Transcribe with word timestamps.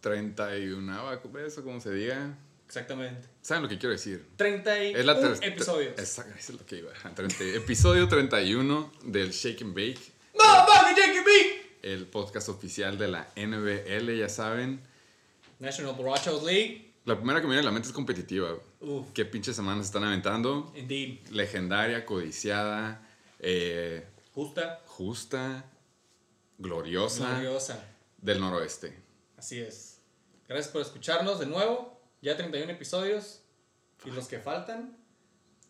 31 0.00 1.18
vez 1.32 1.58
o 1.58 1.64
como 1.64 1.80
se 1.80 1.92
diga. 1.92 2.36
Exactamente. 2.66 3.26
¿Saben 3.42 3.64
lo 3.64 3.68
que 3.68 3.78
quiero 3.78 3.92
decir? 3.92 4.28
31 4.36 4.98
Es 4.98 5.04
la 5.04 5.36
episodios. 5.42 5.98
Exacto, 5.98 6.34
eso 6.38 6.52
es 6.52 6.60
lo 6.60 6.66
que 6.66 6.78
iba. 6.78 6.92
30 6.92 7.44
episodio 7.56 8.06
31 8.08 8.92
del 9.04 9.30
Shake 9.32 9.62
and 9.62 9.74
Bake, 9.74 10.00
¡No, 10.34 10.44
papi, 10.44 10.94
Jackie 10.96 11.24
B! 11.24 11.60
el 11.82 12.06
podcast 12.06 12.48
oficial 12.48 12.96
de 12.98 13.08
la 13.08 13.28
NBL, 13.36 14.16
ya 14.16 14.28
saben. 14.28 14.80
National 15.58 15.94
Borrachos 15.94 16.42
League. 16.44 16.92
La 17.06 17.16
primera 17.16 17.40
que 17.40 17.46
me 17.46 17.54
viene 17.54 17.62
a 17.66 17.70
la 17.70 17.72
mente 17.72 17.88
es 17.88 17.94
competitiva. 17.94 18.54
Uf, 18.80 19.08
¿Qué 19.14 19.24
pinches 19.24 19.56
semanas 19.56 19.86
están 19.86 20.04
aventando? 20.04 20.72
indeed. 20.76 21.26
Legendaria, 21.30 22.04
codiciada, 22.06 23.02
eh, 23.40 24.06
Justa, 24.32 24.80
justa, 24.86 25.64
gloriosa 26.58 27.30
gloriosa. 27.32 27.84
del 28.18 28.40
noroeste. 28.40 28.96
Así 29.36 29.58
es. 29.60 29.89
Gracias 30.50 30.72
por 30.72 30.82
escucharnos 30.82 31.38
de 31.38 31.46
nuevo. 31.46 31.96
Ya 32.22 32.36
31 32.36 32.72
episodios. 32.72 33.44
Y 34.04 34.10
los 34.10 34.26
que 34.26 34.40
faltan. 34.40 34.96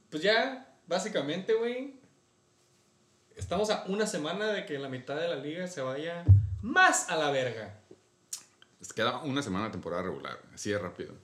Pues 0.09 0.23
ya, 0.23 0.75
básicamente, 0.87 1.53
güey. 1.53 2.01
Estamos 3.37 3.69
a 3.69 3.85
una 3.89 4.07
semana 4.07 4.47
de 4.47 4.65
que 4.65 4.79
la 4.79 4.89
mitad 4.89 5.17
de 5.17 5.29
la 5.29 5.37
liga 5.37 5.67
se 5.67 5.83
vaya 5.83 6.25
más 6.63 7.11
a 7.11 7.17
la 7.17 7.31
verga. 7.31 7.79
Les 8.79 8.95
queda 8.95 9.19
una 9.19 9.43
semana 9.43 9.67
de 9.67 9.73
temporada 9.73 10.03
regular, 10.05 10.41
así 10.55 10.71
de 10.71 10.79
rápido. 10.79 11.15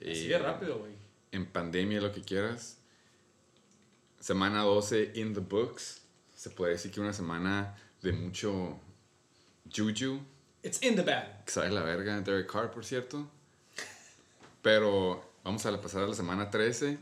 Así 0.00 0.26
de 0.26 0.38
rápido, 0.38 0.80
güey. 0.80 0.94
En 1.30 1.46
pandemia, 1.46 2.00
lo 2.00 2.10
que 2.10 2.22
quieras. 2.22 2.78
Semana 4.18 4.62
12 4.62 5.12
in 5.14 5.32
the 5.32 5.38
books. 5.38 6.02
Se 6.34 6.50
puede 6.50 6.72
decir 6.72 6.90
que 6.90 7.00
una 7.00 7.12
semana 7.12 7.76
de 8.02 8.10
mucho 8.10 8.80
juju. 9.72 10.24
It's 10.62 10.78
in 10.82 10.96
the 10.96 11.02
bag. 11.02 11.44
Que 11.44 11.52
sabe 11.52 11.70
la 11.70 11.82
verga, 11.82 12.20
Derek 12.20 12.50
Carr, 12.50 12.70
por 12.70 12.84
cierto. 12.84 13.28
Pero 14.62 15.22
vamos 15.42 15.64
a 15.64 15.80
pasar 15.80 16.02
a 16.02 16.06
la 16.06 16.14
semana 16.14 16.50
13. 16.50 16.98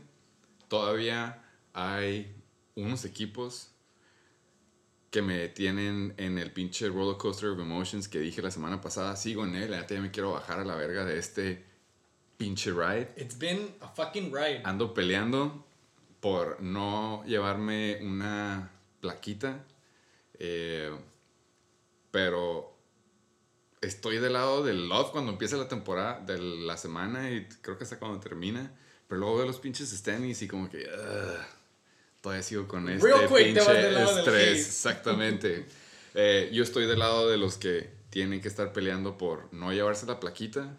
Todavía 0.67 1.43
hay 1.73 2.33
unos 2.75 3.03
equipos 3.05 3.69
que 5.11 5.21
me 5.21 5.49
tienen 5.49 6.13
en 6.17 6.37
el 6.37 6.51
pinche 6.51 6.87
roller 6.87 7.17
coaster 7.17 7.49
of 7.49 7.59
emotions 7.59 8.07
que 8.07 8.19
dije 8.19 8.41
la 8.41 8.51
semana 8.51 8.79
pasada. 8.79 9.15
Sigo 9.15 9.43
en 9.43 9.55
él, 9.55 9.71
ya 9.87 10.01
me 10.01 10.11
quiero 10.11 10.33
bajar 10.33 10.59
a 10.59 10.65
la 10.65 10.75
verga 10.75 11.03
de 11.03 11.17
este 11.17 11.65
pinche 12.37 12.71
ride. 12.71 13.09
It's 13.17 13.37
been 13.37 13.73
a 13.81 13.87
fucking 13.87 14.31
ride. 14.31 14.61
Ando 14.63 14.93
peleando 14.93 15.65
por 16.21 16.61
no 16.61 17.23
llevarme 17.25 17.99
una 18.01 18.71
plaquita. 19.01 19.65
eh, 20.39 20.91
pero 22.11 22.68
estoy 23.81 24.19
del 24.19 24.33
lado 24.33 24.63
del 24.63 24.87
love 24.89 25.11
cuando 25.11 25.31
empieza 25.31 25.57
la 25.57 25.67
temporada 25.67 26.19
de 26.19 26.37
la 26.37 26.77
semana 26.77 27.29
y 27.31 27.47
creo 27.61 27.77
que 27.77 27.83
hasta 27.83 27.99
cuando 27.99 28.19
termina. 28.19 28.71
Pero 29.07 29.19
luego 29.19 29.37
veo 29.37 29.45
los 29.47 29.59
pinches 29.59 29.89
standings 29.89 30.41
y 30.41 30.47
como 30.47 30.69
que 30.69 30.83
ugh, 30.85 31.45
todavía 32.21 32.43
sigo 32.43 32.67
con 32.67 32.87
este 32.89 33.07
Real 33.07 33.27
quick 33.27 33.37
pinche 33.37 34.03
estrés. 34.03 34.67
Exactamente. 34.67 35.65
Eh, 36.15 36.49
yo 36.51 36.63
estoy 36.63 36.87
del 36.87 36.97
lado 36.97 37.29
de 37.29 37.37
los 37.37 37.57
que 37.57 37.87
tienen 38.09 38.41
que 38.41 38.47
estar 38.47 38.73
peleando 38.73 39.15
por 39.15 39.53
no 39.53 39.71
llevarse 39.71 40.07
la 40.07 40.19
plaquita. 40.19 40.75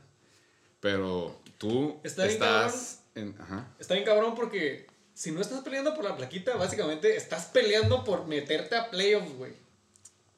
Pero 0.81 1.41
tú 1.57 2.01
Está 2.03 2.25
bien, 2.25 2.33
estás 2.35 3.05
en... 3.15 3.37
Ajá. 3.39 3.69
Está 3.79 3.95
bien 3.95 4.05
cabrón 4.05 4.35
porque 4.35 4.89
si 5.15 5.31
no 5.31 5.41
estás 5.41 5.61
peleando 5.61 5.95
por 5.95 6.05
la 6.05 6.17
plaquita, 6.17 6.57
básicamente 6.57 7.17
estás 7.17 7.47
peleando 7.47 8.03
por 8.03 8.27
meterte 8.27 8.75
a 8.75 8.91
playoffs, 8.91 9.33
güey. 9.35 9.53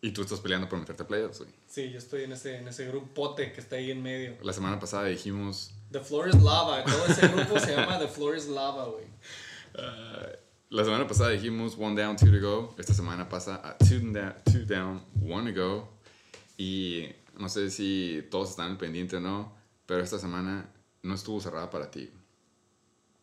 Y 0.05 0.11
tú 0.11 0.23
estás 0.23 0.41
peleando 0.41 0.69
por 0.69 0.79
meterte 0.81 1.05
a 1.05 1.07
playoffs, 1.07 1.39
güey. 1.39 1.51
Sí, 1.69 1.91
yo 1.93 1.99
estoy 1.99 2.25
en 2.25 2.33
ese, 2.33 2.57
en 2.57 2.67
ese 2.67 2.87
grupote 2.89 3.53
que 3.53 3.61
está 3.61 3.77
ahí 3.77 3.93
en 3.93 4.03
medio. 4.03 4.37
La 4.43 4.53
semana 4.53 4.81
pasada 4.81 5.05
dijimos... 5.05 5.73
The 5.93 6.01
Floor 6.01 6.29
is 6.31 6.43
Lava. 6.43 6.83
Todo 6.85 7.07
ese 7.07 7.29
grupo 7.29 7.61
se 7.61 7.77
llama 7.77 7.99
The 8.01 8.09
Floor 8.09 8.37
is 8.37 8.49
Lava, 8.49 8.87
güey. 8.87 9.05
ah, 9.79 10.27
la 10.71 10.85
semana 10.85 11.07
pasada 11.07 11.31
dijimos 11.31 11.77
one 11.79 11.95
down, 12.01 12.17
two 12.17 12.33
to 12.33 12.41
go. 12.41 12.75
Esta 12.79 12.93
semana 12.95 13.29
pasa 13.29 13.61
a 13.63 13.79
two 13.79 14.01
down, 14.13 14.35
two 14.51 14.65
down, 14.67 15.05
one 15.23 15.53
to 15.53 15.61
go. 15.61 15.89
Y 16.59 17.07
no 17.39 17.49
sé 17.49 17.71
si 17.71 18.27
todos 18.31 18.51
están 18.51 18.73
al 18.73 18.79
pendiente 18.79 19.17
o 19.17 19.21
no, 19.21 19.55
pero 19.87 20.03
esta 20.03 20.19
semana 20.19 20.69
no 21.03 21.15
estuvo 21.15 21.41
cerrada 21.41 21.71
para 21.71 21.91
ti. 21.91 22.11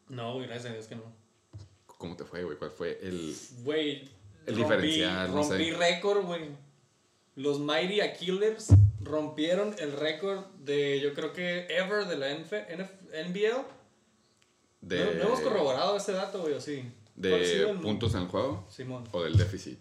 No, 0.07 0.35
güey, 0.35 0.47
gracias 0.47 0.71
a 0.71 0.73
Dios 0.75 0.85
que 0.87 0.95
no. 0.95 1.03
¿Cómo 1.87 2.15
te 2.15 2.23
fue, 2.23 2.43
güey? 2.45 2.57
¿Cuál 2.57 2.71
fue 2.71 2.99
el...? 3.01 3.35
Güey, 3.63 4.09
El 4.45 4.55
rompí- 4.55 4.57
diferencial, 4.57 5.35
no 5.35 5.43
sé. 5.43 5.49
Rompí 5.57 5.71
récord, 5.71 6.23
güey. 6.25 6.68
Los 7.39 7.57
Mighty 7.61 8.01
Killers 8.19 8.67
rompieron 8.99 9.73
el 9.79 9.93
récord 9.93 10.43
de, 10.57 10.99
yo 10.99 11.13
creo 11.13 11.31
que 11.31 11.67
ever 11.69 12.05
de 12.05 12.17
la 12.17 12.33
NF 12.33 12.51
NF 12.51 12.91
NBL. 13.29 13.65
De, 14.81 15.05
No, 15.05 15.13
no 15.13 15.23
hemos 15.23 15.39
corroborado 15.39 15.95
ese 15.95 16.11
dato, 16.11 16.41
güey, 16.41 16.55
o 16.55 16.59
sí. 16.59 16.83
¿Cuál 17.17 17.41
ha 17.41 17.45
sido 17.45 17.73
¿De 17.73 17.79
puntos 17.79 18.13
en 18.15 18.23
el 18.23 18.27
juego? 18.27 18.67
Simón. 18.69 19.07
¿O 19.13 19.23
del 19.23 19.37
déficit? 19.37 19.79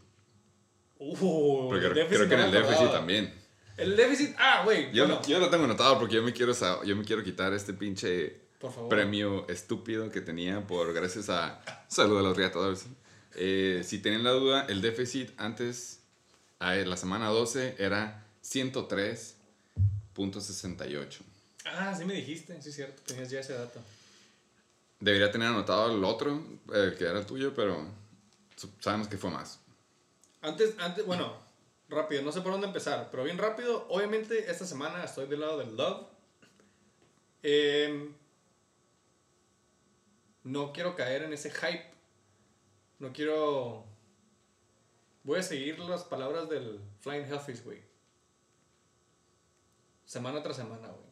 Uh, 1.01 1.69
Porque 1.69 1.87
el 1.87 1.93
creo, 1.93 2.05
déficit 2.05 2.17
creo 2.17 2.29
que 2.29 2.35
en 2.37 2.41
el 2.43 2.51
déficit 2.53 2.93
también. 2.93 3.35
El 3.77 3.97
déficit, 3.97 4.37
ah, 4.39 4.63
güey. 4.65 4.93
Yo, 4.93 5.09
bueno, 5.09 5.21
yo 5.27 5.41
lo 5.41 5.51
tengo 5.51 5.65
anotado 5.65 5.99
porque 5.99 6.15
yo 6.15 6.23
me 6.23 6.33
quiero, 6.33 6.53
yo 6.85 6.95
me 6.95 7.03
quiero 7.03 7.25
quitar 7.25 7.53
este 7.55 7.73
pinche 7.73 8.37
premio 8.89 9.49
estúpido 9.49 10.11
que 10.11 10.21
tenía 10.21 10.65
por 10.65 10.93
gracias 10.93 11.29
a 11.29 11.61
salud 11.89 12.21
a 12.21 12.23
los 12.23 12.37
reatadores. 12.37 12.87
Eh, 13.35 13.83
si 13.83 13.99
tienen 13.99 14.23
la 14.23 14.31
duda, 14.31 14.65
el 14.69 14.81
déficit 14.81 15.31
antes, 15.39 15.98
la 16.61 16.97
semana 16.97 17.29
12, 17.29 17.77
era 17.79 18.25
103.68. 18.43 21.19
Ah, 21.65 21.95
sí 21.97 22.05
me 22.05 22.15
dijiste, 22.15 22.61
sí 22.63 22.71
es 22.71 22.75
cierto, 22.75 23.01
tenías 23.07 23.31
ya 23.31 23.39
ese 23.41 23.55
dato. 23.55 23.81
Debería 25.01 25.31
tener 25.31 25.47
anotado 25.49 25.95
el 25.95 26.03
otro, 26.03 26.43
el 26.73 26.97
que 26.97 27.05
era 27.05 27.21
el 27.21 27.27
tuyo, 27.27 27.55
pero 27.55 27.87
sabemos 28.81 29.07
que 29.09 29.17
fue 29.17 29.31
más. 29.31 29.61
Antes, 30.41 30.75
antes, 30.79 31.07
bueno, 31.07 31.33
rápido, 31.89 32.23
no 32.23 32.33
sé 32.33 32.41
por 32.41 32.51
dónde 32.53 32.67
empezar, 32.67 33.09
pero 33.11 33.25
bien 33.25 33.39
rápido, 33.39 33.87
obviamente 33.89 34.51
esta 34.51 34.67
semana 34.67 35.05
estoy 35.05 35.27
del 35.27 35.41
lado 35.41 35.59
del 35.59 35.77
love. 35.77 36.07
Em, 37.43 38.13
no 40.45 40.73
quiero 40.73 40.97
caer 40.97 41.23
en 41.23 41.33
ese 41.33 41.51
hype. 41.51 41.87
No 42.99 43.13
quiero... 43.13 43.87
Voy 45.29 45.41
a 45.41 45.43
seguir 45.43 45.79
las 45.81 46.05
palabras 46.05 46.49
del 46.49 46.81
Flying 47.01 47.27
Hellfish, 47.27 47.63
güey. 47.63 47.83
Semana 50.07 50.43
tras 50.43 50.57
semana, 50.57 50.89
güey. 50.89 51.07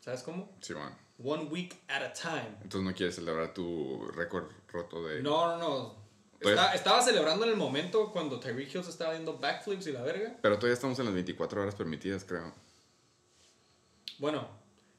¿Sabes 0.00 0.22
cómo? 0.22 0.50
Sí, 0.62 0.72
bueno. 0.72 0.96
One 1.22 1.44
week 1.50 1.76
at 1.88 2.00
a 2.02 2.10
time. 2.14 2.56
Entonces 2.62 2.80
no 2.90 2.94
quieres 2.94 3.16
celebrar 3.16 3.52
tu 3.52 4.08
récord 4.14 4.50
roto 4.72 5.06
de... 5.06 5.22
No, 5.22 5.46
no, 5.46 5.58
no. 5.58 5.94
Pues- 6.40 6.54
Está- 6.54 6.72
estaba 6.74 7.02
celebrando 7.02 7.44
en 7.44 7.50
el 7.50 7.58
momento 7.58 8.10
cuando 8.12 8.40
Tyreek 8.40 8.74
Hill 8.74 8.82
se 8.82 8.88
estaba 8.88 9.12
dando 9.12 9.36
backflips 9.36 9.88
y 9.88 9.92
la 9.92 10.00
verga. 10.00 10.38
Pero 10.40 10.54
todavía 10.56 10.72
estamos 10.72 10.98
en 10.98 11.04
las 11.04 11.12
24 11.12 11.60
horas 11.60 11.74
permitidas, 11.74 12.24
creo. 12.24 12.54
Bueno, 14.18 14.48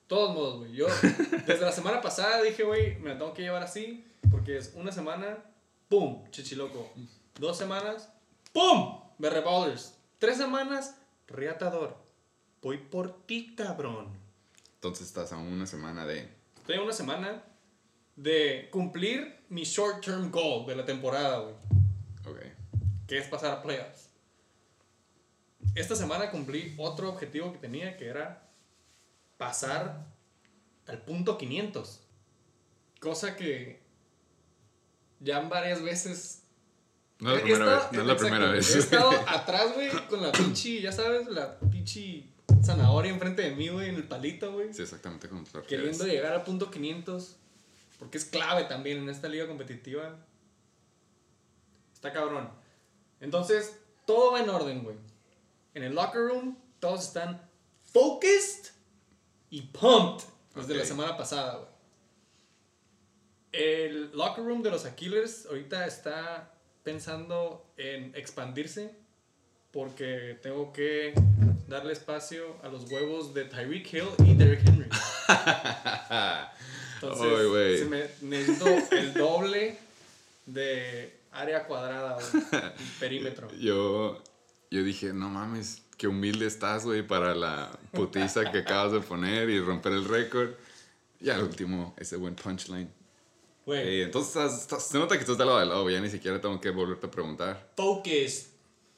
todos 0.06 0.36
modos, 0.36 0.59
güey. 0.59 0.74
Yo 0.74 0.86
desde 1.47 1.62
la 1.65 1.71
semana 1.71 2.00
pasada 2.00 2.44
dije, 2.44 2.62
güey, 2.62 3.00
me 3.00 3.09
la 3.09 3.18
tengo 3.18 3.33
que 3.33 3.41
llevar 3.41 3.63
así. 3.63 4.06
Porque 4.30 4.56
es 4.57 4.74
una 4.75 4.91
semana, 4.91 5.44
¡pum! 5.89 6.30
Chichiloco. 6.30 6.91
Dos 7.39 7.57
semanas, 7.57 8.11
¡pum! 8.53 9.01
Berre 9.18 9.42
Ballers. 9.42 9.98
Tres 10.19 10.38
semanas, 10.38 10.95
Reatador. 11.27 11.98
Voy 12.62 12.77
por 12.77 13.25
ti, 13.25 13.56
cabrón. 13.56 14.07
Entonces 14.75 15.07
estás 15.07 15.31
a 15.31 15.38
una 15.38 15.65
semana 15.65 16.06
de... 16.06 16.30
Estoy 16.57 16.75
a 16.75 16.81
una 16.81 16.94
semana 16.94 17.44
de 18.15 18.69
cumplir 18.71 19.39
mi 19.50 19.63
short-term 19.63 20.31
goal 20.31 20.65
de 20.65 20.75
la 20.75 20.86
temporada, 20.86 21.39
güey. 21.39 21.56
Ok. 22.25 22.39
que 23.07 23.18
es 23.18 23.27
pasar 23.27 23.51
a 23.51 23.62
playoffs. 23.63 24.09
Esta 25.75 25.95
semana 25.95 26.31
cumplí 26.31 26.75
otro 26.77 27.09
objetivo 27.09 27.51
que 27.51 27.57
tenía, 27.57 27.98
que 27.98 28.07
era 28.07 28.48
pasar 29.38 30.06
al 30.88 31.01
punto 31.01 31.38
500. 31.38 32.01
Cosa 33.00 33.36
que 33.36 33.81
ya 35.19 35.39
varias 35.42 35.81
veces... 35.81 36.40
No 37.21 37.29
es 37.31 37.35
la 37.35 37.39
he 37.39 37.44
primera 37.44 37.65
estado- 37.65 37.81
vez. 37.89 37.91
No 37.94 38.01
es 38.01 38.07
la 38.07 38.18
primera 38.18 38.45
He 38.50 38.51
vez. 38.51 38.75
estado 38.75 39.12
atrás, 39.27 39.73
güey, 39.75 39.89
con 40.07 40.21
la 40.21 40.31
pinche, 40.31 40.81
ya 40.81 40.91
sabes, 40.91 41.27
la 41.27 41.57
pinche 41.59 42.25
zanahoria 42.63 43.12
enfrente 43.12 43.44
de 43.44 43.56
mí, 43.56 43.69
güey, 43.69 43.89
en 43.89 43.95
el 43.95 44.07
palito, 44.07 44.51
güey. 44.51 44.73
Sí, 44.73 44.81
exactamente 44.81 45.29
como 45.29 45.44
lo 45.53 45.63
Queriendo 45.65 46.06
llegar 46.06 46.33
al 46.33 46.44
punto 46.44 46.69
500. 46.69 47.38
Porque 48.00 48.18
es 48.18 48.25
clave 48.25 48.63
también 48.65 48.97
en 48.97 49.09
esta 49.09 49.29
liga 49.29 49.47
competitiva. 49.47 50.18
Está 51.94 52.12
cabrón. 52.12 52.50
Entonces, 53.19 53.77
todo 54.07 54.31
va 54.31 54.39
en 54.41 54.50
orden, 54.50 54.83
güey. 54.83 54.95
En 55.75 55.83
el 55.83 55.94
locker 55.94 56.21
room, 56.21 56.57
todos 56.79 57.03
están 57.06 57.39
focused 57.94 58.71
y 59.51 59.62
pumped 59.62 60.25
desde 60.56 60.74
la 60.75 60.83
semana 60.85 61.15
pasada, 61.15 61.57
güey. 61.57 61.69
El 63.51 64.12
locker 64.17 64.44
room 64.44 64.63
de 64.63 64.71
los 64.71 64.85
Aquilers 64.85 65.45
ahorita 65.45 65.85
está 65.85 66.51
pensando 66.83 67.66
en 67.78 68.13
expandirse 68.16 68.92
porque 69.72 70.38
tengo 70.42 70.74
que 70.74 71.13
darle 71.68 71.94
espacio 71.94 72.57
a 72.63 72.68
los 72.68 72.92
huevos 72.92 73.33
de 73.33 73.45
Tyreek 73.45 73.94
Hill 73.94 74.10
y 74.25 74.36
Derrick 74.36 74.68
Henry. 74.68 74.89
Entonces, 77.01 77.80
se 77.80 77.86
me, 77.86 78.06
necesito 78.22 78.68
el 78.92 79.13
doble 79.13 79.78
de 80.45 81.13
área 81.31 81.66
cuadrada, 81.66 82.19
güey, 82.19 82.44
perímetro. 83.00 83.48
Yo, 83.57 84.22
yo 84.69 84.84
dije, 84.84 85.13
no 85.13 85.30
mames, 85.30 85.81
qué 85.98 86.07
humilde 86.07 86.45
estás, 86.45 86.86
güey, 86.86 87.01
para 87.01 87.34
la 87.34 87.72
putiza 87.92 88.51
que 88.51 88.60
acabas 88.60 88.92
de 88.92 89.00
poner 89.00 89.50
y 89.50 89.60
romper 89.60 89.94
el 89.94 90.06
récord. 90.06 90.51
Y 91.19 91.30
al 91.30 91.44
último, 91.44 91.95
ese 91.98 92.18
buen 92.18 92.36
punchline. 92.36 92.92
Güey, 93.71 94.01
entonces, 94.01 94.35
estás- 94.35 94.62
estás- 94.62 94.88
se 94.88 94.97
nota 95.00 95.15
que 95.15 95.21
estás 95.21 95.38
de 95.38 95.45
lado 95.45 95.59
de 95.59 95.65
lado, 95.65 95.89
ya 95.89 96.01
ni 96.01 96.09
siquiera 96.09 96.41
tengo 96.41 96.59
que 96.59 96.69
volverte 96.71 97.07
a 97.07 97.12
preguntar. 97.12 97.71
focus. 97.77 98.47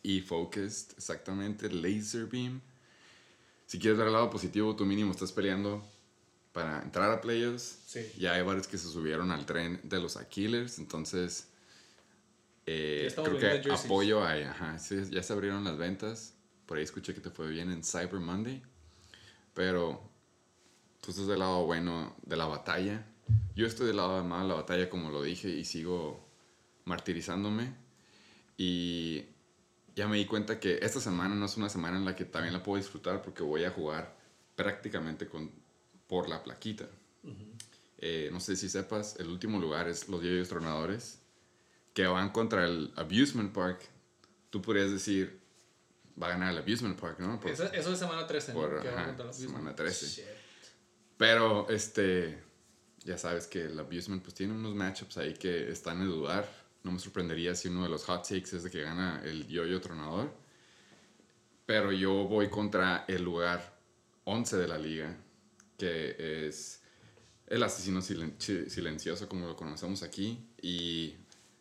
Y 0.02 0.22
focused, 0.22 0.94
exactamente, 0.98 1.70
laser 1.72 2.26
beam. 2.26 2.60
Si 3.68 3.78
quieres 3.78 3.98
ver 4.00 4.08
el 4.08 4.14
lado 4.14 4.30
positivo, 4.32 4.76
tú 4.76 4.84
mínimo 4.86 5.12
estás 5.12 5.32
peleando 5.32 5.86
para 6.54 6.82
entrar 6.82 7.12
a 7.12 7.22
playoffs. 7.22 7.78
Sí. 7.86 8.12
Ya 8.18 8.34
hay 8.34 8.42
varios 8.42 8.68
que 8.68 8.78
se 8.80 8.88
subieron 8.90 9.32
al 9.32 9.46
tren 9.46 9.80
de 9.84 10.00
los 10.00 10.18
Aquilers, 10.18 10.80
entonces 10.80 11.48
eh, 12.66 13.14
creo 13.16 13.38
que 13.62 13.72
apoyo 13.72 14.26
hay, 14.26 14.42
ajá, 14.44 14.80
sí, 14.80 14.96
ya 15.12 15.22
se 15.22 15.34
abrieron 15.34 15.64
las 15.64 15.78
ventas. 15.78 16.34
Por 16.66 16.78
ahí 16.80 16.84
escuché 16.84 17.14
que 17.14 17.22
te 17.22 17.30
fue 17.30 17.48
bien 17.50 17.70
en 17.72 17.84
Cyber 17.84 18.20
Monday, 18.20 18.62
pero 19.54 20.02
tú 21.02 21.12
estás 21.12 21.28
del 21.28 21.40
lado 21.40 21.64
bueno 21.66 22.16
de 22.24 22.36
la 22.38 22.46
batalla. 22.48 23.06
Yo 23.56 23.68
estoy 23.68 23.88
del 23.88 23.98
lado 23.98 24.22
de 24.22 24.28
la 24.48 24.54
batalla, 24.56 24.90
como 24.90 25.10
lo 25.12 25.22
dije, 25.24 25.50
y 25.50 25.64
sigo 25.66 26.28
martirizándome. 26.86 27.74
Y 28.58 29.26
ya 29.96 30.08
me 30.08 30.18
di 30.18 30.26
cuenta 30.26 30.60
que 30.60 30.80
esta 30.82 31.00
semana 31.00 31.36
no 31.36 31.46
es 31.46 31.58
una 31.58 31.70
semana 31.70 31.98
en 31.98 32.06
la 32.06 32.16
que 32.16 32.26
también 32.26 32.54
la 32.54 32.64
puedo 32.64 32.82
disfrutar 32.82 33.22
porque 33.22 33.44
voy 33.44 33.64
a 33.64 33.72
jugar 33.72 34.16
prácticamente 34.56 35.28
con, 35.28 35.52
por 36.08 36.30
la 36.30 36.44
plaquita. 36.44 36.86
Eh, 38.00 38.30
no 38.34 38.40
sé 38.40 38.56
si 38.56 38.68
sepas, 38.70 39.16
el 39.20 39.30
último 39.30 39.60
lugar 39.60 39.88
es 39.88 40.10
los 40.10 40.22
Yoyos 40.22 40.50
Tronadores, 40.50 41.20
que 41.94 42.06
van 42.08 42.32
contra 42.32 42.66
el 42.66 42.92
Abusement 42.96 43.54
Park. 43.54 43.82
Tú 44.50 44.62
podrías 44.62 44.92
decir, 44.92 45.40
va 46.22 46.28
a 46.28 46.30
ganar 46.32 46.52
el 46.52 46.58
Abusement 46.58 47.00
Park, 47.00 47.20
¿no? 47.20 47.40
Por- 47.40 47.52
Eso, 47.52 47.64
eso 47.72 47.94
es 47.94 48.00
semana 48.00 48.28
13, 48.28 48.54
¿no? 48.54 48.60
por, 48.60 48.86
ajá, 48.88 49.32
semana 49.32 49.74
13. 49.76 50.06
Shit. 50.08 50.26
Pero, 51.18 51.70
este, 51.70 52.43
ya 53.04 53.18
sabes 53.18 53.48
que 53.48 53.62
el 53.66 53.80
Abusement 53.80 54.22
pues 54.22 54.34
tiene 54.34 54.54
unos 54.54 54.76
matchups 54.76 55.18
ahí 55.18 55.34
que 55.34 55.72
están 55.72 56.02
en 56.02 56.08
dudar. 56.08 56.48
No 56.84 56.92
me 56.92 57.00
sorprendería 57.00 57.56
si 57.56 57.68
uno 57.68 57.84
de 57.84 57.90
los 57.90 58.06
hot 58.06 58.24
takes 58.24 58.56
es 58.56 58.64
de 58.64 58.70
que 58.70 58.82
gana 58.82 59.22
el 59.24 59.48
Yoyo 59.48 59.80
Tronador. 59.82 60.34
Pero 61.66 61.92
yo 61.92 62.26
voy 62.26 62.50
contra 62.50 63.06
el 63.08 63.24
lugar 63.24 63.80
11 64.26 64.58
de 64.58 64.68
la 64.68 64.78
liga, 64.78 65.18
que 65.78 66.48
es 66.48 66.82
el 67.48 67.64
asesino 67.64 68.02
silencioso, 68.02 69.30
como 69.30 69.48
lo 69.48 69.56
conocemos 69.56 70.04
aquí. 70.04 70.46
Y 70.62 71.16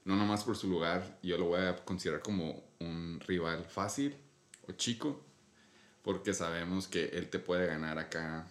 no 0.05 0.17
nomás 0.17 0.43
por 0.43 0.57
su 0.57 0.69
lugar, 0.69 1.19
yo 1.23 1.39
lo 1.39 1.47
voy 1.47 1.61
a 1.61 1.77
considerar 1.85 2.21
como 2.21 2.65
un 2.81 3.21
rival 3.21 3.65
fácil 3.65 4.17
o 4.67 4.73
chico, 4.73 5.25
porque 6.03 6.35
sabemos 6.35 6.89
que 6.89 7.05
él 7.07 7.31
te 7.31 7.39
puede 7.39 7.67
ganar 7.67 7.99
acá 7.99 8.49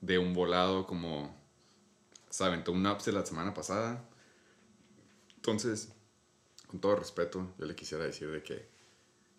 de 0.00 0.18
un 0.18 0.34
volado 0.34 0.84
como 0.86 1.41
se 2.32 2.44
aventó 2.44 2.72
un 2.72 2.86
upset 2.86 3.12
la 3.12 3.26
semana 3.26 3.52
pasada. 3.52 4.02
Entonces, 5.36 5.92
con 6.66 6.80
todo 6.80 6.96
respeto, 6.96 7.52
yo 7.58 7.66
le 7.66 7.74
quisiera 7.74 8.04
decir 8.04 8.30
de 8.30 8.42
que, 8.42 8.66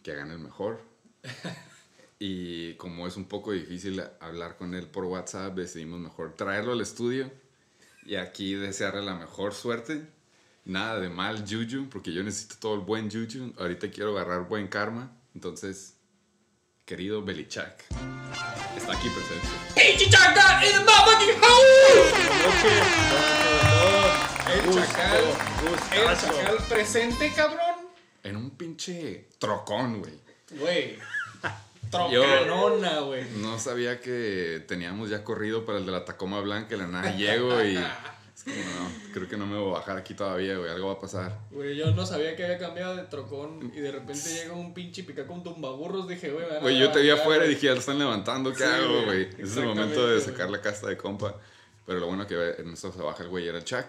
que 0.03 0.13
gane 0.13 0.33
el 0.33 0.39
mejor. 0.39 0.79
y 2.19 2.75
como 2.75 3.07
es 3.07 3.17
un 3.17 3.25
poco 3.25 3.51
difícil 3.51 3.99
hablar 4.19 4.57
con 4.57 4.75
él 4.75 4.85
por 4.85 5.05
WhatsApp, 5.05 5.55
decidimos 5.55 6.01
mejor 6.01 6.35
traerlo 6.35 6.73
al 6.73 6.81
estudio 6.81 7.31
y 8.05 8.13
aquí 8.13 8.53
desearle 8.53 9.01
la 9.01 9.15
mejor 9.15 9.55
suerte. 9.55 10.07
Nada 10.63 10.99
de 10.99 11.09
mal 11.09 11.43
juju, 11.49 11.89
porque 11.89 12.13
yo 12.13 12.21
necesito 12.23 12.57
todo 12.59 12.75
el 12.75 12.81
buen 12.81 13.09
juju. 13.09 13.53
Ahorita 13.57 13.89
quiero 13.89 14.11
agarrar 14.11 14.47
buen 14.47 14.67
karma. 14.67 15.17
Entonces, 15.33 15.92
querido 16.85 17.21
Belichak, 17.23 17.85
está 18.75 18.93
aquí 18.93 19.09
presente. 19.09 19.47
¡Pinche 19.73 20.09
chacal 20.09 20.63
in 20.65 20.71
the 20.71 20.79
motherfucking 20.79 21.39
house! 21.39 22.13
El 24.53 24.65
Gusto, 24.65 24.81
chacal, 24.81 25.23
el 25.93 26.17
chacal 26.17 26.57
presente, 26.67 27.31
cabrón. 27.33 27.87
En 28.23 28.35
un 28.35 28.51
pinche 28.51 29.29
trocón, 29.39 29.99
güey. 29.99 30.19
Güey. 30.51 30.99
Trocanona, 31.89 32.99
güey. 32.99 33.23
No 33.37 33.57
sabía 33.59 34.01
que 34.01 34.63
teníamos 34.67 35.09
ya 35.09 35.23
corrido 35.23 35.65
para 35.65 35.77
el 35.77 35.85
de 35.85 35.91
la 35.91 36.03
Tacoma 36.03 36.41
Blanca, 36.41 36.75
y 36.75 36.79
la 36.79 36.87
nada 36.87 37.15
llego 37.15 37.63
y... 37.63 37.77
Es 38.35 38.43
como, 38.43 38.55
no, 38.55 39.13
creo 39.13 39.29
que 39.29 39.37
no 39.37 39.45
me 39.45 39.57
voy 39.57 39.69
a 39.69 39.73
bajar 39.79 39.97
aquí 39.97 40.15
todavía, 40.15 40.57
güey, 40.57 40.69
algo 40.71 40.87
va 40.87 40.93
a 40.93 40.99
pasar. 40.99 41.39
Güey, 41.51 41.75
yo 41.75 41.91
no 41.91 42.05
sabía 42.05 42.35
que 42.35 42.43
había 42.43 42.57
cambiado 42.57 42.95
de 42.95 43.03
trocón 43.03 43.71
y 43.75 43.79
de 43.79 43.91
repente 43.91 44.27
llega 44.33 44.53
un 44.53 44.73
pinche 44.73 45.03
pica 45.03 45.27
con 45.27 45.43
tumbaburros. 45.43 46.07
Dije, 46.07 46.31
güey, 46.31 46.43
me 46.45 46.49
van 46.49 46.57
a 46.57 46.61
Güey, 46.61 46.79
yo 46.79 46.91
te 46.91 47.01
vi 47.01 47.09
afuera 47.11 47.45
y 47.45 47.49
dije, 47.49 47.67
ya 47.67 47.73
lo 47.73 47.79
están 47.79 47.99
levantando, 47.99 48.51
¿qué 48.51 48.57
Sí, 48.57 48.63
hago, 48.63 49.03
güey, 49.05 49.29
es 49.37 49.55
el 49.55 49.65
momento 49.65 50.07
de 50.07 50.19
sacar 50.19 50.49
la 50.49 50.61
casta 50.61 50.87
de 50.87 50.97
compa. 50.97 51.35
Pero 51.85 51.99
lo 51.99 52.07
bueno 52.07 52.25
que 52.25 52.55
en 52.57 52.71
eso 52.71 52.91
se 52.91 53.01
baja 53.01 53.23
el 53.23 53.29
güey 53.29 53.47
era 53.47 53.57
el 53.57 53.63
Chuck. 53.65 53.85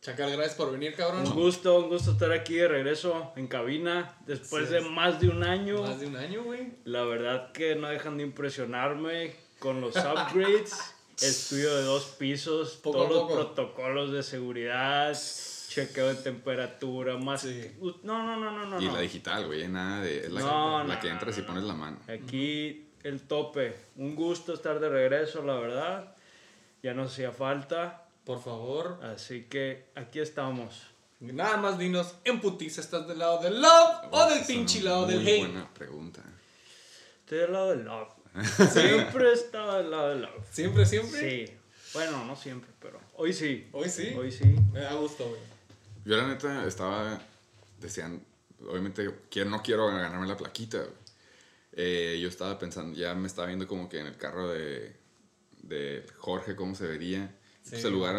Chacal, 0.00 0.32
gracias 0.32 0.54
por 0.56 0.72
venir, 0.72 0.94
cabrón. 0.94 1.26
Un 1.26 1.34
gusto, 1.34 1.78
un 1.78 1.90
gusto 1.90 2.12
estar 2.12 2.32
aquí 2.32 2.54
de 2.54 2.68
regreso 2.68 3.32
en 3.36 3.46
cabina 3.46 4.16
después 4.26 4.68
Sí. 4.68 4.72
de 4.74 4.80
más 4.80 5.20
de 5.20 5.28
un 5.28 5.44
año. 5.44 5.82
Más 5.82 6.00
de 6.00 6.06
un 6.06 6.16
año, 6.16 6.42
güey. 6.42 6.72
La 6.84 7.04
verdad 7.04 7.52
que 7.52 7.74
no 7.76 7.86
dejan 7.88 8.16
de 8.16 8.22
impresionarme 8.24 9.34
con 9.58 9.82
los 9.82 9.94
upgrades. 9.96 10.72
Estudio 11.22 11.76
de 11.76 11.82
dos 11.82 12.04
pisos, 12.18 12.76
Poco 12.82 13.04
todos 13.06 13.10
los 13.10 13.32
protocolos 13.32 14.10
de 14.12 14.22
seguridad, 14.22 15.16
chequeo 15.68 16.08
de 16.08 16.14
temperatura, 16.16 17.16
más... 17.18 17.42
Sí. 17.42 17.70
No, 18.02 18.24
no, 18.24 18.36
no, 18.36 18.50
no, 18.50 18.66
no. 18.66 18.80
Y 18.80 18.86
no. 18.86 18.92
la 18.94 19.00
digital, 19.00 19.46
güey, 19.46 19.68
nada 19.68 20.00
de... 20.00 20.26
Es 20.26 20.30
la, 20.30 20.40
No, 20.40 20.78
la 20.84 20.94
no, 20.94 21.00
que 21.00 21.08
no, 21.08 21.12
entras 21.14 21.38
y 21.38 21.42
pones 21.42 21.64
la 21.64 21.74
mano. 21.74 21.98
Aquí 22.08 22.86
el 23.02 23.20
tope. 23.20 23.76
Un 23.96 24.14
gusto 24.14 24.54
estar 24.54 24.80
de 24.80 24.88
regreso, 24.88 25.42
la 25.42 25.54
verdad. 25.54 26.14
Ya 26.82 26.94
nos 26.94 27.12
hacía 27.12 27.32
falta. 27.32 28.06
Por 28.24 28.42
favor, 28.42 29.00
Así 29.02 29.44
que 29.44 29.86
aquí 29.96 30.20
estamos. 30.20 30.86
nada 31.20 31.56
más 31.56 31.78
dinos, 31.78 32.14
¿en 32.24 32.40
putiza 32.40 32.80
estás 32.80 33.08
del 33.08 33.18
lado 33.18 33.42
del 33.42 33.60
love 33.60 34.06
o 34.10 34.26
del 34.30 34.44
pinche 34.44 34.80
lado 34.82 35.06
del 35.06 35.20
muy 35.20 35.30
hate? 35.30 35.40
buena 35.40 35.74
pregunta. 35.74 36.22
Estoy 37.20 37.38
del 37.38 37.52
lado 37.52 37.70
del 37.70 37.84
love. 37.84 38.08
Siempre 38.72 39.32
estado 39.32 39.78
del 39.78 39.90
lado 39.90 40.08
del 40.10 40.22
love. 40.22 40.44
¿Siempre, 40.50 40.86
siempre? 40.86 41.46
Sí. 41.46 41.52
Bueno, 41.94 42.24
no 42.24 42.36
siempre, 42.36 42.70
pero 42.80 43.00
hoy 43.16 43.32
sí. 43.32 43.68
Hoy 43.72 43.88
sí. 43.88 44.14
Hoy 44.16 44.30
sí. 44.30 44.44
Me 44.72 44.80
da 44.80 44.94
gusto, 44.94 45.28
güey. 45.28 45.40
Yo 46.04 46.16
la 46.16 46.28
neta 46.28 46.66
estaba 46.66 47.20
deseando, 47.80 48.24
obviamente 48.68 49.08
quiero, 49.30 49.50
no 49.50 49.62
quiero 49.62 49.86
ganarme 49.88 50.26
la 50.26 50.36
plaquita. 50.36 50.78
güey. 50.78 50.90
Eh, 51.72 52.18
yo 52.20 52.28
estaba 52.28 52.58
pensando, 52.58 52.96
ya 52.96 53.14
me 53.14 53.26
estaba 53.26 53.46
viendo 53.46 53.66
como 53.66 53.88
que 53.88 54.00
en 54.00 54.06
el 54.06 54.16
carro 54.16 54.48
de, 54.48 54.96
de 55.62 56.04
Jorge 56.18 56.56
cómo 56.56 56.74
se 56.74 56.86
vería. 56.86 57.34
Sí. 57.62 57.70
Pues 57.72 57.84
el 57.84 57.92
lugar 57.92 58.16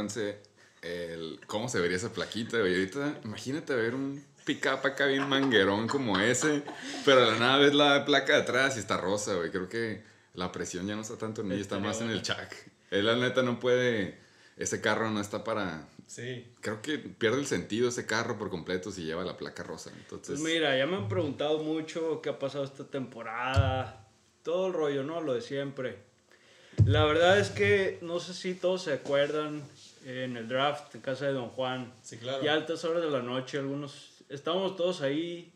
el, 0.81 1.39
cómo 1.47 1.69
se 1.69 1.79
vería 1.79 1.97
esa 1.97 2.11
plaquita. 2.11 2.59
güey. 2.59 2.73
Y 2.73 2.75
ahorita 2.75 3.21
imagínate 3.23 3.75
ver 3.75 3.95
un 3.95 4.23
pick-up 4.45 4.79
acá 4.83 5.05
bien 5.05 5.27
manguerón 5.27 5.87
como 5.87 6.19
ese, 6.19 6.63
pero 7.05 7.25
la 7.31 7.37
nada 7.37 7.57
ves 7.57 7.73
la 7.73 8.05
placa 8.05 8.33
de 8.33 8.41
atrás 8.41 8.77
y 8.77 8.79
está 8.79 8.97
rosa, 8.97 9.35
güey. 9.35 9.51
Creo 9.51 9.69
que 9.69 10.03
la 10.33 10.51
presión 10.51 10.87
ya 10.87 10.95
no 10.95 11.01
está 11.01 11.17
tanto 11.17 11.41
en 11.41 11.51
ella, 11.51 11.61
está 11.61 11.79
más 11.79 12.01
en 12.01 12.09
el 12.09 12.21
chac. 12.21 12.55
Él 12.89 13.05
la 13.05 13.15
neta 13.15 13.41
no 13.43 13.59
puede, 13.59 14.17
ese 14.57 14.81
carro 14.81 15.09
no 15.09 15.21
está 15.21 15.43
para 15.43 15.87
Sí. 16.11 16.45
Creo 16.59 16.81
que 16.81 16.97
pierde 16.97 17.39
el 17.39 17.45
sentido 17.45 17.87
ese 17.87 18.05
carro 18.05 18.37
por 18.37 18.49
completo 18.49 18.91
si 18.91 19.05
lleva 19.05 19.23
la 19.23 19.37
placa 19.37 19.63
rosa. 19.63 19.91
Entonces, 19.95 20.41
Pues 20.41 20.53
mira, 20.53 20.77
ya 20.77 20.85
me 20.85 20.97
han 20.97 21.07
preguntado 21.07 21.59
mucho 21.59 22.19
qué 22.21 22.31
ha 22.31 22.37
pasado 22.37 22.65
esta 22.65 22.83
temporada. 22.83 24.05
Todo 24.43 24.67
el 24.67 24.73
rollo, 24.73 25.03
¿no? 25.03 25.21
Lo 25.21 25.33
de 25.33 25.41
siempre. 25.41 25.99
La 26.85 27.05
verdad 27.05 27.39
es 27.39 27.49
que 27.49 27.97
no 28.01 28.19
sé 28.19 28.33
si 28.33 28.55
todos 28.55 28.83
se 28.83 28.91
acuerdan 28.91 29.63
en 30.05 30.35
el 30.35 30.49
draft 30.49 30.93
en 30.95 30.99
casa 30.99 31.27
de 31.27 31.31
Don 31.31 31.47
Juan. 31.47 31.93
Sí, 32.01 32.17
claro. 32.17 32.43
Y 32.43 32.49
a 32.49 32.55
altas 32.55 32.83
horas 32.83 33.03
de 33.03 33.09
la 33.09 33.21
noche, 33.21 33.59
algunos. 33.59 34.10
Estábamos 34.31 34.75
todos 34.75 35.01
ahí, 35.01 35.53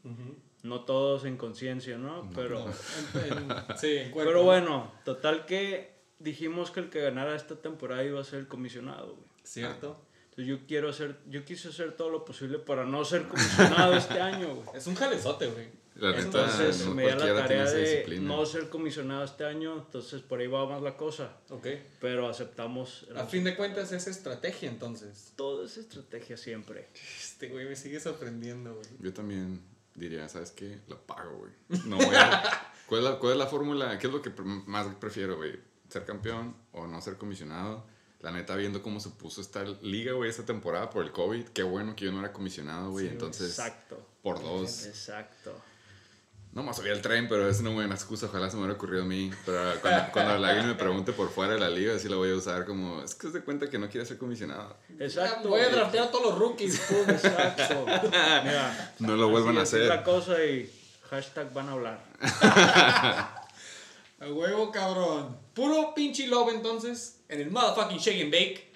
no 0.63 0.82
todos 0.82 1.25
en 1.25 1.38
conciencia, 1.38 1.98
¿no? 1.98 2.29
Pero. 2.36 2.65
En- 3.13 3.38
en- 3.38 3.77
sí, 3.77 3.98
en 3.98 4.12
cuerpo. 4.12 4.29
Pero 4.32 4.44
bueno, 4.44 4.91
total 5.03 5.46
que 5.46 5.96
dijimos 6.20 6.72
que 6.72 6.79
el 6.82 6.89
que 6.89 7.01
ganara 7.01 7.36
esta 7.36 7.55
temporada 7.55 8.03
iba 8.03 8.20
a 8.20 8.24
ser 8.24 8.39
el 8.39 8.48
comisionado, 8.48 9.15
güey. 9.15 9.27
¿Cierto? 9.44 10.01
Entonces 10.29 10.48
yo 10.48 10.65
quiero 10.67 10.89
hacer, 10.89 11.20
yo 11.27 11.46
quise 11.46 11.70
hacer 11.70 11.96
todo 11.96 12.10
lo 12.10 12.25
posible 12.25 12.60
para 12.60 12.84
no 12.86 13.05
ser 13.05 13.27
comisionado 13.27 13.94
este 13.98 14.20
año, 14.20 14.55
güey. 14.55 14.67
Es 14.77 14.86
un 14.88 14.96
jalezote, 14.96 15.48
güey. 15.48 15.67
La 15.95 16.11
neta, 16.11 16.21
Entonces 16.23 16.85
no 16.85 16.93
me 16.93 17.03
di 17.03 17.09
a 17.09 17.15
la 17.15 17.17
cualquiera 17.17 17.47
tiene 17.47 17.47
tarea 17.47 17.63
esa 17.63 17.73
de 17.75 17.89
disciplina. 17.89 18.27
no 18.27 18.45
ser 18.45 18.69
comisionado 18.69 19.23
este 19.23 19.45
año, 19.45 19.77
entonces 19.77 20.21
por 20.21 20.39
ahí 20.39 20.47
va 20.47 20.67
más 20.67 20.81
la 20.81 20.97
cosa. 20.97 21.37
Ok. 21.49 21.67
Pero 22.01 22.27
aceptamos. 22.27 23.07
A 23.15 23.25
fin 23.25 23.45
de 23.45 23.55
cuentas 23.55 23.91
es 23.93 24.07
estrategia 24.07 24.69
entonces. 24.69 25.31
Todo 25.37 25.65
es 25.65 25.77
estrategia 25.77 26.35
siempre. 26.35 26.89
Este 27.17 27.47
güey 27.47 27.65
me 27.65 27.77
sigue 27.77 27.99
sorprendiendo, 28.01 28.75
güey. 28.75 28.87
Yo 28.99 29.13
también 29.13 29.61
diría, 29.95 30.27
¿sabes 30.27 30.51
qué? 30.51 30.79
Lo 30.89 30.99
pago, 31.01 31.37
güey. 31.37 31.81
No 31.85 31.95
voy 31.95 32.15
a... 32.15 32.71
¿Cuál 32.87 33.03
es 33.03 33.09
la, 33.09 33.19
cuál 33.19 33.31
es 33.31 33.39
la 33.39 33.47
fórmula? 33.47 33.97
¿Qué 33.97 34.07
es 34.07 34.13
lo 34.13 34.21
que 34.21 34.31
más 34.67 34.87
prefiero, 34.99 35.37
güey? 35.37 35.57
¿Ser 35.89 36.05
campeón 36.05 36.55
o 36.71 36.87
no 36.87 37.01
ser 37.01 37.15
comisionado? 37.15 37.85
La 38.19 38.31
neta, 38.31 38.55
viendo 38.55 38.81
cómo 38.81 38.99
se 38.99 39.09
puso 39.09 39.39
esta 39.39 39.63
liga, 39.81 40.13
güey, 40.13 40.29
esta 40.29 40.45
temporada 40.45 40.89
por 40.89 41.03
el 41.03 41.11
COVID. 41.11 41.45
Qué 41.49 41.63
bueno 41.63 41.95
que 41.95 42.05
yo 42.05 42.11
no 42.11 42.19
era 42.19 42.33
comisionado, 42.33 42.91
güey. 42.91 43.05
Sí, 43.05 43.07
güey, 43.07 43.13
Entonces, 43.13 43.49
Exacto. 43.49 44.05
por 44.21 44.41
dos. 44.41 44.85
Exacto. 44.85 45.55
No 46.55 46.63
más 46.63 46.77
subí 46.77 46.89
al 46.89 47.01
tren, 47.01 47.27
pero 47.27 47.50
es 47.50 47.59
una 47.59 47.71
buena 47.71 47.93
excusa. 47.93 48.27
Ojalá 48.27 48.50
se 48.50 48.55
me 48.55 48.62
hubiera 48.62 48.77
ocurrido 48.77 49.03
a 49.03 49.05
mí. 49.05 49.29
Pero 49.45 49.62
cuando, 49.81 50.12
cuando 50.13 50.33
alguien 50.47 50.67
me 50.69 50.75
pregunte 50.75 51.12
por 51.12 51.29
fuera 51.29 51.55
de 51.55 51.59
la 51.59 51.67
liga, 51.69 52.00
sí 52.00 52.07
la 52.07 52.15
voy 52.15 52.31
a 52.31 52.35
usar 52.35 52.65
como... 52.65 53.03
Es 53.03 53.13
que 53.13 53.29
se 53.29 53.41
cuenta 53.43 53.69
que 53.69 53.77
no 53.77 53.89
quiere 53.89 54.05
ser 54.05 54.17
comisionado. 54.17 54.77
Exacto. 54.97 55.50
Voy 55.50 55.59
a 55.59 55.67
draftear 55.67 56.05
a 56.05 56.12
todos 56.12 56.27
los 56.27 56.39
rookies. 56.39 56.79
pum. 56.79 57.09
Exacto. 57.09 57.85
Mira. 57.85 58.93
No 59.00 59.17
lo 59.17 59.27
vuelvan 59.27 59.57
a 59.57 59.63
así 59.63 59.75
es 59.75 59.81
hacer. 59.81 59.97
la 59.97 60.03
cosa 60.05 60.41
y 60.45 60.71
hashtag 61.09 61.51
van 61.51 61.67
a 61.67 61.71
hablar. 61.74 62.00
A 64.21 64.27
huevo, 64.29 64.71
cabrón. 64.71 65.38
Puro 65.53 65.93
pinche 65.93 66.25
love 66.27 66.53
entonces. 66.53 67.19
En 67.27 67.41
el 67.41 67.51
motherfucking 67.51 67.97
shake 67.97 68.21
and 68.21 68.31
bake. 68.31 68.71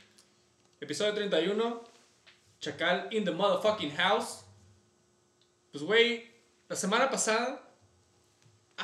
Episodio 0.81 1.13
31. 1.13 1.79
Chacal 2.59 3.07
in 3.11 3.23
the 3.23 3.31
motherfucking 3.31 3.95
house. 3.95 4.43
Pues, 5.71 5.81
güey, 5.81 6.29
la 6.67 6.75
semana 6.75 7.09
pasada. 7.09 7.67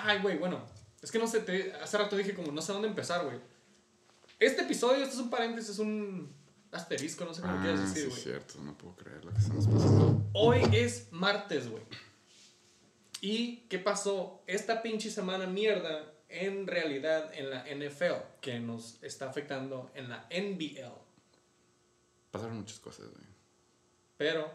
Ay, 0.03 0.19
güey, 0.21 0.37
bueno. 0.37 0.63
Es 1.01 1.11
que 1.11 1.19
no 1.19 1.27
sé, 1.27 1.39
te- 1.41 1.73
hace 1.73 1.97
rato 1.97 2.15
dije 2.15 2.33
como 2.33 2.51
no 2.51 2.61
sé 2.61 2.73
dónde 2.73 2.87
empezar, 2.87 3.23
güey. 3.25 3.39
Este 4.39 4.63
episodio, 4.63 5.03
esto 5.03 5.15
es 5.15 5.21
un 5.21 5.29
paréntesis, 5.29 5.71
es 5.71 5.79
un 5.79 6.33
asterisco, 6.71 7.23
no 7.25 7.33
sé 7.33 7.41
cómo 7.41 7.53
Ah, 7.57 7.61
quieras 7.61 7.79
sí, 7.81 7.85
decir, 7.87 8.03
es 8.03 8.09
güey. 8.09 8.21
cierto. 8.21 8.61
No 8.61 8.77
puedo 8.77 8.95
creer 8.95 9.23
lo 9.23 9.31
que 9.31 9.39
estamos 9.39 9.67
pasando. 9.67 10.25
Hoy 10.33 10.61
es 10.73 11.07
martes, 11.11 11.69
güey. 11.69 11.83
¿Y 13.21 13.57
qué 13.69 13.79
pasó 13.79 14.43
esta 14.47 14.81
pinche 14.81 15.09
semana 15.09 15.47
mierda 15.47 16.11
en 16.27 16.67
realidad 16.67 17.31
en 17.33 17.49
la 17.49 17.65
NFL 17.67 18.21
que 18.41 18.59
nos 18.59 19.01
está 19.03 19.29
afectando 19.29 19.89
en 19.95 20.09
la 20.09 20.27
NBL? 20.29 20.91
Pasaron 22.31 22.57
muchas 22.57 22.79
cosas, 22.79 23.07
güey. 23.09 23.23
Pero, 24.17 24.51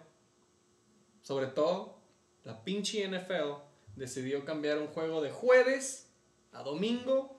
sobre 1.23 1.47
todo, 1.47 1.99
la 2.45 2.63
pinche 2.63 3.05
NFL 3.09 3.55
decidió 4.01 4.45
cambiar 4.47 4.79
un 4.79 4.87
juego 4.89 5.21
de 5.21 5.31
jueves 5.31 6.07
a 6.53 6.63
domingo, 6.63 7.39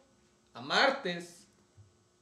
a 0.53 0.61
martes, 0.61 1.47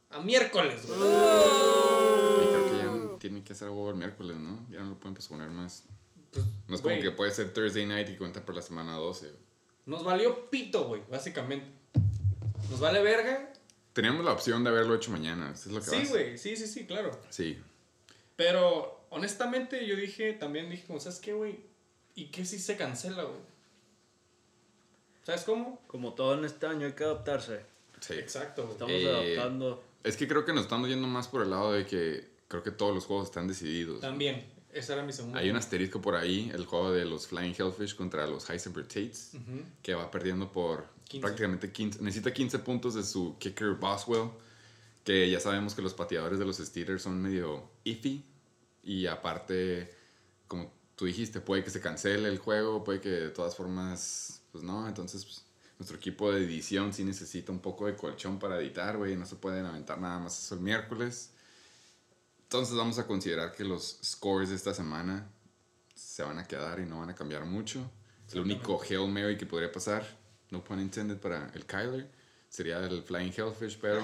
a 0.10 0.20
miércoles, 0.22 0.86
güey. 0.88 1.00
Y 1.00 2.48
creo 2.48 2.72
que 2.72 2.78
ya 2.78 3.20
tienen 3.20 3.44
que 3.44 3.52
hacer 3.54 3.68
algo 3.68 3.90
el 3.90 3.98
miércoles, 3.98 4.38
¿no? 4.38 4.66
Ya 4.72 4.80
no 4.80 4.92
lo 4.92 4.96
pueden 5.00 5.14
posponer 5.16 5.50
más. 5.50 5.84
Pues, 6.32 6.46
No 6.68 6.76
es 6.76 6.82
como 6.82 6.96
güey, 6.96 7.02
que 7.04 7.12
puede 7.12 7.32
ser 7.32 7.54
Thursday 7.54 7.86
night 7.86 8.08
y 8.10 8.16
cuenta 8.18 8.44
por 8.46 8.56
la 8.56 8.62
semana 8.62 8.96
12. 8.96 9.26
güey. 9.28 9.40
Nos 9.86 10.04
valió 10.06 10.50
pito, 10.50 10.88
güey, 10.88 11.02
básicamente. 11.10 11.68
Nos 12.70 12.80
vale 12.80 13.02
verga. 13.04 13.52
Teníamos 13.94 14.24
la 14.24 14.32
opción 14.32 14.64
de 14.64 14.70
haberlo 14.70 14.96
hecho 14.96 15.12
mañana. 15.12 15.52
Eso 15.54 15.70
es 15.70 15.76
lo 15.76 15.82
que 15.82 15.90
Sí, 15.90 15.98
vas. 15.98 16.10
güey, 16.12 16.38
sí, 16.38 16.56
sí, 16.56 16.66
sí, 16.68 16.86
claro. 16.88 17.12
Sí. 17.30 17.60
Pero 18.38 19.06
honestamente 19.10 19.86
yo 19.86 19.96
dije, 19.98 20.32
también 20.34 20.70
dije, 20.70 20.86
como, 20.88 21.00
¿sabes 21.02 21.20
qué, 21.20 21.34
güey? 21.34 21.60
¿Y 22.16 22.28
qué 22.28 22.46
si 22.46 22.58
se 22.60 22.78
cancela, 22.78 23.24
güey? 23.24 23.40
¿Sabes 25.30 25.44
cómo? 25.44 25.80
Como 25.86 26.14
todo 26.16 26.34
en 26.34 26.44
este 26.44 26.66
año 26.66 26.88
hay 26.88 26.94
que 26.94 27.04
adaptarse. 27.04 27.62
Sí. 28.00 28.14
Exacto. 28.16 28.68
Estamos 28.72 28.92
Eh, 28.94 29.08
adaptando. 29.38 29.84
Es 30.04 30.18
que 30.18 30.28
creo 30.28 30.44
que 30.44 30.54
nos 30.54 30.64
estamos 30.64 30.90
yendo 30.90 31.08
más 31.08 31.28
por 31.28 31.44
el 31.44 31.52
lado 31.52 31.72
de 31.74 31.86
que 31.86 32.28
creo 32.48 32.64
que 32.64 32.72
todos 32.72 32.96
los 32.96 33.06
juegos 33.06 33.28
están 33.28 33.48
decididos. 33.48 34.02
También, 34.02 34.44
esa 34.74 34.94
era 34.94 35.04
mi 35.04 35.14
segunda. 35.14 35.38
Hay 35.38 35.52
un 35.52 35.56
asterisco 35.58 36.02
por 36.02 36.16
ahí, 36.16 36.50
el 36.56 36.66
juego 36.66 36.92
de 36.92 37.06
los 37.06 37.28
Flying 37.28 37.54
Hellfish 37.56 37.96
contra 37.96 38.26
los 38.26 38.50
Heisenberg 38.50 38.88
Tates, 38.88 39.34
Ujú. 39.36 39.62
que 39.84 39.94
va 39.94 40.10
perdiendo 40.10 40.52
por 40.52 40.86
15. 41.08 41.22
prácticamente 41.28 41.72
15. 41.72 42.02
Necesita 42.02 42.34
15 42.34 42.58
puntos 42.60 42.96
de 42.96 43.04
su 43.04 43.38
kicker 43.38 43.74
Boswell, 43.76 44.32
que 45.04 45.30
ya 45.30 45.40
sabemos 45.40 45.76
que 45.76 45.84
los 45.84 45.94
pateadores 45.94 46.40
de 46.40 46.46
los 46.46 46.58
Steelers 46.58 47.04
son 47.04 47.22
medio 47.22 47.70
iffy. 47.84 48.26
Y 48.84 49.06
aparte, 49.06 49.94
como 50.48 50.74
tú 50.96 51.06
dijiste, 51.06 51.40
puede 51.40 51.64
que 51.64 51.70
se 51.70 51.82
cancele 51.82 52.30
el 52.30 52.40
juego, 52.40 52.84
puede 52.84 53.00
que 53.00 53.10
de 53.10 53.30
todas 53.30 53.56
formas, 53.56 54.39
pues 54.52 54.64
no. 54.64 54.88
Entonces, 54.88 55.26
pues, 55.26 55.44
nuestro 55.78 55.98
equipo 55.98 56.32
de 56.32 56.44
edición 56.44 56.94
sí 56.94 57.04
necesita 57.04 57.52
un 57.52 57.60
poco 57.60 57.86
de 57.86 57.96
colchón 57.96 58.38
para 58.38 58.60
editar, 58.60 58.98
güey. 58.98 59.16
No 59.16 59.26
se 59.26 59.36
pueden 59.36 59.66
aventar 59.66 60.00
nada 60.00 60.20
más 60.20 60.38
eso 60.38 60.56
el 60.56 60.62
miércoles. 60.62 61.32
Entonces 62.44 62.76
vamos 62.76 62.98
a 62.98 63.06
considerar 63.06 63.52
que 63.52 63.64
los 63.64 64.00
scores 64.04 64.50
de 64.50 64.56
esta 64.56 64.74
semana 64.74 65.30
se 65.94 66.24
van 66.24 66.40
a 66.40 66.48
quedar 66.48 66.80
y 66.80 66.86
no 66.86 67.00
van 67.00 67.10
a 67.10 67.16
cambiar 67.16 67.46
mucho. 67.46 67.90
El 68.32 68.40
único 68.40 68.82
Hail 68.82 69.08
Mary 69.08 69.38
que 69.38 69.46
podría 69.46 69.72
pasar, 69.72 70.06
no 70.50 70.64
pun 70.64 70.80
intended 70.80 71.18
para 71.18 71.52
el 71.54 71.66
Kyler, 71.66 72.10
sería 72.50 72.80
el 72.80 73.04
Flying 73.04 73.34
Hellfish, 73.36 73.78
pero 73.80 74.02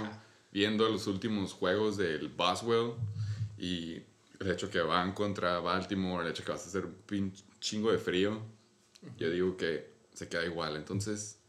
viendo 0.51 0.87
los 0.87 1.07
últimos 1.07 1.53
juegos 1.53 1.97
del 1.97 2.29
Boswell 2.29 2.93
y 3.57 4.01
el 4.39 4.51
hecho 4.51 4.69
que 4.69 4.79
van 4.81 5.13
contra 5.13 5.59
Baltimore, 5.59 6.23
el 6.23 6.31
hecho 6.31 6.43
que 6.43 6.51
vas 6.51 6.65
a 6.65 6.69
hacer 6.69 6.85
un 6.85 7.33
chingo 7.59 7.91
de 7.91 7.97
frío, 7.97 8.41
yo 9.17 9.29
digo 9.29 9.57
que 9.57 9.94
se 10.15 10.27
queda 10.27 10.45
igual. 10.45 10.75
Entonces, 10.75 11.39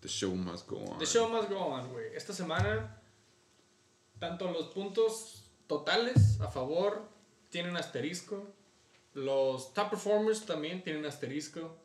the 0.00 0.08
show 0.08 0.34
must 0.34 0.68
go 0.68 0.78
on. 0.78 0.98
The 0.98 1.06
show 1.06 1.28
must 1.28 1.48
go 1.48 1.58
on, 1.58 1.88
güey. 1.90 2.14
Esta 2.14 2.32
semana, 2.32 3.00
tanto 4.18 4.50
los 4.50 4.66
puntos 4.66 5.44
totales 5.66 6.40
a 6.40 6.48
favor 6.48 7.08
tienen 7.50 7.76
asterisco. 7.76 8.46
Los 9.14 9.72
top 9.72 9.90
performers 9.90 10.44
también 10.44 10.82
tienen 10.82 11.06
asterisco. 11.06 11.76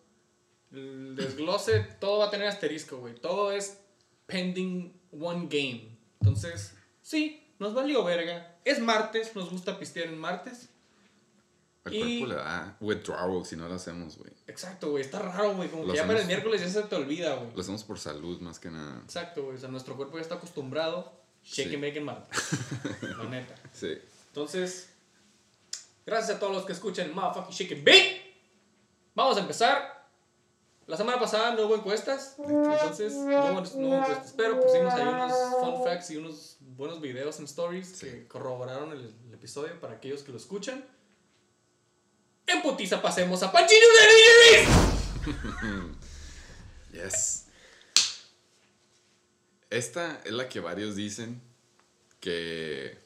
El 0.71 1.15
desglose, 1.15 1.79
todo 1.99 2.19
va 2.19 2.25
a 2.25 2.29
tener 2.29 2.47
asterisco, 2.47 2.97
güey. 2.97 3.15
Todo 3.15 3.51
es 3.51 3.79
pending 4.25 4.99
one 5.11 5.47
game. 5.49 5.97
Entonces, 6.19 6.75
sí, 7.01 7.53
nos 7.59 7.73
valió 7.73 8.03
verga. 8.03 8.57
Es 8.65 8.79
martes, 8.79 9.35
nos 9.35 9.49
gusta 9.49 9.77
pistear 9.77 10.07
en 10.07 10.17
martes. 10.17 10.69
El 11.85 11.93
y- 11.95 12.19
cuerpo 12.19 12.35
le 12.35 12.39
da 12.41 12.77
withdrawal 12.79 13.45
si 13.45 13.55
no 13.57 13.67
lo 13.67 13.75
hacemos, 13.75 14.17
güey. 14.17 14.31
Exacto, 14.47 14.91
güey. 14.91 15.03
Está 15.03 15.19
raro, 15.19 15.53
güey. 15.55 15.69
Como 15.69 15.83
Lo 15.83 15.91
que 15.91 15.97
ya 15.97 16.03
para 16.03 16.19
el 16.19 16.25
hacemos- 16.25 16.27
miércoles 16.27 16.61
ya 16.61 16.69
se 16.81 16.87
te 16.87 16.95
olvida, 16.95 17.35
güey. 17.35 17.53
Lo 17.55 17.61
hacemos 17.61 17.83
por 17.83 17.99
salud 17.99 18.39
más 18.39 18.59
que 18.59 18.69
nada. 18.71 19.01
Exacto, 19.03 19.43
güey. 19.43 19.57
O 19.57 19.59
sea, 19.59 19.69
nuestro 19.69 19.95
cuerpo 19.97 20.15
ya 20.17 20.21
está 20.21 20.35
acostumbrado. 20.35 21.21
Shake 21.43 21.69
Sí. 21.69 21.75
and 21.75 21.83
bake 21.83 21.97
en 21.97 22.05
martes. 22.05 22.39
La 23.17 23.25
neta. 23.25 23.55
Sí. 23.73 23.97
Entonces, 24.27 24.89
gracias 26.05 26.37
a 26.37 26.39
todos 26.39 26.53
los 26.53 26.65
que 26.65 26.71
escuchan 26.73 27.13
Motherfucking 27.13 27.53
Shake 27.53 27.73
and 27.73 27.85
Bake. 27.85 28.35
Vamos 29.15 29.37
a 29.37 29.41
empezar. 29.41 29.93
La 30.87 30.97
semana 30.97 31.19
pasada 31.19 31.53
no 31.53 31.65
hubo 31.65 31.75
encuestas. 31.75 32.35
Entonces, 32.39 33.13
no 33.13 33.23
hubo, 33.25 33.61
no 33.61 33.87
hubo 33.87 33.95
encuestas. 33.99 34.33
Pero 34.35 34.59
pusimos 34.59 34.93
ahí 34.93 35.07
unos 35.07 35.33
fun 35.59 35.83
facts 35.83 36.11
y 36.11 36.17
unos 36.17 36.57
buenos 36.61 36.99
videos 37.01 37.39
en 37.39 37.45
stories 37.45 37.99
que 38.01 38.27
corroboraron 38.27 38.91
el, 38.91 39.13
el 39.27 39.33
episodio 39.33 39.79
para 39.79 39.93
aquellos 39.95 40.23
que 40.23 40.31
lo 40.31 40.37
escuchan. 40.37 40.85
En 42.47 42.61
putiza 42.61 43.01
pasemos 43.01 43.41
a 43.43 43.51
Panchino 43.51 43.85
de 43.87 45.33
Yes. 47.03 47.45
Esta 49.69 50.21
es 50.23 50.31
la 50.31 50.47
que 50.47 50.59
varios 50.59 50.95
dicen 50.95 51.41
que 52.19 53.01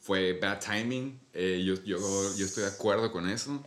fue 0.00 0.38
bad 0.38 0.60
timing. 0.60 1.18
Eh, 1.32 1.62
yo, 1.64 1.74
yo, 1.84 1.98
yo 2.36 2.44
estoy 2.44 2.64
de 2.64 2.70
acuerdo 2.70 3.10
con 3.10 3.28
eso. 3.28 3.64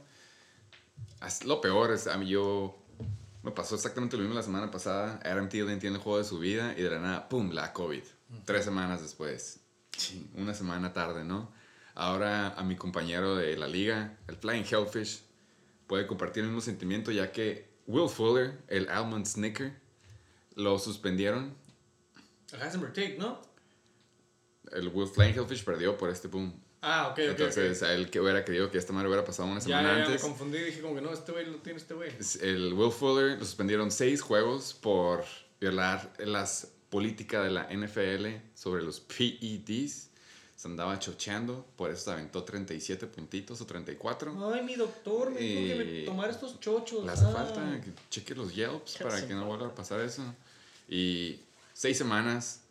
Es 1.26 1.44
lo 1.46 1.62
peor 1.62 1.92
es, 1.92 2.08
a 2.08 2.18
mí 2.18 2.28
yo... 2.30 2.78
Me 3.44 3.52
pasó 3.52 3.76
exactamente 3.76 4.18
lo 4.18 4.24
mismo 4.24 4.36
la 4.36 4.44
semana 4.44 4.70
pasada. 4.70 5.20
Adam 5.24 5.48
Thielen 5.48 5.80
tiene 5.80 5.96
el 5.96 6.02
juego 6.02 6.18
de 6.18 6.26
su 6.26 6.38
vida 6.38 6.74
y 6.78 6.82
de 6.82 6.90
la 6.90 7.00
nada, 7.00 7.30
¡pum! 7.30 7.52
La 7.52 7.72
COVID. 7.72 8.04
Tres 8.46 8.66
semanas 8.66 9.02
después. 9.02 9.62
Una 10.36 10.54
semana 10.54 10.92
tarde, 10.94 11.24
¿no? 11.24 11.52
Ahora 12.00 12.50
a 12.50 12.64
mi 12.64 12.76
compañero 12.76 13.36
de 13.36 13.58
la 13.58 13.68
liga, 13.68 14.16
el 14.28 14.36
Flying 14.36 14.66
Hellfish, 14.70 15.24
puede 15.88 16.06
compartir 16.06 16.44
el 16.44 16.50
mismo 16.50 16.62
sentimiento 16.62 17.12
ya 17.12 17.32
que 17.32 17.68
Will 17.88 18.08
Fuller, 18.08 18.62
el 18.68 18.88
Almond 18.88 19.26
Snicker, 19.26 19.74
lo 20.54 20.78
suspendieron. 20.78 21.56
Heisenberg 22.62 22.94
Tate, 22.94 23.16
¿no? 23.18 23.42
El 24.72 24.90
Will 24.90 25.08
Flying 25.08 25.34
Hellfish 25.34 25.64
perdió 25.64 25.98
por 25.98 26.12
este 26.12 26.28
boom. 26.28 26.54
Ah, 26.84 27.08
ok, 27.08 27.14
ok. 27.14 27.20
Entonces, 27.30 27.82
ok. 27.82 27.88
a 27.88 27.94
él 27.94 28.12
que 28.12 28.20
hubiera 28.22 28.46
querido 28.46 28.70
que 28.70 28.78
esta 28.78 28.94
madre 28.94 29.08
hubiera 29.08 29.26
pasado 29.26 29.48
una 29.50 29.60
Ya, 29.60 29.64
semana 29.64 29.84
ya, 29.88 29.94
ya, 29.94 30.00
me 30.02 30.06
antes. 30.06 30.22
confundí. 30.22 30.60
Dije 30.60 30.82
como 30.82 30.94
que 30.94 31.02
no, 31.02 31.12
este 31.12 31.32
güey 31.32 31.48
lo 31.48 31.58
tiene 31.58 31.80
este 31.80 31.96
güey. 31.96 32.12
El 32.42 32.74
Will 32.74 32.92
Fuller 32.92 33.40
lo 33.40 33.44
suspendieron 33.46 33.90
seis 33.90 34.22
juegos 34.22 34.76
por 34.76 35.24
violar 35.60 36.14
las 36.20 36.72
políticas 36.90 37.44
de 37.44 37.50
la 37.50 37.68
NFL 37.72 38.28
sobre 38.54 38.84
los 38.84 39.00
PEDs. 39.00 40.07
Se 40.58 40.68
andaba 40.68 40.98
chocheando, 40.98 41.68
por 41.76 41.92
eso 41.92 42.06
se 42.06 42.12
aventó 42.12 42.44
37 42.44 43.06
puntitos 43.06 43.62
o 43.62 43.68
34. 43.68 44.52
Ay, 44.54 44.64
mi 44.64 44.76
doctor 44.76 45.30
me 45.30 45.40
dijo 45.40 45.68
que 45.68 45.76
me 45.86 46.00
Y- 46.02 46.06
tomara 46.06 46.32
estos 46.32 46.60
chochos. 46.60 47.06
Le 47.06 47.12
hace 47.12 47.26
ah. 47.26 47.30
falta 47.32 47.80
que 47.80 47.94
cheque 48.10 48.34
los 48.34 48.56
Yelps 48.56 48.98
para 48.98 49.26
que 49.28 49.36
no 49.36 49.46
vuelva 49.46 49.68
a 49.68 49.76
pasar 49.76 50.00
eso. 50.00 50.24
Y 50.90 51.40
seis 51.74 51.96
semanas, 51.96 52.62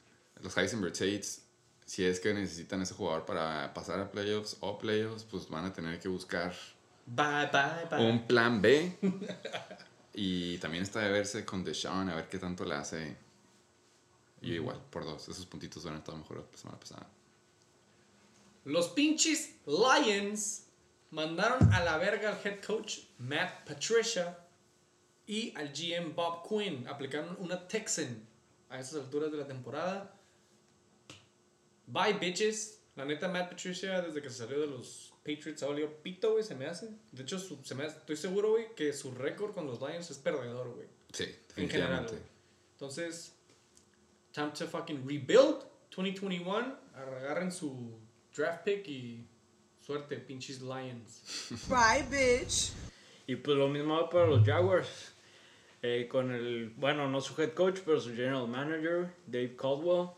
los 0.43 0.57
Heisenberg 0.57 0.95
Tates, 0.95 1.43
si 1.85 2.05
es 2.05 2.19
que 2.19 2.35
necesitan 2.35 2.83
ese 2.83 2.93
jugador 2.93 3.25
para 3.25 3.73
pasar 3.73 4.01
a 4.01 4.11
playoffs 4.11 4.57
o 4.59 4.77
playoffs, 4.79 5.23
pues 5.23 5.49
van 5.49 5.67
a 5.67 5.73
tener 5.73 6.01
que 6.01 6.09
buscar 6.09 6.53
Bye, 7.07 7.49
bye, 7.53 7.87
bye. 7.89 8.11
un 8.11 8.27
plan 8.27 8.61
B. 8.61 8.99
y 10.13 10.59
también 10.59 10.83
está 10.83 10.99
de 11.03 11.13
verse 11.13 11.45
con 11.45 11.63
Deshaun, 11.63 12.09
a 12.09 12.17
ver 12.17 12.29
qué 12.29 12.39
tanto 12.41 12.65
le 12.65 12.75
hace. 12.75 13.17
Y 14.43 14.55
igual, 14.55 14.81
por 14.91 15.05
dos. 15.05 15.29
Esos 15.29 15.47
puntitos 15.47 15.85
van 15.85 15.95
a 15.95 15.99
estar 15.99 16.17
mejor 16.17 16.39
la 16.51 16.59
semana 16.59 16.81
pasada. 16.81 17.07
Los 18.67 18.89
pinches 18.89 19.55
Lions 19.65 20.67
mandaron 21.11 21.73
a 21.73 21.83
la 21.85 21.97
verga 21.99 22.31
al 22.31 22.39
head 22.45 22.61
coach 22.65 22.99
Matt 23.19 23.65
Patricia 23.67 24.39
y 25.27 25.55
al 25.57 25.73
GM 25.73 26.15
Bob 26.15 26.47
Quinn. 26.49 26.87
Aplicaron 26.89 27.37
una 27.41 27.67
Texan 27.69 28.27
a 28.69 28.81
esas 28.81 29.05
alturas 29.05 29.31
de 29.31 29.39
la 29.39 29.47
temporada. 29.47 30.13
Bye, 31.87 32.15
bitches. 32.15 32.81
La 32.97 33.05
neta, 33.05 33.29
Matt 33.29 33.51
Patricia, 33.51 34.01
desde 34.03 34.23
que 34.23 34.31
se 34.31 34.39
salió 34.39 34.59
de 34.61 34.67
los 34.67 35.13
Patriots, 35.19 35.63
ha 35.63 35.67
valido 35.67 36.03
pito, 36.03 36.33
güey, 36.33 36.43
se 36.43 36.55
me 36.55 36.67
hace. 36.67 36.89
De 37.13 37.23
hecho, 37.23 37.39
su- 37.39 37.63
se 37.63 37.75
me 37.75 37.85
hace- 37.85 37.99
estoy 37.99 38.17
seguro, 38.17 38.51
güey, 38.53 38.75
que 38.75 38.93
su 38.93 39.13
récord 39.13 39.53
con 39.55 39.67
los 39.67 39.81
Lions 39.81 40.11
es 40.11 40.19
perdedor, 40.19 40.75
güey. 40.75 40.89
Sí, 41.13 41.27
En 41.57 41.69
general. 41.69 42.07
Entonces, 42.73 43.35
time 44.33 44.51
to 44.59 44.67
fucking 44.67 45.07
rebuild 45.07 45.63
2021. 45.95 46.75
Agarren 46.95 47.53
su 47.53 47.99
draft 48.37 48.65
pick 48.65 48.87
y 48.89 49.27
suerte, 49.81 50.17
pinches 50.19 50.61
Lions. 50.61 51.23
Bye, 51.69 52.05
bitch. 52.11 52.73
Y 53.27 53.37
pues 53.37 53.57
lo 53.57 53.69
mismo 53.69 53.95
va 53.95 54.09
para 54.11 54.27
los 54.27 54.45
Jaguars. 54.47 55.13
Eh, 55.83 56.09
con 56.11 56.33
el, 56.33 56.71
bueno, 56.77 57.09
no 57.09 57.21
su 57.21 57.41
head 57.41 57.53
coach, 57.53 57.81
pero 57.85 58.01
su 58.01 58.11
general 58.11 58.49
manager, 58.49 59.09
Dave 59.27 59.55
Caldwell, 59.57 60.09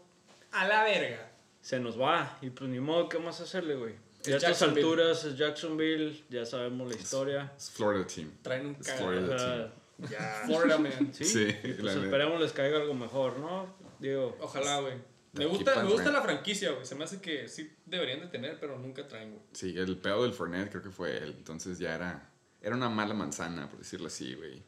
A 0.52 0.66
la 0.66 0.84
verga. 0.84 1.30
se 1.60 1.78
nos 1.80 2.00
va. 2.00 2.38
Y 2.40 2.50
pues 2.50 2.70
ni 2.70 2.80
modo, 2.80 3.08
¿qué 3.08 3.18
más 3.18 3.40
hacerle, 3.40 3.75
güey? 3.75 3.94
Es 4.22 4.28
Y 4.28 4.32
a 4.32 4.37
estas 4.37 4.50
Jacksonville. 4.60 4.80
alturas 4.87 5.25
es 5.25 5.37
Jacksonville, 5.37 6.25
ya 6.30 6.46
sabemos 6.46 6.88
la 6.88 6.96
historia. 6.96 7.52
Es 7.56 7.70
Florida 7.70 8.06
Team. 8.06 8.32
Traen 8.42 8.66
un 8.66 8.76
Es 8.80 8.87
cagado. 8.87 9.10
Florida. 9.10 9.72
Ya. 10.10 10.42
Florida 10.46 10.78
Man. 10.78 11.10
Sí, 11.12 11.25
Sí, 11.25 11.48
y 11.48 11.72
pues 11.72 11.80
la 11.82 11.92
esperemos 11.92 12.40
les 12.40 12.52
caiga 12.52 12.78
algo 12.78 12.94
mejor, 12.94 13.38
¿no? 13.38 13.66
Digo, 13.98 14.37
Ojalá, 14.40 14.80
güey. 14.80 14.94
Me 15.32 15.44
gusta, 15.47 15.82
me 15.82 15.90
gusta 15.90 16.11
la 16.11 16.23
franquicia, 16.23 16.73
güey. 16.73 16.85
Se 16.87 16.94
me 16.94 17.04
hace 17.04 17.20
que 17.20 17.49
sí 17.49 17.70
deberían 17.87 18.20
de 18.20 18.26
tener, 18.28 18.58
pero 18.58 18.78
nunca 18.78 19.06
traen, 19.06 19.30
güey. 19.32 19.42
Sí, 19.52 19.75
el 19.76 19.97
pedo 19.99 20.23
del 20.23 20.32
Fournette 20.32 20.70
creo 20.70 20.82
que 20.82 20.90
fue 20.90 21.16
él. 21.18 21.35
Entonces 21.38 21.78
ya 21.78 21.94
era, 21.94 22.30
era 22.62 22.75
una 22.75 22.88
mala 22.88 23.14
manzana, 23.14 23.68
por 23.68 23.78
decirlo 23.78 24.06
así, 24.08 24.35
güey. 24.35 24.62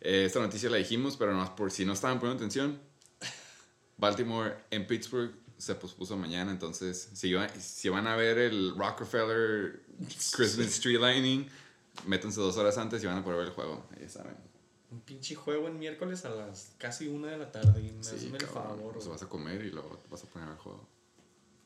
Eh, 0.00 0.24
esta 0.26 0.40
noticia 0.40 0.68
la 0.70 0.76
dijimos, 0.78 1.16
pero 1.16 1.32
no, 1.34 1.56
por 1.56 1.70
si 1.70 1.84
no 1.84 1.92
estaban 1.92 2.18
poniendo 2.20 2.42
atención. 2.42 2.78
Baltimore 3.96 4.56
en 4.70 4.86
Pittsburgh 4.86 5.32
se 5.56 5.74
pospuso 5.76 6.16
mañana, 6.16 6.50
entonces 6.50 7.10
si, 7.12 7.28
iba- 7.28 7.48
si 7.48 7.88
van 7.88 8.06
a 8.08 8.16
ver 8.16 8.38
el 8.38 8.74
Rockefeller 8.76 9.80
Christmas 10.32 10.80
Tree 10.80 10.98
Lining, 10.98 11.48
métanse 12.06 12.40
dos 12.40 12.56
horas 12.56 12.76
antes 12.78 13.02
y 13.02 13.06
van 13.06 13.18
a 13.18 13.22
poder 13.24 13.38
ver 13.38 13.48
el 13.48 13.52
juego, 13.54 13.86
ya 14.00 14.08
saben. 14.08 14.34
Un 14.92 15.00
pinche 15.00 15.34
juego 15.34 15.68
en 15.68 15.78
miércoles 15.78 16.24
a 16.26 16.30
las 16.30 16.74
casi 16.78 17.08
una 17.08 17.28
de 17.30 17.38
la 17.38 17.50
tarde. 17.50 17.80
Y 17.80 17.92
me 17.92 18.04
Sí, 18.04 18.16
hacen 18.16 18.34
el 18.34 18.44
cabrón, 18.46 18.76
favor, 18.78 18.92
pues 18.92 19.08
vas 19.08 19.22
a 19.22 19.28
comer 19.28 19.64
y 19.64 19.70
luego 19.70 19.98
vas 20.10 20.22
a 20.22 20.26
poner 20.26 20.48
el 20.50 20.56
juego. 20.56 20.86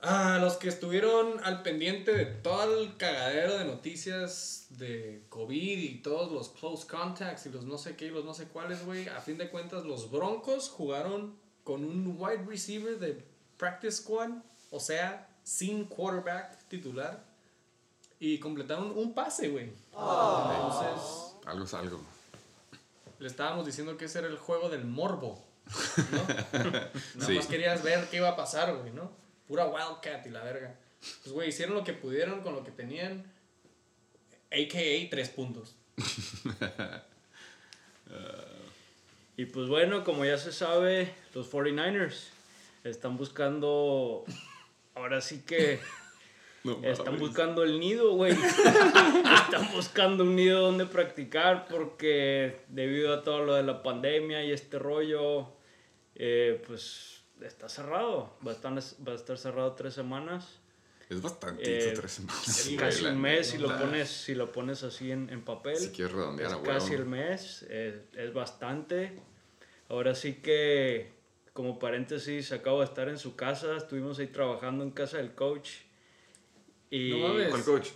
Ah, 0.01 0.39
los 0.41 0.57
que 0.57 0.69
estuvieron 0.69 1.43
al 1.43 1.63
pendiente 1.63 2.13
de 2.15 2.27
todo 2.27 2.81
el 2.83 2.97
cagadero 2.97 3.59
de 3.59 3.65
noticias 3.65 4.67
de 4.71 5.25
COVID 5.31 5.79
y 5.79 6.03
todos 6.03 6.31
los 6.31 6.51
close 6.51 6.87
contacts 6.87 7.47
y 7.47 7.49
los 7.51 7.65
no 7.65 7.79
sé 7.79 7.97
qué 7.97 8.07
y 8.07 8.11
los 8.11 8.25
no 8.25 8.33
sé 8.33 8.47
cuáles, 8.47 8.85
güey. 8.87 9.09
A 9.09 9.21
fin 9.21 9.39
de 9.39 9.51
cuentas, 9.51 9.85
los 9.85 10.11
Broncos 10.11 10.69
jugaron 10.69 11.35
con 11.65 11.83
un 11.85 12.15
wide 12.19 12.45
receiver 12.47 12.99
de 13.01 13.25
practice 13.57 14.03
squad, 14.03 14.31
o 14.71 14.79
sea, 14.79 15.29
sin 15.43 15.87
quarterback 15.87 16.69
titular. 16.69 17.25
Y 18.21 18.39
completaron 18.39 18.93
un 18.97 19.13
pase, 19.15 19.49
güey. 19.49 19.73
Entonces, 19.93 21.35
Algo 21.45 21.65
es 21.65 21.75
algo. 21.75 22.01
Le 23.19 23.27
estábamos 23.29 23.67
diciendo 23.67 23.97
que 23.97 24.05
ese 24.07 24.19
era 24.21 24.29
el 24.29 24.39
juego 24.39 24.69
del 24.69 24.85
morbo. 24.85 25.45
¿no? 26.13 26.23
Nada 26.59 26.91
Sí. 27.27 27.35
más 27.35 27.47
querías 27.47 27.83
ver 27.83 28.09
qué 28.11 28.19
iba 28.19 28.29
a 28.29 28.37
pasar, 28.37 28.75
güey, 28.77 28.93
¿no? 28.93 29.11
Pura 29.49 29.67
Wildcat 29.67 30.27
y 30.27 30.31
la 30.31 30.43
verga. 30.45 30.75
Pues, 31.23 31.33
güey, 31.33 31.49
hicieron 31.49 31.75
lo 31.75 31.85
que 31.85 31.93
pudieron 31.93 32.41
con 32.43 32.55
lo 32.55 32.65
que 32.65 32.71
tenían. 32.71 33.25
AKA 34.51 35.11
tres 35.11 35.29
puntos. 35.31 35.75
Y 39.39 39.45
pues 39.47 39.69
bueno, 39.69 40.03
como 40.03 40.25
ya 40.25 40.39
se 40.39 40.51
sabe, 40.51 41.13
los 41.35 41.53
49ers 41.53 42.29
están 42.85 43.19
buscando, 43.19 44.25
ahora 44.95 45.21
sí 45.21 45.43
que 45.43 45.79
No 46.67 46.83
están 46.83 47.19
buscando 47.19 47.63
el 47.63 47.79
nido, 47.79 48.13
güey. 48.13 48.33
están 49.45 49.73
buscando 49.73 50.25
un 50.25 50.35
nido 50.35 50.61
donde 50.63 50.87
practicar 50.87 51.67
porque 51.69 52.61
debido 52.69 53.15
a 53.15 53.23
todo 53.23 53.45
lo 53.45 53.55
de 53.55 53.63
la 53.63 53.83
pandemia 53.83 54.45
y 54.45 54.53
este 54.53 54.79
rollo, 54.79 55.49
eh, 56.15 56.63
pues 56.67 57.23
está 57.41 57.69
cerrado. 57.69 58.37
Va 58.47 58.53
a, 58.53 58.55
estar, 58.55 58.73
va 58.73 59.13
a 59.13 59.15
estar 59.15 59.39
cerrado 59.39 59.73
tres 59.75 59.95
semanas. 59.95 60.61
Es 61.09 61.23
bastantito, 61.23 61.71
Eh, 61.71 61.93
tres 61.95 62.11
semanas. 62.11 62.49
Es 62.49 62.67
güey, 62.67 62.77
casi 62.77 63.05
un 63.05 63.21
mes 63.21 63.47
si 63.47 63.59
lo 63.59 63.79
pones, 63.79 64.09
si 64.09 64.35
lo 64.35 64.51
pones 64.51 64.83
así 64.83 65.13
en, 65.13 65.31
en 65.31 65.43
papel. 65.43 65.77
Si 65.77 65.91
quieres 65.91 66.15
redondear 66.15 66.51
Es 66.51 66.57
casi 66.59 66.95
el 66.95 67.07
mes, 67.07 67.63
es, 67.63 67.95
es 68.17 68.33
bastante. 68.33 69.13
Ahora 69.89 70.17
sí 70.17 70.35
que, 70.35 71.13
como 71.53 71.79
paréntesis, 71.79 72.51
acabo 72.51 72.81
de 72.81 72.87
estar 72.87 73.09
en 73.09 73.19
su 73.19 73.37
casa, 73.37 73.77
estuvimos 73.77 74.19
ahí 74.19 74.27
trabajando 74.27 74.83
en 74.83 74.91
casa 74.91 75.19
del 75.19 75.33
coach. 75.33 75.71
Y 76.91 77.11
No 77.11 77.29
mames. 77.29 77.49
¿Cuál 77.49 77.65
coach? 77.65 77.89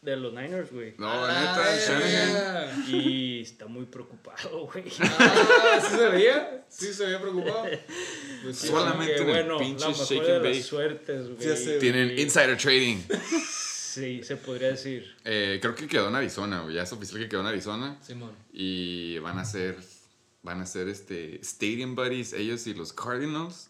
de 0.00 0.16
los 0.16 0.32
Niners, 0.32 0.70
güey. 0.72 0.94
No, 0.96 1.10
¡A 1.10 1.26
la 1.26 1.40
neta, 1.40 1.76
Shanahan. 1.76 2.84
Y 2.88 3.40
está 3.40 3.66
muy 3.66 3.84
preocupado, 3.84 4.66
güey. 4.72 4.84
Ah, 5.00 5.80
¿sí 5.82 5.96
se 5.96 6.08
veía? 6.08 6.64
¿Sí 6.68 6.94
se 6.94 7.04
veía 7.06 7.20
preocupado? 7.20 7.64
Pues 8.44 8.56
sí, 8.56 8.68
Solamente 8.68 9.16
Que, 9.16 9.22
en 9.22 9.28
el 9.30 9.34
bueno, 9.46 9.58
pinche 9.58 9.92
shake 9.92 10.28
and 10.30 10.42
bake. 10.44 10.62
suertes, 10.62 11.28
güey. 11.28 11.56
Sé. 11.56 11.78
Tienen 11.80 12.16
insider 12.16 12.56
trading. 12.56 12.98
Sí, 13.44 14.22
se 14.22 14.36
podría 14.36 14.68
decir. 14.68 15.16
Eh, 15.24 15.58
creo 15.60 15.74
que 15.74 15.88
quedó 15.88 16.08
en 16.08 16.14
Arizona, 16.14 16.60
güey. 16.60 16.76
Ya 16.76 16.84
es 16.84 16.92
oficial 16.92 17.18
que 17.20 17.28
quedó 17.28 17.40
en 17.40 17.46
Arizona. 17.48 17.98
Simón. 18.00 18.30
Y 18.52 19.18
van 19.18 19.38
a 19.40 19.44
ser. 19.44 19.76
Van 20.44 20.60
a 20.60 20.66
ser 20.66 20.86
este. 20.88 21.40
Stadium 21.42 21.96
Buddies, 21.96 22.32
ellos 22.34 22.64
y 22.68 22.74
los 22.74 22.92
Cardinals. 22.92 23.68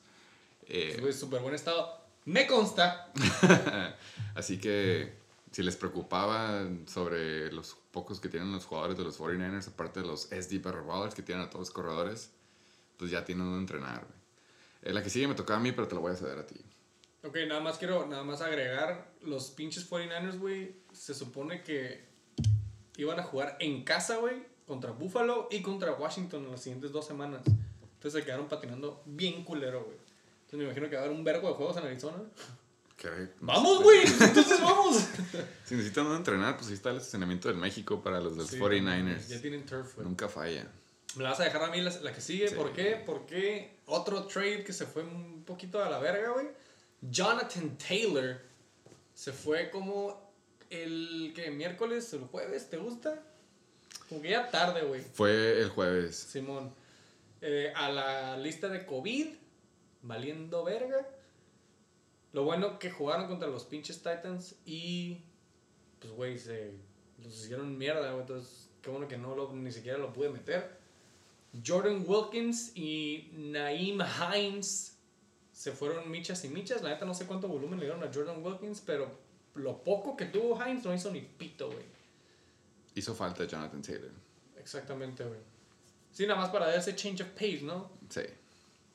Eh, 0.66 0.98
Güey, 1.00 1.14
súper 1.14 1.40
buen 1.40 1.54
estado. 1.54 1.97
Me 2.28 2.46
consta. 2.46 3.10
así 4.34 4.58
que. 4.58 5.16
Si 5.50 5.62
les 5.62 5.76
preocupaba 5.76 6.68
sobre 6.86 7.50
los 7.50 7.74
pocos 7.90 8.20
que 8.20 8.28
tienen 8.28 8.52
los 8.52 8.66
jugadores 8.66 8.98
de 8.98 9.04
los 9.04 9.18
49ers, 9.18 9.68
aparte 9.68 10.00
de 10.00 10.06
los 10.06 10.24
SD 10.24 10.58
Barrel 10.58 10.84
Ballers 10.84 11.14
que 11.14 11.22
tienen 11.22 11.46
a 11.46 11.48
todos 11.48 11.68
los 11.68 11.70
corredores, 11.70 12.30
pues 12.98 13.10
ya 13.10 13.24
tienen 13.24 13.46
donde 13.46 13.60
entrenar, 13.60 14.04
güey. 14.04 14.18
Eh, 14.82 14.92
la 14.92 15.02
que 15.02 15.08
sigue 15.08 15.26
me 15.26 15.34
tocaba 15.34 15.58
a 15.58 15.62
mí, 15.62 15.72
pero 15.72 15.88
te 15.88 15.94
la 15.94 16.02
voy 16.02 16.12
a 16.12 16.16
ceder 16.16 16.38
a 16.38 16.46
ti. 16.46 16.60
Ok, 17.24 17.38
nada 17.48 17.62
más 17.62 17.78
quiero 17.78 18.06
nada 18.06 18.22
más 18.24 18.42
agregar 18.42 19.10
los 19.22 19.48
pinches 19.50 19.90
49ers, 19.90 20.38
güey. 20.38 20.76
Se 20.92 21.14
supone 21.14 21.62
que 21.62 22.04
iban 22.98 23.18
a 23.18 23.22
jugar 23.22 23.56
en 23.58 23.84
casa, 23.84 24.18
güey, 24.18 24.44
contra 24.66 24.90
Buffalo 24.90 25.48
y 25.50 25.62
contra 25.62 25.94
Washington 25.94 26.44
en 26.44 26.50
las 26.50 26.62
siguientes 26.62 26.92
dos 26.92 27.06
semanas. 27.06 27.40
Entonces 27.46 28.20
se 28.20 28.24
quedaron 28.26 28.48
patinando 28.48 29.02
bien 29.06 29.44
culero, 29.44 29.84
güey. 29.84 29.97
Entonces 30.48 30.58
me 30.60 30.64
imagino 30.64 30.88
que 30.88 30.96
va 30.96 31.02
a 31.02 31.04
haber 31.04 31.16
un 31.16 31.24
vergo 31.24 31.48
de 31.48 31.54
juegos 31.54 31.76
en 31.76 31.84
Arizona. 31.84 32.16
Que- 32.96 33.28
¡Vamos, 33.40 33.82
güey! 33.82 34.00
Entonces 34.20 34.60
vamos. 34.62 34.96
Si 35.66 35.74
necesitan 35.74 36.06
entrenar, 36.12 36.56
pues 36.56 36.68
ahí 36.68 36.74
está 36.74 36.90
el 36.90 36.96
estacionamiento 36.96 37.48
del 37.48 37.58
México 37.58 38.02
para 38.02 38.18
los 38.20 38.36
del 38.36 38.48
Sí, 38.48 38.56
49ers. 38.58 39.26
Ya 39.28 39.40
tienen 39.42 39.66
turf, 39.66 39.94
güey. 39.96 40.06
Nunca 40.08 40.28
falla. 40.28 40.66
Me 41.16 41.22
la 41.24 41.30
vas 41.30 41.40
a 41.40 41.44
dejar 41.44 41.62
a 41.64 41.68
mí 41.70 41.80
la, 41.82 41.90
la 42.00 42.12
que 42.12 42.20
sigue. 42.22 42.48
Sí. 42.48 42.54
¿Por 42.54 42.72
qué? 42.72 43.00
Porque 43.04 43.76
otro 43.86 44.24
trade 44.26 44.64
que 44.64 44.72
se 44.72 44.86
fue 44.86 45.02
un 45.02 45.44
poquito 45.44 45.82
a 45.84 45.88
la 45.90 45.98
verga, 45.98 46.30
güey. 46.30 46.46
Jonathan 47.02 47.76
Taylor 47.76 48.40
se 49.14 49.32
fue 49.32 49.70
como 49.70 50.32
el 50.70 51.32
que 51.36 51.50
miércoles, 51.50 52.12
el 52.14 52.20
jueves, 52.24 52.68
¿te 52.70 52.78
gusta? 52.78 53.22
Como 54.08 54.22
que 54.22 54.30
ya 54.30 54.50
tarde, 54.50 54.82
güey. 54.82 55.02
Fue 55.12 55.60
el 55.60 55.68
jueves. 55.68 56.16
Simón. 56.16 56.72
Eh, 57.40 57.72
a 57.76 57.90
la 57.90 58.36
lista 58.38 58.68
de 58.68 58.84
COVID, 58.84 59.28
valiendo 60.02 60.64
verga. 60.64 61.08
Lo 62.32 62.44
bueno 62.44 62.78
que 62.78 62.90
jugaron 62.90 63.26
contra 63.26 63.48
los 63.48 63.64
pinches 63.64 63.98
Titans 63.98 64.56
y 64.64 65.22
pues 66.00 66.12
güey, 66.12 66.38
se 66.38 66.72
los 67.22 67.44
hicieron 67.44 67.76
mierda, 67.76 68.10
güey. 68.10 68.20
Entonces, 68.20 68.68
qué 68.82 68.90
bueno 68.90 69.08
que 69.08 69.18
no 69.18 69.34
lo, 69.34 69.52
ni 69.52 69.72
siquiera 69.72 69.98
lo 69.98 70.12
pude 70.12 70.30
meter. 70.30 70.78
Jordan 71.66 72.04
Wilkins 72.06 72.72
y 72.74 73.30
Naeem 73.32 74.00
Hines 74.00 74.96
se 75.52 75.72
fueron 75.72 76.10
michas 76.10 76.44
y 76.44 76.48
michas. 76.48 76.82
La 76.82 76.90
neta 76.90 77.04
no 77.04 77.14
sé 77.14 77.26
cuánto 77.26 77.48
volumen 77.48 77.80
le 77.80 77.86
dieron 77.86 78.02
a 78.04 78.12
Jordan 78.12 78.44
Wilkins, 78.44 78.82
pero 78.84 79.10
lo 79.54 79.82
poco 79.82 80.16
que 80.16 80.26
tuvo 80.26 80.56
Hines 80.64 80.84
no 80.84 80.94
hizo 80.94 81.10
ni 81.10 81.20
pito, 81.20 81.70
güey. 81.70 81.84
Hizo 82.94 83.14
falta 83.14 83.44
Jonathan 83.44 83.82
Taylor. 83.82 84.10
Exactamente, 84.56 85.24
güey. 85.24 85.40
Sí, 86.12 86.26
nada 86.26 86.40
más 86.40 86.50
para 86.50 86.66
dar 86.66 86.78
ese 86.78 86.94
change 86.94 87.22
of 87.22 87.28
pace, 87.30 87.60
¿no? 87.62 87.90
Sí. 88.08 88.22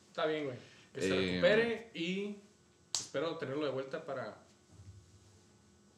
Está 0.09 0.25
bien, 0.25 0.45
güey. 0.45 0.57
Que 0.93 1.01
se 1.01 1.07
Eh, 1.09 1.31
recupere 1.31 1.91
y 1.95 2.37
espero 2.93 3.37
tenerlo 3.37 3.65
de 3.65 3.71
vuelta 3.71 4.05
para 4.05 4.37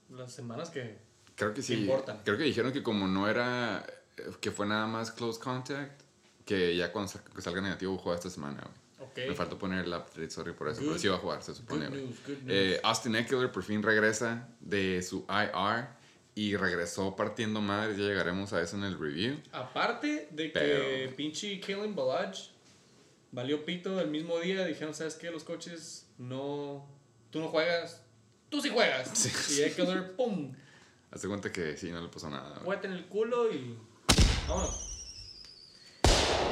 las 0.09 0.31
semanas 0.33 0.69
que... 0.69 0.97
Creo 1.35 1.53
que 1.53 1.61
sí. 1.61 1.73
importan. 1.73 2.21
Creo 2.23 2.37
que 2.37 2.43
dijeron 2.43 2.71
que 2.71 2.81
como 2.81 3.07
no 3.07 3.27
era. 3.27 3.85
eh, 4.17 4.23
que 4.39 4.51
fue 4.51 4.65
nada 4.65 4.87
más 4.87 5.11
close 5.11 5.37
contact, 5.39 6.01
que 6.45 6.75
ya 6.77 6.93
cuando 6.93 7.11
sa- 7.11 7.23
que 7.23 7.41
salga 7.41 7.59
negativo 7.59 7.97
juega 7.97 8.17
esta 8.17 8.29
semana, 8.29 8.61
güey. 8.61 9.09
Ok. 9.09 9.17
Me 9.29 9.35
faltó 9.35 9.57
poner 9.59 9.83
el 9.83 9.91
update, 9.93 10.29
sorry 10.29 10.53
por 10.53 10.69
eso, 10.69 10.79
Good. 10.79 10.87
pero 10.87 10.99
sí 10.99 11.07
va 11.09 11.15
a 11.15 11.19
jugar, 11.19 11.43
se 11.43 11.53
supone. 11.53 11.87
Good 11.87 11.93
güey. 11.93 12.05
news, 12.05 12.19
good 12.25 12.37
news. 12.37 12.43
Eh, 12.47 12.79
Austin 12.83 13.15
Eckler 13.17 13.51
por 13.51 13.63
fin 13.63 13.83
regresa 13.83 14.47
de 14.61 15.01
su 15.01 15.25
IR 15.27 15.87
y 16.35 16.55
regresó 16.55 17.13
partiendo 17.17 17.59
madre. 17.59 17.97
Ya 17.97 18.03
llegaremos 18.05 18.53
a 18.53 18.61
eso 18.61 18.77
en 18.77 18.83
el 18.85 18.97
review. 18.97 19.37
Aparte 19.51 20.29
de 20.31 20.45
que 20.53 20.59
Pero- 20.59 21.15
pinche 21.17 21.59
Kalen 21.59 21.93
Balaj 21.93 22.37
valió 23.35 23.65
pito 23.65 23.99
el 23.99 24.09
mismo 24.09 24.39
día, 24.39 24.65
dijeron, 24.65 24.93
¿sabes 24.93 25.15
qué? 25.15 25.29
Los 25.29 25.43
coaches 25.43 26.07
no... 26.17 26.87
Tú 27.29 27.39
no 27.41 27.49
juegas, 27.49 28.01
tú 28.49 28.61
sí 28.61 28.69
juegas. 28.69 29.09
Sí. 29.13 29.29
Y 29.59 29.63
Eckler, 29.63 30.15
¡pum! 30.15 30.53
Hazte 31.11 31.27
cuenta 31.27 31.51
que 31.51 31.75
sí, 31.77 31.91
no 31.91 32.01
le 32.01 32.07
pasó 32.07 32.29
nada. 32.29 32.49
güey. 32.51 32.63
Juguete 32.63 32.87
en 32.87 32.93
el 32.93 33.05
culo 33.07 33.51
y... 33.53 33.77
Vámonos. 34.47 34.81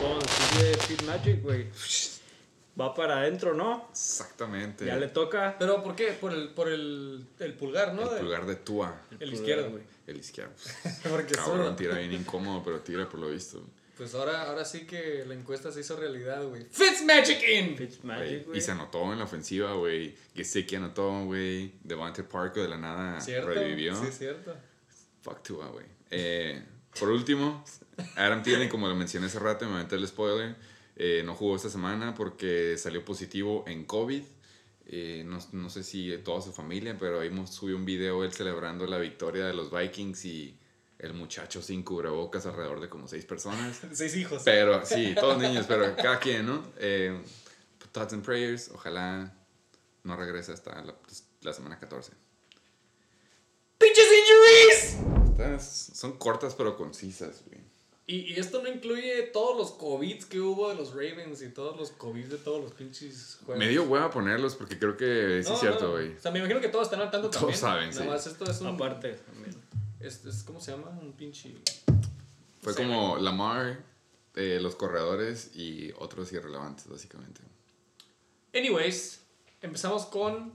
Como 0.02 0.20
decirle 0.20 0.78
Pete 0.88 1.06
Magic, 1.06 1.42
güey. 1.42 1.68
Va 2.80 2.94
para 2.94 3.20
adentro, 3.20 3.54
¿no? 3.54 3.88
Exactamente. 3.92 4.86
Ya 4.86 4.96
le 4.98 5.08
toca. 5.08 5.56
¿Pero 5.60 5.84
por 5.84 5.96
qué? 5.96 6.08
Por 6.14 6.34
el, 6.34 6.50
por 6.50 6.68
el, 6.70 7.26
el 7.40 7.54
pulgar, 7.54 7.94
¿no? 7.94 8.12
el 8.12 8.20
pulgar 8.20 8.46
de 8.46 8.56
Tua. 8.56 9.00
El 9.20 9.34
izquierdo. 9.34 9.70
güey. 9.70 9.84
El 10.08 10.18
izquierdo. 10.18 10.52
Porque 11.10 11.36
Cabrón, 11.36 11.58
solo- 11.60 11.76
tira 11.76 11.98
bien 11.98 12.12
incómodo, 12.14 12.64
pero 12.64 12.80
tira 12.82 13.08
por 13.08 13.20
lo 13.20 13.30
visto. 13.30 13.64
Pues 13.98 14.16
ahora, 14.16 14.50
ahora 14.50 14.66
sí 14.66 14.88
que 14.88 15.24
la 15.26 15.36
encuesta 15.36 15.72
se 15.72 15.82
hizo 15.82 15.96
realidad, 15.96 16.44
güey. 16.48 16.66
Fitzmagic 16.72 17.44
in. 17.48 17.78
Fitzmagic, 17.78 18.28
Güey, 18.28 18.44
güey. 18.46 18.58
Y 18.58 18.62
se 18.62 18.72
anotó 18.72 19.12
en 19.14 19.20
la 19.20 19.26
ofensiva, 19.26 19.74
güey. 19.74 20.16
Gesicki 20.36 20.76
anotó, 20.76 21.26
güey. 21.26 21.74
Devante 21.84 22.24
Parker 22.24 22.64
de 22.64 22.70
la 22.70 22.78
nada 22.78 23.22
¿Cierto? 23.22 23.50
revivió. 23.50 23.96
Sí, 23.96 24.12
cierto. 24.12 24.56
Fuck 25.22 25.44
Tua, 25.44 25.68
güey. 25.68 25.86
Eh, 26.10 26.64
por 27.00 27.10
último, 27.10 27.64
Adam 28.16 28.42
Thielen, 28.42 28.68
como 28.70 28.88
lo 28.88 28.96
mencioné 28.96 29.28
hace 29.28 29.40
rato, 29.40 29.66
me 29.68 29.76
aventé 29.76 29.96
el 29.96 30.08
spoiler. 30.08 30.56
eh, 30.96 31.22
no 31.26 31.34
jugó 31.36 31.56
esta 31.56 31.70
semana 31.70 32.14
porque 32.16 32.78
salió 32.78 33.06
positivo 33.06 33.64
en 33.68 33.86
COVID. 33.86 34.24
Eh, 34.88 35.24
no, 35.26 35.40
no 35.54 35.70
sé 35.70 35.84
si 35.84 36.18
toda 36.24 36.42
su 36.42 36.52
familia, 36.52 36.98
pero 37.00 37.20
ahí 37.22 37.32
subió 37.48 37.76
un 37.76 37.86
video 37.86 38.24
él 38.24 38.34
celebrando 38.34 38.86
la 38.86 38.98
victoria 38.98 39.46
de 39.46 39.54
los 39.54 39.72
Vikings 39.72 40.26
y 40.26 40.58
el 41.04 41.14
muchacho 41.14 41.62
sin 41.62 41.84
cubrebocas 41.84 42.46
alrededor 42.46 42.80
de 42.80 42.90
como 42.90 43.08
seis 43.08 43.26
personas. 43.26 43.82
Seis 43.94 44.16
hijos. 44.16 44.42
Pero, 44.46 44.86
sí, 44.86 45.14
todos 45.20 45.38
niños, 45.38 45.66
pero 45.68 45.96
cada 45.96 46.18
quien, 46.20 46.46
¿no? 46.46 46.64
Eh, 46.78 47.22
thoughts 47.92 48.14
and 48.14 48.24
prayers, 48.24 48.70
ojalá 48.74 49.34
no 50.04 50.16
regrese 50.16 50.54
hasta 50.54 50.82
la, 50.82 50.96
la 51.42 51.54
semana 51.54 51.78
14. 51.80 52.14
¡Pinches 53.78 54.06
injuries! 54.06 54.98
Estas 55.32 55.92
son 55.94 56.18
cortas 56.18 56.56
pero 56.56 56.76
concisas, 56.78 57.44
güey. 57.48 57.62
Y, 58.06 58.34
y 58.34 58.40
esto 58.40 58.62
no 58.62 58.68
incluye 58.70 59.24
todos 59.34 59.58
los 59.58 59.72
COVID 59.72 60.24
que 60.26 60.40
hubo 60.42 60.68
de 60.70 60.76
los 60.76 60.92
Ravens 60.92 61.42
y 61.42 61.50
todos 61.50 61.78
los 61.78 61.92
COVID 61.92 62.26
de 62.26 62.38
todos 62.38 62.62
los 62.62 62.74
pinches 62.74 63.38
juegos. 63.46 63.60
Me 63.60 63.70
dio 63.70 63.84
hueva 63.84 64.10
ponerlos 64.12 64.56
porque 64.56 64.78
creo 64.78 64.98
que 64.98 65.42
sí 65.42 65.50
No, 65.50 65.56
es 65.56 65.60
cierto, 65.62 65.86
no. 65.86 65.92
güey. 65.94 66.14
O 66.16 66.20
sea, 66.20 66.32
me 66.32 66.40
imagino 66.40 66.60
que 66.60 66.68
todos 66.68 66.88
están 66.88 67.00
al 67.02 67.10
tanto 67.12 67.30
Todos 67.30 67.40
también. 67.42 67.60
saben, 67.60 67.90
Nada 67.92 68.02
sí. 68.02 68.08
más 68.10 68.28
esto 68.28 68.44
es 68.52 68.60
un... 68.62 68.68
Aparte, 68.68 69.14
también. 69.14 69.56
Es, 70.04 70.24
es- 70.26 70.44
¿Cómo 70.44 70.60
se 70.60 70.72
llama? 70.72 70.90
Un 71.02 71.14
pinche... 71.14 71.56
Fue 72.62 72.74
como 72.76 73.18
Lamar, 73.18 73.84
eh, 74.36 74.60
los 74.62 74.76
corredores 74.76 75.52
y 75.56 75.92
otros 75.98 76.32
irrelevantes, 76.32 76.88
básicamente. 76.88 77.42
Anyways, 78.54 79.22
empezamos 79.62 80.06
con 80.06 80.54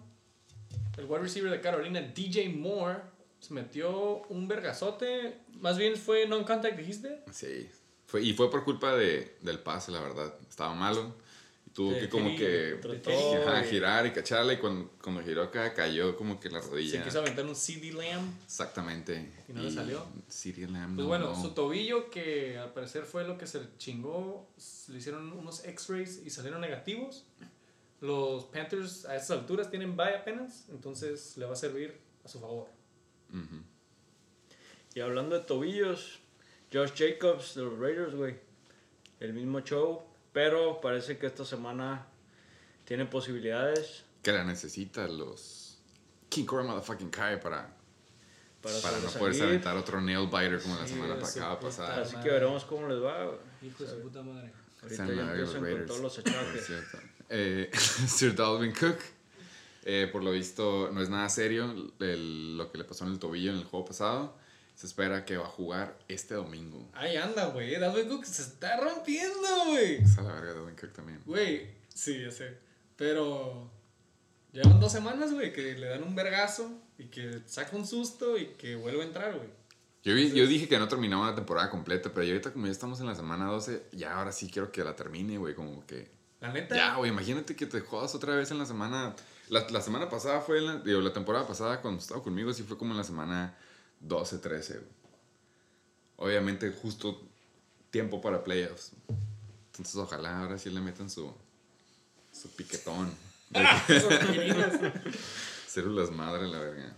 el 0.97 1.05
wide 1.05 1.19
receiver 1.21 1.51
de 1.51 1.61
Carolina, 1.61 2.01
DJ 2.01 2.49
Moore. 2.51 3.01
Se 3.41 3.53
metió 3.53 4.23
un 4.31 4.49
vergazote. 4.49 5.43
Más 5.61 5.77
bien 5.77 5.97
fue 5.97 6.27
non-contact, 6.27 6.79
dijiste. 6.79 7.23
Sí. 7.31 7.69
Fue, 8.07 8.23
y 8.23 8.33
fue 8.33 8.51
por 8.51 8.65
culpa 8.65 8.97
de, 8.97 9.37
del 9.43 9.59
pase, 9.59 9.93
la 9.93 10.01
verdad. 10.01 10.35
Estaba 10.49 10.75
malo. 10.75 11.15
Tuvo 11.79 11.93
que 11.97 12.09
como 12.09 12.35
que 12.35 12.81
ajá, 13.47 13.63
girar 13.63 14.05
y 14.05 14.11
cacharla. 14.11 14.55
Y 14.55 14.57
cuando, 14.57 14.91
cuando 15.01 15.23
giró 15.23 15.45
acá, 15.45 15.73
cayó 15.75 16.17
como 16.17 16.41
que 16.41 16.51
la 16.51 16.61
Se 16.61 16.71
rodilla. 16.71 17.05
quiso 17.05 17.21
aventar 17.21 17.47
un 17.47 17.55
CD 17.55 17.93
Lamb. 17.93 18.35
Exactamente. 18.45 19.31
¿Y 19.49 19.53
no 19.53 19.63
le 19.63 19.71
salió? 19.71 20.05
City 20.27 20.67
Lamb, 20.67 20.97
Pues 20.97 21.05
no, 21.05 21.07
bueno, 21.07 21.27
no. 21.29 21.41
su 21.41 21.51
tobillo, 21.53 22.11
que 22.11 22.59
al 22.59 22.73
parecer 22.73 23.05
fue 23.05 23.23
lo 23.29 23.39
que 23.39 23.47
se 23.47 23.61
chingó, 23.79 24.49
le 24.89 24.99
hicieron 24.99 25.33
unos 25.33 25.65
x-rays 25.65 26.21
y 26.27 26.31
salieron 26.31 26.61
negativos. 26.61 27.25
Los 28.01 28.47
Panthers 28.47 29.05
a 29.05 29.15
estas 29.15 29.39
alturas 29.39 29.71
tienen 29.71 29.97
bye 29.97 30.17
apenas, 30.17 30.65
entonces 30.71 31.37
le 31.37 31.47
va 31.47 31.53
a 31.53 31.57
servir 31.57 31.97
a 32.25 32.29
su 32.29 32.41
favor. 32.41 32.67
Ujú. 33.31 33.63
Y 34.97 35.01
hablando 35.01 35.39
de 35.39 35.45
tobillos, 35.45 36.19
Josh 36.73 36.91
Jacobs 36.97 37.55
de 37.55 37.63
los 37.63 37.79
Raiders, 37.79 38.17
güey. 38.17 38.35
El 39.21 39.33
mismo 39.33 39.61
show, 39.61 40.03
pero 40.39 40.81
parece 40.81 41.19
que 41.19 41.27
esta 41.27 41.45
semana 41.45 42.07
tiene 42.85 43.05
posibilidades 43.07 44.05
Que 44.23 44.31
la 44.31 44.45
necesita 44.45 45.09
los 45.09 45.79
King 46.29 46.45
Cobra 46.45 46.63
Motherfucking 46.63 47.11
Kai 47.11 47.41
para, 47.41 47.69
para, 48.63 48.79
para 48.81 48.99
no 49.01 49.11
poderse 49.11 49.43
aventar 49.43 49.77
otro 49.77 50.01
nail 50.01 50.27
biter 50.29 50.63
como 50.63 50.77
la 50.77 50.87
Sí, 50.87 50.95
semana 50.95 51.17
de 51.17 51.21
pa- 51.21 51.27
su 51.27 51.39
acaba 51.41 51.59
puta 51.59 51.69
pasada. 51.71 52.03
Así 52.03 52.15
que 52.19 52.31
veremos 52.31 52.65
cómo 52.67 52.87
les 52.87 53.03
va. 53.03 53.33
Hijo 53.63 53.83
de 53.83 53.91
su 53.91 54.01
puta 54.01 54.23
madre. 54.23 54.53
Ahorita 54.81 54.97
San 55.07 55.17
ya 55.17 55.23
empiezan 55.33 55.61
con 55.73 55.87
todos 55.87 56.01
los 56.03 56.19
achaques. 56.21 56.71
Eh, 57.31 57.71
Sir 58.07 58.37
Dalvin 58.37 58.71
Cook, 58.73 58.99
eh, 59.87 60.09
por 60.13 60.23
lo 60.23 60.31
visto, 60.31 60.89
no 60.93 61.03
es 61.03 61.09
nada 61.11 61.29
serio 61.31 61.65
el- 61.99 62.57
lo 62.57 62.71
que 62.71 62.79
le 62.79 62.85
pasó 62.85 63.05
en 63.07 63.11
el 63.11 63.19
tobillo 63.19 63.51
en 63.51 63.59
el 63.59 63.65
juego 63.65 63.87
pasado. 63.87 64.37
Se 64.79 64.87
espera 64.87 65.25
que 65.25 65.37
va 65.37 65.45
a 65.45 65.49
jugar 65.49 65.99
este 66.07 66.35
domingo. 66.35 66.89
Ahí 66.93 67.17
anda, 67.17 67.47
güey. 67.47 67.77
Dalvin 67.81 68.09
Cook 68.09 68.25
se 68.25 68.43
está 68.43 68.79
rompiendo, 68.79 69.65
güey. 69.67 69.97
Esa 69.97 70.23
la 70.23 70.35
verga 70.35 70.53
Dalvin 70.53 70.77
Cook 70.77 70.93
también. 70.93 71.21
Güey, 71.27 71.69
sí, 71.93 72.23
ya 72.23 72.31
sé. 72.31 72.57
Pero 72.95 73.69
llevan 74.53 74.79
dos 74.79 74.93
semanas, 74.93 75.33
güey, 75.33 75.53
que 75.53 75.75
le 75.77 75.89
dan 75.89 76.05
un 76.05 76.15
vergazo 76.15 76.71
y 76.97 77.07
que 77.07 77.43
saca 77.47 77.77
un 77.77 77.89
susto 77.89 78.39
y 78.39 78.55
que 78.55 78.77
vuelve 78.77 79.03
a 79.03 79.07
entrar, 79.07 79.35
güey. 79.35 79.49
Yo, 80.05 80.15
yo 80.15 80.47
dije 80.47 80.69
que 80.69 80.79
no 80.79 80.87
terminaba 80.87 81.31
la 81.31 81.35
temporada 81.35 81.71
completa, 81.71 82.13
pero 82.15 82.23
ya 82.23 82.35
ahorita 82.35 82.53
como 82.53 82.67
ya 82.67 82.73
estamos 82.73 83.01
en 83.01 83.07
la 83.07 83.17
semana 83.17 83.47
12, 83.47 83.87
ya 83.91 84.17
ahora 84.17 84.31
sí 84.31 84.49
quiero 84.49 84.71
que 84.71 84.85
la 84.85 84.95
termine, 84.95 85.39
güey, 85.39 85.57
como 85.57 85.85
que... 85.89 86.09
La 86.41 86.53
neta. 86.53 86.77
Ya, 86.77 86.95
güey, 86.95 87.11
imagínate 87.11 87.57
que 87.57 87.67
te 87.67 87.81
jodas 87.81 88.15
otra 88.15 88.37
vez 88.37 88.53
en 88.53 88.59
la 88.59 88.65
semana... 88.65 89.17
La, 89.49 89.67
la 89.71 89.81
semana 89.81 90.09
pasada 90.09 90.41
fue, 90.41 90.61
la, 90.61 90.79
digo, 90.79 91.01
la 91.01 91.13
temporada 91.13 91.49
pasada 91.49 91.81
cuando 91.81 92.01
estaba 92.01 92.23
conmigo, 92.23 92.53
sí 92.53 92.63
fue 92.63 92.79
como 92.79 92.93
en 92.93 92.99
la 92.99 93.05
semana 93.05 93.57
12, 94.01 94.39
13, 94.39 94.75
güey. 94.75 94.87
Obviamente 96.17 96.73
justo 96.73 97.23
tiempo 97.91 98.21
para 98.21 98.43
playoffs. 98.43 98.91
Entonces 99.73 99.97
ojalá 99.97 100.41
ahora 100.41 100.59
sí 100.59 100.71
le 100.71 100.81
metan 100.81 101.09
su, 101.09 101.33
su 102.33 102.49
piquetón. 102.51 103.15
Células 105.69 106.11
madre, 106.11 106.49
la 106.49 106.59
verga. 106.59 106.97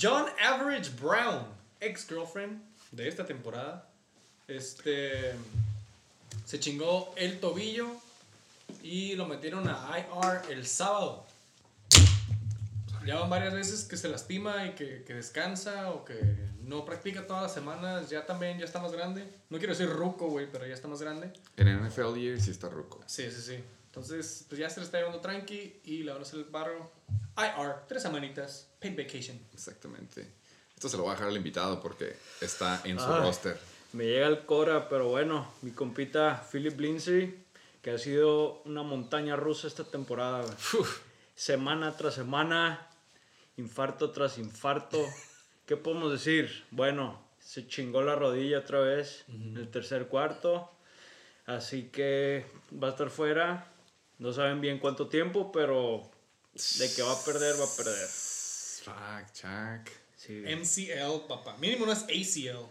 John 0.00 0.24
Average 0.42 0.90
Brown, 1.00 1.44
ex 1.80 2.08
girlfriend 2.08 2.62
de 2.90 3.08
esta 3.08 3.26
temporada, 3.26 3.86
este 4.48 5.34
se 6.46 6.58
chingó 6.58 7.12
el 7.16 7.38
tobillo 7.40 7.88
y 8.82 9.14
lo 9.14 9.26
metieron 9.26 9.68
a 9.68 9.98
IR 9.98 10.50
el 10.50 10.66
sábado. 10.66 11.26
Ya 13.06 13.18
van 13.18 13.30
varias 13.30 13.52
veces 13.54 13.84
que 13.84 13.96
se 13.96 14.08
lastima 14.08 14.66
y 14.66 14.74
que, 14.74 15.02
que 15.04 15.14
descansa 15.14 15.90
o 15.90 16.04
que 16.04 16.18
no 16.60 16.84
practica 16.84 17.26
todas 17.26 17.42
las 17.42 17.52
semanas. 17.54 18.10
Ya 18.10 18.24
también 18.26 18.58
ya 18.58 18.64
está 18.64 18.80
más 18.80 18.92
grande. 18.92 19.26
No 19.50 19.58
quiero 19.58 19.72
decir 19.74 19.88
ruco, 19.88 20.28
güey, 20.28 20.50
pero 20.50 20.66
ya 20.66 20.74
está 20.74 20.88
más 20.88 21.02
grande. 21.02 21.32
En 21.56 21.68
NFL 21.86 22.14
Year 22.16 22.40
sí 22.40 22.50
está 22.50 22.68
ruco. 22.68 23.02
Sí, 23.06 23.30
sí, 23.30 23.40
sí. 23.42 23.64
Entonces, 23.86 24.46
pues 24.48 24.58
ya 24.58 24.70
se 24.70 24.80
le 24.80 24.86
está 24.86 24.98
llevando 24.98 25.20
tranqui 25.20 25.80
y 25.84 26.02
le 26.02 26.12
van 26.12 26.20
a 26.20 26.22
hacer 26.22 26.38
el 26.38 26.44
barro. 26.46 26.90
IR, 27.36 27.86
tres 27.88 28.02
semanitas, 28.02 28.68
paid 28.80 28.96
vacation. 28.96 29.38
Exactamente. 29.52 30.26
Esto 30.74 30.88
se 30.88 30.96
lo 30.96 31.02
voy 31.02 31.10
a 31.10 31.14
dejar 31.14 31.28
al 31.28 31.36
invitado 31.36 31.80
porque 31.80 32.16
está 32.40 32.80
en 32.84 32.98
su 32.98 33.04
Ah. 33.04 33.18
roster. 33.18 33.58
Me 33.92 34.04
llega 34.04 34.26
el 34.28 34.46
Cora, 34.46 34.88
pero 34.88 35.08
bueno, 35.08 35.46
mi 35.60 35.70
compita 35.72 36.42
Philip 36.50 36.80
Lindsay, 36.80 37.44
que 37.82 37.90
ha 37.90 37.98
sido 37.98 38.62
una 38.62 38.82
montaña 38.82 39.36
rusa 39.36 39.66
esta 39.66 39.84
temporada, 39.84 40.40
güey. 40.42 40.56
Semana 41.34 41.94
tras 41.96 42.14
semana, 42.14 42.88
infarto 43.56 44.10
tras 44.10 44.38
infarto. 44.38 44.98
¿Qué 45.66 45.76
podemos 45.76 46.12
decir? 46.12 46.64
Bueno, 46.70 47.20
se 47.38 47.66
chingó 47.66 48.02
la 48.02 48.14
rodilla 48.14 48.58
otra 48.60 48.80
vez 48.80 49.24
en 49.28 49.56
el 49.56 49.70
tercer 49.70 50.08
cuarto. 50.08 50.70
Así 51.46 51.88
que 51.88 52.46
va 52.80 52.88
a 52.88 52.90
estar 52.92 53.10
fuera 53.10 53.66
No 54.18 54.32
saben 54.32 54.60
bien 54.60 54.78
cuánto 54.78 55.08
tiempo, 55.08 55.50
pero 55.50 56.08
de 56.78 56.94
que 56.94 57.02
va 57.02 57.12
a 57.12 57.24
perder, 57.24 57.58
va 57.60 57.64
a 57.64 57.76
perder. 57.76 58.08
Fuck, 58.08 59.32
Chuck. 59.32 59.92
Sí. 60.16 60.44
MCL, 60.44 61.26
papá. 61.28 61.56
Mínimo 61.58 61.86
no 61.86 61.92
es 61.92 62.02
ACL. 62.04 62.64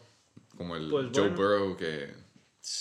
Como 0.55 0.75
el 0.75 0.89
Pues 0.89 1.07
Joe 1.13 1.29
bueno. 1.29 1.35
Burrow 1.35 1.77
que... 1.77 2.13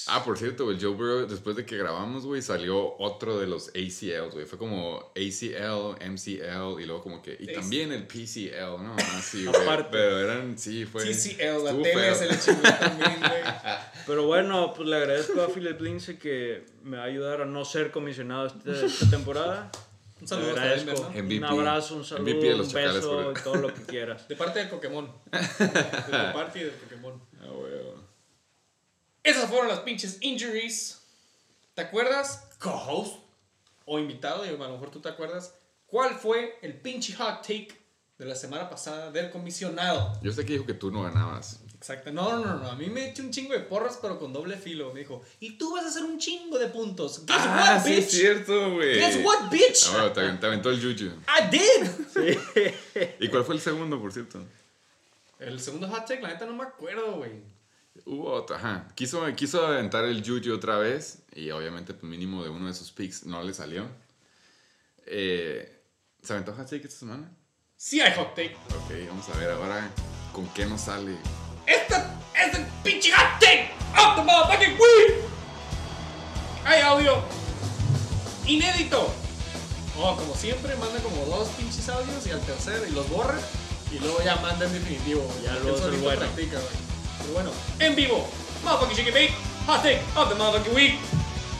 Ah, 0.08 0.22
por 0.22 0.36
cierto, 0.36 0.70
el 0.70 0.78
Joe 0.78 0.94
Burrow, 0.94 1.26
después 1.26 1.56
de 1.56 1.64
que 1.64 1.78
grabamos, 1.78 2.26
güey, 2.26 2.42
salió 2.42 2.96
otro 2.98 3.38
de 3.38 3.46
los 3.46 3.68
ACLs, 3.68 4.34
güey. 4.34 4.44
Fue 4.44 4.58
como 4.58 5.12
ACL, 5.16 5.96
MCL 6.10 6.80
y 6.80 6.84
luego 6.86 7.02
como 7.02 7.22
que... 7.22 7.36
Y 7.40 7.52
también 7.52 7.90
el 7.92 8.06
PCL, 8.06 8.82
¿no? 8.82 8.94
Así, 9.16 9.44
güey. 9.46 9.62
Aparte. 9.62 9.88
Pero 9.92 10.18
eran, 10.20 10.58
sí, 10.58 10.84
fue... 10.84 11.04
TCL, 11.04 11.64
la 11.64 11.82
tele 11.82 12.14
se 12.14 12.26
le 12.26 12.38
chingó 12.38 12.62
también, 12.62 13.20
güey. 13.20 13.42
Pero 14.06 14.26
bueno, 14.26 14.74
pues 14.74 14.88
le 14.88 14.96
agradezco 14.96 15.40
a 15.40 15.48
Philip 15.48 15.80
Lindsay 15.80 16.16
que 16.16 16.66
me 16.82 16.98
va 16.98 17.04
a 17.04 17.06
ayudar 17.06 17.40
a 17.42 17.46
no 17.46 17.64
ser 17.64 17.90
comisionado 17.90 18.48
este- 18.48 18.84
esta 18.86 19.08
temporada. 19.08 19.70
Un 20.20 20.28
saludo. 20.28 20.54
Denver, 20.54 21.00
¿no? 21.00 21.10
MVP. 21.10 21.38
Un 21.38 21.44
abrazo, 21.44 21.96
un 21.96 22.04
saludo, 22.04 22.30
MVP 22.30 22.46
de 22.48 22.56
los 22.56 22.68
un 22.68 22.74
beso, 22.74 23.34
todo 23.42 23.54
lo 23.56 23.72
que 23.72 23.82
quieras. 23.84 24.28
De 24.28 24.36
parte 24.36 24.58
del 24.58 24.68
Pokémon. 24.68 25.10
De 25.30 25.38
tu 25.38 26.32
parte 26.34 26.58
y 26.58 26.62
del 26.64 26.72
Pokémon. 26.72 26.89
Ah. 29.20 29.30
Esas 29.30 29.48
fueron 29.48 29.68
las 29.68 29.80
pinches 29.80 30.18
injuries. 30.20 31.00
¿Te 31.74 31.82
acuerdas? 31.82 32.48
Co-host 32.58 33.16
o 33.84 33.98
invitado, 33.98 34.44
y 34.44 34.48
a 34.48 34.52
lo 34.52 34.58
mejor 34.58 34.90
tú 34.90 35.00
te 35.00 35.08
acuerdas. 35.08 35.54
¿Cuál 35.86 36.14
fue 36.14 36.58
el 36.62 36.74
pinche 36.80 37.14
hot 37.14 37.42
take 37.42 37.68
de 38.18 38.24
la 38.24 38.34
semana 38.34 38.68
pasada 38.68 39.10
del 39.10 39.30
comisionado? 39.30 40.12
Yo 40.22 40.32
sé 40.32 40.44
que 40.44 40.52
dijo 40.52 40.66
que 40.66 40.74
tú 40.74 40.90
no 40.90 41.02
ganabas. 41.02 41.60
Exacto. 41.74 42.12
No, 42.12 42.36
no, 42.36 42.44
no, 42.44 42.56
no. 42.58 42.70
A 42.70 42.76
mí 42.76 42.90
me 42.90 43.08
echó 43.08 43.22
un 43.22 43.30
chingo 43.30 43.54
de 43.54 43.60
porras, 43.60 43.98
pero 44.00 44.18
con 44.18 44.32
doble 44.32 44.56
filo. 44.56 44.92
Me 44.92 45.00
dijo, 45.00 45.22
y 45.40 45.56
tú 45.56 45.72
vas 45.74 45.84
a 45.84 45.88
hacer 45.88 46.04
un 46.04 46.18
chingo 46.18 46.58
de 46.58 46.66
puntos. 46.66 47.24
Guess 47.24 47.46
what, 47.46 47.82
sí, 47.82 47.90
bitch? 47.90 47.98
es 47.98 48.10
cierto, 48.10 48.74
güey. 48.74 48.98
Guess 48.98 49.24
what, 49.24 49.50
bitch? 49.50 49.86
Ah, 49.86 49.92
bueno, 49.92 50.12
te, 50.12 50.32
te 50.38 50.46
aventó 50.46 50.70
el 50.70 50.80
Juju. 50.80 51.06
I 51.26 51.50
did. 51.50 53.14
¿Y 53.20 53.28
cuál 53.28 53.44
fue 53.44 53.54
el 53.54 53.60
segundo, 53.62 53.98
por 54.00 54.12
cierto? 54.12 54.40
El 55.38 55.58
segundo 55.58 55.88
hot 55.88 56.06
take, 56.06 56.20
la 56.20 56.28
neta 56.28 56.44
no 56.44 56.52
me 56.52 56.64
acuerdo, 56.64 57.12
güey. 57.16 57.42
Hubo 58.04 58.32
otro, 58.32 58.56
ajá. 58.56 58.88
Quiso, 58.94 59.24
quiso 59.34 59.66
aventar 59.66 60.04
el 60.04 60.24
Juju 60.24 60.54
otra 60.54 60.78
vez 60.78 61.22
y 61.34 61.50
obviamente 61.50 61.94
pues, 61.94 62.08
mínimo 62.10 62.42
de 62.42 62.50
uno 62.50 62.66
de 62.66 62.74
sus 62.74 62.92
picks 62.92 63.24
no 63.26 63.42
le 63.42 63.52
salió. 63.54 63.88
Eh, 65.06 65.82
¿Se 66.22 66.32
aventó 66.32 66.52
hot 66.52 66.68
take 66.68 66.86
esta 66.86 67.00
semana? 67.00 67.30
Sí 67.76 68.00
hay 68.00 68.14
hot 68.14 68.34
take. 68.34 68.56
Ok, 68.76 69.08
vamos 69.08 69.28
a 69.28 69.38
ver 69.38 69.50
ahora 69.50 69.90
con 70.32 70.46
qué 70.54 70.66
nos 70.66 70.82
sale. 70.82 71.16
Esta 71.66 72.20
es 72.34 72.54
el 72.58 72.66
pinche 72.84 73.10
hot 73.12 73.40
take 73.40 73.70
of 73.98 74.16
the 74.16 74.22
motherfucking 74.22 74.72
week. 74.72 75.24
Hay 76.64 76.82
audio 76.82 77.22
inédito. 78.46 79.12
Oh, 79.98 80.16
como 80.16 80.34
siempre, 80.34 80.76
manda 80.76 81.00
como 81.00 81.24
dos 81.26 81.48
pinches 81.50 81.88
audios 81.88 82.26
y 82.26 82.30
al 82.30 82.40
tercero 82.40 82.86
y 82.86 82.92
los 82.92 83.08
borra. 83.10 83.38
Y 83.92 83.98
luego 83.98 84.22
ya 84.22 84.36
manda 84.36 84.66
en 84.66 84.72
definitivo. 84.72 85.26
Ya 85.44 85.54
luego 85.58 85.78
solito 85.78 86.04
bueno. 86.04 86.20
practica, 86.20 86.58
güey. 86.58 86.90
Pero 87.20 87.32
bueno, 87.34 87.50
en 87.78 87.94
vivo. 87.94 88.28
Motherfucking 88.64 88.96
Chicken 88.96 89.14
Bake. 89.14 89.32
Hot 89.66 89.82
take 89.82 90.00
of 90.16 90.28
the 90.28 90.34
motherfucking 90.34 90.74
week. 90.74 90.94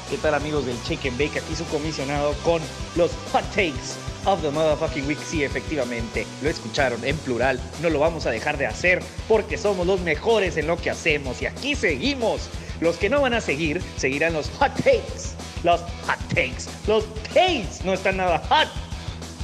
¿Qué 0.09 0.17
tal 0.17 0.35
amigos 0.35 0.67
del 0.67 0.77
Chicken 0.83 1.17
Bake? 1.17 1.39
Aquí 1.39 1.55
su 1.55 1.65
comisionado 1.67 2.35
con 2.43 2.61
los 2.97 3.13
hot 3.33 3.45
takes 3.51 3.95
of 4.25 4.43
the 4.43 4.51
motherfucking 4.51 5.07
week. 5.07 5.19
Sí, 5.25 5.45
efectivamente, 5.45 6.27
lo 6.43 6.51
escucharon 6.51 7.05
en 7.05 7.17
plural. 7.19 7.61
No 7.81 7.91
lo 7.91 8.01
vamos 8.01 8.27
a 8.27 8.31
dejar 8.31 8.59
de 8.59 8.67
hacer 8.67 9.03
porque 9.29 9.57
somos 9.57 9.87
los 9.87 10.01
mejores 10.01 10.57
en 10.57 10.67
lo 10.67 10.77
que 10.77 10.91
hacemos 10.91 11.41
y 11.43 11.47
aquí 11.47 11.77
seguimos. 11.77 12.49
Los 12.81 12.97
que 12.97 13.09
no 13.11 13.21
van 13.21 13.35
a 13.35 13.41
seguir, 13.41 13.83
seguirán 13.97 14.33
los 14.33 14.51
hot 14.59 14.75
takes. 14.77 15.35
Los 15.63 15.81
hot 16.07 16.19
takes. 16.35 16.65
Los 16.87 17.05
takes 17.33 17.85
no 17.85 17.93
están 17.93 18.17
nada 18.17 18.39
hot. 18.49 18.69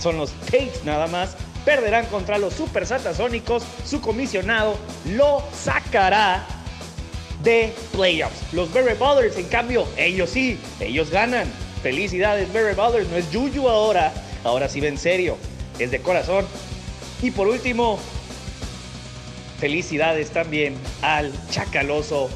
Son 0.00 0.16
los 0.16 0.32
takes 0.50 0.80
nada 0.84 1.06
más. 1.06 1.36
Perderán 1.66 2.06
contra 2.06 2.38
los 2.38 2.54
super 2.54 2.86
satasónicos. 2.86 3.64
Su 3.84 4.00
comisionado 4.00 4.78
lo 5.14 5.42
sacará 5.52 6.46
de 7.42 7.74
playoffs. 7.90 8.52
Los 8.52 8.72
Berry 8.72 8.94
Ballers, 8.94 9.36
en 9.36 9.48
cambio, 9.48 9.84
ellos 9.96 10.30
sí, 10.30 10.60
ellos 10.78 11.10
ganan. 11.10 11.50
Felicidades, 11.82 12.52
Berry 12.52 12.76
Ballers. 12.76 13.08
No 13.08 13.16
es 13.16 13.30
Yuyu 13.32 13.68
ahora. 13.68 14.12
Ahora 14.44 14.68
sí 14.68 14.78
en 14.86 14.96
serio. 14.96 15.36
Es 15.80 15.90
de 15.90 16.00
corazón. 16.00 16.46
Y 17.20 17.32
por 17.32 17.48
último, 17.48 17.98
felicidades 19.58 20.30
también 20.30 20.76
al 21.02 21.32
Chacaloso 21.50 22.30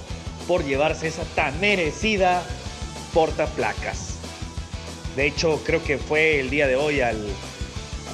por 0.49 0.65
llevarse 0.65 1.07
esa 1.07 1.23
tan 1.37 1.59
merecida 1.61 2.43
portaplacas. 3.15 4.17
De 5.15 5.27
hecho, 5.27 5.63
creo 5.65 5.85
que 5.85 5.99
fue 5.99 6.41
el 6.41 6.51
día 6.51 6.67
de 6.67 6.75
hoy 6.75 7.01
al, 7.01 7.17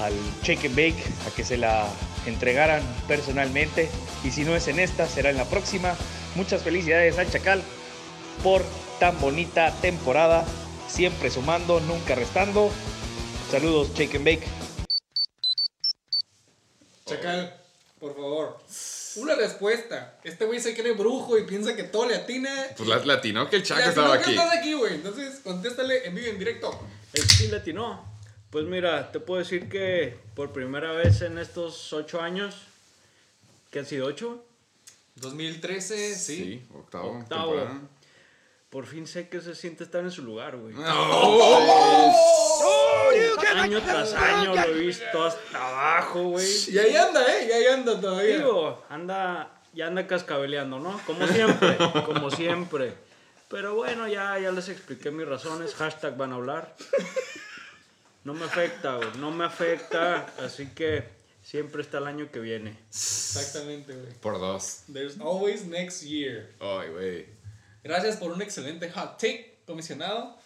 al 0.00 0.12
Shake 0.42 0.66
and 0.66 0.76
Bake 0.76 1.02
a 1.26 1.34
que 1.34 1.44
se 1.44 1.56
la 1.56 1.88
entregaran 2.26 2.82
personalmente. 3.08 3.88
Y 4.24 4.30
si 4.30 4.44
no 4.44 4.54
es 4.56 4.68
en 4.68 4.78
esta, 4.78 5.06
será 5.08 5.30
en 5.30 5.36
la 5.36 5.44
próxima. 5.44 5.94
Muchas 6.34 6.62
felicidades 6.62 7.18
al 7.18 7.30
Chacal 7.30 7.62
por 8.42 8.62
tan 9.00 9.18
bonita 9.20 9.72
temporada. 9.80 10.44
Siempre 10.88 11.30
sumando, 11.30 11.80
nunca 11.80 12.14
restando. 12.14 12.70
Saludos, 13.50 13.90
Shake 13.94 14.16
and 14.16 14.24
Bake. 14.24 14.46
Chacal, 17.06 17.54
por 18.00 18.14
favor. 18.14 18.58
Una 19.16 19.34
respuesta. 19.34 20.18
Este 20.24 20.44
güey 20.44 20.60
se 20.60 20.74
cree 20.76 20.92
brujo 20.92 21.38
y 21.38 21.44
piensa 21.44 21.74
que 21.74 21.84
todo 21.84 22.06
le 22.06 22.16
atina. 22.16 22.52
Pues 22.76 22.88
la- 22.88 23.04
latino 23.04 23.48
que 23.48 23.56
el 23.56 23.62
Chaca 23.62 23.80
Ya, 23.84 23.88
estaba 23.90 24.14
aquí. 24.14 24.30
estás 24.32 24.52
aquí, 24.58 24.74
güey. 24.74 24.94
Entonces, 24.94 25.40
contéstale 25.42 26.06
en 26.06 26.14
vivo 26.14 26.26
y 26.26 26.30
en 26.30 26.38
directo. 26.38 26.78
El 27.14 27.28
sí 27.30 27.48
latino. 27.48 28.15
Pues 28.56 28.64
mira, 28.64 29.12
te 29.12 29.20
puedo 29.20 29.38
decir 29.38 29.68
que 29.68 30.18
por 30.34 30.50
primera 30.50 30.92
vez 30.92 31.20
en 31.20 31.36
estos 31.36 31.92
ocho 31.92 32.22
años, 32.22 32.56
que 33.70 33.80
han 33.80 33.84
sido 33.84 34.06
ocho, 34.06 34.46
2013, 35.16 36.14
sí. 36.14 36.36
Sí, 36.36 36.66
octavo. 36.74 37.18
Octavo. 37.18 37.52
temporada. 37.52 37.80
por 38.70 38.86
fin 38.86 39.06
sé 39.06 39.28
que 39.28 39.42
se 39.42 39.54
siente 39.54 39.84
estar 39.84 40.02
en 40.02 40.10
su 40.10 40.22
lugar, 40.22 40.56
güey. 40.56 40.72
No, 40.72 40.80
Año 43.56 43.82
tras 43.82 44.14
año 44.14 44.54
lo 44.54 44.62
he 44.62 44.72
visto 44.72 45.22
hasta 45.22 45.68
abajo, 45.68 46.22
güey. 46.22 46.46
Y 46.68 46.78
ahí 46.78 46.96
anda, 46.96 47.26
¿eh? 47.36 47.48
Y 47.50 47.52
ahí 47.52 47.66
anda 47.66 48.00
todavía. 48.00 48.38
Digo, 48.38 48.86
anda, 48.88 49.60
ya 49.74 49.88
anda 49.88 50.06
cascabeleando, 50.06 50.78
¿no? 50.78 50.98
Como 51.04 51.26
siempre, 51.26 51.76
como 52.06 52.30
siempre. 52.30 52.94
Pero 53.50 53.74
bueno, 53.74 54.08
ya, 54.08 54.38
ya 54.38 54.50
les 54.50 54.70
expliqué 54.70 55.10
mis 55.10 55.28
razones. 55.28 55.74
Hashtag 55.74 56.16
van 56.16 56.32
a 56.32 56.36
hablar. 56.36 56.74
No 58.26 58.34
me 58.34 58.44
afecta, 58.44 58.96
güey. 58.96 59.08
No 59.18 59.30
me 59.30 59.44
afecta. 59.44 60.26
Así 60.44 60.66
que 60.74 61.04
siempre 61.42 61.82
está 61.82 61.98
el 61.98 62.08
año 62.08 62.30
que 62.32 62.40
viene. 62.40 62.76
Exactamente, 62.88 63.94
güey. 63.94 64.12
Por 64.20 64.38
dos. 64.40 64.82
There's 64.92 65.20
always 65.20 65.64
next 65.66 66.02
year. 66.02 66.52
Ay, 66.58 66.88
güey. 66.90 67.26
Gracias 67.84 68.16
por 68.16 68.32
un 68.32 68.42
excelente 68.42 68.90
hot 68.90 69.12
take, 69.18 69.60
comisionado. 69.64 70.36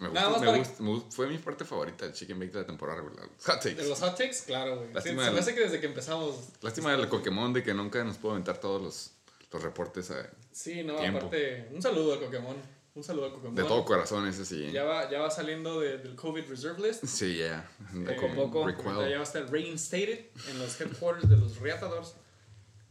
Me 0.00 0.08
Nada 0.08 0.28
gusta, 0.28 0.30
más 0.30 0.40
me 0.40 0.46
para- 0.46 0.58
gusta- 0.58 0.82
me 0.82 0.88
gusta- 0.90 1.10
fue 1.14 1.26
mi 1.28 1.38
parte 1.38 1.64
favorita 1.64 2.04
del 2.06 2.14
Chicken 2.14 2.38
Bake 2.40 2.52
de 2.52 2.58
la 2.60 2.66
temporada 2.66 3.00
regular. 3.00 3.28
Hot 3.28 3.60
takes. 3.62 3.74
De 3.76 3.86
los 3.88 4.00
hot 4.00 4.16
takes, 4.16 4.38
claro, 4.46 4.76
güey. 4.76 4.88
Sí, 4.88 4.94
Lástima 4.94 5.20
se 5.22 5.24
del- 5.26 5.34
me 5.34 5.40
hace 5.40 5.54
que 5.54 5.60
desde 5.60 5.78
que 5.80 5.86
empezamos. 5.86 6.34
Lástima 6.62 6.96
del 6.96 7.06
Pokémon 7.06 7.52
de 7.52 7.62
que 7.62 7.72
nunca 7.74 8.02
nos 8.02 8.16
pudo 8.16 8.32
aventar 8.32 8.58
todos 8.58 8.82
los, 8.82 9.10
los 9.52 9.62
reportes 9.62 10.10
eh, 10.10 10.28
Sí, 10.50 10.82
no, 10.82 10.96
Tiempo. 10.96 11.18
aparte. 11.18 11.68
Un 11.72 11.80
saludo 11.80 12.14
al 12.14 12.18
Pokémon. 12.18 12.56
Un 13.00 13.04
saludo 13.04 13.24
al 13.24 13.32
Pokémon. 13.32 13.54
de 13.54 13.62
todo 13.64 13.82
corazón, 13.86 14.26
ese 14.28 14.44
sí. 14.44 14.70
Ya 14.72 14.84
va, 14.84 15.10
ya 15.10 15.20
va 15.20 15.30
saliendo 15.30 15.80
de- 15.80 15.96
del 15.96 16.14
COVID 16.14 16.46
Reserve 16.50 16.86
List. 16.86 17.02
Sí, 17.06 17.38
ya. 17.38 17.66
Poco 18.06 18.26
a 18.26 18.34
poco. 18.34 19.08
Ya 19.08 19.14
va 19.16 19.20
a 19.20 19.22
estar 19.22 19.50
reinstated 19.50 20.26
en 20.50 20.58
los 20.58 20.78
headquarters 20.78 21.26
de 21.30 21.38
los 21.38 21.58
Reatadores. 21.60 22.12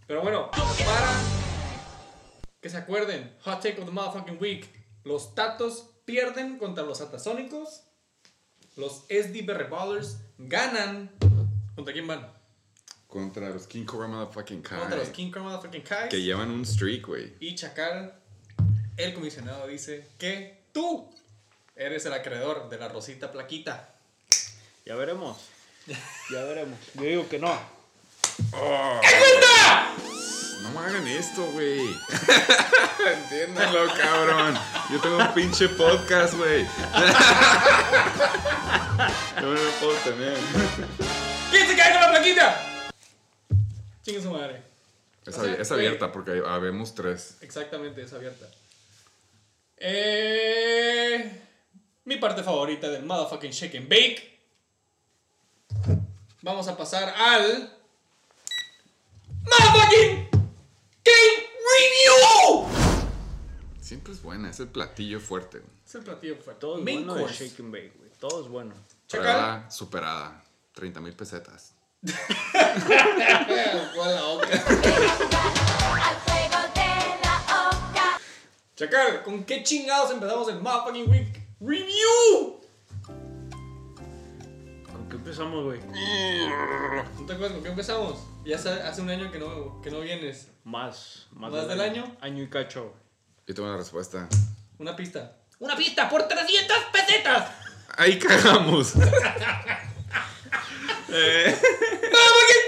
Pero 0.07 0.23
bueno, 0.23 0.49
para 0.49 1.21
que 2.59 2.69
se 2.71 2.77
acuerden, 2.77 3.35
Hot 3.43 3.61
Take 3.61 3.79
of 3.79 3.85
the 3.85 3.91
Motherfucking 3.91 4.39
Week. 4.41 4.67
Los 5.03 5.35
Tatos 5.35 5.91
pierden 6.05 6.57
contra 6.57 6.83
los 6.83 7.01
Atasónicos. 7.01 7.83
Los 8.77 9.05
SD 9.09 9.43
Ballers 9.69 10.17
ganan. 10.39 11.11
¿Contra 11.75 11.93
quién 11.93 12.07
van? 12.07 12.33
Contra 13.05 13.49
los 13.51 13.67
King 13.67 13.85
Cobra 13.85 14.07
Motherfucking 14.07 14.63
Kai. 14.63 14.79
Contra 14.79 14.97
los 14.97 15.09
King 15.09 15.29
Kong 15.29 15.43
Motherfucking 15.43 15.83
Kais. 15.83 16.09
Que 16.09 16.19
llevan 16.23 16.49
un 16.49 16.65
streak, 16.65 17.05
güey. 17.05 17.35
Y 17.39 17.53
Chacal, 17.53 18.18
el 18.99 19.13
comisionado, 19.13 19.65
dice 19.67 20.05
que 20.17 20.59
tú 20.73 21.09
eres 21.75 22.05
el 22.05 22.13
acreedor 22.13 22.69
de 22.69 22.77
la 22.77 22.87
Rosita 22.89 23.31
Plaquita. 23.31 23.89
Ya 24.85 24.95
veremos. 24.95 25.37
Ya 26.31 26.43
veremos. 26.43 26.77
Yo 26.95 27.01
digo 27.03 27.29
que 27.29 27.39
no. 27.39 27.59
No 30.61 30.69
me 30.71 30.79
hagan 30.85 31.07
esto, 31.07 31.45
güey. 31.51 31.79
Entiéndanlo, 33.13 33.87
cabrón. 33.95 34.59
Yo 34.91 34.99
tengo 34.99 35.17
un 35.17 35.33
pinche 35.33 35.69
podcast, 35.69 36.33
güey. 36.35 36.65
Yo 39.37 39.41
no 39.41 39.53
lo 39.53 39.71
puedo 39.79 39.93
tener. 40.03 40.37
¿Quién 41.49 41.67
se 41.67 41.75
cae 41.77 41.93
con 41.93 42.01
la 42.01 42.09
plaquita? 42.11 42.61
Chingue 44.03 44.21
su 44.21 44.31
madre. 44.31 44.61
Es, 45.25 45.35
O 45.37 45.41
sea, 45.43 45.53
abi- 45.53 45.59
es 45.61 45.69
güey. 45.69 45.85
abierta 45.87 46.11
porque 46.11 46.43
habemos 46.45 46.93
tres. 46.93 47.37
Exactamente, 47.41 48.01
es 48.03 48.11
abierta. 48.13 48.45
Eh, 49.81 51.31
mi 52.05 52.17
parte 52.17 52.43
favorita 52.43 52.89
del 52.89 53.03
motherfucking 53.05 53.51
shake 53.51 53.75
and 53.77 53.87
bake. 53.87 54.39
Vamos 56.41 56.67
a 56.67 56.75
pasar 56.75 57.13
al 57.17 57.71
motherfucking 59.43 60.27
game 61.03 61.47
review. 61.71 62.67
Siempre 63.79 64.13
es 64.13 64.21
buena, 64.21 64.49
es 64.49 64.59
el 64.59 64.67
platillo 64.67 65.19
fuerte. 65.19 65.59
güey. 65.59 65.71
Es 65.85 65.95
el 65.95 66.03
platillo 66.03 66.35
fuerte. 66.35 66.59
Todo 66.59 66.77
es 66.77 66.83
Main 66.83 66.97
bueno 67.05 67.15
de 67.15 67.21
course. 67.21 67.47
shake 67.47 67.59
and 67.61 67.71
bake, 67.71 67.93
güey. 67.97 68.09
Todo 68.19 68.41
es 68.43 68.49
bueno. 68.49 68.73
Superada. 69.69 70.43
30 70.73 70.99
mil 70.99 71.13
pesetas. 71.13 71.73
Chacal, 78.79 79.23
¿con 79.23 79.43
qué 79.43 79.61
chingados 79.61 80.09
empezamos 80.09 80.47
el 80.47 80.61
motherfucking 80.61 81.11
week 81.11 81.41
review? 81.59 82.61
¿Con 84.89 85.09
qué 85.09 85.17
empezamos, 85.17 85.65
güey? 85.65 85.81
¿No 85.81 87.25
te 87.27 87.33
acuerdas 87.33 87.51
con 87.55 87.63
qué 87.63 87.69
empezamos? 87.71 88.19
Ya 88.45 88.55
hace, 88.55 88.69
hace 88.69 89.01
un 89.01 89.09
año 89.09 89.29
que 89.33 89.37
no, 89.37 89.81
que 89.81 89.91
no 89.91 89.99
vienes. 89.99 90.47
Más. 90.63 91.27
Más, 91.33 91.51
¿Más 91.51 91.67
del 91.67 91.81
año? 91.81 92.15
Año 92.21 92.41
y 92.41 92.49
cacho, 92.49 92.83
güey. 92.83 92.95
Yo 93.47 93.55
tengo 93.55 93.67
la 93.67 93.75
respuesta. 93.75 94.29
Una 94.77 94.95
pista. 94.95 95.35
¡Una 95.59 95.75
pista 95.75 96.07
por 96.07 96.25
300 96.25 96.77
pesetas! 96.93 97.51
Ahí 97.97 98.17
cagamos. 98.17 98.95
¡Motherfucking 98.95 99.19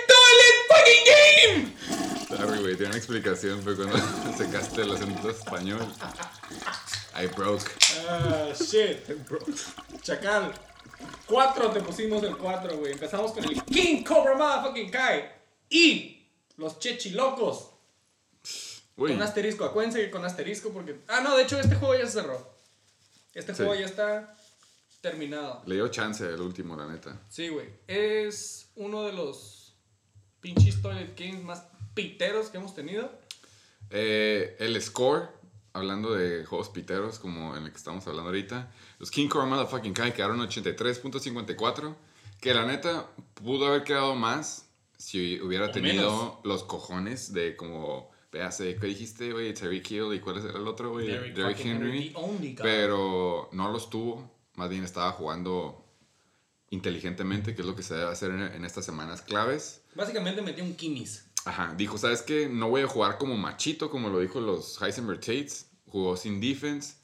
toilet 0.09 0.57
fucking 0.67 1.05
game! 1.07 2.00
Sorry, 2.37 2.59
güey, 2.61 2.75
tiene 2.75 2.87
una 2.89 2.97
explicación, 2.97 3.61
fue 3.61 3.75
cuando 3.75 3.97
sacaste 4.37 4.81
el 4.81 4.91
acento 4.91 5.29
español. 5.29 5.81
I 7.21 7.27
broke. 7.35 7.69
Ah, 8.09 8.49
shit. 8.57 8.99
Chacal. 10.01 10.53
Cuatro 11.25 11.69
te 11.71 11.81
pusimos 11.81 12.23
el 12.23 12.37
cuatro, 12.37 12.77
güey. 12.77 12.93
Empezamos 12.93 13.31
con 13.33 13.43
el 13.43 13.61
King 13.65 14.03
Cobra 14.03 14.35
Motherfucking 14.35 14.89
Kai. 14.91 15.29
Y 15.69 16.27
los 16.57 16.79
Chechilocos. 16.79 17.69
Uy, 18.97 19.11
Con 19.13 19.21
asterisco. 19.21 19.65
Acuérdense 19.65 19.99
que 20.01 20.11
con 20.11 20.23
asterisco 20.25 20.69
porque... 20.71 21.01
Ah, 21.07 21.21
no, 21.21 21.35
de 21.37 21.43
hecho 21.43 21.59
este 21.59 21.75
juego 21.75 21.95
ya 21.95 22.05
se 22.05 22.13
cerró. 22.21 22.55
Este 23.33 23.53
Sí. 23.53 23.63
juego 23.63 23.75
ya 23.79 23.85
está 23.85 24.35
terminado. 25.01 25.63
le 25.65 25.75
dio 25.75 25.87
chance 25.87 26.23
el 26.23 26.39
último, 26.41 26.75
la 26.75 26.85
neta. 26.87 27.19
Sí, 27.29 27.47
güey. 27.49 27.67
Es 27.87 28.69
uno 28.75 29.03
de 29.03 29.13
los 29.13 29.75
pinches 30.41 30.81
toilet 30.81 31.17
games 31.17 31.43
más 31.43 31.63
piteros 31.93 32.49
que 32.49 32.57
hemos 32.57 32.73
tenido. 32.75 33.11
Eh, 33.89 34.55
el 34.59 34.81
score, 34.81 35.29
hablando 35.73 36.13
de 36.13 36.45
juegos 36.45 36.69
piteros, 36.69 37.19
como 37.19 37.55
en 37.57 37.63
el 37.63 37.71
que 37.71 37.77
estamos 37.77 38.05
hablando 38.07 38.29
ahorita, 38.29 38.71
los 38.99 39.11
King 39.11 39.27
Core 39.27 39.47
Motherfucking 39.47 39.93
Kai 39.93 40.13
quedaron 40.13 40.39
83.54, 40.39 41.95
que 42.39 42.53
la 42.53 42.65
neta 42.65 43.07
pudo 43.33 43.67
haber 43.67 43.83
quedado 43.83 44.15
más 44.15 44.67
si 44.97 45.39
hubiera 45.41 45.65
O 45.65 45.71
tenido 45.71 46.11
menos. 46.11 46.33
los 46.43 46.63
cojones 46.63 47.33
de 47.33 47.55
como, 47.55 48.11
véase, 48.31 48.75
¿qué 48.75 48.87
dijiste, 48.87 49.31
güey? 49.33 49.53
Terry 49.53 49.81
Kill 49.81 50.13
y 50.13 50.19
cuál 50.19 50.37
era 50.45 50.57
el 50.57 50.67
otro, 50.67 50.91
güey? 50.91 51.07
Derrick 51.07 51.59
Henry. 51.59 52.13
guy. 52.13 52.55
Pero 52.61 53.49
no 53.51 53.71
los 53.71 53.89
tuvo, 53.89 54.31
más 54.55 54.69
bien 54.69 54.83
estaba 54.83 55.11
jugando 55.11 55.83
inteligentemente, 56.69 57.53
que 57.55 57.61
es 57.61 57.67
lo 57.67 57.75
que 57.75 57.83
se 57.83 57.95
debe 57.95 58.11
hacer 58.11 58.31
en, 58.31 58.41
en 58.41 58.63
estas 58.65 58.85
semanas 58.85 59.21
claves. 59.21 59.81
Básicamente 59.95 60.41
metió 60.41 60.63
un 60.63 60.75
Kimis. 60.75 61.25
Ajá, 61.45 61.73
dijo, 61.75 61.97
¿sabes 61.97 62.21
qué? 62.21 62.47
No 62.47 62.69
voy 62.69 62.81
a 62.81 62.87
jugar 62.87 63.17
como 63.17 63.35
machito, 63.35 63.89
como 63.89 64.09
lo 64.09 64.19
dijo 64.19 64.39
los 64.39 64.79
Heisenberg 64.81 65.19
Tates. 65.19 65.71
Jugó 65.87 66.15
sin 66.15 66.39
defense. 66.39 66.95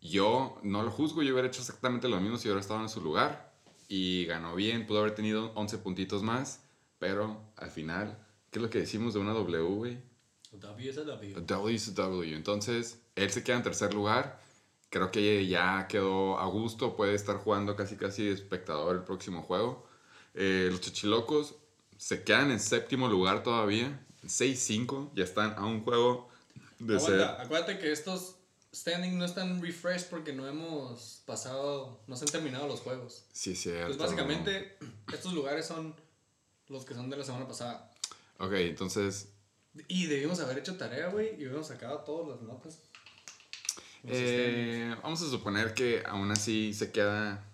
Yo 0.00 0.58
no 0.62 0.82
lo 0.82 0.90
juzgo, 0.90 1.22
yo 1.22 1.32
hubiera 1.32 1.48
hecho 1.48 1.60
exactamente 1.60 2.08
lo 2.08 2.20
mismo 2.20 2.36
si 2.36 2.48
hubiera 2.48 2.60
estado 2.60 2.80
en 2.80 2.88
su 2.88 3.00
lugar. 3.00 3.54
Y 3.88 4.24
ganó 4.26 4.54
bien, 4.54 4.86
pudo 4.86 5.00
haber 5.00 5.14
tenido 5.14 5.52
11 5.54 5.78
puntitos 5.78 6.22
más. 6.22 6.64
Pero 6.98 7.52
al 7.56 7.70
final, 7.70 8.18
¿qué 8.50 8.58
es 8.58 8.62
lo 8.62 8.70
que 8.70 8.80
decimos 8.80 9.14
de 9.14 9.20
una 9.20 9.32
W, 9.32 9.62
güey? 9.62 9.98
W 10.52 10.90
es 10.90 10.98
a 10.98 11.04
W. 11.04 11.36
A 11.36 11.40
W 11.40 11.74
is 11.74 11.88
a 11.88 11.92
W. 11.92 12.36
Entonces, 12.36 13.00
él 13.14 13.30
se 13.30 13.42
queda 13.42 13.56
en 13.56 13.62
tercer 13.62 13.94
lugar. 13.94 14.40
Creo 14.90 15.10
que 15.10 15.46
ya 15.46 15.86
quedó 15.88 16.38
a 16.38 16.46
gusto. 16.46 16.96
Puede 16.96 17.14
estar 17.14 17.36
jugando 17.36 17.76
casi 17.76 17.96
casi 17.96 18.24
de 18.24 18.32
espectador 18.32 18.96
el 18.96 19.04
próximo 19.04 19.42
juego. 19.42 19.86
Eh, 20.34 20.68
los 20.70 20.80
Chichilocos 20.80 21.56
se 22.00 22.24
quedan 22.24 22.50
en 22.50 22.58
séptimo 22.58 23.08
lugar 23.08 23.42
todavía. 23.42 24.00
6-5. 24.24 25.10
Ya 25.14 25.24
están 25.24 25.52
a 25.58 25.66
un 25.66 25.84
juego 25.84 26.30
de 26.78 26.98
ser. 26.98 27.20
Aguanta, 27.20 27.42
acuérdate 27.42 27.78
que 27.78 27.92
estos 27.92 28.36
standing 28.74 29.18
no 29.18 29.26
están 29.26 29.60
refreshed 29.60 30.08
porque 30.08 30.32
no 30.32 30.48
hemos 30.48 31.22
pasado, 31.26 32.00
no 32.06 32.16
se 32.16 32.24
han 32.24 32.30
terminado 32.30 32.66
los 32.66 32.80
juegos. 32.80 33.26
Sí, 33.34 33.54
cierto. 33.54 33.88
Pues 33.88 33.98
básicamente 33.98 34.78
estos 35.12 35.34
lugares 35.34 35.66
son 35.66 35.94
los 36.68 36.86
que 36.86 36.94
son 36.94 37.10
de 37.10 37.18
la 37.18 37.24
semana 37.24 37.46
pasada. 37.46 37.92
Ok, 38.38 38.52
entonces. 38.54 39.28
Y 39.86 40.06
debimos 40.06 40.40
haber 40.40 40.56
hecho 40.56 40.78
tarea, 40.78 41.08
güey, 41.08 41.34
y 41.34 41.42
hubiéramos 41.42 41.66
sacado 41.66 41.98
todas 41.98 42.28
las 42.28 42.40
notas. 42.40 42.78
Eh, 44.04 44.96
vamos 45.02 45.20
a 45.20 45.28
suponer 45.28 45.74
que 45.74 46.02
aún 46.06 46.30
así 46.30 46.72
se 46.72 46.92
queda 46.92 47.44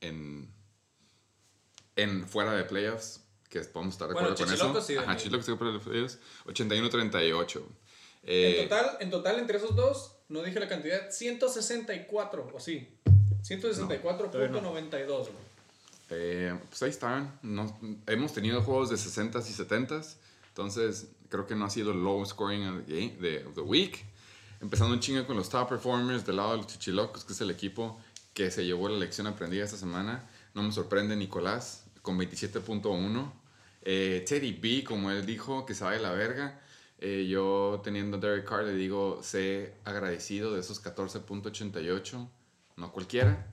en. 0.00 0.52
en 1.94 2.26
fuera 2.26 2.52
de 2.54 2.64
playoffs. 2.64 3.20
Que 3.50 3.60
podemos 3.60 3.94
estar 3.94 4.08
de 4.08 4.14
Bueno, 4.14 4.28
acuerdo 4.30 4.44
con 4.44 4.54
eso. 4.54 4.80
Sí, 4.80 4.96
Ajá, 4.96 5.16
Chichilocos 5.16 5.44
sí, 5.46 5.52
de 5.52 5.58
playoffs. 5.58 6.18
81-38. 6.46 7.56
En, 7.56 7.64
Eh, 8.22 8.62
total, 8.68 8.96
en 9.00 9.10
total, 9.10 9.38
entre 9.40 9.58
esos 9.58 9.74
dos, 9.76 10.12
no 10.28 10.42
dije 10.42 10.60
la 10.60 10.68
cantidad, 10.68 11.10
164, 11.10 12.48
o 12.54 12.60
sí, 12.60 12.88
164.92, 13.42 15.06
güey. 15.06 15.50
Eh, 16.10 16.58
pues 16.68 16.82
ahí 16.82 16.90
están. 16.90 17.38
No- 17.42 17.78
hemos 18.06 18.32
tenido 18.32 18.62
juegos 18.62 18.90
de 18.90 18.96
60s 18.96 19.48
y 19.48 19.52
70s. 19.52 20.16
Entonces, 20.48 21.08
creo 21.28 21.46
que 21.46 21.54
no 21.54 21.64
ha 21.64 21.70
sido 21.70 21.94
low 21.94 22.24
scoring 22.26 22.66
of 22.68 22.86
the, 22.86 22.92
game- 22.92 23.16
de, 23.20 23.46
of 23.46 23.54
the 23.54 23.60
week. 23.60 24.04
Empezando 24.60 24.92
un 24.94 25.00
chingo 25.00 25.26
con 25.26 25.36
los 25.36 25.48
top 25.48 25.68
performers 25.68 26.26
del 26.26 26.36
lado 26.36 26.50
de 26.52 26.56
los 26.58 26.66
Chichilocos, 26.66 27.24
que 27.24 27.32
es 27.32 27.40
el 27.40 27.50
equipo 27.50 27.98
que 28.34 28.50
se 28.50 28.64
llevó 28.64 28.88
la 28.88 28.98
lección 28.98 29.26
aprendida 29.26 29.64
esta 29.64 29.76
semana. 29.78 30.28
No 30.54 30.62
me 30.62 30.72
sorprende 30.72 31.16
Nicolás 31.16 31.84
con 32.02 32.18
27.1. 32.18 33.32
Eh, 33.82 34.24
Teddy 34.26 34.52
B, 34.52 34.84
como 34.84 35.10
él 35.10 35.24
dijo, 35.26 35.64
que 35.66 35.74
sabe 35.74 35.98
la 35.98 36.12
verga. 36.12 36.60
Eh, 36.98 37.26
yo 37.28 37.80
teniendo 37.82 38.18
a 38.18 38.20
Derek 38.20 38.46
Carr 38.46 38.64
le 38.64 38.74
digo, 38.74 39.20
sé 39.22 39.74
agradecido 39.84 40.52
de 40.54 40.60
esos 40.60 40.82
14.88. 40.84 42.28
No 42.76 42.92
cualquiera. 42.92 43.46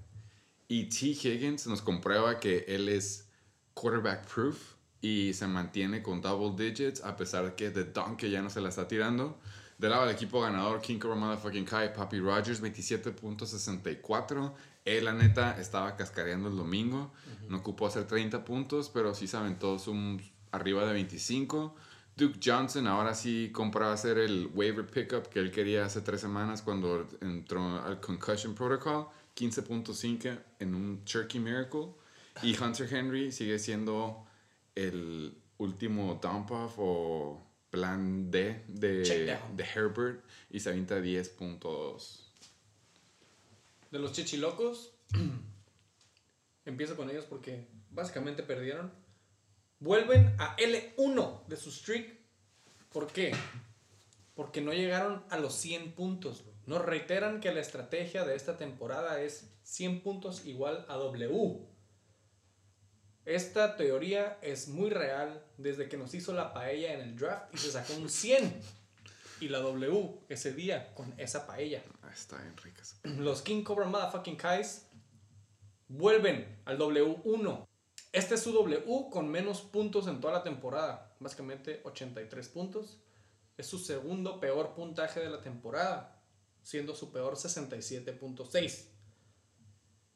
Y 0.67 0.89
T. 0.89 1.07
Higgins 1.07 1.67
nos 1.67 1.81
comprueba 1.81 2.39
que 2.39 2.65
él 2.67 2.89
es 2.89 3.29
quarterback 3.73 4.27
proof 4.27 4.75
y 4.99 5.33
se 5.33 5.47
mantiene 5.47 6.03
con 6.03 6.21
double 6.21 6.61
digits 6.61 7.01
a 7.03 7.15
pesar 7.15 7.45
de 7.45 7.53
que 7.55 7.69
The 7.69 7.85
Donkey 7.85 8.29
ya 8.29 8.41
no 8.41 8.49
se 8.49 8.59
la 8.59 8.67
está 8.69 8.87
tirando. 8.87 9.39
Del 9.77 9.91
lado 9.91 10.07
del 10.07 10.15
equipo 10.15 10.41
ganador, 10.41 10.81
King 10.81 10.97
Cobra 10.97 11.15
Motherfucking 11.15 11.65
Kai, 11.65 11.93
Papi 11.93 12.19
Rogers, 12.19 12.61
27.64. 12.61 14.53
Él, 14.87 15.05
la 15.05 15.13
neta, 15.13 15.59
estaba 15.59 15.97
cascareando 15.97 16.47
el 16.47 16.55
domingo. 16.55 17.11
No 17.49 17.57
ocupó 17.57 17.87
hacer 17.87 18.05
30 18.07 18.45
puntos, 18.45 18.89
pero 18.89 19.13
sí 19.13 19.27
se 19.27 19.35
aventó 19.35 19.77
un 19.87 20.21
arriba 20.51 20.85
de 20.85 20.93
25. 20.93 21.75
Duke 22.15 22.39
Johnson 22.43 22.87
ahora 22.87 23.13
sí 23.13 23.51
compró 23.53 23.85
a 23.87 23.93
hacer 23.93 24.17
el 24.17 24.49
waiver 24.53 24.87
pickup 24.87 25.27
que 25.27 25.39
él 25.39 25.51
quería 25.51 25.85
hace 25.85 26.01
tres 26.01 26.21
semanas 26.21 26.61
cuando 26.61 27.07
entró 27.21 27.83
al 27.83 27.99
Concussion 27.99 28.55
Protocol. 28.55 29.07
15.5 29.35 30.39
en 30.59 30.73
un 30.73 31.03
Turkey 31.05 31.39
Miracle. 31.39 31.89
Y 32.41 32.57
Hunter 32.57 32.91
Henry 32.91 33.31
sigue 33.31 33.59
siendo 33.59 34.25
el 34.73 35.37
último 35.57 36.19
dump 36.21 36.51
off 36.51 36.75
o 36.77 37.45
plan 37.69 38.31
D 38.31 38.63
de, 38.67 39.37
de 39.53 39.63
Herbert 39.63 40.23
y 40.49 40.59
se 40.59 40.69
avienta 40.69 40.99
10.2. 40.99 42.26
De 43.91 43.99
los 43.99 44.11
chichilocos, 44.11 44.93
empiezo 46.65 46.95
con 46.95 47.09
ellos 47.09 47.25
porque 47.25 47.67
básicamente 47.89 48.43
perdieron. 48.43 48.91
Vuelven 49.79 50.35
a 50.39 50.55
L1 50.57 51.45
de 51.47 51.57
su 51.57 51.71
streak. 51.71 52.17
¿Por 52.91 53.07
qué? 53.07 53.33
Porque 54.35 54.61
no 54.61 54.73
llegaron 54.73 55.23
a 55.29 55.37
los 55.37 55.53
100 55.55 55.93
puntos. 55.93 56.43
Nos 56.65 56.83
reiteran 56.83 57.39
que 57.39 57.53
la 57.53 57.61
estrategia 57.61 58.25
de 58.25 58.35
esta 58.35 58.57
temporada 58.57 59.21
es 59.21 59.49
100 59.63 60.01
puntos 60.01 60.45
igual 60.45 60.85
a 60.89 60.95
W. 60.95 61.59
Esta 63.27 63.75
teoría 63.75 64.37
es 64.41 64.67
muy 64.69 64.89
real 64.89 65.43
desde 65.57 65.89
que 65.89 65.97
nos 65.97 66.13
hizo 66.13 66.33
la 66.33 66.53
paella 66.53 66.93
en 66.93 67.01
el 67.01 67.17
draft 67.17 67.53
y 67.53 67.57
se 67.57 67.71
sacó 67.71 67.93
un 67.95 68.09
100. 68.09 68.61
Y 69.39 69.49
la 69.49 69.59
W 69.59 70.21
ese 70.29 70.53
día 70.53 70.93
con 70.95 71.13
esa 71.19 71.45
paella. 71.45 71.83
Ah, 72.01 72.11
Está 72.11 72.37
bien 72.37 72.57
ricas. 72.57 72.99
Los 73.03 73.41
King 73.41 73.63
Cobra 73.63 73.85
Motherfucking 73.85 74.35
Kais 74.35 74.87
vuelven 75.87 76.61
al 76.65 76.77
W1. 76.79 77.67
Este 78.11 78.35
es 78.35 78.41
su 78.41 78.51
W 78.51 79.09
con 79.11 79.29
menos 79.29 79.61
puntos 79.61 80.07
en 80.07 80.19
toda 80.19 80.33
la 80.33 80.43
temporada. 80.43 81.15
Básicamente 81.19 81.81
83 81.83 82.49
puntos. 82.49 82.99
Es 83.57 83.67
su 83.67 83.79
segundo 83.79 84.39
peor 84.39 84.73
puntaje 84.75 85.19
de 85.19 85.29
la 85.29 85.41
temporada, 85.41 86.21
siendo 86.61 86.95
su 86.95 87.11
peor 87.11 87.35
67.6. 87.35 88.85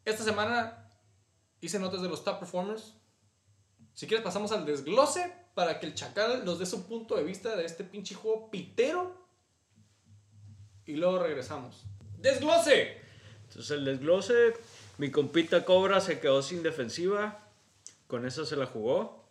Esta 0.06 0.24
semana 0.24 0.90
hice 1.60 1.80
notas 1.80 2.02
de 2.02 2.10
los 2.10 2.24
top 2.24 2.40
performers. 2.40 2.96
Si 3.94 4.08
quieres 4.08 4.24
pasamos 4.24 4.52
al 4.52 4.66
desglose 4.66 5.41
para 5.54 5.80
que 5.80 5.86
el 5.88 5.94
Chacal 5.96 6.46
nos 6.46 6.60
dé 6.60 6.66
su 6.66 6.86
punto 6.88 7.16
de 7.16 7.24
vista 7.24 7.56
de 7.56 7.66
este 7.66 7.84
pinche 7.84 8.16
juego 8.16 8.50
pitero. 8.50 9.16
Y 10.86 10.96
luego 10.96 11.20
regresamos. 11.20 11.84
¡Desglose! 12.20 12.98
Entonces 13.48 13.72
el 13.72 13.86
desglose, 13.86 14.54
mi 14.98 15.12
compita 15.12 15.66
Cobra 15.66 16.00
se 16.00 16.20
quedó 16.20 16.42
sin 16.42 16.64
defensiva. 16.64 17.48
Con 18.08 18.26
eso 18.26 18.46
se 18.46 18.56
la 18.56 18.66
jugó. 18.66 19.26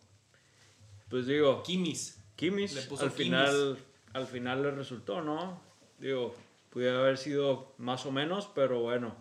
Pues 1.09 1.25
digo, 1.27 1.61
Kimis. 1.63 2.17
Kimis, 2.35 2.73
Le 2.73 2.81
puso 2.83 3.03
al 3.03 3.11
Kimis. 3.11 3.25
final, 3.25 3.77
al 4.13 4.27
final 4.27 4.63
le 4.63 4.71
resultó, 4.71 5.21
¿no? 5.21 5.61
Digo, 5.99 6.33
pudiera 6.71 6.99
haber 6.99 7.17
sido 7.17 7.73
más 7.77 8.05
o 8.05 8.11
menos, 8.11 8.49
pero 8.55 8.79
bueno. 8.81 9.15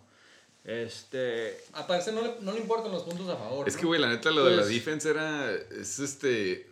Este, 0.65 1.59
Al 1.73 1.87
parecer 1.87 2.15
no 2.15 2.23
le, 2.23 2.35
no 2.41 2.53
le 2.53 2.61
importan 2.61 2.93
los 2.93 3.03
puntos 3.03 3.29
a 3.29 3.37
favor. 3.37 3.67
Es 3.69 3.75
¿no? 3.75 3.81
que, 3.81 3.87
güey, 3.87 4.01
la 4.01 4.09
neta, 4.09 4.31
lo 4.31 4.45
de 4.45 4.53
la 4.57 4.63
Pues- 4.63 4.69
defense 4.75 5.11
era. 5.11 5.51
Es 5.53 5.99
este. 5.99 6.70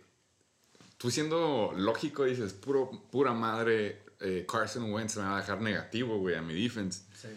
Tú 0.99 1.09
siendo 1.09 1.73
lógico 1.75 2.25
dices, 2.25 2.53
puro, 2.53 2.91
pura 3.09 3.33
madre, 3.33 4.03
eh, 4.19 4.45
Carson 4.47 4.91
Wentz 4.93 5.15
me 5.17 5.23
va 5.23 5.37
a 5.37 5.41
dejar 5.41 5.61
negativo, 5.61 6.19
güey, 6.19 6.35
a 6.35 6.41
mi 6.43 6.53
defense. 6.61 7.03
Sí. 7.19 7.29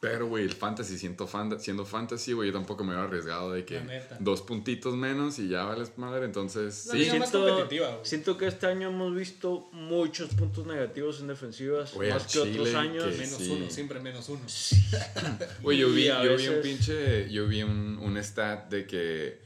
Pero, 0.00 0.28
güey, 0.28 0.44
el 0.44 0.52
fantasy, 0.54 0.96
siendo, 0.98 1.26
fan- 1.26 1.60
siendo 1.60 1.84
fantasy, 1.84 2.32
güey, 2.32 2.48
yo 2.48 2.54
tampoco 2.54 2.82
me 2.84 2.94
había 2.94 3.04
arriesgado 3.04 3.52
de 3.52 3.66
que 3.66 3.82
dos 4.18 4.40
puntitos 4.40 4.96
menos 4.96 5.38
y 5.38 5.48
ya 5.48 5.64
vales 5.64 5.92
madre. 5.98 6.24
Entonces, 6.24 6.86
La 6.86 6.92
sí. 6.94 6.98
liga 7.00 7.14
más 7.16 7.30
competitiva, 7.30 7.88
güey. 7.90 8.00
siento 8.06 8.38
que 8.38 8.46
este 8.46 8.66
año 8.66 8.88
hemos 8.88 9.14
visto 9.14 9.68
muchos 9.72 10.30
puntos 10.34 10.66
negativos 10.66 11.20
en 11.20 11.26
defensivas, 11.26 11.94
más 11.94 12.26
que 12.32 12.38
otros 12.40 12.74
años. 12.74 13.04
que- 13.04 13.18
Menos 13.18 13.36
Sí. 13.38 13.50
uno, 13.50 13.70
siempre 13.70 14.00
menos 14.00 14.28
uno. 14.30 14.40
Güey, 15.62 15.78
yo 15.78 15.90
vi, 15.90 16.06
yo 16.06 16.20
vi 16.22 16.28
un 16.28 16.36
veces- 16.36 16.62
pinche, 16.62 17.30
yo 17.30 17.46
vi 17.46 17.62
un, 17.62 17.98
un 18.02 18.16
stat 18.16 18.70
de 18.70 18.86
que 18.86 19.38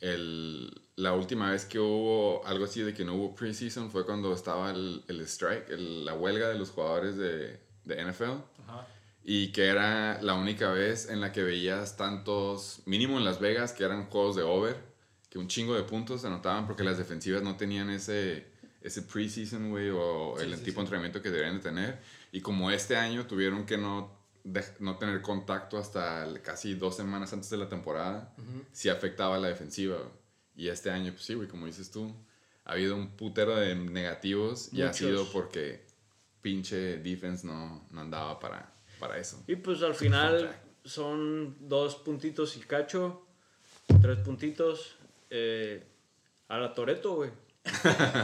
el, 0.00 0.70
la 0.96 1.12
última 1.12 1.50
vez 1.50 1.64
que 1.64 1.78
hubo 1.78 2.46
algo 2.46 2.64
así 2.66 2.82
de 2.82 2.94
que 2.94 3.04
no 3.04 3.14
hubo 3.14 3.34
preseason 3.34 3.90
fue 3.90 4.04
cuando 4.06 4.32
estaba 4.32 4.70
el, 4.70 5.02
el 5.08 5.20
strike, 5.22 5.70
el- 5.70 6.04
la 6.04 6.14
huelga 6.14 6.48
de 6.48 6.58
los 6.58 6.70
jugadores 6.70 7.16
de, 7.16 7.58
de 7.84 8.04
NFL. 8.04 8.24
Ajá. 8.66 8.86
Y 9.24 9.52
que 9.52 9.66
era 9.68 10.20
la 10.22 10.34
única 10.34 10.70
vez 10.70 11.08
en 11.08 11.20
la 11.20 11.32
que 11.32 11.42
veías 11.42 11.96
tantos, 11.96 12.82
mínimo 12.86 13.16
en 13.18 13.24
Las 13.24 13.40
Vegas, 13.40 13.72
que 13.72 13.82
eran 13.84 14.06
juegos 14.06 14.36
de 14.36 14.42
over, 14.42 14.76
que 15.30 15.38
un 15.38 15.48
chingo 15.48 15.74
de 15.74 15.82
puntos 15.82 16.20
se 16.20 16.26
anotaban 16.28 16.66
porque 16.66 16.84
las 16.84 16.98
defensivas 16.98 17.42
no 17.42 17.56
tenían 17.56 17.88
ese, 17.90 18.46
ese 18.82 19.02
preseason, 19.02 19.70
güey, 19.70 19.88
o 19.90 20.34
Sí, 20.38 20.44
el 20.44 20.56
sí, 20.58 20.64
tipo 20.64 20.74
sí. 20.74 20.76
de 20.76 20.80
entrenamiento 20.82 21.22
que 21.22 21.30
deberían 21.30 21.56
de 21.56 21.62
tener. 21.62 21.98
Y 22.32 22.40
como 22.42 22.70
este 22.70 22.96
año 22.96 23.26
tuvieron 23.26 23.64
que 23.66 23.78
no, 23.78 24.12
de- 24.44 24.62
no 24.78 24.98
tener 24.98 25.22
contacto 25.22 25.78
hasta 25.78 26.28
casi 26.42 26.74
dos 26.74 26.94
semanas 26.94 27.32
antes 27.32 27.48
de 27.50 27.56
la 27.56 27.68
temporada, 27.68 28.32
sí 28.72 28.90
afectaba 28.90 29.36
a 29.36 29.38
la 29.38 29.48
defensiva. 29.48 29.96
Y 30.56 30.68
este 30.68 30.90
año, 30.90 31.12
pues 31.12 31.24
sí, 31.24 31.34
güey, 31.34 31.48
como 31.48 31.66
dices 31.66 31.90
tú, 31.90 32.14
ha 32.64 32.72
habido 32.72 32.94
un 32.96 33.10
putero 33.16 33.56
de 33.56 33.74
negativos 33.74 34.72
y 34.72 34.82
ha 34.82 34.92
sido 34.92 35.26
porque 35.32 35.84
pinche 36.40 36.98
defense 36.98 37.46
no, 37.46 37.86
no 37.90 38.00
andaba 38.00 38.38
para, 38.38 38.72
para 38.98 39.18
eso. 39.18 39.42
Y 39.46 39.56
pues 39.56 39.82
al 39.82 39.94
final 39.94 40.54
son 40.84 41.56
dos 41.68 41.96
puntitos 41.96 42.56
y 42.56 42.60
cacho, 42.60 43.26
tres 44.00 44.18
puntitos 44.18 44.96
eh, 45.30 45.82
a 46.48 46.58
la 46.58 46.74
Toreto, 46.74 47.16
güey. 47.16 47.30
O 47.66 47.70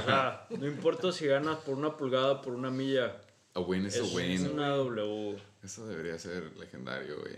sea, 0.05 0.47
no 0.59 0.67
importa 0.67 1.13
si 1.13 1.27
ganas 1.27 1.59
por 1.59 1.77
una 1.77 1.97
pulgada, 1.97 2.41
por 2.43 2.53
una 2.55 2.71
milla. 2.71 3.21
A 3.55 3.61
win 3.61 3.87
is 3.87 3.97
Es, 3.97 4.13
a 4.13 4.17
win. 4.17 4.31
es 4.33 4.43
una 4.43 4.69
W. 4.69 5.39
Eso 5.63 5.87
debería 5.87 6.19
ser 6.19 6.57
legendario, 6.57 7.19
güey. 7.21 7.37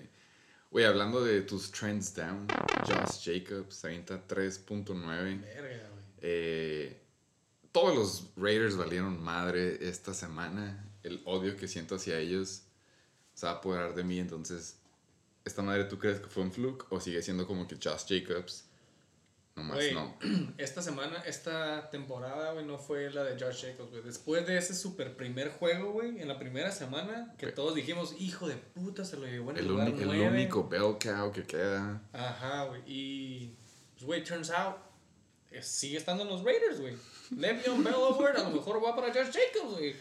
Güey, 0.72 0.86
hablando 0.86 1.22
de 1.22 1.42
tus 1.42 1.70
trends 1.70 2.14
down, 2.14 2.46
Josh 2.86 3.22
Jacobs 3.22 3.84
avienta 3.84 4.26
3.9. 4.26 5.38
Verga, 5.42 5.88
güey. 5.90 6.04
Eh, 6.22 6.98
todos 7.70 7.94
los 7.94 8.30
Raiders 8.38 8.78
valieron 8.78 9.22
madre 9.22 9.86
esta 9.86 10.14
semana. 10.14 10.90
El 11.02 11.20
odio 11.26 11.58
que 11.58 11.68
siento 11.68 11.96
hacia 11.96 12.18
ellos 12.18 12.62
se 13.34 13.44
va 13.44 13.52
a 13.52 13.56
apoderar 13.56 13.94
de 13.94 14.02
mí. 14.02 14.18
Entonces, 14.18 14.78
¿esta 15.44 15.60
madre 15.60 15.84
tú 15.84 15.98
crees 15.98 16.20
que 16.20 16.28
fue 16.28 16.42
un 16.42 16.50
fluke 16.50 16.90
o 16.90 16.98
sigue 17.00 17.20
siendo 17.20 17.46
como 17.46 17.68
que 17.68 17.76
Josh 17.76 18.06
Jacobs? 18.08 18.64
Nomás 19.54 19.76
Güey, 19.76 19.92
no. 19.94 20.16
esta 20.58 20.80
semana, 20.80 21.22
esta 21.26 21.90
temporada, 21.90 22.52
güey, 22.52 22.64
no 22.64 22.78
fue 22.78 23.10
la 23.10 23.22
de 23.24 23.38
Josh 23.42 23.66
Jacobs, 23.66 23.90
güey. 23.90 24.02
Después 24.02 24.46
de 24.46 24.56
ese 24.56 24.74
super 24.74 25.14
primer 25.16 25.50
juego, 25.50 25.92
güey, 25.92 26.20
en 26.20 26.28
la 26.28 26.38
primera 26.38 26.72
semana, 26.72 27.34
que 27.38 27.48
todos 27.52 27.74
dijimos, 27.74 28.14
hijo 28.18 28.48
de 28.48 28.56
puta, 28.56 29.04
se 29.04 29.16
lo 29.18 29.26
llevó 29.26 29.50
en 29.50 29.58
el, 29.58 29.64
El, 29.64 29.68
lugar 29.70 29.88
el 29.88 30.06
nueve". 30.06 30.28
único 30.28 30.66
bell 30.68 30.96
cow 30.98 31.30
que 31.32 31.44
queda. 31.44 32.00
Ajá, 32.12 32.64
güey. 32.64 32.82
Y, 32.86 33.54
pues, 33.94 34.04
güey, 34.04 34.24
turns 34.24 34.50
out, 34.50 34.76
eh, 35.50 35.62
sigue 35.62 35.98
estando 35.98 36.22
en 36.22 36.30
los 36.30 36.42
Raiders, 36.42 36.80
güey. 36.80 36.96
Le'Veon 37.36 37.84
Bell 37.84 37.94
Award, 37.94 38.36
a 38.38 38.42
lo 38.44 38.50
mejor 38.50 38.82
va 38.82 38.96
para 38.96 39.08
Josh 39.12 39.32
Jacobs, 39.32 39.72
güey. 39.78 39.94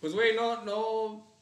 Pues, 0.00 0.12
güey, 0.12 0.36
no, 0.36 0.64
no... 0.64 1.34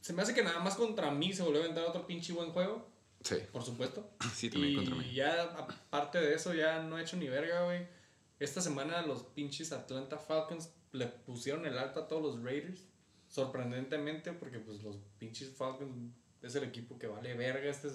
Se 0.00 0.12
me 0.12 0.22
hace 0.22 0.34
que 0.34 0.42
nada 0.44 0.60
más 0.60 0.74
contra 0.76 1.10
mí 1.10 1.32
se 1.32 1.42
volvió 1.42 1.60
a 1.60 1.64
aventar 1.64 1.84
otro 1.84 2.06
pinche 2.06 2.32
buen 2.32 2.50
juego, 2.50 2.88
Sí, 3.22 3.36
por 3.52 3.62
supuesto. 3.64 4.10
sí, 4.34 4.50
también 4.50 4.72
y 4.72 4.76
contra 4.76 4.94
mí. 4.96 5.12
ya, 5.12 5.42
aparte 5.42 6.20
de 6.20 6.34
eso, 6.34 6.54
ya 6.54 6.82
no 6.82 6.98
he 6.98 7.02
hecho 7.02 7.16
ni 7.16 7.28
verga, 7.28 7.64
güey. 7.64 7.86
Esta 8.38 8.60
semana 8.60 9.02
los 9.02 9.22
pinches 9.22 9.72
Atlanta 9.72 10.18
Falcons 10.18 10.70
le 10.92 11.06
pusieron 11.06 11.64
el 11.66 11.78
alto 11.78 12.00
a 12.00 12.08
todos 12.08 12.22
los 12.22 12.44
Raiders. 12.44 12.80
Sorprendentemente, 13.28 14.32
porque 14.32 14.58
pues 14.58 14.82
los 14.82 14.96
pinches 15.18 15.54
Falcons 15.56 16.12
es 16.42 16.54
el 16.54 16.64
equipo 16.64 16.98
que 16.98 17.06
vale 17.06 17.34
verga. 17.34 17.70
Este 17.70 17.88
es, 17.88 17.94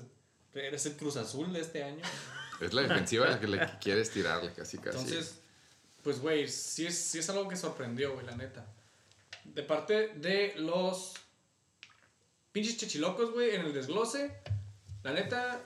eres 0.53 0.85
el 0.85 0.95
Cruz 0.95 1.17
Azul 1.17 1.51
de 1.53 1.61
este 1.61 1.83
año. 1.83 2.03
Es 2.59 2.73
la 2.73 2.81
defensiva 2.81 3.27
la 3.27 3.39
que 3.39 3.45
le 3.45 3.59
quieres 3.79 4.09
tirarle 4.09 4.51
casi 4.51 4.79
casi. 4.79 4.97
Entonces, 4.97 5.37
pues, 6.01 6.19
güey, 6.19 6.47
sí 6.47 6.87
es, 6.87 6.97
sí 6.97 7.19
es 7.19 7.29
algo 7.29 7.47
que 7.47 7.55
sorprendió, 7.55 8.13
güey, 8.15 8.25
la 8.25 8.35
neta. 8.35 8.65
De 9.43 9.61
parte 9.61 10.13
de 10.15 10.55
los 10.57 11.13
pinches 12.51 12.77
chichilocos, 12.77 13.31
güey, 13.31 13.53
en 13.53 13.61
el 13.61 13.73
desglose, 13.75 14.41
la 15.07 15.13
neta, 15.13 15.61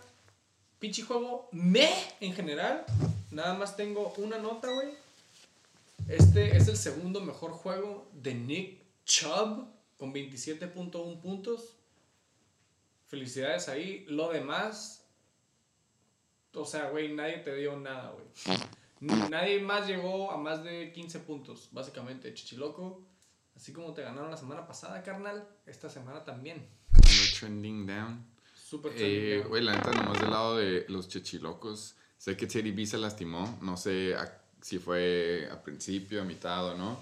pinche 0.77 1.01
juego 1.01 1.49
me 1.51 1.89
en 2.19 2.35
general. 2.35 2.85
Nada 3.31 3.55
más 3.55 3.75
tengo 3.75 4.13
una 4.17 4.37
nota, 4.37 4.71
güey. 4.71 4.93
Este 6.07 6.55
es 6.55 6.67
el 6.67 6.77
segundo 6.77 7.21
mejor 7.21 7.51
juego 7.51 8.07
de 8.13 8.35
Nick 8.35 8.83
Chubb 9.03 9.65
con 9.97 10.13
27.1 10.13 11.21
puntos. 11.21 11.73
Felicidades 13.07 13.67
ahí. 13.67 14.05
Lo 14.09 14.29
demás, 14.29 15.05
o 16.53 16.63
sea, 16.63 16.89
güey, 16.89 17.11
nadie 17.11 17.37
te 17.37 17.55
dio 17.55 17.75
nada, 17.77 18.11
güey. 18.11 18.59
Nadie 19.31 19.59
más 19.59 19.87
llegó 19.87 20.29
a 20.29 20.37
más 20.37 20.63
de 20.63 20.91
15 20.93 21.19
puntos, 21.21 21.69
básicamente, 21.71 22.31
chichiloco. 22.35 23.01
Así 23.55 23.73
como 23.73 23.91
te 23.95 24.03
ganaron 24.03 24.29
la 24.29 24.37
semana 24.37 24.67
pasada, 24.67 25.01
carnal, 25.01 25.47
esta 25.65 25.89
semana 25.89 26.23
también. 26.23 26.63
Trending 27.39 27.87
down. 27.87 28.30
Súper 28.71 28.93
Eh, 28.95 29.43
Güey, 29.49 29.61
la 29.63 29.75
neta, 29.75 29.91
nomás 29.91 30.21
del 30.21 30.29
lado 30.31 30.55
de 30.55 30.85
los 30.87 31.09
chechilocos. 31.09 31.95
Sé 32.17 32.37
que 32.37 32.47
Teddy 32.47 32.71
B 32.71 32.85
se 32.85 32.97
lastimó. 32.97 33.59
No 33.61 33.75
sé 33.75 34.15
a- 34.15 34.41
si 34.61 34.79
fue 34.79 35.49
a 35.51 35.61
principio, 35.61 36.21
a 36.21 36.23
mitad 36.23 36.65
o 36.67 36.77
no. 36.77 36.97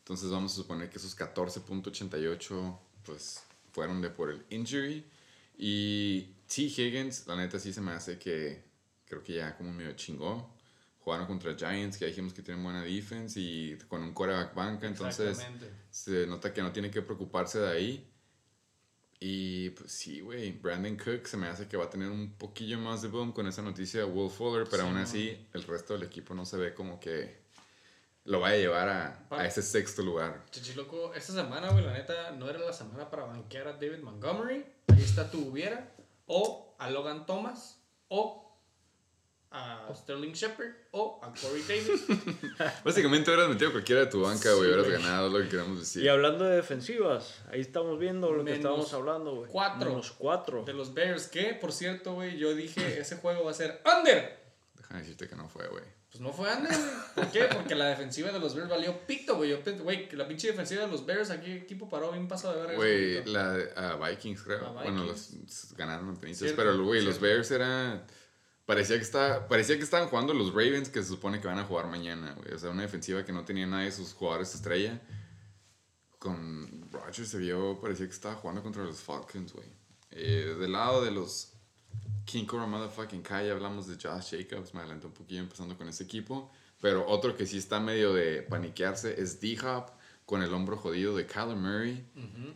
Entonces 0.00 0.28
vamos 0.30 0.52
a 0.52 0.56
suponer 0.56 0.90
que 0.90 0.98
esos 0.98 1.14
14.88 1.16 2.78
pues 3.02 3.42
fueron 3.72 4.02
de 4.02 4.10
por 4.10 4.30
el 4.30 4.44
injury. 4.50 5.06
Y 5.56 6.20
T. 6.54 6.62
Higgins, 6.64 7.26
la 7.26 7.34
neta 7.36 7.58
sí 7.58 7.72
se 7.72 7.80
me 7.80 7.92
hace 7.92 8.18
que 8.18 8.62
creo 9.06 9.22
que 9.22 9.36
ya 9.36 9.56
como 9.56 9.72
medio 9.72 9.92
chingó. 9.92 10.52
Jugaron 11.00 11.26
contra 11.26 11.54
Giants, 11.56 11.96
que 11.96 12.04
ya 12.04 12.08
dijimos 12.08 12.34
que 12.34 12.42
tienen 12.42 12.62
buena 12.62 12.82
defense 12.82 13.40
y 13.40 13.78
con 13.88 14.02
un 14.02 14.12
quarterback 14.12 14.54
banca. 14.54 14.86
Entonces 14.86 15.38
se 15.90 16.26
nota 16.26 16.52
que 16.52 16.60
no 16.60 16.72
tiene 16.72 16.90
que 16.90 17.00
preocuparse 17.00 17.58
de 17.60 17.70
ahí. 17.70 18.12
Y 19.18 19.70
pues 19.70 19.92
sí, 19.92 20.20
güey, 20.20 20.52
Brandon 20.52 20.96
Cook 20.96 21.26
se 21.26 21.36
me 21.36 21.46
hace 21.46 21.66
que 21.68 21.76
va 21.76 21.84
a 21.84 21.90
tener 21.90 22.10
un 22.10 22.34
poquillo 22.34 22.78
más 22.78 23.00
de 23.02 23.08
boom 23.08 23.32
con 23.32 23.46
esa 23.46 23.62
noticia 23.62 24.00
de 24.00 24.06
Will 24.06 24.30
Fuller, 24.30 24.66
pero 24.70 24.82
Sí, 24.82 24.88
aún 24.88 24.98
así 24.98 25.48
el 25.54 25.62
resto 25.62 25.94
del 25.94 26.02
equipo 26.02 26.34
no 26.34 26.44
se 26.44 26.58
ve 26.58 26.74
como 26.74 27.00
que 27.00 27.46
lo 28.24 28.40
vaya 28.40 28.56
a 28.56 28.58
llevar 28.58 28.88
a, 28.88 29.26
a 29.30 29.46
ese 29.46 29.62
sexto 29.62 30.02
lugar. 30.02 30.44
Chichiloco, 30.50 31.14
esta 31.14 31.32
semana, 31.32 31.70
güey, 31.70 31.84
la 31.84 31.92
neta, 31.94 32.32
no 32.32 32.48
era 32.50 32.58
la 32.58 32.72
semana 32.72 33.08
para 33.08 33.24
banquear 33.24 33.68
a 33.68 33.72
David 33.74 34.00
Montgomery. 34.02 34.66
Ahí 34.88 35.02
está 35.02 35.30
tu 35.30 35.48
hubiera. 35.48 35.94
O 36.26 36.74
a 36.78 36.90
Logan 36.90 37.24
Thomas. 37.24 37.80
O 38.08 38.45
a 39.56 39.94
Sterling 39.94 40.32
Shepard. 40.32 40.68
O 40.92 41.20
a 41.22 41.32
Corey 41.32 41.62
Davis. 41.66 42.04
Básicamente 42.84 43.30
hubieras 43.30 43.48
metido 43.48 43.72
cualquiera 43.72 44.02
de 44.02 44.06
tu 44.08 44.20
banca, 44.22 44.50
güey, 44.52 44.60
Sí, 44.62 44.66
hubieras 44.74 44.86
güey. 44.86 45.02
ganado, 45.02 45.28
lo 45.30 45.38
que 45.40 45.48
queremos 45.48 45.78
decir. 45.78 46.02
Y 46.02 46.08
hablando 46.08 46.44
de 46.44 46.56
defensivas, 46.56 47.40
ahí 47.50 47.60
estamos 47.60 47.98
viendo 47.98 48.30
lo 48.32 48.44
que 48.44 48.54
estábamos 48.54 48.92
hablando, 48.92 49.34
güey. 49.36 49.50
cuatro. 49.50 49.90
Menos 49.90 50.12
cuatro. 50.12 50.64
de 50.64 50.72
los 50.74 50.92
Bears. 50.94 51.28
Que, 51.28 51.54
por 51.54 51.72
cierto, 51.72 52.14
güey, 52.14 52.36
yo 52.38 52.54
dije, 52.54 53.00
ese 53.00 53.16
juego 53.16 53.44
va 53.44 53.50
a 53.50 53.54
ser 53.54 53.80
under. 53.98 54.38
Déjame 54.74 55.00
decirte 55.00 55.28
que 55.28 55.36
no 55.36 55.48
fue, 55.48 55.66
güey. 55.68 55.84
Pues 56.08 56.20
no 56.20 56.32
fue 56.32 56.48
Andy, 56.48 56.68
güey. 56.68 56.80
¿Por 57.14 57.26
qué? 57.30 57.44
Porque 57.52 57.74
la 57.74 57.88
defensiva 57.88 58.30
de 58.30 58.38
los 58.38 58.54
Bears 58.54 58.70
valió 58.70 59.06
pito, 59.06 59.36
güey. 59.36 59.52
Güey, 59.54 60.08
la 60.12 60.26
pinche 60.26 60.46
defensiva 60.48 60.82
de 60.82 60.88
los 60.88 61.04
Bears, 61.04 61.30
aquí 61.30 61.50
equipo 61.52 61.88
paró 61.90 62.12
bien 62.12 62.26
pasado 62.26 62.54
de 62.54 62.60
verga. 62.60 62.76
Güey, 62.76 63.24
la 63.26 63.58
a 63.76 63.96
Vikings, 64.08 64.42
creo. 64.42 64.64
A 64.66 64.70
Bueno, 64.70 65.04
los 65.04 65.74
ganaron 65.76 66.06
los 66.06 66.20
tenistas, 66.20 66.52
pero 66.56 66.82
güey, 66.84 67.02
los. 67.02 67.20
Bears 67.20 67.50
era 67.50 68.06
parecía 68.66 68.96
que 68.96 69.02
estaba 69.02 69.48
parecía 69.48 69.78
que 69.78 69.84
estaban 69.84 70.08
jugando 70.08 70.34
los 70.34 70.50
Ravens 70.50 70.88
que 70.90 71.02
se 71.02 71.08
supone 71.08 71.40
que 71.40 71.46
van 71.46 71.58
a 71.58 71.64
jugar 71.64 71.86
mañana, 71.86 72.34
güey. 72.34 72.52
O 72.52 72.58
sea, 72.58 72.70
una 72.70 72.82
defensiva 72.82 73.24
que 73.24 73.32
no 73.32 73.44
tenía 73.44 73.66
nadie 73.66 73.86
de 73.86 73.92
sus 73.92 74.12
jugadores 74.12 74.54
estrella. 74.54 75.00
Con 76.18 76.90
Rodgers 76.90 77.28
se 77.28 77.38
vio, 77.38 77.80
parecía 77.80 78.06
que 78.06 78.12
estaba 78.12 78.34
jugando 78.34 78.62
contra 78.62 78.82
los 78.82 79.00
Falcons, 79.00 79.52
güey. 79.52 79.68
Eh, 80.10 80.56
del 80.58 80.72
lado 80.72 81.04
de 81.04 81.10
los 81.10 81.52
King 82.24 82.44
Cobra 82.44 82.66
Motherfucking 82.66 83.22
Kai 83.22 83.50
hablamos 83.50 83.86
de 83.86 83.94
Josh 83.94 84.36
Jacobs, 84.36 84.74
me 84.74 84.80
adelanté 84.80 85.06
un 85.06 85.12
poquillo 85.12 85.40
empezando 85.40 85.76
con 85.76 85.88
ese 85.88 86.04
equipo. 86.04 86.50
Pero 86.80 87.06
otro 87.06 87.36
que 87.36 87.46
sí 87.46 87.56
está 87.56 87.80
medio 87.80 88.12
de 88.12 88.42
paniquearse 88.42 89.20
es 89.20 89.40
D-Hop 89.40 89.92
con 90.26 90.42
el 90.42 90.52
hombro 90.52 90.76
jodido 90.76 91.16
de 91.16 91.24
Kyler 91.24 91.56
Murray. 91.56 92.04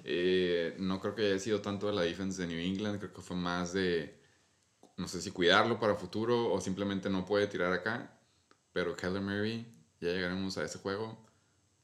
Eh, 0.05 0.75
no 0.79 1.01
creo 1.01 1.15
que 1.15 1.27
haya 1.27 1.39
sido 1.39 1.61
tanto 1.61 1.87
de 1.87 1.95
la 1.95 2.03
defense 2.03 2.43
de 2.43 2.49
New 2.49 2.59
England, 2.59 2.99
creo 2.99 3.13
que 3.13 3.23
fue 3.23 3.37
más 3.37 3.73
de, 3.73 4.20
no 5.01 5.09
sé 5.09 5.23
si 5.23 5.31
cuidarlo 5.31 5.81
para 5.81 5.95
futuro 5.95 6.53
o 6.53 6.61
simplemente 6.61 7.09
no 7.09 7.25
puede 7.25 7.47
tirar 7.47 7.73
acá. 7.73 8.19
Pero 8.73 8.95
Kyler 8.95 9.23
Murray, 9.23 9.67
ya 9.99 10.11
llegaremos 10.11 10.59
a 10.59 10.65
ese 10.65 10.79
juego, 10.79 11.19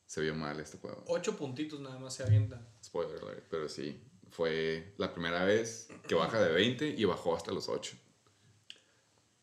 se 0.04 0.20
vio 0.20 0.34
mal 0.34 0.60
este 0.60 0.76
juego. 0.76 1.02
Ocho 1.08 1.34
puntitos 1.34 1.80
nada 1.80 1.98
más 1.98 2.14
se 2.14 2.22
avienta. 2.22 2.60
Spoiler 2.84 3.18
alert, 3.22 3.46
pero 3.50 3.70
sí, 3.70 3.98
fue 4.30 4.94
la 4.98 5.12
primera 5.12 5.44
vez 5.44 5.88
que 6.06 6.14
baja 6.14 6.38
de 6.40 6.52
20 6.52 6.88
y 6.90 7.04
bajó 7.06 7.34
hasta 7.34 7.52
los 7.52 7.70
8. 7.70 7.96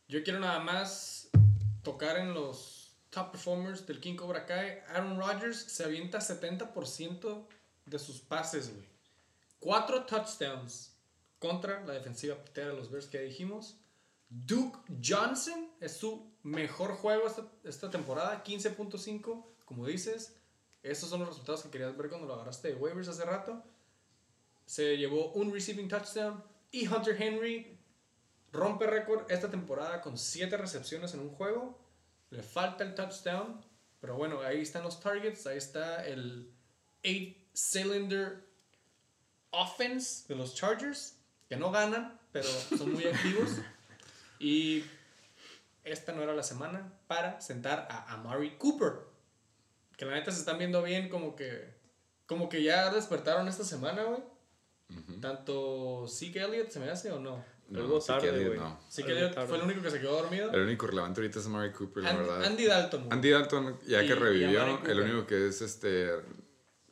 Yo 0.07 0.23
quiero 0.23 0.39
nada 0.39 0.59
más 0.59 1.29
tocar 1.81 2.17
en 2.17 2.35
los 2.35 2.95
top 3.09 3.31
performers 3.31 3.87
del 3.87 3.99
King 3.99 4.15
Cobra 4.15 4.45
Kai. 4.45 4.83
Aaron 4.89 5.17
Rodgers 5.17 5.57
se 5.57 5.83
avienta 5.83 6.19
70% 6.19 7.47
de 7.87 7.99
sus 7.99 8.19
pases, 8.19 8.71
güey. 8.71 8.85
Cuatro 9.59 10.05
touchdowns 10.05 10.92
contra 11.43 11.85
la 11.85 11.91
defensiva 11.91 12.41
pitera 12.41 12.69
de 12.69 12.77
los 12.77 12.89
Bears 12.89 13.07
que 13.07 13.19
dijimos. 13.19 13.75
Duke 14.29 14.79
Johnson 15.03 15.69
es 15.81 15.97
su 15.97 16.31
mejor 16.41 16.93
juego 16.93 17.27
esta, 17.27 17.45
esta 17.65 17.89
temporada, 17.89 18.41
15.5. 18.45 19.45
Como 19.65 19.85
dices, 19.85 20.37
esos 20.83 21.09
son 21.09 21.19
los 21.19 21.27
resultados 21.27 21.63
que 21.63 21.69
querías 21.69 21.97
ver 21.97 22.07
cuando 22.07 22.27
lo 22.27 22.35
agarraste 22.35 22.69
de 22.69 22.75
waivers 22.75 23.09
hace 23.09 23.25
rato. 23.25 23.61
Se 24.65 24.95
llevó 24.95 25.33
un 25.33 25.51
receiving 25.51 25.89
touchdown. 25.89 26.41
Y 26.71 26.87
Hunter 26.87 27.21
Henry 27.21 27.77
rompe 28.53 28.87
récord 28.87 29.29
esta 29.29 29.51
temporada 29.51 29.99
con 29.99 30.17
7 30.17 30.55
recepciones 30.55 31.13
en 31.13 31.19
un 31.19 31.29
juego. 31.29 31.77
Le 32.29 32.41
falta 32.41 32.85
el 32.85 32.95
touchdown. 32.95 33.61
Pero 33.99 34.15
bueno, 34.15 34.39
ahí 34.39 34.61
están 34.61 34.83
los 34.83 35.01
targets. 35.01 35.45
Ahí 35.45 35.57
está 35.57 36.07
el 36.07 36.53
8-cylinder 37.03 38.45
offense 39.51 40.25
de 40.29 40.35
los 40.35 40.55
Chargers. 40.55 41.17
Que 41.53 41.59
no 41.59 41.69
ganan, 41.69 42.19
pero 42.31 42.47
son 42.47 42.93
muy 42.93 43.05
activos. 43.05 43.59
Y 44.39 44.83
esta 45.83 46.11
no 46.11 46.23
era 46.23 46.33
la 46.33 46.41
semana 46.41 46.91
para 47.05 47.39
sentar 47.41 47.87
a 47.91 48.11
Amari 48.11 48.57
Cooper. 48.57 48.93
Que 49.95 50.05
la 50.05 50.13
neta 50.15 50.31
se 50.31 50.39
están 50.39 50.57
viendo 50.57 50.81
bien, 50.81 51.09
como 51.09 51.35
que. 51.35 51.71
Como 52.25 52.49
que 52.49 52.63
ya 52.63 52.91
despertaron 52.91 53.47
esta 53.47 53.63
semana, 53.63 54.01
güey. 54.03 54.23
Tanto 55.21 56.07
Zeke 56.07 56.41
Elliott 56.41 56.71
se 56.71 56.79
me 56.79 56.89
hace 56.89 57.11
o 57.11 57.19
no. 57.19 57.45
Algo 57.75 58.01
sí 58.01 58.07
tarde, 58.07 58.21
que 58.31 58.35
Elliott 58.35 58.47
güey. 58.55 58.59
no. 58.59 58.79
Zeke 58.89 59.11
Elliott 59.11 59.47
fue 59.47 59.57
el 59.57 59.63
único 59.63 59.81
que 59.83 59.91
se 59.91 59.99
quedó 60.01 60.13
dormido. 60.23 60.51
El 60.51 60.61
único 60.61 60.87
relevante 60.87 61.21
ahorita 61.21 61.37
es 61.37 61.45
Amari 61.45 61.71
Cooper, 61.71 62.01
la 62.01 62.13
verdad. 62.13 62.43
Andy 62.45 62.65
Dalton. 62.65 63.07
Andy 63.11 63.29
Dalton, 63.29 63.79
ya 63.85 64.03
Y- 64.03 64.07
que 64.07 64.15
revivió, 64.15 64.79
el 64.87 64.99
único 65.01 65.27
que 65.27 65.49
es 65.49 65.61
este 65.61 66.09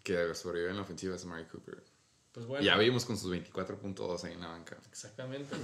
que 0.03 0.35
sobrevive 0.35 0.69
en 0.69 0.75
la 0.75 0.83
ofensiva 0.83 1.15
es 1.15 1.23
Amari 1.23 1.45
Cooper. 1.45 1.83
Pues 2.31 2.45
bueno. 2.45 2.63
Ya 2.63 2.77
vimos 2.77 3.05
con 3.05 3.17
sus 3.17 3.31
24.2 3.31 4.23
ahí 4.23 4.33
en 4.33 4.41
la 4.41 4.47
banca. 4.47 4.77
Exactamente. 4.89 5.55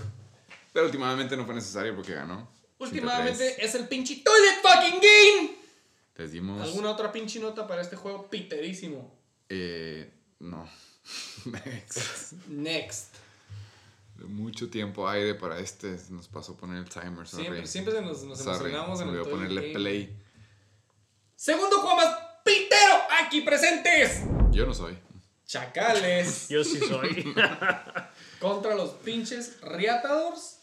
Pero 0.73 0.85
últimamente 0.85 1.37
no 1.37 1.45
fue 1.45 1.55
necesario 1.55 1.95
porque 1.95 2.13
ganó. 2.13 2.47
Últimamente 2.79 3.57
5-3. 3.57 3.59
es 3.59 3.75
el 3.75 3.87
pinche 3.87 4.21
Toilet 4.23 4.61
Fucking 4.61 4.99
Game. 5.01 5.57
Les 6.17 6.31
dimos. 6.31 6.61
¿Alguna 6.61 6.91
otra 6.91 7.11
pinche 7.11 7.39
nota 7.39 7.67
para 7.67 7.81
este 7.81 7.95
juego 7.95 8.29
piterísimo? 8.29 9.15
Eh, 9.49 10.11
no. 10.39 10.69
Next. 11.45 12.33
Next. 12.47 13.15
Mucho 14.27 14.69
tiempo 14.69 15.07
aire 15.07 15.35
para 15.35 15.59
este. 15.59 15.97
Nos 16.09 16.27
pasó 16.27 16.53
a 16.53 16.57
poner 16.57 16.79
el 16.79 16.89
timer. 16.89 17.27
Sorry. 17.27 17.43
Siempre, 17.43 17.67
siempre 17.67 17.93
se 17.93 18.01
nos, 18.01 18.23
nos 18.23 18.41
emocionamos 18.41 18.99
en 18.99 19.09
el 19.09 19.15
olvidó 19.15 19.23
Toilet 19.29 19.47
ponerle 19.49 19.61
Game. 19.61 19.73
play. 19.73 20.23
Segundo 21.35 21.79
juego 21.79 21.95
más 21.95 22.17
pitero 22.43 22.93
aquí 23.21 23.41
presentes. 23.41 24.23
Yo 24.51 24.65
no 24.65 24.73
soy. 24.73 24.97
Chacales 25.47 26.47
Yo 26.49 26.63
sí 26.63 26.77
soy. 26.79 27.33
contra 28.39 28.75
los 28.75 28.91
pinches 28.91 29.59
Riatadors. 29.61 30.59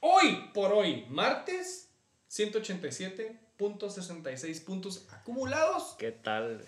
Hoy 0.00 0.50
por 0.54 0.72
hoy, 0.72 1.04
martes, 1.10 1.88
187.66 2.30 4.64
puntos 4.64 5.06
acumulados. 5.10 5.94
¿Qué 5.98 6.12
tal? 6.12 6.64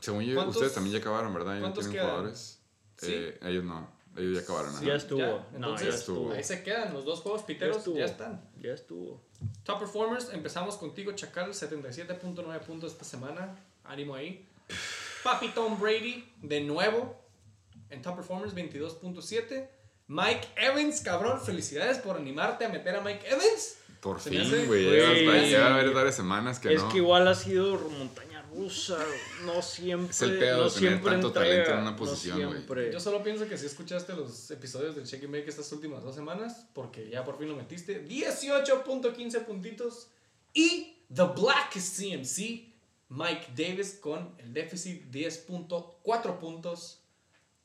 Según 0.00 0.22
yo, 0.24 0.34
¿Cuántos- 0.36 0.56
ustedes 0.56 0.74
también 0.74 0.94
ya 0.94 1.00
acabaron, 1.00 1.34
¿verdad? 1.34 1.54
Ya 1.54 1.60
cuántos 1.60 1.84
tienen 1.84 2.00
quedan? 2.00 2.08
jugadores. 2.10 2.60
Sí. 2.98 3.12
Eh, 3.12 3.38
ellos 3.42 3.64
no. 3.64 3.88
Ellos 4.16 4.36
ya 4.38 4.42
acabaron. 4.42 4.80
Ya 4.84 4.94
estuvo. 4.94 5.20
Ya, 5.20 5.46
no, 5.58 5.76
ya 5.80 5.88
estuvo. 5.88 6.32
Ahí 6.32 6.44
se 6.44 6.62
quedan 6.62 6.92
los 6.94 7.04
dos 7.04 7.20
juegos 7.20 7.40
Ya 7.42 7.46
piteros, 7.46 7.78
estuvo. 7.78 7.96
ya 7.98 8.04
están. 8.04 8.40
Ya 8.60 8.72
estuvo. 8.72 9.20
Top 9.64 9.78
performers, 9.80 10.28
empezamos 10.32 10.76
contigo, 10.76 11.12
Chacal, 11.12 11.50
77.9 11.50 12.60
puntos 12.60 12.92
esta 12.92 13.04
semana. 13.04 13.56
Ánimo 13.84 14.14
ahí. 14.14 14.46
Papi 15.22 15.48
Tom 15.48 15.78
Brady, 15.78 16.24
de 16.42 16.60
nuevo, 16.60 17.16
en 17.90 18.02
top 18.02 18.16
performers, 18.16 18.54
22.7. 18.54 19.68
Mike 20.08 20.48
Evans, 20.56 21.00
cabrón, 21.02 21.40
felicidades 21.40 21.98
por 21.98 22.16
animarte 22.16 22.64
a 22.64 22.68
meter 22.68 22.96
a 22.96 23.00
Mike 23.00 23.28
Evans. 23.28 23.76
Por 24.00 24.20
Se 24.20 24.30
fin, 24.30 24.48
güey. 24.48 24.66
Güey. 24.66 24.84
Lleva 24.84 25.38
lleva 25.38 25.66
a 25.66 25.74
haber 25.74 25.92
varias 25.92 26.16
semanas 26.16 26.58
que 26.58 26.72
es 26.72 26.82
no. 26.82 26.88
que 26.88 26.96
igual 26.96 27.28
ha 27.28 27.34
sido 27.34 27.78
montaña 27.78 28.42
rusa. 28.50 28.98
No 29.44 29.60
siempre. 29.60 30.10
Es 30.10 30.22
el 30.22 30.38
pedo 30.38 30.56
no 30.56 30.64
de 30.64 30.70
tener 30.70 30.90
siempre 30.90 31.12
tanto 31.12 31.26
entrega, 31.28 31.50
talento 31.50 31.70
en 31.70 31.78
una 31.78 31.90
no 31.90 31.96
posición, 31.96 32.38
güey. 32.38 32.52
siempre. 32.52 32.92
Yo 32.92 32.98
solo 32.98 33.22
pienso 33.22 33.46
que 33.46 33.58
si 33.58 33.66
escuchaste 33.66 34.14
los 34.14 34.50
episodios 34.50 34.96
del 34.96 35.04
Check 35.04 35.24
and 35.24 35.32
Bake 35.32 35.48
estas 35.48 35.70
últimas 35.72 36.02
dos 36.02 36.14
semanas, 36.14 36.66
porque 36.72 37.10
ya 37.10 37.24
por 37.24 37.38
fin 37.38 37.48
lo 37.48 37.56
metiste, 37.56 38.04
18.15 38.06 39.44
puntitos. 39.44 40.08
Y 40.54 41.04
The 41.14 41.24
Black 41.36 41.74
CMC, 41.74 42.69
Mike 43.10 43.48
Davis 43.56 43.98
con 44.00 44.34
el 44.38 44.54
déficit 44.54 45.04
10.4 45.12 46.38
puntos. 46.38 47.02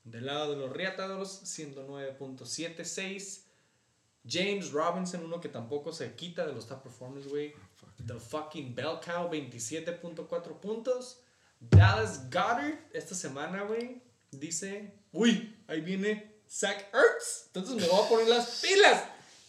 Del 0.03 0.25
lado 0.27 0.51
de 0.51 0.57
los 0.57 0.71
Riatadores, 0.71 1.29
siendo 1.29 1.87
9.76. 1.87 3.41
James 4.27 4.71
Robinson, 4.71 5.23
uno 5.23 5.39
que 5.39 5.49
tampoco 5.49 5.93
se 5.93 6.13
quita 6.15 6.45
de 6.45 6.53
los 6.53 6.67
top 6.67 6.83
performers, 6.83 7.27
güey. 7.27 7.53
The 8.05 8.19
fucking 8.19 8.75
Bell 8.75 8.99
Cow, 9.03 9.29
27.4 9.29 10.59
puntos. 10.59 11.21
Dallas 11.59 12.25
Goddard, 12.25 12.79
esta 12.93 13.15
semana, 13.15 13.63
güey, 13.63 14.01
dice: 14.31 14.93
Uy, 15.11 15.55
ahí 15.67 15.81
viene 15.81 16.41
Zach 16.49 16.87
Ertz. 16.93 17.47
Entonces 17.47 17.75
me 17.75 17.87
voy 17.87 18.05
a 18.05 18.09
poner 18.09 18.27
las 18.27 18.61
pilas. 18.61 19.03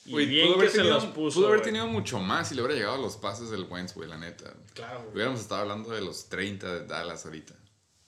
Y 0.07 0.13
Güey, 0.13 0.27
bien 0.27 0.47
pudo 0.47 0.55
que 0.55 0.61
haber 0.61 0.71
se 0.71 0.77
tenido- 0.79 0.95
los 0.95 1.05
puso. 1.07 1.35
Pudo 1.37 1.47
haber 1.49 1.59
güey. 1.61 1.65
tenido 1.71 1.87
mucho 1.89 2.19
más 2.21 2.49
si 2.49 2.55
le 2.55 2.63
hubiera 2.63 2.77
llegado 2.77 2.95
a 2.97 2.99
los 3.01 3.17
pases 3.17 3.51
del 3.51 3.65
Wentz, 3.65 3.95
güey, 3.95 4.09
la 4.09 4.17
neta. 4.17 4.53
Claro. 4.75 5.11
Hubiéramos 5.13 5.41
estado 5.41 5.63
hablando 5.63 5.91
de 5.91 6.01
los 6.01 6.29
30 6.29 6.73
de 6.73 6.87
Dallas 6.87 7.25
ahorita. 7.27 7.55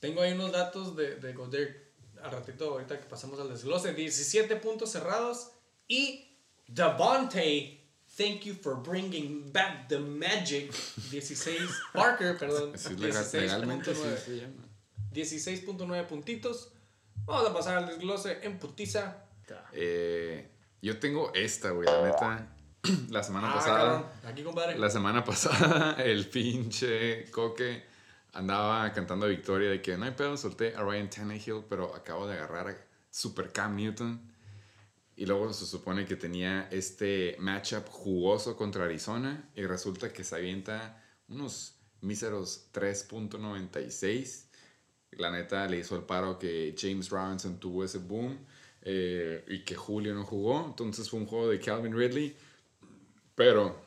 Tengo 0.01 0.23
ahí 0.23 0.33
unos 0.33 0.53
datos 0.53 0.95
de, 0.97 1.17
de 1.17 1.33
Goddard 1.33 1.69
al 2.23 2.31
ratito, 2.31 2.71
ahorita 2.71 3.01
que 3.01 3.07
pasamos 3.07 3.39
al 3.41 3.49
desglose. 3.49 3.95
17 3.95 4.57
puntos 4.57 4.91
cerrados. 4.93 5.51
Y 5.89 6.37
Devontae, 6.69 7.81
thank 8.17 8.43
you 8.43 8.55
for 8.55 8.77
bringing 8.83 9.53
back 9.53 9.89
the 9.89 9.99
magic. 9.99 10.73
16, 11.11 11.59
Parker, 11.93 12.37
perdón. 12.39 12.79
Sí 12.79 12.91
16.9 12.95 13.25
se 13.25 14.37
llama. 14.37 14.65
16.9 15.13 16.07
puntitos. 16.07 16.73
Vamos 17.25 17.49
a 17.51 17.53
pasar 17.53 17.79
al 17.79 17.87
desglose 17.87 18.39
en 18.43 18.59
putiza. 18.59 19.25
Eh, 19.73 20.51
yo 20.83 20.99
tengo 20.99 21.33
esta, 21.35 21.71
güey, 21.71 21.87
la 21.87 22.03
neta. 22.03 22.55
La 23.11 23.23
semana 23.25 23.51
Ah, 23.51 23.55
pasada. 23.55 23.79
cabrón. 23.79 24.07
Aquí, 24.25 24.43
compadre. 24.45 24.79
La 24.79 24.89
semana 24.89 25.25
pasada, 25.25 25.97
el 26.03 26.27
pinche 26.29 27.29
Coque 27.31 27.85
andaba 28.33 28.93
cantando 28.93 29.27
victoria 29.27 29.69
de 29.71 29.83
que 29.83 29.97
no 29.97 30.05
hay 30.05 30.13
pedo, 30.13 30.37
solté 30.37 30.75
a 30.77 30.83
Ryan 30.83 31.11
Tannehill, 31.11 31.65
pero 31.69 31.95
acabo 31.95 32.27
de 32.29 32.35
agarrar 32.35 32.69
a 32.69 32.77
Super 33.11 33.51
Cam 33.53 33.75
Newton. 33.77 34.21
Y 35.17 35.27
luego 35.27 35.53
se 35.53 35.67
supone 35.67 36.07
que 36.07 36.15
tenía 36.15 36.69
este 36.71 37.35
matchup 37.41 37.89
jugoso 37.89 38.57
contra 38.57 38.85
Arizona 38.85 39.51
y 39.57 39.67
resulta 39.67 40.13
que 40.13 40.23
se 40.23 40.37
avienta 40.37 41.03
unos 41.29 41.75
míseros 42.01 42.69
3.96. 42.73 44.45
La 45.13 45.31
neta 45.33 45.67
le 45.67 45.79
hizo 45.79 45.97
el 45.97 46.03
paro 46.03 46.39
que 46.39 46.75
James 46.79 47.11
Robinson 47.11 47.59
tuvo 47.59 47.83
ese 47.85 47.99
boom 47.99 48.39
eh, 48.83 49.45
y 49.49 49.65
que 49.65 49.75
Julio 49.75 50.15
no 50.15 50.25
jugó. 50.25 50.65
Entonces 50.67 51.09
fue 51.11 51.21
un 51.21 51.27
juego 51.27 51.49
de 51.49 51.59
Calvin 51.61 51.97
Ridley. 51.97 52.37
Pero 53.35 53.81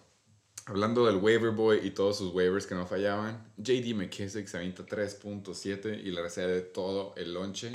hablando 0.66 1.06
del 1.06 1.18
waiver 1.18 1.52
boy 1.52 1.80
y 1.84 1.92
todos 1.92 2.18
sus 2.18 2.34
waivers 2.34 2.66
que 2.68 2.76
no 2.76 2.86
fallaban, 2.88 3.52
JD 3.58 3.94
McKissick 3.96 4.48
se 4.48 4.58
avienta 4.58 4.86
3.7 4.86 6.00
y 6.04 6.12
le 6.12 6.22
recede 6.22 6.62
todo 6.62 7.14
el 7.18 7.34
lonche 7.34 7.72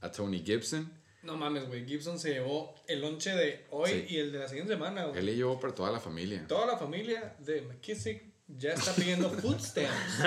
a 0.00 0.10
Tony 0.10 0.42
Gibson. 0.44 0.90
No 1.22 1.36
mames, 1.36 1.66
güey. 1.66 1.84
Gibson 1.84 2.18
se 2.18 2.30
llevó 2.30 2.74
el 2.86 3.00
lonche 3.00 3.30
de 3.34 3.66
hoy 3.70 3.90
Sí. 3.90 4.06
y 4.10 4.18
el 4.18 4.32
de 4.32 4.38
la 4.38 4.48
siguiente 4.48 4.72
semana, 4.74 5.06
güey. 5.06 5.18
Él 5.18 5.26
le 5.26 5.34
llevó 5.36 5.58
para 5.60 5.74
toda 5.74 5.90
la 5.90 6.00
familia. 6.00 6.46
Toda 6.46 6.64
la 6.66 6.78
familia 6.78 7.34
de 7.40 7.62
McKissick 7.62 8.22
ya 8.46 8.72
está 8.72 8.94
pidiendo 8.94 9.28
food 9.42 9.58
stamps. 9.60 10.22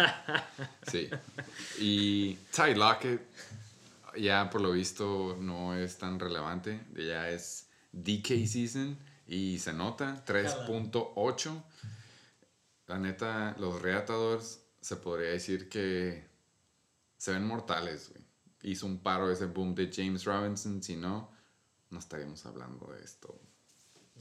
Sí. 0.91 1.09
Y 1.79 2.35
Ty 2.55 2.75
Lockett, 2.75 3.21
ya 4.17 4.49
por 4.49 4.61
lo 4.61 4.71
visto 4.71 5.37
no 5.39 5.75
es 5.75 5.97
tan 5.97 6.19
relevante. 6.19 6.85
Ya 6.95 7.29
es 7.29 7.69
DK 7.91 8.45
season 8.47 8.97
y 9.27 9.59
se 9.59 9.73
nota 9.73 10.23
3.8. 10.25 11.63
La 12.87 12.99
neta, 12.99 13.55
los 13.59 13.81
Reatadores 13.81 14.63
se 14.81 14.97
podría 14.97 15.29
decir 15.29 15.69
que 15.69 16.29
se 17.17 17.31
ven 17.31 17.45
mortales, 17.45 18.09
güey. 18.09 18.25
Hizo 18.63 18.85
un 18.85 18.99
paro 18.99 19.31
ese 19.31 19.45
boom 19.45 19.73
de 19.73 19.91
James 19.91 20.25
Robinson. 20.25 20.83
Si 20.83 20.95
no, 20.95 21.31
no 21.89 21.99
estaríamos 21.99 22.45
hablando 22.45 22.87
de 22.87 23.03
esto. 23.03 23.39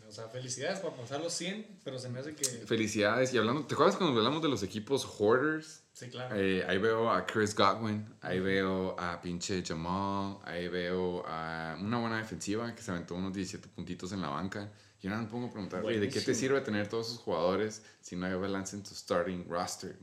O 0.09 0.13
sea, 0.13 0.29
felicidades 0.29 0.81
por 0.81 0.95
pasar 0.95 1.21
los 1.21 1.33
100, 1.35 1.81
pero 1.85 1.99
se 1.99 2.09
me 2.09 2.19
hace 2.21 2.35
que... 2.35 2.45
Felicidades. 2.45 3.33
Y 3.33 3.39
hablando, 3.39 3.65
¿te 3.65 3.75
acuerdas 3.75 3.97
cuando 3.97 4.19
hablamos 4.19 4.43
de 4.43 4.49
los 4.49 4.63
equipos 4.63 5.05
Hoarders? 5.05 5.83
Sí, 5.93 6.09
claro. 6.09 6.35
Eh, 6.37 6.65
ahí 6.67 6.79
veo 6.79 7.11
a 7.11 7.27
Chris 7.27 7.55
Godwin, 7.55 8.07
ahí 8.21 8.41
veo 8.41 8.99
a 8.99 9.21
pinche 9.21 9.63
Jamal, 9.65 10.39
ahí 10.45 10.69
veo 10.69 11.25
a 11.27 11.77
una 11.81 11.99
buena 11.99 12.19
defensiva 12.19 12.75
que 12.75 12.83
se 12.83 12.91
aventó 12.91 13.15
unos 13.15 13.33
17 13.33 13.69
puntitos 13.69 14.13
en 14.13 14.23
la 14.23 14.29
banca. 14.29 14.73
Y 15.03 15.07
ahora 15.07 15.23
me 15.23 15.29
pongo 15.29 15.47
a 15.47 15.51
preguntar, 15.51 15.83
¿de 15.83 16.09
qué 16.09 16.21
te 16.21 16.35
sirve 16.35 16.61
tener 16.61 16.89
todos 16.89 17.09
esos 17.09 17.21
jugadores 17.21 17.83
si 18.01 18.17
no 18.17 18.27
hay 18.27 18.35
balance 18.35 18.77
en 18.77 18.83
tu 18.83 18.95
starting 18.95 19.49
roster? 19.49 19.97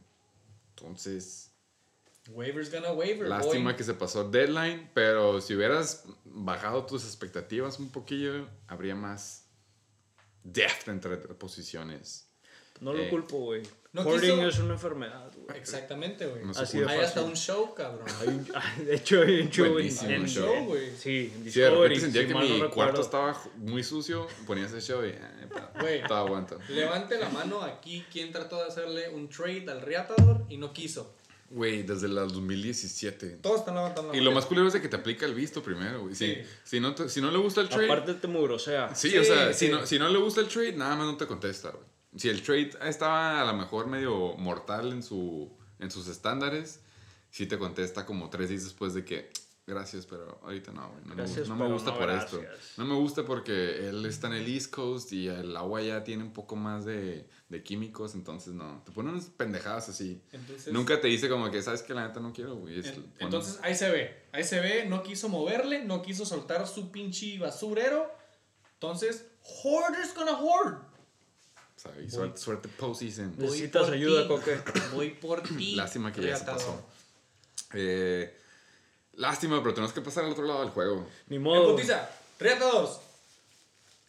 Entonces, 0.75 1.51
Waivers 2.29 2.71
gonna 2.71 2.91
waiver, 2.91 3.27
lástima 3.27 3.71
boy. 3.71 3.75
que 3.75 3.83
se 3.83 3.93
pasó 3.93 4.29
deadline, 4.29 4.89
pero 4.93 5.39
si 5.39 5.55
hubieras 5.55 6.03
bajado 6.25 6.85
tus 6.85 7.05
expectativas 7.05 7.79
un 7.79 7.89
poquillo, 7.89 8.47
habría 8.67 8.95
más 8.95 9.46
depth 10.53 10.87
entre 10.87 11.17
posiciones. 11.17 12.23
No 12.79 12.93
lo 12.93 13.01
Eh, 13.01 13.09
culpo, 13.09 13.39
güey. 13.39 13.63
no 13.93 14.03
Hoarding 14.03 14.35
quiso- 14.35 14.47
es 14.49 14.59
una 14.59 14.73
enfermedad, 14.73 15.31
güey. 15.35 15.57
Exactamente, 15.57 16.27
güey. 16.27 16.45
No 16.45 16.51
Así 16.51 16.77
Hay 16.77 16.99
hasta 16.99 17.23
un 17.23 17.35
show, 17.35 17.73
cabrón. 17.73 18.05
Hay 18.21 18.27
un- 18.27 18.47
de 18.85 18.95
hecho, 18.95 19.21
hay 19.23 19.41
un 19.41 19.49
show 19.49 19.65
en, 19.65 19.73
Buenísimo 19.73 20.11
en- 20.11 20.27
show, 20.27 20.53
en- 20.53 20.65
güey. 20.67 20.95
Sí, 20.95 21.31
en 21.33 21.43
Discovery. 21.43 21.71
repente 21.75 21.99
sentía 22.01 22.21
si 22.21 22.27
que 22.27 22.33
mi 22.35 22.47
recuerdo. 22.53 22.69
cuarto 22.75 23.01
estaba 23.01 23.41
muy 23.55 23.83
sucio, 23.83 24.27
ponía 24.45 24.67
ese 24.67 24.79
show 24.79 25.03
y 25.03 25.09
eh, 25.09 25.19
Güey. 25.79 26.03
todo 26.03 26.17
aguanta. 26.19 26.57
Levante 26.69 27.17
la 27.17 27.29
mano 27.29 27.61
aquí 27.63 28.05
quien 28.11 28.31
trató 28.31 28.57
de 28.57 28.67
hacerle 28.67 29.09
un 29.09 29.27
trade 29.27 29.65
al 29.71 29.81
Reatador 29.81 30.45
y 30.47 30.57
no 30.57 30.71
quiso. 30.71 31.15
Güey, 31.49 31.83
desde 31.83 32.09
la 32.09 32.21
2017. 32.21 33.37
Todos 33.41 33.59
están 33.59 33.75
levantando 33.75 34.11
la 34.11 34.17
Y 34.17 34.21
lo 34.21 34.31
más 34.31 34.45
culero 34.45 34.67
es 34.67 34.73
de 34.73 34.81
que 34.81 34.89
te 34.89 34.97
aplica 34.97 35.25
el 35.25 35.33
visto 35.33 35.63
primero, 35.63 36.01
güey. 36.01 36.13
Si, 36.15 36.25
Sí. 36.25 36.41
si, 36.65 36.79
no 36.79 36.93
te- 36.93 37.07
si 37.09 37.21
no 37.21 37.31
le 37.31 37.37
gusta 37.37 37.61
el 37.61 37.69
trade. 37.69 37.85
Aparte 37.85 38.13
te 38.15 38.27
mugrosea. 38.27 38.93
sí, 38.95 39.09
Sí, 39.11 39.17
o 39.17 39.23
sea, 39.23 39.53
sí. 39.53 39.67
Si, 39.67 39.71
no, 39.71 39.85
si 39.85 39.97
no 39.99 40.09
le 40.09 40.17
gusta 40.19 40.41
el 40.41 40.47
trade, 40.49 40.73
nada 40.73 40.95
más 40.97 41.05
no 41.07 41.15
te 41.17 41.25
contesta, 41.25 41.69
güey. 41.71 41.83
Si 42.17 42.27
el 42.29 42.41
trade 42.41 42.71
estaba 42.83 43.41
a 43.41 43.45
lo 43.45 43.53
mejor 43.57 43.87
medio 43.87 44.35
mortal 44.37 44.91
en, 44.91 45.03
su, 45.03 45.49
en 45.79 45.89
sus 45.91 46.07
estándares, 46.07 46.81
sí 47.29 47.45
te 47.45 47.57
contesta 47.57 48.05
como 48.05 48.29
tres 48.29 48.49
días 48.49 48.63
después 48.65 48.93
de 48.93 49.05
que. 49.05 49.29
Gracias, 49.65 50.05
pero 50.05 50.39
ahorita 50.43 50.71
no, 50.71 50.89
güey. 50.89 51.01
No, 51.03 51.09
me 51.09 51.15
Gracias, 51.15 51.49
no 51.49 51.55
me 51.55 51.63
pero 51.63 51.73
gusta 51.73 51.91
no, 51.91 51.97
por 51.97 52.09
esto. 52.09 52.39
gracias. 52.41 52.77
No 52.77 52.85
me 52.85 52.95
gusta 52.95 53.25
porque 53.25 53.89
él 53.89 54.05
está 54.05 54.27
en 54.27 54.33
el 54.35 54.47
East 54.47 54.73
Coast 54.73 55.11
y 55.11 55.27
el 55.27 55.55
agua 55.57 55.81
ya 55.81 56.05
tiene 56.05 56.23
un 56.23 56.31
poco 56.31 56.55
más 56.55 56.85
de, 56.85 57.27
de 57.49 57.63
químicos, 57.63 58.13
entonces 58.13 58.53
no. 58.53 58.81
Te 58.85 58.91
ponen 58.91 59.13
unas 59.13 59.25
pendejadas 59.27 59.87
así. 59.89 60.21
Entonces, 60.33 60.73
Nunca 60.73 60.99
te 60.99 61.07
dice 61.07 61.29
como 61.29 61.49
que, 61.49 61.61
¿sabes 61.61 61.81
que 61.81 61.93
La 61.93 62.07
neta 62.07 62.19
no 62.19 62.33
quiero, 62.33 62.55
güey. 62.57 62.79
En- 62.79 63.13
entonces 63.19 63.59
ahí 63.61 63.73
se 63.75 63.89
ve. 63.89 64.25
Ahí 64.33 64.43
se 64.43 64.59
ve, 64.59 64.85
no 64.85 65.01
quiso 65.01 65.29
moverle, 65.29 65.85
no 65.85 66.01
quiso 66.01 66.25
soltar 66.25 66.67
su 66.67 66.91
pinche 66.91 67.39
basurero. 67.39 68.11
Entonces, 68.73 69.25
hoarder's 69.63 70.13
gonna 70.13 70.37
hoard. 70.37 70.73
o 70.75 71.79
sea, 71.79 71.91
y 72.01 72.09
suerte, 72.09 72.37
suerte 72.37 72.67
postseason. 72.69 73.33
Necesitas 73.37 73.89
ayuda. 73.89 74.27
Coque. 74.27 74.57
Voy 74.93 75.11
por 75.11 75.41
ti. 75.41 75.75
Lástima 75.75 76.11
que 76.11 76.21
ya 76.21 76.35
se 76.37 76.43
pasó. 76.45 76.85
Eh, 77.73 78.35
lástima, 79.13 79.61
pero 79.61 79.73
tenemos 79.73 79.93
que 79.93 80.01
pasar 80.01 80.25
al 80.25 80.31
otro 80.31 80.45
lado 80.45 80.61
del 80.61 80.69
juego. 80.71 81.07
Ni 81.27 81.39
modo. 81.39 81.75
putiza, 81.75 82.09
Reatadores. 82.39 82.99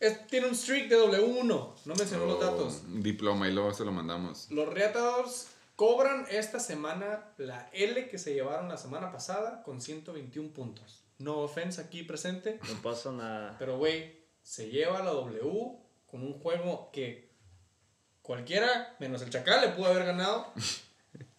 Es- 0.00 0.26
tiene 0.28 0.46
un 0.46 0.54
streak 0.54 0.88
de 0.88 0.96
W1. 0.96 1.74
No 1.84 1.94
mencionó 1.94 2.26
los 2.26 2.36
Oh, 2.36 2.40
datos. 2.44 2.82
un 2.86 3.02
diploma 3.02 3.48
y 3.48 3.52
luego 3.52 3.72
se 3.74 3.84
lo 3.84 3.92
mandamos. 3.92 4.50
Los 4.50 4.68
Reatadores 4.72 5.48
cobran 5.76 6.26
esta 6.30 6.60
semana 6.60 7.32
la 7.38 7.68
L 7.72 8.08
que 8.08 8.18
se 8.18 8.34
llevaron 8.34 8.68
la 8.68 8.76
semana 8.76 9.10
pasada 9.12 9.62
con 9.62 9.80
121 9.80 10.52
puntos. 10.52 11.02
No 11.18 11.38
offense 11.38 11.80
aquí 11.80 12.04
presente, 12.04 12.60
No 12.68 12.80
pasa 12.82 13.10
nada. 13.10 13.56
pero 13.58 13.76
güey, 13.78 14.20
se 14.42 14.70
lleva 14.70 15.02
la 15.02 15.10
W 15.10 15.78
con 16.06 16.22
un 16.22 16.38
juego 16.40 16.90
que 16.92 17.28
cualquiera, 18.22 18.94
menos 19.00 19.22
el 19.22 19.30
Chacal, 19.30 19.60
le 19.62 19.68
pudo 19.74 19.86
haber 19.86 20.04
ganado. 20.06 20.52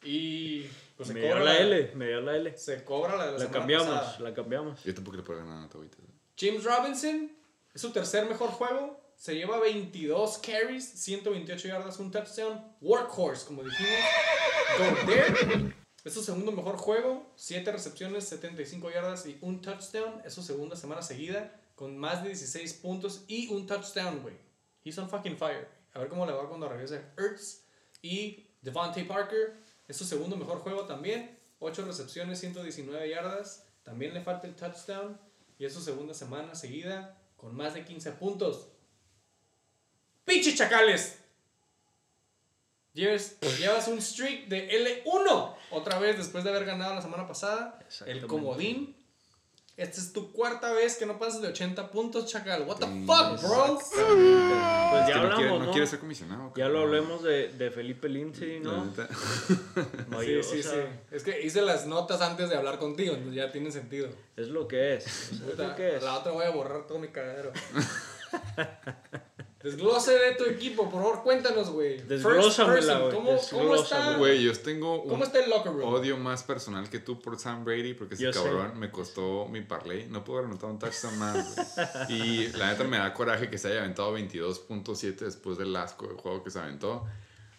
Y 0.04 0.64
pues 0.98 1.08
se 1.08 1.14
me 1.14 1.22
cobra 1.22 1.36
dio 1.36 1.46
la 1.46 1.58
L, 1.60 1.92
me 1.96 2.08
dio 2.08 2.22
la 2.22 2.36
L. 2.36 2.58
Se 2.58 2.84
cobra 2.84 3.16
la 3.16 3.26
de 3.28 3.32
la, 3.34 3.38
La 3.38 3.40
semana 3.46 3.60
cambiamos, 3.60 3.88
pasada. 3.88 4.20
la 4.20 4.34
cambiamos. 4.34 4.84
Yo 4.84 4.94
tampoco 4.96 5.18
le 5.18 5.24
puedo 5.24 5.40
ganar 5.40 5.70
a. 5.70 5.70
James 6.38 6.64
Robinson 6.64 7.32
es 7.74 7.82
su 7.82 7.92
tercer 7.92 8.28
mejor 8.28 8.50
juego. 8.50 9.00
Se 9.16 9.36
lleva 9.36 9.60
22 9.60 10.38
carries, 10.40 10.86
128 10.86 11.68
yardas, 11.68 12.00
un 12.00 12.12
touchdown. 12.12 12.64
Workhorse, 12.82 13.46
como 13.46 13.64
dijimos. 13.64 13.92
Go 14.78 15.06
there. 15.06 15.76
Es 16.04 16.14
su 16.14 16.24
segundo 16.24 16.52
mejor 16.52 16.78
juego. 16.78 17.32
7 17.36 17.72
recepciones, 17.72 18.24
75 18.26 18.90
yardas 18.90 19.26
y 19.26 19.38
un 19.42 19.62
touchdown. 19.62 20.22
Es 20.26 20.34
su 20.34 20.42
segunda 20.42 20.76
semana 20.76 21.02
seguida 21.02 21.54
con 21.76 21.98
más 21.98 22.24
de 22.24 22.30
16 22.30 22.74
puntos 22.76 23.24
y 23.28 23.50
un 23.50 23.68
touchdown, 23.68 24.22
güey. 24.22 24.36
He's 24.84 24.98
on 24.98 25.10
fucking 25.10 25.38
fire. 25.38 25.68
A 25.94 26.00
ver 26.00 26.10
cómo 26.10 26.26
le 26.26 26.32
va 26.32 26.48
cuando 26.48 26.70
regrese 26.70 27.04
Ertz. 27.18 27.64
Y 28.02 28.48
Devontae 28.62 29.06
Parker 29.06 29.58
es 29.88 29.98
su 29.98 30.06
segundo 30.06 30.38
mejor 30.38 30.60
juego 30.60 30.86
también. 30.86 31.38
8 31.60 31.86
recepciones, 31.86 32.40
119 32.40 33.10
yardas. 33.10 33.66
También 33.84 34.14
le 34.14 34.22
falta 34.22 34.48
el 34.48 34.56
touchdown. 34.56 35.20
Y 35.58 35.66
es 35.66 35.74
su 35.74 35.82
segunda 35.82 36.14
semana 36.14 36.56
seguida 36.56 37.19
con 37.40 37.56
más 37.56 37.74
de 37.74 37.86
15 37.86 38.12
puntos. 38.14 38.68
¡Pinche 40.26 40.54
chacales! 40.54 41.20
Llevas, 42.94 43.40
llevas 43.60 43.88
un 43.88 44.02
streak 44.02 44.48
de 44.48 45.04
L1 45.06 45.56
otra 45.72 46.00
vez 46.00 46.18
después 46.18 46.44
de 46.44 46.50
haber 46.50 46.66
ganado 46.66 46.96
la 46.96 47.02
semana 47.02 47.28
pasada. 47.28 47.80
El 48.06 48.26
comodín. 48.28 48.96
Esta 49.80 50.02
es 50.02 50.12
tu 50.12 50.34
cuarta 50.34 50.74
vez 50.74 50.98
que 50.98 51.06
no 51.06 51.18
pasas 51.18 51.42
de 51.42 51.48
80 51.48 51.90
puntos, 51.90 52.26
chacal. 52.26 52.64
What 52.68 52.80
the 52.80 52.86
fuck, 53.06 53.42
bro? 53.42 53.76
Pues 53.78 53.92
Es 53.94 55.08
ya 55.08 55.14
que 55.14 55.14
no 55.14 55.20
hablamos, 55.22 55.36
quiere, 55.38 55.60
¿no? 55.60 55.66
no 55.66 55.72
quiere 55.72 55.88
ser 55.88 56.00
comisionado. 56.00 56.52
Ya 56.58 56.68
lo 56.68 56.82
hablemos 56.82 57.24
de, 57.24 57.48
de 57.54 57.72
Felipe 57.72 58.10
Lindsay, 58.10 58.60
¿no? 58.60 58.86
No, 58.86 58.92
Sí, 60.22 60.44
sí, 60.44 60.60
o 60.60 60.64
sea, 60.64 60.72
sí. 60.74 60.80
Es 61.12 61.24
que 61.24 61.42
hice 61.42 61.62
las 61.62 61.86
notas 61.86 62.20
antes 62.20 62.50
de 62.50 62.58
hablar 62.58 62.78
contigo, 62.78 63.14
entonces 63.14 63.36
ya 63.36 63.54
tiene 63.54 63.72
sentido. 63.72 64.10
Es 64.36 64.50
lo 64.50 64.68
que 64.68 64.96
es. 64.96 65.32
o 65.32 65.36
sea, 65.38 65.48
es 65.54 65.58
lo 65.70 65.76
que 65.76 65.96
es. 65.96 66.04
La 66.04 66.18
otra 66.18 66.34
voy 66.34 66.44
a 66.46 66.50
borrar 66.50 66.86
todo 66.86 67.00
mi 67.00 67.08
cagadero. 67.08 67.54
Desglose 69.62 70.14
de 70.14 70.36
tu 70.36 70.46
equipo, 70.46 70.90
por 70.90 71.02
favor, 71.02 71.22
cuéntanos, 71.24 71.70
güey. 71.72 71.98
First 71.98 72.10
Desglósamela, 72.10 72.76
person, 72.76 73.02
güey, 73.02 73.12
¿Cómo, 73.16 73.40
cómo 73.52 73.76
está? 73.76 74.18
Güey, 74.18 74.42
yo 74.44 74.54
tengo 74.58 75.02
un 75.02 75.10
¿Cómo 75.10 75.24
está 75.26 75.44
el 75.44 75.50
locker 75.50 75.74
room? 75.74 75.94
odio 75.94 76.18
más 76.18 76.44
personal 76.44 76.90
que 76.90 77.00
tú 77.00 77.20
por 77.22 77.38
Sam 77.38 77.66
Brady 77.66 77.94
porque 77.94 78.16
ese 78.16 78.24
Yo 78.24 78.32
sé. 78.34 78.40
cabrón 78.42 78.80
me 78.80 78.90
costó 78.90 79.48
mi 79.50 79.60
parlay. 79.62 80.08
No 80.10 80.24
pudo 80.24 80.38
haber 80.38 80.50
anotado 80.52 80.72
un 80.72 80.80
touchdown 80.80 81.20
más. 81.20 81.56
güey. 81.56 81.68
Y 82.10 82.48
la 82.58 82.72
neta 82.72 82.86
me 82.86 82.98
da 83.00 83.14
coraje 83.14 83.50
que 83.50 83.58
se 83.58 83.68
haya 83.68 83.80
aventado 83.82 84.18
22.7 84.18 85.16
después 85.18 85.58
del 85.58 85.76
asco 85.76 86.08
del 86.08 86.16
juego 86.16 86.42
que 86.42 86.52
se 86.52 86.60
aventó. 86.60 87.06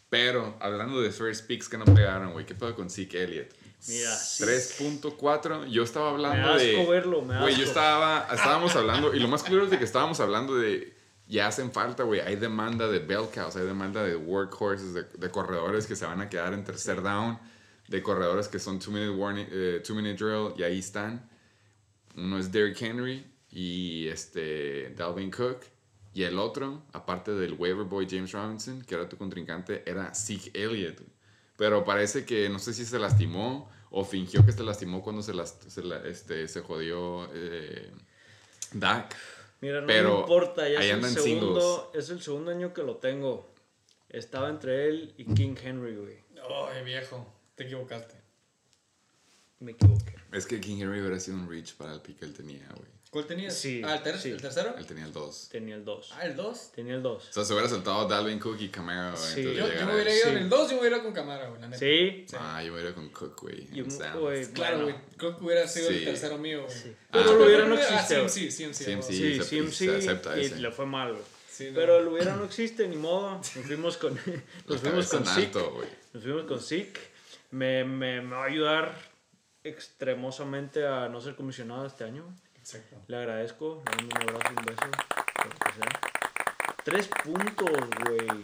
Pero 0.08 0.56
hablando 0.58 1.00
de 1.02 1.10
first 1.10 1.46
picks 1.46 1.68
que 1.68 1.76
no 1.78 1.84
pegaron, 1.84 2.32
güey, 2.32 2.46
¿qué 2.46 2.54
pedo 2.54 2.74
con 2.74 2.88
Zeke 2.90 3.22
Elliott? 3.22 3.48
Mira, 3.88 4.14
sí. 4.16 4.42
3.4. 4.44 5.68
Yo 5.68 5.82
estaba 5.82 6.10
hablando 6.10 6.48
Me 6.48 6.54
asco 6.54 6.82
de. 6.82 6.86
verlo, 6.90 7.22
me 7.22 7.38
Güey, 7.40 7.54
yo 7.54 7.60
asco. 7.60 7.68
estaba. 7.68 8.26
Estábamos 8.32 8.74
hablando. 8.74 9.14
Y 9.14 9.20
lo 9.20 9.28
más 9.28 9.42
curioso 9.42 9.66
es 9.66 9.70
de 9.70 9.78
que 9.78 9.84
estábamos 9.84 10.18
hablando 10.20 10.56
de. 10.56 10.98
Ya 11.30 11.46
hacen 11.46 11.70
falta, 11.70 12.02
güey. 12.02 12.20
Hay 12.20 12.34
demanda 12.36 12.88
de 12.88 12.98
bell 12.98 13.28
cows, 13.32 13.54
hay 13.54 13.64
demanda 13.64 14.02
de 14.02 14.16
workhorses, 14.16 14.92
de, 14.94 15.04
de 15.04 15.30
corredores 15.30 15.86
que 15.86 15.94
se 15.94 16.04
van 16.04 16.20
a 16.20 16.28
quedar 16.28 16.52
en 16.54 16.64
tercer 16.64 17.02
down, 17.02 17.38
de 17.86 18.02
corredores 18.02 18.48
que 18.48 18.58
son 18.58 18.80
two 18.80 18.90
minute, 18.92 19.10
warning, 19.16 19.46
eh, 19.50 19.80
two 19.86 19.94
minute 19.94 20.16
drill, 20.16 20.52
y 20.58 20.64
ahí 20.64 20.80
están. 20.80 21.30
Uno 22.16 22.36
es 22.36 22.50
Derrick 22.50 22.82
Henry 22.82 23.24
y 23.50 24.08
este 24.08 24.90
Dalvin 24.96 25.30
Cook. 25.30 25.60
Y 26.12 26.24
el 26.24 26.36
otro, 26.40 26.82
aparte 26.92 27.30
del 27.32 27.52
waiver 27.52 27.84
boy 27.86 28.08
James 28.10 28.32
Robinson, 28.32 28.82
que 28.82 28.96
era 28.96 29.08
tu 29.08 29.16
contrincante, 29.16 29.84
era 29.88 30.12
Zeke 30.12 30.50
Elliott. 30.54 31.00
Pero 31.56 31.84
parece 31.84 32.24
que 32.24 32.48
no 32.48 32.58
sé 32.58 32.72
si 32.74 32.84
se 32.84 32.98
lastimó 32.98 33.70
o 33.92 34.04
fingió 34.04 34.44
que 34.44 34.50
se 34.50 34.64
lastimó 34.64 35.00
cuando 35.02 35.22
se, 35.22 35.32
las- 35.34 35.58
se, 35.68 35.82
la- 35.84 36.04
este, 36.04 36.48
se 36.48 36.60
jodió 36.62 37.28
eh, 37.32 37.92
Dak. 38.72 39.14
Mira, 39.60 39.80
no 39.80 39.86
Pero 39.86 40.14
me 40.14 40.20
importa, 40.20 40.68
ya 40.68 40.80
es 40.80 40.90
el, 40.90 41.04
segundo, 41.04 41.90
es 41.94 42.08
el 42.10 42.22
segundo 42.22 42.50
año 42.50 42.72
que 42.72 42.82
lo 42.82 42.96
tengo. 42.96 43.52
Estaba 44.08 44.48
entre 44.48 44.88
él 44.88 45.14
y 45.18 45.24
King 45.34 45.54
Henry, 45.62 45.96
güey. 45.96 46.18
Ay, 46.72 46.84
viejo, 46.84 47.26
te 47.54 47.64
equivocaste. 47.64 48.14
Me 49.60 49.72
equivoqué. 49.72 50.14
Es 50.32 50.46
que 50.46 50.60
King 50.60 50.78
Henry 50.80 51.00
hubiera 51.00 51.20
sido 51.20 51.36
un 51.36 51.48
reach 51.48 51.74
para 51.74 51.92
el 51.92 52.00
pick 52.00 52.18
que 52.18 52.24
él 52.24 52.32
tenía, 52.32 52.66
güey. 52.74 52.90
¿Cuál 53.10 53.26
tenías? 53.26 53.54
Sí, 53.58 53.82
Ah, 53.84 53.96
¿el, 53.96 54.02
ter- 54.04 54.16
sí. 54.18 54.30
¿el 54.30 54.40
tercero? 54.40 54.72
Él 54.78 54.86
tenía 54.86 55.04
el 55.04 55.12
2. 55.12 55.48
Tenía 55.50 55.74
el 55.74 55.84
2. 55.84 56.12
Ah, 56.14 56.26
el 56.26 56.36
2. 56.36 56.70
Tenía 56.72 56.94
el 56.94 57.02
2. 57.02 57.28
O 57.28 57.32
sea, 57.32 57.44
se 57.44 57.52
hubiera 57.52 57.68
saltado 57.68 58.06
Dalvin 58.06 58.38
Cook 58.38 58.60
y 58.60 58.68
Camaro, 58.68 59.16
güey. 59.18 59.32
Sí. 59.34 59.42
Yo, 59.42 59.52
yo 59.52 59.86
me 59.86 59.94
hubiera 59.94 60.14
ido 60.14 60.22
Sí. 60.24 60.28
en 60.30 60.36
el 60.38 60.48
2 60.48 60.68
yo 60.70 60.74
me 60.76 60.80
hubiera 60.82 60.96
ido 60.98 61.04
con 61.06 61.12
cámara, 61.14 61.48
güey, 61.48 61.60
la 61.60 61.66
neta. 61.66 61.78
Sí. 61.80 62.24
Ah, 62.38 62.62
yo 62.62 62.72
me 62.72 62.78
iría 62.80 62.94
con 62.94 63.08
Cook, 63.08 63.40
güey. 63.42 63.66
Güey, 63.66 64.46
Claro, 64.52 64.78
bueno, 64.78 64.84
güey. 64.84 64.94
Que 65.18 65.44
hubiera 65.44 65.66
sido 65.66 65.88
el 65.90 66.04
tercero 66.04 66.38
mío, 66.38 66.62
güey. 66.66 66.72
Sí. 66.78 66.92
Ah. 67.08 67.08
Pero 67.12 67.36
lo 67.36 67.44
hubiera 67.46 67.64
no 67.66 67.74
Ah, 67.74 67.80
existe. 67.82 68.16
güey. 68.18 68.28
sí, 68.28 68.50
sí, 68.52 68.72
sí, 68.74 68.84
CMC. 68.84 69.02
Sí, 69.12 69.40
sí, 69.42 69.70
se 69.72 69.96
acepta 69.96 70.38
y 70.38 70.44
ese. 70.44 70.60
le 70.60 70.70
fue 70.70 70.86
mal, 70.86 71.10
güey. 71.12 71.24
Sí, 71.50 71.66
no. 71.70 71.74
Pero 71.74 71.98
el 71.98 72.06
hubiera 72.06 72.36
no 72.36 72.44
existe, 72.44 72.86
ni 72.86 72.94
modo. 72.96 73.38
Nos 73.38 73.48
fuimos 73.48 73.96
con, 73.96 74.14
nos 74.68 74.80
fuimos 74.80 75.08
con 75.08 75.26
alto, 75.26 75.72
güey. 75.72 75.88
Nos 76.12 76.22
fuimos 76.22 76.44
con 76.44 76.60
Zeke. 76.60 77.00
Me, 77.50 77.82
me, 77.84 78.20
me 78.22 78.36
va 78.36 78.44
a 78.44 78.46
ayudar 78.46 78.94
extremosamente 79.64 80.86
a 80.86 81.08
no 81.08 81.20
ser 81.20 81.34
comisionado 81.34 81.86
este 81.86 82.04
año. 82.04 82.24
Exacto. 82.60 82.96
Le 83.06 83.16
agradezco. 83.16 83.82
Le 83.86 83.96
mando 83.96 84.16
un 84.16 84.22
abrazo 84.28 84.52
y 84.54 84.58
un 84.58 84.64
beso. 84.64 84.86
lo 84.86 85.50
que 85.50 85.72
sea. 85.72 86.00
Tres 86.84 87.08
puntos, 87.24 87.88
güey. 88.08 88.42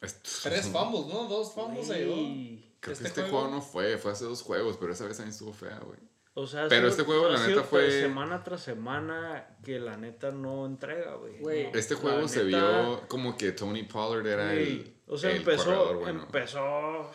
Es- 0.00 0.20
Tres 0.42 0.66
fumbles, 0.68 1.06
¿no? 1.12 1.24
Dos 1.28 1.52
fumbles 1.52 1.86
se 1.86 1.98
llevó. 2.00 2.14
Güey. 2.14 2.68
Creo 2.80 2.92
Este 2.92 3.02
que 3.04 3.08
este 3.08 3.22
juego- 3.22 3.38
juego 3.40 3.54
no 3.56 3.60
fue, 3.62 3.98
fue 3.98 4.12
hace 4.12 4.24
dos 4.24 4.42
juegos, 4.42 4.76
pero 4.78 4.92
esa 4.92 5.04
vez 5.06 5.16
también 5.16 5.32
estuvo 5.32 5.52
fea, 5.52 5.78
güey. 5.84 5.98
O 6.34 6.46
sea, 6.46 6.66
ha 6.66 6.68
Pero 6.68 6.82
sido- 6.82 6.90
este 6.90 7.02
juego, 7.02 7.26
ha 7.26 7.30
la 7.30 7.46
neta, 7.46 7.64
fue- 7.64 7.90
Semana 8.00 8.44
tras 8.44 8.60
semana 8.62 9.56
que 9.64 9.80
la 9.80 9.96
neta 9.96 10.30
no 10.30 10.66
entrega, 10.66 11.14
güey. 11.14 11.38
Güey, 11.40 11.64
No, 11.72 11.78
Este 11.78 11.94
la 11.94 12.00
juego 12.00 12.28
se 12.28 12.44
neta, 12.44 12.58
vio 12.58 13.08
como 13.08 13.36
que 13.36 13.50
Tony 13.50 13.82
Pollard 13.82 14.24
era 14.24 14.44
güey, 14.52 14.62
el. 14.68 14.96
O 15.08 15.18
sea, 15.18 15.30
el 15.32 15.38
empezó. 15.38 15.64
corredor 15.64 15.96
bueno. 15.98 16.22
Empezó. 16.22 17.10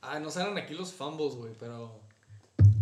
Ah, 0.00 0.18
no 0.18 0.30
salen 0.30 0.56
aquí 0.56 0.72
los 0.72 0.90
fumbles, 0.94 1.34
güey, 1.34 1.52
pero... 1.60 2.00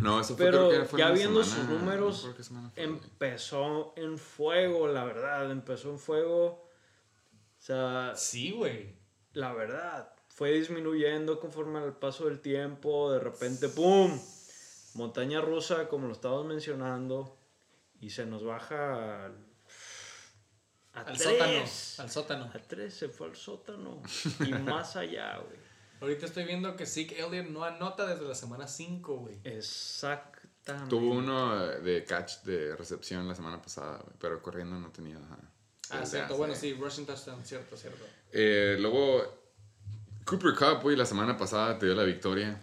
No, 0.01 0.21
eso 0.21 0.37
fue 0.37 0.47
Pero 0.47 0.69
creo 0.69 0.81
que 0.83 0.87
fue 0.87 0.99
ya 1.01 1.11
viendo 1.11 1.43
semana- 1.43 1.69
sus 1.71 1.79
números, 1.81 2.25
no 2.51 2.71
empezó 2.77 3.93
en 3.97 4.17
fuego, 4.19 4.87
la 4.89 5.05
verdad. 5.05 5.51
Empezó 5.51 5.91
en 5.91 5.99
fuego. 5.99 6.47
O 6.47 7.61
sea, 7.61 8.13
Sí, 8.15 8.53
güey. 8.53 8.95
la 9.33 9.53
verdad. 9.53 10.13
Fue 10.29 10.53
disminuyendo 10.53 11.41
conforme 11.41 11.81
al 11.81 11.97
paso 11.97 12.27
del 12.27 12.41
tiempo. 12.41 13.11
De 13.11 13.19
repente, 13.19 13.69
¡pum! 13.69 14.17
Montaña 14.95 15.41
rusa, 15.41 15.89
como 15.89 16.07
lo 16.07 16.13
estábamos 16.13 16.47
mencionando. 16.47 17.37
Y 18.01 18.11
se 18.11 18.25
nos 18.25 18.45
baja 18.45 19.25
al. 19.27 19.33
A 20.95 21.01
Al 21.01 21.17
tres. 21.19 21.23
sótano. 21.23 21.59
Al 22.05 22.11
sótano. 22.11 22.51
A 22.55 22.59
tres 22.59 22.95
se 22.95 23.09
fue 23.09 23.27
al 23.27 23.37
sótano. 23.37 24.01
Y 24.47 24.53
más 24.53 24.95
allá, 24.97 25.39
güey. 25.39 25.59
Ahorita 26.01 26.27
estoy 26.27 26.45
viendo 26.45 26.77
que 26.77 26.87
Zeke 26.87 27.19
Elliott 27.21 27.49
no 27.49 27.65
anota 27.65 28.07
desde 28.07 28.25
la 28.27 28.35
semana 28.35 28.67
5, 28.69 29.17
güey. 29.17 29.39
Exactamente. 29.45 30.91
Tuvo 30.91 31.13
uno 31.13 31.67
de 31.67 32.05
catch 32.05 32.43
de 32.45 32.77
recepción 32.77 33.27
la 33.27 33.35
semana 33.35 33.61
pasada, 33.61 33.99
güey, 34.05 34.17
pero 34.21 34.41
corriendo 34.43 34.79
no 34.79 34.91
tenía. 34.91 35.17
ajá. 35.17 35.39
Ah, 35.91 36.05
cierto. 36.05 36.27
hace- 36.35 36.35
Bueno, 36.39 36.55
sí, 36.55 36.75
rushing 36.75 37.07
touchdown, 37.07 37.43
cierto, 37.45 37.77
cierto. 37.77 38.05
Eh, 38.33 38.77
luego, 38.79 39.23
Cooper 40.27 40.55
Cup, 40.55 40.83
güey, 40.83 40.97
la 40.97 41.07
semana 41.07 41.37
pasada 41.37 41.79
te 41.79 41.87
dio 41.87 41.95
la 41.95 42.05
victoria. 42.05 42.61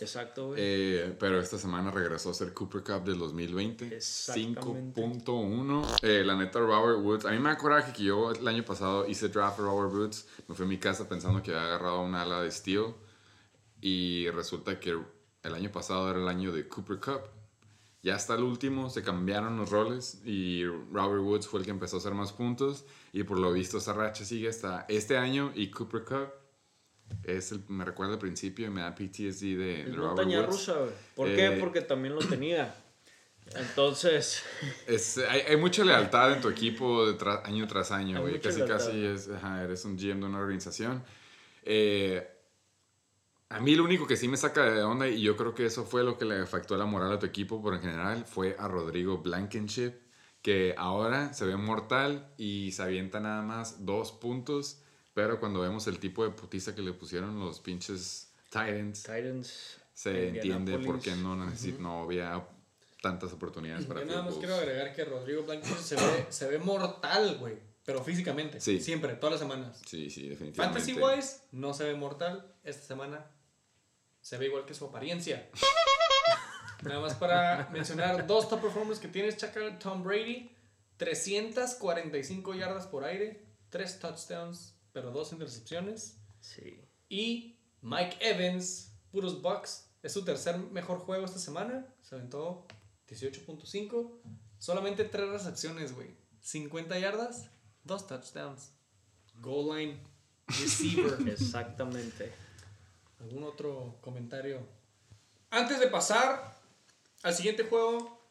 Exacto, 0.00 0.48
güey. 0.48 0.60
Eh, 0.60 1.16
pero 1.18 1.40
esta 1.40 1.58
semana 1.58 1.90
regresó 1.90 2.30
a 2.30 2.34
ser 2.34 2.52
Cooper 2.52 2.82
Cup 2.82 3.04
del 3.04 3.18
2020. 3.18 3.96
Exactamente. 3.96 5.00
5.1. 5.00 5.98
Eh, 6.02 6.24
la 6.24 6.36
neta, 6.36 6.58
Robert 6.58 7.00
Woods. 7.00 7.26
A 7.26 7.30
mí 7.30 7.38
me 7.38 7.50
acuerdo 7.50 7.92
que 7.92 8.02
yo 8.02 8.32
el 8.32 8.46
año 8.48 8.64
pasado 8.64 9.06
hice 9.06 9.28
draft 9.28 9.60
a 9.60 9.62
Robert 9.62 9.92
Woods. 9.92 10.26
Me 10.48 10.54
fui 10.54 10.66
a 10.66 10.68
mi 10.68 10.78
casa 10.78 11.08
pensando 11.08 11.42
que 11.42 11.50
había 11.50 11.64
agarrado 11.64 12.02
un 12.02 12.14
ala 12.14 12.42
de 12.42 12.50
steel. 12.50 12.94
Y 13.80 14.28
resulta 14.30 14.78
que 14.78 14.98
el 15.42 15.54
año 15.54 15.70
pasado 15.70 16.10
era 16.10 16.18
el 16.18 16.28
año 16.28 16.52
de 16.52 16.68
Cooper 16.68 16.98
Cup. 17.00 17.20
Ya 18.02 18.14
hasta 18.14 18.34
el 18.34 18.42
último 18.42 18.88
se 18.88 19.02
cambiaron 19.02 19.58
los 19.58 19.70
roles 19.70 20.22
y 20.24 20.64
Robert 20.64 21.22
Woods 21.22 21.46
fue 21.46 21.60
el 21.60 21.66
que 21.66 21.70
empezó 21.70 21.96
a 21.96 21.98
hacer 21.98 22.14
más 22.14 22.32
puntos. 22.32 22.84
Y 23.12 23.24
por 23.24 23.38
lo 23.38 23.52
visto 23.52 23.78
esa 23.78 23.92
racha 23.92 24.24
sigue 24.24 24.48
hasta 24.48 24.86
este 24.88 25.18
año 25.18 25.52
y 25.54 25.70
Cooper 25.70 26.04
Cup. 26.04 26.39
Es 27.24 27.52
el, 27.52 27.62
me 27.68 27.84
recuerda 27.84 28.14
al 28.14 28.18
principio 28.18 28.66
y 28.66 28.70
me 28.70 28.80
da 28.80 28.94
PTSD 28.94 29.40
de, 29.56 29.84
de 29.84 29.96
montaña 29.96 30.38
Woods. 30.40 30.50
rusa, 30.50 30.74
güey. 30.78 30.90
¿Por 31.14 31.28
Eh, 31.28 31.36
qué? 31.36 31.50
Porque 31.60 31.80
también 31.82 32.14
lo 32.14 32.20
tenía. 32.20 32.74
Entonces, 33.56 34.42
Es, 34.86 35.18
hay, 35.18 35.40
hay 35.40 35.56
mucha 35.56 35.84
lealtad 35.84 36.32
en 36.34 36.40
tu 36.40 36.48
equipo 36.48 37.06
de 37.06 37.18
tra- 37.18 37.42
año 37.44 37.66
tras 37.66 37.90
año, 37.90 38.20
güey. 38.20 38.40
Casi, 38.40 38.58
lealtad. 38.58 38.78
casi 38.78 39.04
es, 39.04 39.28
ajá, 39.28 39.62
eres 39.64 39.84
un 39.84 39.96
GM 39.96 40.20
de 40.20 40.26
una 40.26 40.38
organización. 40.38 41.02
Eh, 41.64 42.26
a 43.48 43.58
mí 43.60 43.74
lo 43.74 43.82
único 43.84 44.06
que 44.06 44.16
sí 44.16 44.28
me 44.28 44.36
saca 44.36 44.62
de 44.70 44.82
onda, 44.82 45.08
y 45.08 45.20
yo 45.22 45.36
creo 45.36 45.54
que 45.54 45.66
eso 45.66 45.84
fue 45.84 46.04
lo 46.04 46.16
que 46.16 46.24
le 46.24 46.38
afectó 46.38 46.76
la 46.76 46.86
moral 46.86 47.12
a 47.12 47.18
tu 47.18 47.26
equipo 47.26 47.60
por 47.60 47.74
en 47.74 47.80
general, 47.80 48.24
fue 48.24 48.54
a 48.58 48.68
Rodrigo 48.68 49.18
Blankenship, 49.18 49.92
que 50.42 50.74
ahora 50.78 51.34
se 51.34 51.44
ve 51.46 51.56
mortal 51.56 52.32
y 52.38 52.70
se 52.72 52.82
avienta 52.84 53.18
nada 53.18 53.42
más 53.42 53.84
dos 53.84 54.12
puntos, 54.12 54.82
pero 55.14 55.38
cuando 55.40 55.60
vemos 55.60 55.86
el 55.86 55.98
tipo 55.98 56.24
de 56.24 56.30
putiza 56.30 56.74
que 56.74 56.82
le 56.82 56.92
pusieron 56.92 57.38
los 57.40 57.60
pinches 57.60 58.32
Titans, 58.50 59.02
Titans. 59.02 59.78
se 59.94 60.28
entiende 60.28 60.78
por 60.78 61.00
qué 61.00 61.14
no, 61.16 61.36
necesit- 61.36 61.78
no 61.78 62.02
había 62.04 62.46
tantas 63.02 63.32
oportunidades 63.32 63.86
para 63.86 64.00
Yo 64.00 64.06
nada 64.06 64.22
más 64.22 64.34
quiero 64.34 64.54
agregar 64.56 64.92
que 64.94 65.04
Rodrigo 65.04 65.42
Blankenship 65.44 65.78
se 65.82 65.96
ve, 65.96 66.26
se 66.30 66.48
ve 66.48 66.58
mortal, 66.58 67.36
güey. 67.38 67.58
Pero 67.84 68.04
físicamente. 68.04 68.60
Sí. 68.60 68.78
Siempre, 68.80 69.14
todas 69.14 69.32
las 69.32 69.40
semanas. 69.40 69.80
Sí, 69.86 70.10
sí, 70.10 70.28
definitivamente. 70.28 70.80
Fantasy 70.80 70.92
wise, 71.00 71.40
no 71.52 71.72
se 71.74 71.84
ve 71.84 71.94
mortal. 71.94 72.54
Esta 72.62 72.86
semana 72.86 73.26
se 74.20 74.36
ve 74.36 74.46
igual 74.46 74.66
que 74.66 74.74
su 74.74 74.84
apariencia. 74.84 75.48
Nada 76.82 77.00
más 77.00 77.14
para 77.14 77.68
mencionar 77.72 78.26
dos 78.26 78.48
top 78.48 78.60
performers 78.62 78.98
que 79.00 79.08
tienes, 79.08 79.36
Chacal 79.36 79.78
Tom 79.78 80.02
Brady. 80.02 80.54
345 80.98 82.54
yardas 82.54 82.86
por 82.86 83.04
aire, 83.04 83.42
3 83.70 83.98
touchdowns, 84.00 84.74
pero 84.92 85.10
2 85.10 85.32
intercepciones. 85.32 86.16
Sí. 86.40 86.80
Y 87.08 87.56
Mike 87.82 88.16
Evans, 88.20 88.92
puros 89.10 89.40
Bucks, 89.42 89.88
es 90.02 90.12
su 90.12 90.24
tercer 90.24 90.58
mejor 90.58 90.98
juego 91.00 91.24
esta 91.24 91.38
semana. 91.38 91.86
Se 92.02 92.14
aventó 92.14 92.66
18.5. 93.08 94.20
Solamente 94.58 95.04
3 95.04 95.28
recepciones, 95.28 95.94
güey. 95.94 96.08
50 96.40 96.98
yardas, 96.98 97.50
2 97.84 98.06
touchdowns. 98.06 98.72
Goal 99.40 99.76
line 99.76 100.00
receiver. 100.46 101.16
Exactamente. 101.28 102.32
¿Algún 103.20 103.44
otro 103.44 103.98
comentario? 104.00 104.66
Antes 105.50 105.80
de 105.80 105.88
pasar 105.88 106.58
al 107.22 107.34
siguiente 107.34 107.64
juego, 107.64 108.22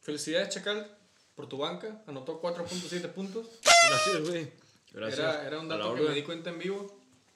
felicidades 0.00 0.50
Chacal 0.50 0.96
por 1.34 1.48
tu 1.48 1.58
banca. 1.58 2.02
Anotó 2.06 2.40
4.7 2.40 3.12
puntos. 3.12 3.60
Gracias, 3.62 4.28
güey. 4.28 4.65
Gracias. 4.92 5.18
Era, 5.18 5.46
era 5.46 5.60
un 5.60 5.68
dato 5.68 5.94
que 5.94 6.02
me 6.02 6.14
di 6.14 6.22
cuenta 6.22 6.50
en 6.50 6.58
vivo. 6.58 6.86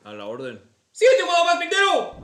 A 0.04 0.12
la 0.12 0.26
orden. 0.26 0.62
Siguiente 0.92 1.24
juego 1.24 1.44
más 1.44 1.58
pintero. 1.58 2.14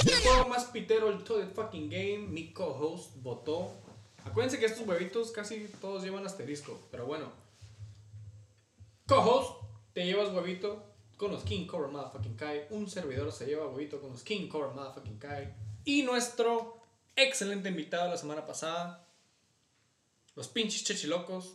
El 0.06 0.22
juego 0.22 0.48
más 0.48 0.64
pitero 0.66 1.10
el 1.10 1.22
todo 1.22 1.46
fucking 1.46 1.90
game. 1.90 2.18
Mi 2.18 2.52
co-host 2.52 3.16
votó. 3.22 3.70
Acuérdense 4.24 4.58
que 4.58 4.66
estos 4.66 4.86
huevitos 4.86 5.32
casi 5.32 5.66
todos 5.80 6.02
llevan 6.02 6.26
asterisco. 6.26 6.80
Pero 6.90 7.06
bueno. 7.06 7.30
Co-host, 9.06 9.62
te 9.92 10.04
llevas 10.06 10.32
huevito 10.32 10.91
con 11.22 11.30
los 11.30 11.44
King 11.44 11.66
Cobra 11.66 11.86
Motherfucking 11.86 12.34
Kai. 12.34 12.66
Un 12.70 12.90
servidor 12.90 13.30
se 13.30 13.46
lleva 13.46 13.68
huevito 13.68 14.00
con 14.00 14.10
los 14.10 14.24
King 14.24 14.48
Cobra 14.48 14.72
Motherfucking 14.72 15.20
Kai. 15.20 15.54
Y 15.84 16.02
nuestro 16.02 16.82
excelente 17.14 17.68
invitado 17.68 18.10
la 18.10 18.16
semana 18.16 18.44
pasada. 18.44 19.06
Los 20.34 20.48
pinches 20.48 20.82
chechilocos 20.82 21.54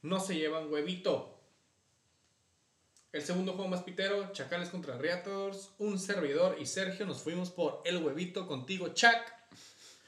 no 0.00 0.18
se 0.18 0.36
llevan 0.36 0.72
huevito. 0.72 1.38
El 3.12 3.22
segundo 3.22 3.52
juego 3.52 3.68
más 3.68 3.82
pitero, 3.82 4.32
Chacales 4.32 4.70
contra 4.70 4.96
Reators. 4.96 5.72
Un 5.78 5.98
servidor 5.98 6.56
y 6.58 6.64
Sergio 6.64 7.04
nos 7.04 7.20
fuimos 7.20 7.50
por 7.50 7.82
el 7.84 8.02
huevito 8.02 8.48
contigo, 8.48 8.94
Chac. 8.94 9.30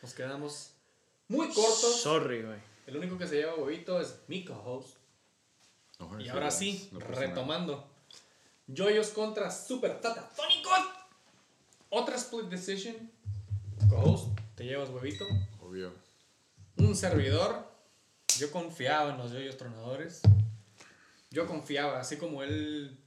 Nos 0.00 0.14
quedamos 0.14 0.70
muy 1.28 1.48
cortos. 1.48 2.00
Sorry, 2.00 2.40
güey. 2.40 2.58
El 2.86 2.96
único 2.96 3.18
que 3.18 3.26
se 3.26 3.36
lleva 3.36 3.54
huevito 3.54 4.00
es 4.00 4.22
mi 4.28 4.46
co-host. 4.46 4.96
No, 5.98 6.18
Y 6.18 6.30
ahora 6.30 6.50
sí, 6.50 6.88
no 6.90 7.00
retomando. 7.00 7.93
Joyos 8.66 9.08
contra 9.08 9.50
Super 9.50 10.00
Tatatónicos. 10.00 10.78
Otra 11.90 12.16
split 12.16 12.46
decision. 12.46 13.10
Co-host, 13.88 14.38
te 14.54 14.64
llevas 14.64 14.88
huevito. 14.88 15.26
Obvio. 15.60 15.92
Un 16.78 16.96
servidor. 16.96 17.70
Yo 18.38 18.50
confiaba 18.50 19.10
en 19.10 19.18
los 19.18 19.32
yoyos 19.32 19.56
tronadores. 19.56 20.22
Yo 21.30 21.46
confiaba, 21.46 22.00
así 22.00 22.16
como 22.16 22.42
el 22.42 22.98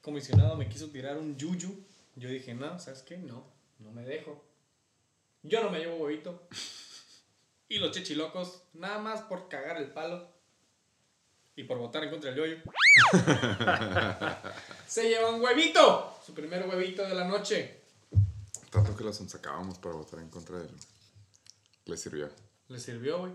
comisionado 0.00 0.56
me 0.56 0.68
quiso 0.68 0.88
tirar 0.88 1.18
un 1.18 1.36
yuyu. 1.36 1.84
Yo 2.14 2.28
dije, 2.28 2.54
no, 2.54 2.78
¿sabes 2.78 3.02
qué? 3.02 3.18
No, 3.18 3.44
no 3.80 3.90
me 3.90 4.02
dejo. 4.02 4.44
Yo 5.42 5.62
no 5.62 5.70
me 5.70 5.80
llevo 5.80 5.96
huevito. 5.96 6.46
Y 7.68 7.78
los 7.78 7.90
chichilocos, 7.90 8.62
nada 8.74 8.98
más 8.98 9.22
por 9.22 9.48
cagar 9.48 9.78
el 9.78 9.90
palo 9.90 10.31
y 11.56 11.64
por 11.64 11.78
votar 11.78 12.04
en 12.04 12.10
contra 12.10 12.30
del 12.30 12.38
yoyo, 12.38 12.58
se 14.86 15.08
llevan 15.08 15.40
huevito. 15.40 16.16
Su 16.24 16.34
primer 16.34 16.68
huevito 16.68 17.02
de 17.02 17.14
la 17.14 17.24
noche. 17.24 17.80
Tanto 18.70 18.96
que 18.96 19.02
los 19.04 19.16
sacábamos 19.16 19.78
para 19.78 19.94
votar 19.94 20.20
en 20.20 20.30
contra 20.30 20.58
de 20.58 20.64
él. 20.64 20.74
Le 21.84 21.96
sirvió. 21.96 22.30
Le 22.68 22.78
sirvió, 22.78 23.18
güey. 23.18 23.32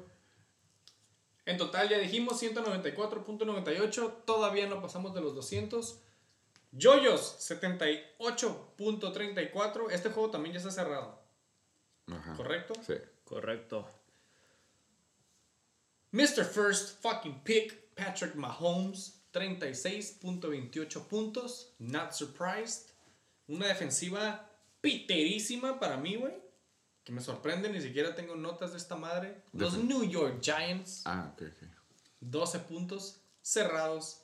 En 1.45 1.57
total 1.57 1.89
ya 1.89 1.99
dijimos 1.99 2.41
194.98. 2.41 4.24
Todavía 4.26 4.68
no 4.68 4.82
pasamos 4.82 5.13
de 5.13 5.22
los 5.22 5.36
200. 5.36 5.99
Yoyos 6.72 7.38
78.34. 7.39 9.91
Este 9.91 10.09
juego 10.09 10.32
también 10.32 10.53
ya 10.53 10.59
está 10.59 10.72
cerrado. 10.72 11.20
Ajá. 12.07 12.34
¿Correcto? 12.36 12.74
Sí. 12.86 12.95
Correcto. 13.24 13.88
Mr. 16.11 16.45
First 16.45 17.01
fucking 17.01 17.41
pick, 17.43 17.78
Patrick 17.97 18.35
Mahomes, 18.35 19.21
36.28 19.33 21.07
puntos. 21.07 21.73
Not 21.79 22.13
surprised. 22.13 22.91
Una 23.47 23.67
defensiva 23.67 24.49
piterísima 24.81 25.79
para 25.79 25.97
mí, 25.97 26.15
güey. 26.15 26.33
Que 27.03 27.11
me 27.13 27.21
sorprende, 27.21 27.69
ni 27.69 27.81
siquiera 27.81 28.13
tengo 28.15 28.35
notas 28.35 28.71
de 28.71 28.77
esta 28.77 28.95
madre. 28.95 29.43
Los 29.53 29.77
New 29.77 30.03
York 30.09 30.39
Giants, 30.41 31.03
Ah, 31.05 31.31
ok, 31.33 31.41
ok. 31.47 31.69
12 32.19 32.59
puntos 32.59 33.21
cerrados. 33.41 34.21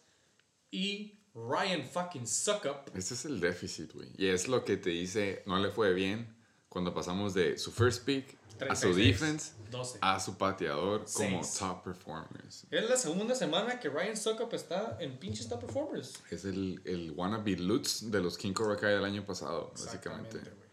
Y 0.69 1.19
Ryan 1.33 1.83
fucking 1.87 2.27
Suckup, 2.27 2.89
Este 2.95 3.13
es 3.13 3.25
el 3.25 3.39
déficit, 3.39 3.93
güey. 3.93 4.09
Y 4.17 4.27
es 4.27 4.47
lo 4.47 4.65
que 4.65 4.77
te 4.77 4.89
dice, 4.89 5.43
no 5.45 5.57
le 5.59 5.69
fue 5.71 5.93
bien 5.93 6.35
cuando 6.67 6.93
pasamos 6.93 7.33
de 7.33 7.57
su 7.57 7.71
first 7.71 8.03
pick 8.05 8.37
a 8.69 8.75
su 8.75 8.93
36, 8.93 9.19
defense 9.19 9.51
12. 9.71 9.99
a 10.01 10.19
su 10.19 10.37
pateador 10.37 11.05
como 11.13 11.41
top 11.41 11.83
performers. 11.83 12.65
Es 12.69 12.89
la 12.89 12.97
segunda 12.97 13.35
semana 13.35 13.79
que 13.79 13.89
Ryan 13.89 14.17
Suckup 14.17 14.53
está 14.53 14.97
en 14.99 15.17
pinches 15.17 15.47
top 15.49 15.61
performers. 15.61 16.13
Es 16.29 16.45
el, 16.45 16.81
el 16.85 17.11
wannabe 17.11 17.57
Lutz 17.57 18.11
de 18.11 18.21
los 18.21 18.37
King 18.37 18.53
Cobra 18.53 18.75
Kai 18.77 18.93
del 18.93 19.05
año 19.05 19.25
pasado, 19.25 19.71
básicamente. 19.77 20.39
Güey. 20.39 20.63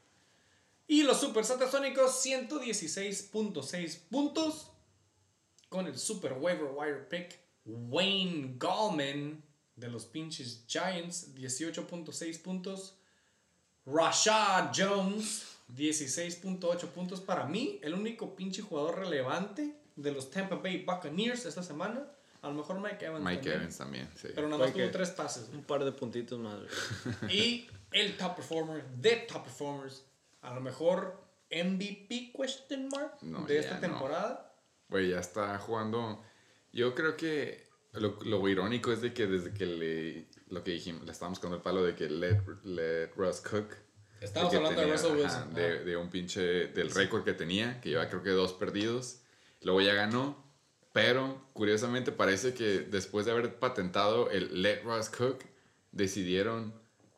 Y 0.90 1.04
los 1.04 1.20
Super 1.20 1.44
Satasónicos, 1.44 2.24
116.6 2.26 3.98
puntos. 4.10 4.72
Con 5.68 5.86
el 5.86 5.96
Super 5.96 6.32
Waiver 6.32 6.72
Wire 6.74 7.06
Pick, 7.08 7.38
Wayne 7.64 8.56
Gallman 8.58 9.40
de 9.76 9.88
los 9.88 10.04
pinches 10.04 10.64
Giants, 10.66 11.32
18.6 11.36 12.42
puntos. 12.42 12.96
Rashad 13.86 14.72
Jones, 14.76 15.44
16.8 15.76 16.88
puntos. 16.88 17.20
Para 17.20 17.46
mí, 17.46 17.78
el 17.82 17.94
único 17.94 18.34
pinche 18.36 18.62
jugador 18.62 18.98
relevante 18.98 19.76
de 19.96 20.12
los 20.12 20.30
Tampa 20.30 20.56
Bay 20.56 20.84
Buccaneers 20.84 21.46
esta 21.46 21.62
semana. 21.62 22.06
A 22.42 22.48
lo 22.48 22.54
mejor 22.54 22.80
Mike 22.80 23.04
Evans. 23.04 23.24
Mike 23.24 23.36
también, 23.36 23.60
Evans 23.60 23.78
también, 23.78 24.08
sí. 24.16 24.28
Pero 24.34 24.48
nada 24.48 24.64
más 24.64 24.72
tuvo 24.72 24.90
tres 24.90 25.10
pases. 25.10 25.50
Un 25.52 25.62
par 25.64 25.84
de 25.84 25.92
puntitos 25.92 26.38
más. 26.38 26.58
Y 27.30 27.68
el 27.92 28.16
top 28.16 28.36
performer 28.36 28.84
de 28.96 29.16
top 29.28 29.44
performers, 29.44 30.04
a 30.40 30.54
lo 30.54 30.60
mejor 30.60 31.20
MVP 31.50 32.32
question 32.34 32.88
mark 32.88 33.18
No, 33.22 33.44
de 33.44 33.58
esta 33.58 33.78
temporada. 33.80 34.54
Güey, 34.88 35.10
ya 35.10 35.20
está 35.20 35.58
jugando. 35.58 36.22
Yo 36.72 36.94
creo 36.94 37.16
que 37.16 37.68
lo, 37.92 38.16
lo 38.22 38.48
irónico 38.48 38.92
es 38.92 39.02
de 39.02 39.12
que 39.12 39.26
desde 39.26 39.52
que 39.52 39.66
le. 39.66 40.28
Lo 40.48 40.64
que 40.64 40.72
dijimos, 40.72 41.04
le 41.04 41.12
estábamos 41.12 41.40
con 41.40 41.52
el 41.52 41.60
palo 41.60 41.82
de 41.82 41.94
que 41.94 42.08
let, 42.08 42.40
let 42.64 43.12
Russ 43.16 43.40
cook. 43.40 43.74
Estamos 44.20 44.54
hablando 44.54 44.80
de 44.80 44.86
tenía, 44.86 44.92
Russell 44.94 45.24
ajá, 45.24 45.38
Wilson. 45.46 45.54
de, 45.54 45.66
Ah. 45.66 45.82
de 45.82 45.96
un 45.96 46.10
pinche. 46.10 46.40
Del 46.68 46.90
récord 46.90 47.24
que 47.24 47.32
tenía, 47.32 47.80
que 47.80 47.90
lleva 47.90 48.08
creo 48.08 48.22
que 48.22 48.30
dos 48.30 48.52
perdidos. 48.52 49.20
Luego 49.62 49.80
ya 49.80 49.94
ganó. 49.94 50.48
Pero 50.92 51.46
curiosamente 51.52 52.10
parece 52.12 52.52
que 52.52 52.80
después 52.80 53.24
de 53.24 53.32
haber 53.32 53.58
patentado 53.58 54.28
el 54.30 54.62
Let 54.62 54.82
Russ 54.82 55.08
Cook, 55.08 55.38
decidieron 55.92 56.74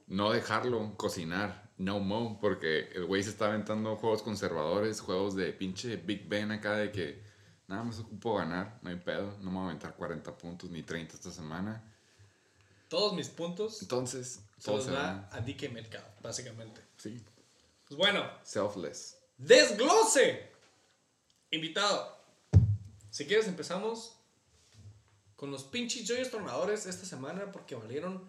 no 0.07 0.31
dejarlo 0.31 0.95
cocinar. 0.97 1.71
No 1.79 1.99
mo, 1.99 2.39
porque 2.39 2.91
el 2.95 3.07
güey 3.07 3.23
se 3.23 3.31
está 3.31 3.47
aventando 3.47 3.97
juegos 3.97 4.23
conservadores, 4.23 5.01
juegos 5.01 5.35
de 5.35 5.53
pinche 5.53 5.97
Big 5.97 6.29
Ben 6.29 6.53
acá 6.53 6.77
de 6.77 6.93
que 6.93 7.23
nada 7.67 7.83
más 7.83 7.99
ocupo 7.99 8.37
ganar, 8.37 8.79
no 8.83 8.91
hay 8.91 8.97
pedo, 8.97 9.37
no 9.41 9.51
me 9.51 9.57
voy 9.57 9.63
a 9.63 9.71
aventar 9.71 9.97
40 9.97 10.37
puntos 10.37 10.71
ni 10.71 10.83
30 10.83 11.15
esta 11.15 11.31
semana. 11.33 11.83
Todos 12.89 13.15
mis 13.15 13.29
puntos 13.31 13.81
Entonces, 13.81 14.43
se 14.59 14.71
los 14.71 14.87
da 14.87 14.93
va. 14.93 15.29
a 15.33 15.41
DK 15.41 15.71
Metcalf, 15.73 16.05
básicamente. 16.23 16.83
Sí, 17.03 17.21
Pues 17.89 17.99
bueno, 17.99 18.31
selfless. 18.45 19.17
desglose. 19.37 20.51
Invitado. 21.51 22.17
Si 23.11 23.27
quieres 23.27 23.47
empezamos 23.49 24.17
con 25.37 25.51
los 25.51 25.65
pinches 25.65 26.09
joyos 26.09 26.31
tronadores 26.31 26.87
esta 26.87 27.05
semana 27.05 27.51
porque 27.51 27.75
valieron 27.75 28.23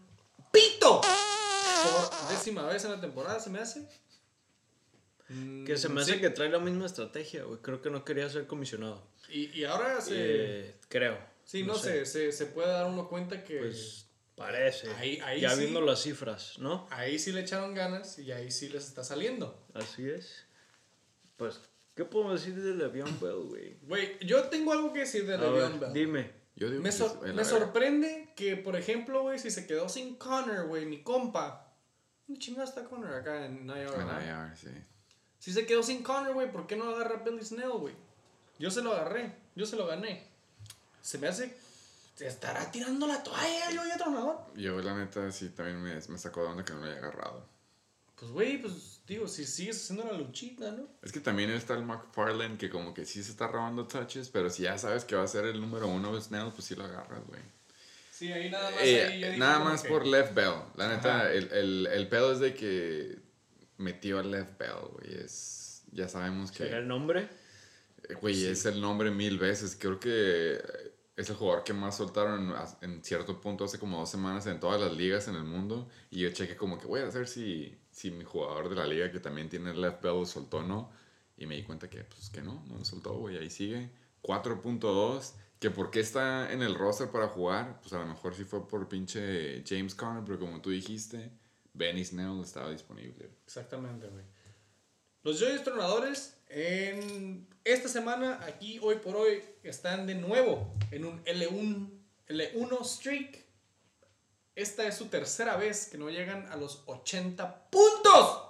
pito 0.52 1.02
por 1.02 2.30
décima 2.30 2.64
vez 2.64 2.84
en 2.86 2.92
la 2.92 3.00
temporada, 3.02 3.40
se 3.40 3.50
me 3.50 3.60
hace. 3.60 3.88
Mm, 5.30 5.66
Que 5.66 5.78
se 5.78 5.88
me 5.90 6.02
hace 6.02 6.20
que 6.20 6.30
trae 6.32 6.50
la 6.50 6.60
misma 6.60 6.86
estrategia, 6.88 7.44
güey. 7.44 7.60
Creo 7.62 7.82
que 7.82 7.90
no 7.92 8.04
quería 8.04 8.28
ser 8.30 8.48
comisionado. 8.48 9.06
Y, 9.30 9.58
y 9.58 9.64
ahora 9.66 10.02
se... 10.02 10.14
Eh, 10.16 10.76
creo. 10.90 11.18
Sí, 11.46 11.64
no, 11.64 11.76
sé, 11.76 12.06
se, 12.06 12.32
se 12.32 12.46
puede 12.48 12.70
dar 12.70 12.86
uno 12.88 13.08
cuenta 13.08 13.44
que 13.44 13.60
Pues 13.60 14.06
parece. 14.44 14.90
Ahí- 14.96 15.20
ahí 15.24 15.42
ya 15.42 15.52
sí. 15.52 15.60
viendo 15.62 15.82
las 15.82 16.02
cifras, 16.02 16.58
¿no? 16.60 16.88
ahí 16.92 17.18
sí 17.20 17.32
le 17.32 17.42
echaron 17.42 17.74
ganas 17.74 18.18
y 18.20 18.32
ahí 18.32 18.52
sí 18.52 18.70
les 18.70 18.86
está 18.88 19.04
saliendo. 19.04 19.66
Así 19.74 20.10
es. 20.10 20.46
Pues, 21.38 21.60
¿qué 21.96 22.06
podemos 22.06 22.40
decir 22.42 22.62
de 22.62 22.76
Le'Veon 22.76 23.20
Bell, 23.20 23.48
güey? 23.50 23.78
Güey, 23.84 24.18
yo 24.26 24.44
tengo 24.46 24.72
algo 24.74 24.94
que 24.94 25.00
decir 25.00 25.26
de 25.26 25.36
A 25.36 25.38
Le'Veon 25.38 25.80
ver, 25.80 25.80
Bell. 25.80 25.94
Dime. 25.94 26.44
Yo 26.56 26.70
digo 26.70 26.84
Me, 26.84 26.90
que 26.90 26.96
sor- 26.96 27.34
me 27.34 27.44
sorprende 27.46 28.32
que, 28.36 28.56
por 28.58 28.76
ejemplo, 28.76 29.24
güey, 29.24 29.40
si 29.40 29.50
se 29.50 29.66
quedó 29.66 29.90
sin 29.90 30.16
Connor, 30.16 30.68
güey, 30.68 30.86
mi 30.86 31.02
compa. 31.02 31.74
¿Dónde 32.28 32.40
chingada 32.40 32.66
está 32.66 32.84
Connor 32.86 33.14
acá 33.16 33.46
en 33.46 33.68
IR, 33.68 33.90
En? 33.96 34.28
IR, 34.28 34.56
sí. 34.56 34.68
Si 35.40 35.52
se 35.52 35.66
quedó 35.66 35.82
sin 35.82 36.04
Connor, 36.04 36.34
güey, 36.34 36.52
¿por 36.52 36.68
qué 36.68 36.76
no 36.76 36.90
agarra 36.90 37.16
a 37.20 37.24
Billy 37.24 37.44
Snell, 37.44 37.72
güey? 37.72 37.96
Yo 38.60 38.70
se 38.70 38.82
lo 38.84 38.94
agarré, 38.94 39.34
yo 39.56 39.66
se 39.66 39.76
lo 39.76 39.88
gané. 39.88 40.28
Se 41.02 41.18
me 41.18 41.28
hace... 41.28 41.54
Se 42.16 42.28
estará 42.28 42.72
tirando 42.72 43.08
la 43.08 43.24
toalla, 43.24 43.72
yo 43.72 43.82
ya 43.88 43.98
tronador. 43.98 44.38
Yo, 44.56 44.80
la 44.82 44.96
neta, 44.96 45.32
sí, 45.32 45.50
también 45.50 45.82
me, 45.82 45.96
me 45.96 46.18
sacó 46.18 46.42
de 46.44 46.48
onda 46.50 46.64
que 46.66 46.74
no 46.74 46.80
lo 46.80 46.86
haya 46.86 46.98
agarrado. 46.98 47.48
Pues, 48.16 48.32
güey, 48.32 48.62
pues, 48.62 49.02
digo, 49.08 49.28
si 49.28 49.46
sigues 49.46 49.78
haciendo 49.84 50.06
la 50.06 50.18
luchita, 50.18 50.72
¿no? 50.72 50.88
Es 51.02 51.12
que 51.12 51.20
también 51.20 51.50
está 51.50 51.74
el 51.74 51.84
McFarlane 51.84 52.58
que 52.58 52.70
como 52.70 52.94
que 52.94 53.06
sí 53.06 53.24
se 53.24 53.32
está 53.32 53.48
robando 53.48 53.88
touches, 53.88 54.30
pero 54.30 54.50
si 54.50 54.64
ya 54.64 54.78
sabes 54.78 55.04
que 55.06 55.16
va 55.16 55.24
a 55.24 55.28
ser 55.28 55.46
el 55.46 55.60
número 55.60 55.88
uno 55.88 56.14
de 56.16 56.22
Snell, 56.22 56.52
pues 56.54 56.66
sí 56.66 56.76
lo 56.76 56.86
agarras, 56.86 57.26
güey. 57.28 57.42
Sí, 58.12 58.32
ahí 58.32 58.50
nada 58.52 58.70
más. 58.70 58.80
Eh, 58.84 59.06
ahí 59.06 59.20
yo 59.20 59.28
dije 59.28 59.40
nada 59.40 59.60
más 59.60 59.82
que- 59.82 59.90
por 59.90 60.06
Left 60.06 60.36
Bell. 60.36 60.54
La 60.76 60.88
neta, 60.90 61.34
el, 61.34 61.52
el, 61.52 61.88
el 61.88 62.08
pedo 62.10 62.32
es 62.32 62.40
de 62.40 62.54
que 62.54 63.18
metió 63.78 64.20
a 64.20 64.24
Left 64.24 64.58
Bell, 64.60 64.88
güey. 64.94 65.16
Es, 65.16 65.82
ya 65.92 66.08
sabemos 66.08 66.52
que... 66.52 66.60
¿Será 66.60 66.78
el 66.78 66.88
nombre? 66.88 67.28
Güey, 68.22 68.46
es 68.46 68.66
el 68.66 68.80
nombre 68.80 69.10
mil 69.10 69.40
veces. 69.40 69.76
Creo 69.78 70.00
que 70.00 70.62
es 71.16 71.30
el 71.30 71.36
jugador 71.36 71.64
que 71.64 71.74
más 71.74 71.98
soltaron 71.98 72.52
as- 72.54 72.78
en 72.82 73.04
cierto 73.04 73.40
punto 73.40 73.66
hace 73.66 73.78
como 73.80 74.00
dos 74.00 74.10
semanas 74.10 74.46
en 74.48 74.60
todas 74.60 74.82
las 74.82 74.94
ligas 74.96 75.28
en 75.28 75.36
el 75.36 75.44
mundo. 75.44 75.88
Y 76.10 76.20
yo 76.22 76.32
chequé 76.32 76.56
como 76.56 76.78
que 76.80 76.88
voy 76.88 77.02
a 77.02 77.06
ver 77.06 77.28
si, 77.28 77.78
si 77.92 78.10
mi 78.12 78.24
jugador 78.24 78.70
de 78.70 78.76
la 78.76 78.86
liga 78.88 79.12
que 79.12 79.20
también 79.20 79.50
tiene 79.50 79.72
el 79.72 79.82
left 79.82 80.02
bell 80.02 80.26
soltó 80.26 80.58
o 80.58 80.64
no. 80.64 80.92
Y 81.38 81.46
me 81.46 81.56
di 81.56 81.64
cuenta 81.64 81.90
que, 81.90 82.04
pues, 82.04 82.30
que 82.30 82.42
no, 82.42 82.64
no 82.68 82.78
lo 82.78 82.86
soltó, 82.86 83.14
güey. 83.16 83.38
Ahí 83.38 83.50
sigue. 83.50 83.92
4.2. 84.22 85.34
Que 85.60 85.70
por 85.72 85.92
qué 85.92 86.00
está 86.02 86.52
en 86.52 86.62
el 86.62 86.76
roster 86.76 87.10
para 87.10 87.28
jugar. 87.28 87.80
Pues 87.82 87.94
a 87.94 88.00
lo 88.00 88.06
mejor 88.06 88.36
sí 88.36 88.44
fue 88.44 88.68
por 88.68 88.88
pinche 88.90 89.64
James 89.68 89.96
Conner. 89.96 90.24
Pero 90.26 90.40
como 90.40 90.62
tú 90.62 90.70
dijiste, 90.72 91.32
Benny 91.74 92.04
Snell 92.04 92.42
estaba 92.42 92.70
disponible. 92.72 93.30
Exactamente, 93.46 94.08
güey. 94.08 94.26
Los 95.24 95.40
Joyos 95.40 95.64
Tronadores 95.64 96.38
en 96.54 97.48
esta 97.64 97.90
semana, 97.90 98.40
aquí 98.46 98.80
hoy 98.82 98.98
por 98.98 99.16
hoy, 99.16 99.44
están 99.64 100.06
de 100.06 100.16
nuevo 100.16 100.76
en 100.92 101.06
un 101.06 101.24
L1, 101.26 101.90
L1 102.28 102.86
streak. 102.86 103.44
Esta 104.56 104.88
es 104.88 104.96
su 104.96 105.08
tercera 105.08 105.58
vez 105.58 105.88
que 105.88 105.98
no 105.98 106.10
llegan 106.10 106.46
a 106.52 106.56
los 106.56 106.84
80 106.86 107.70
puntos 107.72 108.50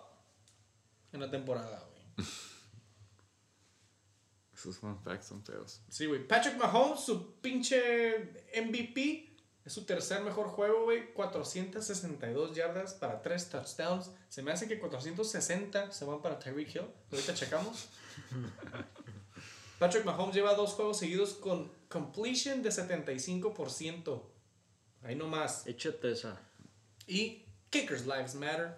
en 1.13 1.21
la 1.21 1.31
temporada, 1.31 1.87
güey. 1.89 2.27
Esos 4.53 4.77
fun 4.77 4.99
facts 5.01 5.27
son 5.27 5.43
feos. 5.45 5.81
Sí, 5.87 6.05
güey. 6.05 6.27
Patrick 6.27 6.57
Mahomes, 6.57 6.99
su 6.99 7.39
pinche 7.39 8.43
MVP, 8.53 9.32
es 9.65 9.71
su 9.71 9.85
tercer 9.85 10.21
mejor 10.21 10.47
juego, 10.47 10.83
güey. 10.83 11.13
462 11.13 12.55
yardas 12.55 12.93
para 12.95 13.21
3 13.21 13.49
touchdowns. 13.49 14.11
Se 14.27 14.41
me 14.41 14.51
hace 14.51 14.67
que 14.67 14.77
460 14.77 15.91
se 15.91 16.05
van 16.05 16.21
para 16.21 16.37
Tyreek 16.37 16.75
Hill. 16.75 16.87
Ahorita 17.11 17.33
checamos. 17.33 17.87
Patrick 19.79 20.05
Mahomes 20.05 20.35
lleva 20.35 20.53
dos 20.53 20.73
juegos 20.73 20.99
seguidos 20.99 21.33
con 21.33 21.71
completion 21.87 22.61
de 22.61 22.69
75%. 22.69 24.21
Ahí 25.03 25.15
nomás. 25.15 25.65
Échate 25.65 26.11
esa. 26.11 26.39
Y 27.07 27.45
Kickers 27.69 28.05
Lives 28.05 28.35
Matter. 28.35 28.75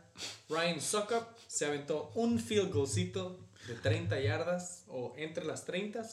Ryan 0.49 0.79
Suckup 0.79 1.35
se 1.47 1.65
aventó 1.65 2.11
un 2.13 2.39
field 2.39 2.71
goalcito 2.71 3.39
de 3.67 3.73
30 3.73 4.19
yardas 4.19 4.83
o 4.87 5.13
entre 5.17 5.45
las 5.45 5.65
30 5.65 6.07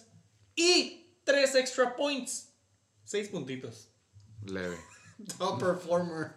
y 0.57 1.19
3 1.25 1.55
extra 1.57 1.95
points. 1.95 2.55
6 3.05 3.29
puntitos. 3.29 3.92
Leve. 4.47 4.79
Top 5.39 5.61
performer. 5.61 6.33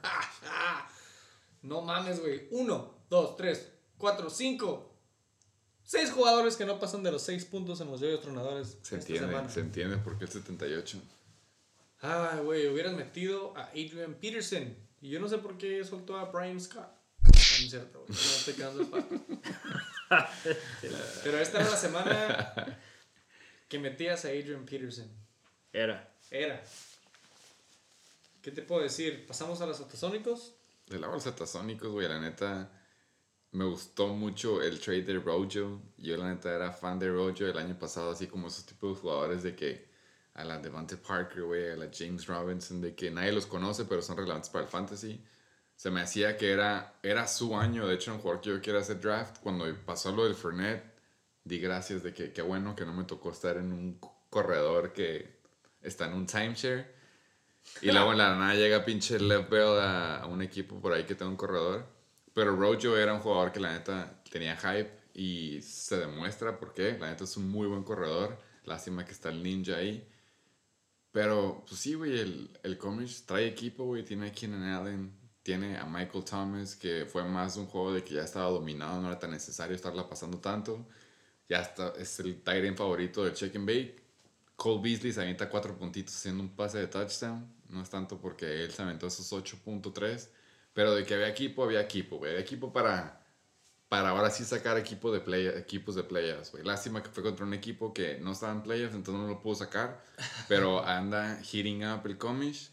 no 1.63 1.81
mames, 1.81 2.19
güey. 2.19 2.47
1, 2.51 2.95
2, 3.09 3.37
3, 3.37 3.71
4, 3.97 4.29
5. 4.29 4.91
6 5.83 6.11
jugadores 6.11 6.55
que 6.55 6.65
no 6.65 6.79
pasan 6.79 7.03
de 7.03 7.11
los 7.11 7.21
6 7.23 7.45
puntos 7.45 7.79
en 7.81 7.91
los 7.91 7.99
yoyos 7.99 8.21
tronadores. 8.21 8.69
Se 8.81 8.95
esta 8.95 8.95
entiende, 8.95 9.27
semana. 9.27 9.49
se 9.49 9.59
entiende 9.59 9.97
por 9.97 10.17
qué 10.17 10.25
el 10.25 10.31
78. 10.31 10.99
Ay, 12.01 12.39
güey, 12.43 12.67
hubieras 12.67 12.93
metido 12.93 13.55
a 13.55 13.65
Adrian 13.69 14.15
Peterson. 14.15 14.75
Y 15.01 15.09
yo 15.09 15.19
no 15.19 15.27
sé 15.27 15.37
por 15.37 15.57
qué 15.57 15.83
soltó 15.83 16.17
a 16.17 16.25
Brian 16.25 16.59
Scott. 16.59 16.89
No, 17.23 17.31
cierto, 17.69 17.99
güey. 17.99 18.09
No 18.09 18.15
estoy 18.15 18.53
quedando 18.55 18.81
el 18.81 18.87
pato. 18.87 19.15
Pero 21.23 21.37
esta 21.39 21.61
era 21.61 21.69
la 21.69 21.77
semana 21.77 22.79
que 23.67 23.79
metías 23.79 24.25
a 24.25 24.29
Adrian 24.29 24.65
Peterson. 24.65 25.09
Era. 25.71 26.11
Era. 26.31 26.63
¿Qué 28.45 28.51
te 28.51 28.61
puedo 28.61 28.83
decir? 28.83 29.25
¿Pasamos 29.25 29.59
a 29.61 29.65
los 29.65 29.81
atasónicos? 29.81 30.53
De 30.85 30.99
la 30.99 31.07
bolsa 31.07 31.35
tasónicos, 31.35 31.89
güey, 31.89 32.07
la 32.07 32.19
neta. 32.19 32.69
Me 33.53 33.65
gustó 33.65 34.09
mucho 34.09 34.61
el 34.61 34.79
trade 34.79 35.01
de 35.01 35.17
Rojo. 35.17 35.47
Yo, 35.97 36.15
la 36.15 36.31
neta, 36.31 36.53
era 36.53 36.71
fan 36.71 36.99
de 36.99 37.09
Rojo 37.09 37.43
el 37.43 37.57
año 37.57 37.79
pasado, 37.79 38.11
así 38.11 38.27
como 38.27 38.49
esos 38.49 38.63
tipos 38.67 38.93
de 38.93 39.01
jugadores 39.01 39.41
de 39.41 39.55
que 39.55 39.89
a 40.35 40.43
la 40.43 40.59
Devante 40.59 40.95
Parker, 40.95 41.41
güey, 41.41 41.71
a 41.71 41.75
la 41.75 41.89
James 41.91 42.27
Robinson, 42.27 42.81
de 42.81 42.93
que 42.93 43.09
nadie 43.09 43.31
los 43.31 43.47
conoce, 43.47 43.85
pero 43.85 44.03
son 44.03 44.17
relevantes 44.17 44.51
para 44.51 44.65
el 44.65 44.69
fantasy. 44.69 45.25
Se 45.75 45.89
me 45.89 46.01
hacía 46.01 46.37
que 46.37 46.51
era, 46.51 46.99
era 47.01 47.27
su 47.27 47.57
año. 47.57 47.87
De 47.87 47.95
hecho, 47.95 48.13
un 48.13 48.19
jugador 48.19 48.41
que 48.41 48.49
yo 48.51 48.61
quería 48.61 48.81
hacer 48.81 49.01
draft, 49.01 49.39
cuando 49.41 49.65
pasó 49.87 50.11
lo 50.11 50.23
del 50.23 50.35
Fernet, 50.35 50.83
di 51.43 51.57
gracias 51.57 52.03
de 52.03 52.13
que 52.13 52.31
qué 52.31 52.43
bueno 52.43 52.75
que 52.75 52.85
no 52.85 52.93
me 52.93 53.05
tocó 53.05 53.31
estar 53.31 53.57
en 53.57 53.71
un 53.71 53.99
corredor 54.29 54.93
que 54.93 55.39
está 55.81 56.05
en 56.05 56.13
un 56.13 56.27
timeshare. 56.27 56.93
Y 57.81 57.91
luego 57.91 58.11
en 58.11 58.17
la 58.17 58.35
nada 58.35 58.53
llega 58.53 58.85
pinche 58.85 59.19
Lev 59.19 59.49
Bell 59.49 59.79
a, 59.79 60.17
a 60.21 60.25
un 60.27 60.41
equipo 60.41 60.79
por 60.79 60.93
ahí 60.93 61.03
que 61.03 61.15
tenga 61.15 61.29
un 61.29 61.37
corredor. 61.37 61.85
Pero 62.33 62.55
Rojo 62.55 62.97
era 62.97 63.13
un 63.13 63.19
jugador 63.19 63.51
que 63.51 63.59
la 63.59 63.73
neta 63.73 64.21
tenía 64.29 64.57
hype 64.57 64.91
y 65.13 65.61
se 65.61 65.97
demuestra 65.97 66.59
por 66.59 66.73
qué. 66.73 66.97
La 66.99 67.09
neta 67.09 67.23
es 67.23 67.37
un 67.37 67.49
muy 67.49 67.67
buen 67.67 67.83
corredor. 67.83 68.37
Lástima 68.65 69.05
que 69.05 69.11
está 69.11 69.29
el 69.29 69.41
ninja 69.41 69.77
ahí. 69.77 70.07
Pero, 71.11 71.63
pues 71.65 71.79
sí, 71.79 71.93
güey, 71.93 72.19
el, 72.19 72.49
el 72.63 72.77
Comics 72.77 73.25
trae 73.25 73.47
equipo, 73.47 73.85
güey. 73.85 74.03
Tiene 74.03 74.27
a 74.27 74.31
Keenan 74.33 74.63
Allen, 74.63 75.17
tiene 75.43 75.77
a 75.77 75.85
Michael 75.85 76.25
Thomas, 76.25 76.75
que 76.75 77.05
fue 77.05 77.23
más 77.23 77.55
un 77.55 77.67
juego 77.67 77.93
de 77.93 78.03
que 78.03 78.15
ya 78.15 78.23
estaba 78.23 78.49
dominado, 78.49 78.99
no 79.01 79.07
era 79.07 79.17
tan 79.17 79.31
necesario 79.31 79.75
estarla 79.75 80.09
pasando 80.09 80.39
tanto. 80.39 80.85
Ya 81.47 81.61
está, 81.61 81.93
es 81.97 82.19
el 82.19 82.41
end 82.45 82.77
favorito 82.77 83.23
del 83.23 83.33
Check 83.33 83.55
and 83.55 83.65
Bake. 83.65 84.04
Cole 84.55 84.81
Beasley 84.81 85.11
se 85.11 85.21
avienta 85.21 85.49
cuatro 85.49 85.77
puntitos 85.77 86.15
haciendo 86.15 86.41
un 86.43 86.55
pase 86.55 86.77
de 86.77 86.87
touchdown. 86.87 87.53
No 87.69 87.81
es 87.81 87.89
tanto 87.89 88.19
porque 88.19 88.63
él 88.63 88.71
se 88.71 88.81
aventó 88.81 89.07
esos 89.07 89.31
8.3. 89.31 90.29
Pero 90.73 90.93
de 90.93 91.05
que 91.05 91.13
había 91.13 91.29
equipo, 91.29 91.63
había 91.63 91.81
equipo, 91.81 92.17
güey. 92.17 92.31
Había 92.31 92.41
equipo 92.41 92.71
para, 92.71 93.25
para 93.89 94.09
ahora 94.09 94.29
sí 94.29 94.43
sacar 94.43 94.77
equipo 94.77 95.11
de 95.11 95.19
play, 95.21 95.47
equipos 95.47 95.95
de 95.95 96.03
playoffs, 96.03 96.51
güey. 96.51 96.63
Lástima 96.63 97.01
que 97.01 97.09
fue 97.09 97.23
contra 97.23 97.45
un 97.45 97.53
equipo 97.53 97.93
que 97.93 98.19
no 98.19 98.33
estaba 98.33 98.51
en 98.51 98.61
playoffs, 98.61 98.95
entonces 98.95 99.21
no 99.21 99.27
lo 99.27 99.41
pudo 99.41 99.55
sacar. 99.55 100.03
Pero 100.47 100.85
anda 100.85 101.41
heating 101.43 101.85
up 101.85 102.01
el 102.05 102.17
comish. 102.17 102.71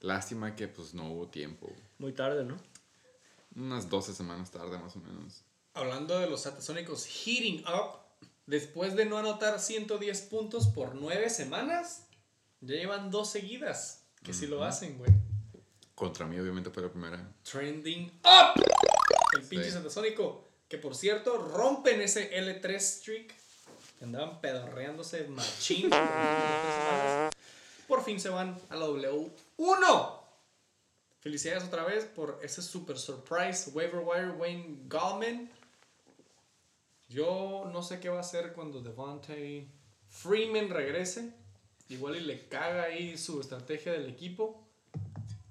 Lástima 0.00 0.54
que 0.54 0.68
pues 0.68 0.94
no 0.94 1.10
hubo 1.10 1.28
tiempo. 1.28 1.66
güey. 1.66 1.82
Muy 1.98 2.12
tarde, 2.12 2.44
¿no? 2.44 2.56
Unas 3.56 3.88
12 3.88 4.14
semanas 4.14 4.50
tarde 4.50 4.78
más 4.78 4.94
o 4.94 5.00
menos. 5.00 5.42
Hablando 5.74 6.18
de 6.18 6.28
los 6.28 6.46
atasónicos 6.46 7.06
heating 7.06 7.64
up, 7.66 8.00
después 8.48 8.96
de 8.96 9.04
no 9.04 9.16
anotar 9.18 9.60
110 9.60 10.20
puntos 10.22 10.66
por 10.68 10.94
9 10.96 11.30
semanas, 11.30 12.06
ya 12.60 12.74
llevan 12.74 13.10
dos 13.12 13.30
seguidas 13.30 14.04
que 14.24 14.34
sí 14.34 14.46
lo 14.48 14.64
hacen, 14.64 14.98
güey. 14.98 15.12
Contra 15.94 16.26
mí 16.26 16.38
obviamente 16.38 16.70
fue 16.70 16.82
la 16.82 16.90
primera. 16.90 17.32
Trending 17.44 18.10
up. 18.24 18.60
El 19.36 19.42
pinche 19.46 19.66
Sí. 19.66 19.72
satasónico, 19.72 20.44
que 20.68 20.78
por 20.78 20.94
cierto 20.96 21.38
rompen 21.38 22.00
ese 22.00 22.30
L3 22.36 22.80
streak. 22.80 23.34
que 23.98 24.04
Andaban 24.04 24.40
pedorreándose 24.40 25.26
machín. 25.28 25.90
Por 27.88 28.04
fin 28.04 28.20
se 28.20 28.28
van 28.28 28.56
a 28.68 28.76
la 28.76 28.86
W1. 28.86 30.20
Felicidades 31.20 31.64
otra 31.64 31.84
vez 31.84 32.04
por 32.04 32.38
ese 32.42 32.60
super 32.62 32.98
surprise 32.98 33.70
waiver 33.70 34.00
wire 34.04 34.30
Wayne 34.32 34.80
Gallman. 34.88 35.50
Yo 37.08 37.68
no 37.72 37.82
sé 37.82 38.00
qué 38.00 38.08
va 38.08 38.18
a 38.18 38.20
hacer 38.20 38.52
cuando 38.52 38.80
Devontae 38.80 39.66
Freeman 40.08 40.68
regrese. 40.68 41.32
Igual 41.88 42.16
y 42.16 42.20
le 42.20 42.46
caga 42.48 42.84
ahí 42.84 43.16
su 43.16 43.40
estrategia 43.40 43.92
del 43.92 44.06
equipo. 44.06 44.62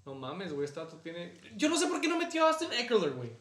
No 0.05 0.13
mames, 0.13 0.53
güey, 0.53 0.67
vato 0.73 0.97
tiene... 0.97 1.33
Yo 1.55 1.67
no 1.67 1.77
sé 1.77 1.87
por 1.87 1.99
qué 1.99 2.07
no 2.07 2.17
metió 2.17 2.45
a 2.45 2.49
Austin 2.49 2.71
Eckler, 2.71 3.11
güey. 3.11 3.31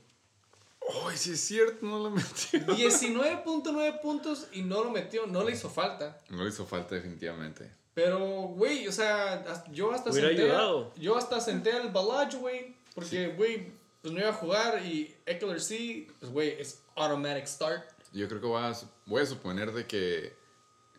¡Ay, 1.04 1.16
sí 1.16 1.32
es 1.32 1.40
cierto! 1.40 1.84
No 1.84 1.98
lo 1.98 2.10
metió. 2.10 2.60
19.9 2.60 4.00
puntos 4.00 4.48
y 4.52 4.62
no 4.62 4.82
lo 4.82 4.90
metió, 4.90 5.26
no 5.26 5.44
le 5.44 5.52
hizo 5.52 5.68
falta. 5.68 6.20
No 6.30 6.42
le 6.42 6.48
hizo 6.48 6.64
falta 6.64 6.94
definitivamente. 6.94 7.70
Pero, 7.92 8.18
güey, 8.18 8.88
o 8.88 8.92
sea, 8.92 9.64
yo 9.70 9.92
hasta 9.92 10.10
Hubiera 10.10 10.28
senté... 10.28 10.42
ayudado. 10.42 10.92
Yo 10.96 11.16
hasta 11.16 11.40
senté 11.40 11.72
al 11.72 11.90
Balaj, 11.90 12.34
güey. 12.36 12.74
Porque, 12.94 13.28
güey, 13.28 13.72
pues 14.00 14.12
no 14.12 14.20
iba 14.20 14.30
a 14.30 14.34
jugar 14.34 14.84
y 14.84 15.14
Eckler 15.26 15.60
sí, 15.60 16.08
pues, 16.20 16.32
güey, 16.32 16.60
es 16.60 16.80
automatic 16.94 17.46
start. 17.46 17.95
Yo 18.12 18.28
creo 18.28 18.40
que 18.40 18.46
voy 18.46 18.62
a, 18.62 18.72
voy 19.06 19.22
a 19.22 19.26
suponer 19.26 19.72
de 19.72 19.86
que 19.86 20.36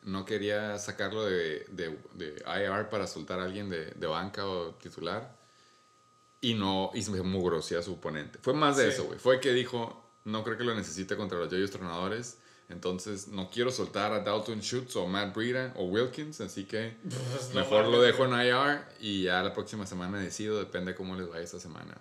no 0.04 0.26
quería 0.26 0.78
sacarlo 0.80 1.26
de, 1.26 1.66
de, 1.70 1.98
de 2.14 2.36
IR 2.46 2.90
para 2.90 3.08
soltar 3.08 3.40
a 3.40 3.44
alguien 3.46 3.70
de, 3.70 3.86
de 3.92 4.08
banca 4.08 4.46
o 4.48 4.76
titular. 4.76 5.36
Y 6.40 6.54
no, 6.54 6.92
y 6.94 7.02
se 7.02 7.12
mugroseó 7.24 7.80
a 7.80 7.84
su 7.84 7.94
oponente. 7.94 8.40
Fue 8.42 8.54
más 8.54 8.78
de 8.78 8.84
Sí. 8.86 8.90
eso, 8.94 9.06
güey. 9.06 9.20
Fue 9.20 9.40
que 9.40 9.52
dijo, 9.54 10.10
no 10.24 10.44
creo 10.44 10.58
que 10.58 10.64
lo 10.64 10.76
necesite 10.76 11.18
contra 11.18 11.38
los 11.40 11.50
Yoyos 11.52 11.72
Tronadores. 11.72 12.38
Entonces, 12.70 13.30
no 13.30 13.50
quiero 13.50 13.72
soltar 13.72 14.12
a 14.12 14.20
Dalton 14.20 14.60
Schutz 14.62 14.96
o 14.98 15.08
Matt 15.08 15.34
Breida 15.36 15.74
o 15.78 15.86
Wilkins. 15.86 16.40
Así 16.42 16.66
que 16.66 16.98
mejor 17.56 17.88
lo 17.88 18.02
dejo 18.02 18.26
en 18.26 18.34
IR 18.34 18.82
y 19.00 19.24
ya 19.24 19.42
la 19.42 19.54
próxima 19.54 19.86
semana 19.88 20.20
decido. 20.20 20.60
Depende 20.60 20.94
cómo 20.94 21.16
les 21.16 21.28
vaya 21.28 21.44
esta 21.44 21.60
semana. 21.60 22.00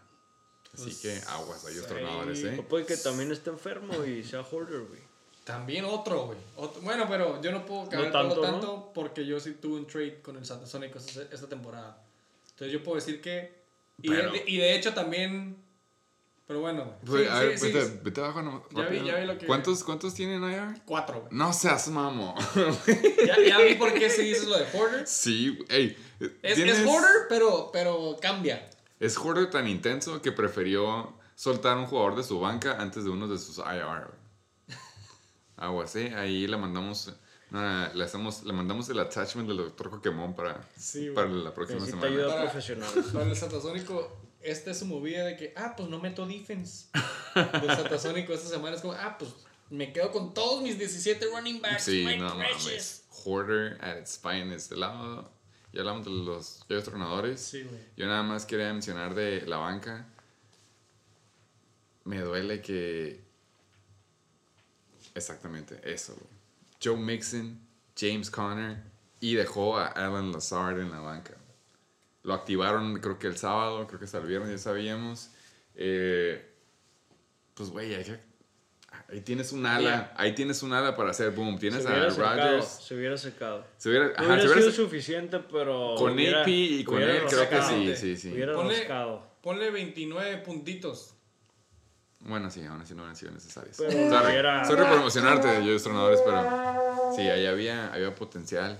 Así 0.77 0.85
Pues, 0.85 0.97
que 1.01 1.21
aguas, 1.29 1.63
Yoyos 1.65 1.85
sí. 1.85 1.89
Tronadores, 1.89 2.45
O 2.45 2.47
¿eh? 2.49 2.67
puede 2.69 2.87
que 2.87 2.97
también 2.97 3.33
esté 3.33 3.51
enfermo 3.51 4.05
y 4.05 4.23
sea 4.23 4.43
holder, 4.43 4.81
güey. 4.83 5.01
También 5.45 5.85
otro, 5.85 6.27
güey. 6.27 6.39
Bueno, 6.83 7.07
pero 7.09 7.41
yo 7.41 7.53
no 7.53 7.65
puedo 7.65 7.89
cagar 7.89 8.11
tanto, 8.13 8.41
tanto, 8.41 8.47
¿no? 8.47 8.53
tanto 8.61 8.93
porque 8.95 9.25
yo 9.27 9.39
sí 9.41 9.53
tuve 9.61 9.77
un 9.77 9.87
trade 9.87 10.21
con 10.21 10.37
el 10.37 10.45
Santa 10.45 10.67
Sónico 10.67 10.99
esta, 10.99 11.49
temporada. 11.49 12.03
Entonces 12.51 12.73
yo 12.73 12.83
puedo 12.83 12.97
decir 12.97 13.21
que... 13.21 13.55
Y, 14.03 14.09
Pero- 14.09 14.33
de, 14.33 14.45
y 14.47 14.57
de 14.59 14.75
hecho 14.77 14.93
también... 14.93 15.57
Pero 16.49 16.61
bueno. 16.61 16.95
Pues, 17.05 17.23
Sí, 17.23 17.29
a 17.29 17.41
ver, 17.41 17.59
sí, 17.59 17.73
vete, 17.73 17.87
sí. 17.87 17.99
vete 18.05 18.21
abajo 18.21 18.41
no, 18.43 18.65
Ya 18.73 18.87
vi- 18.87 19.05
ya 19.05 19.17
vi 19.19 19.27
lo 19.27 19.37
que- 19.37 19.47
¿Cuántos, 19.47 19.83
¿Cuántos 19.83 20.15
tienen 20.15 20.43
IR? 20.45 20.81
Cuatro, 20.85 21.21
güey. 21.23 21.33
No 21.33 21.53
seas 21.53 21.89
mamo. 21.89 22.35
Ya, 23.27 23.37
ya 23.45 23.59
vi 23.61 23.75
por 23.75 23.93
qué 23.95 24.09
se 24.11 24.23
dice 24.23 24.47
lo 24.47 24.57
de 24.57 24.65
Hoarder. 24.73 25.07
sí, 25.09 25.59
ey. 25.69 25.97
Es, 26.43 26.55
tienes- 26.57 26.79
es 26.79 26.87
Hoarder, 26.87 27.23
pero, 27.29 27.71
pero 27.73 28.17
cambia. 28.21 28.69
Es 29.01 29.17
Hoarder 29.19 29.51
tan 29.51 29.69
intenso 29.69 30.23
que 30.23 30.33
prefirió 30.33 31.13
soltar 31.35 31.77
un 31.77 31.87
jugador 31.87 32.17
de 32.17 32.23
su 32.25 32.41
banca 32.41 32.81
antes 32.81 33.05
de 33.05 33.11
uno 33.11 33.29
de 33.29 33.39
sus 33.39 33.59
IR. 33.59 34.09
Aguas, 35.57 35.97
¿eh? 35.97 36.15
Ahí 36.15 36.47
le 36.47 36.57
mandamos... 36.57 37.13
no, 37.51 37.89
le, 37.95 38.05
hacemos, 38.05 38.43
le 38.45 38.53
mandamos 38.53 38.89
el 38.91 38.99
attachment 38.99 39.49
del 39.49 39.59
doctor 39.59 39.91
Pokémon 39.91 40.35
para, 40.35 40.67
Sí, 40.79 41.11
para 41.15 41.29
la 41.29 41.53
próxima 41.55 41.85
semana. 41.85 42.07
ayuda 42.09 42.29
Para- 42.29 42.43
profesional. 42.43 42.91
Para 43.13 43.25
el 43.27 43.37
Satasónico, 43.37 44.17
esta 44.43 44.71
es 44.73 44.79
su 44.79 44.87
movida 44.87 45.25
de 45.25 45.37
que, 45.37 45.55
ah, 45.57 45.75
pues 45.77 45.89
no 45.89 45.99
meto 45.99 46.27
defense. 46.27 46.87
Del 47.35 47.67
Satasónico 47.77 48.33
esta 48.33 48.49
semana 48.49 48.77
es 48.77 48.83
como, 48.83 48.93
ah, 48.95 49.17
pues 49.19 49.31
me 49.71 49.93
quedo 49.93 50.13
con 50.13 50.35
todos 50.35 50.63
mis 50.63 50.79
17 50.79 51.27
running 51.35 51.61
backs. 51.63 51.85
Sí, 51.85 52.05
my 52.05 52.17
no 52.19 52.37
precious. 52.37 52.65
mames. 52.65 53.03
Hoarder 53.25 53.79
at 53.83 53.97
its 53.99 54.19
finest. 54.19 54.71
De 54.71 54.77
lado, 54.77 55.31
ya 55.73 55.81
hablamos 55.81 56.05
de 56.05 56.11
los 56.11 56.67
Yoyos 56.69 56.85
tronadores. 56.85 57.41
Sí, 57.41 57.63
güey. 57.63 57.81
Yo 57.97 58.07
nada 58.07 58.23
más 58.23 58.47
quería 58.47 58.73
mencionar 58.73 59.15
de 59.15 59.43
la 59.47 59.59
banca. 59.59 60.07
Me 62.05 62.21
duele 62.21 62.63
que. 62.63 63.25
Exactamente, 65.15 65.81
eso. 65.85 66.15
güey. 66.15 66.27
Joe 66.83 66.97
Mixon, 66.97 67.59
James 67.99 68.31
Conner 68.31 68.83
y 69.21 69.35
dejó 69.35 69.79
a 69.79 69.87
Alan 69.89 70.31
Lazard 70.33 70.79
en 70.81 70.91
la 70.91 71.01
banca. 71.01 71.35
Lo 72.23 72.35
activaron, 72.35 72.99
creo 73.01 73.19
que 73.19 73.27
el 73.29 73.37
sábado, 73.37 73.87
creo 73.87 73.99
que 73.99 74.05
hasta 74.05 74.19
el 74.19 74.27
viernes, 74.27 74.51
ya 74.51 74.59
sabíamos. 74.59 75.31
Eh, 75.75 76.45
pues, 77.55 77.71
güey, 77.71 77.95
hay 77.95 78.05
que- 78.05 78.21
ahí 79.09 79.21
tienes 79.21 79.53
un 79.53 79.65
ala. 79.67 80.13
Ahí 80.17 80.35
tienes 80.35 80.63
un 80.63 80.73
ala 80.73 80.97
para 80.97 81.11
hacer 81.11 81.31
boom. 81.31 81.59
Tienes 81.59 81.83
Se 81.83 81.89
a 81.89 81.93
hubiera 81.93 82.11
secado. 82.11 82.37
Rodgers. 82.51 82.67
Se 82.69 82.95
hubiera 82.95 83.17
secado. 83.19 83.67
Se 83.79 83.89
hubiera, 83.89 84.07
ajá, 84.07 84.25
hubiera 84.25 84.43
se 84.43 84.47
hubiera 84.49 84.61
sido 84.71 84.73
suficiente, 84.85 85.39
pero. 85.41 85.95
con 85.97 86.13
hubiera- 86.15 86.43
AP 86.43 86.49
y 86.49 86.85
con 86.85 86.97
hubiera 86.97 87.13
él, 87.17 87.23
creo 87.29 87.49
que 87.51 87.63
sí, 87.63 87.97
sí, 87.97 88.17
sí. 88.17 88.33
Hubiera 88.33 88.55
Ponle-. 88.55 88.87
Ponle 89.43 89.71
29 89.71 90.39
puntitos. 90.39 91.13
Bueno, 92.21 92.51
sí, 92.51 92.65
aún 92.65 92.81
así 92.81 92.95
no 92.95 93.07
han 93.07 93.15
sido 93.15 93.31
necesarios. 93.31 93.77
Pero 93.79 93.93
sorry, 94.11 94.35
era- 94.35 94.65
sorry 94.65 94.85
por 94.87 94.97
emocionarte, 94.97 95.65
yo 95.65 95.81
tronadores, 95.81 96.21
pero 96.25 97.13
sí, 97.15 97.23
ahí 97.23 97.47
había, 97.47 97.93
había 97.93 98.13
potencial. 98.15 98.77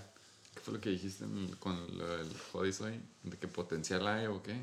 ¿Qué 0.55 0.61
fue 0.61 0.75
lo 0.75 0.81
que 0.81 0.91
dijiste 0.91 1.25
con 1.61 1.97
lo 1.97 2.17
del 2.17 2.29
Jodis 2.51 2.81
hoy? 2.81 3.01
¿De 3.23 3.37
qué 3.37 3.47
potencial 3.47 4.05
hay 4.09 4.27
o 4.27 4.43
qué? 4.43 4.61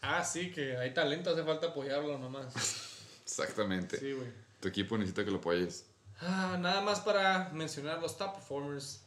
Ah, 0.00 0.24
sí, 0.24 0.50
que 0.52 0.76
hay 0.78 0.94
talento, 0.94 1.30
hace 1.30 1.42
falta 1.42 1.66
apoyarlo 1.66 2.16
nomás. 2.18 2.54
Exactamente. 3.24 3.98
Sí, 3.98 4.12
güey. 4.12 4.28
Tu 4.64 4.68
equipo 4.68 4.96
necesita 4.96 5.26
que 5.26 5.30
lo 5.30 5.36
apoyes. 5.36 5.84
Ah, 6.22 6.56
nada 6.58 6.80
más 6.80 6.98
para 6.98 7.50
mencionar 7.52 8.00
los 8.00 8.16
top 8.16 8.36
performers 8.36 9.04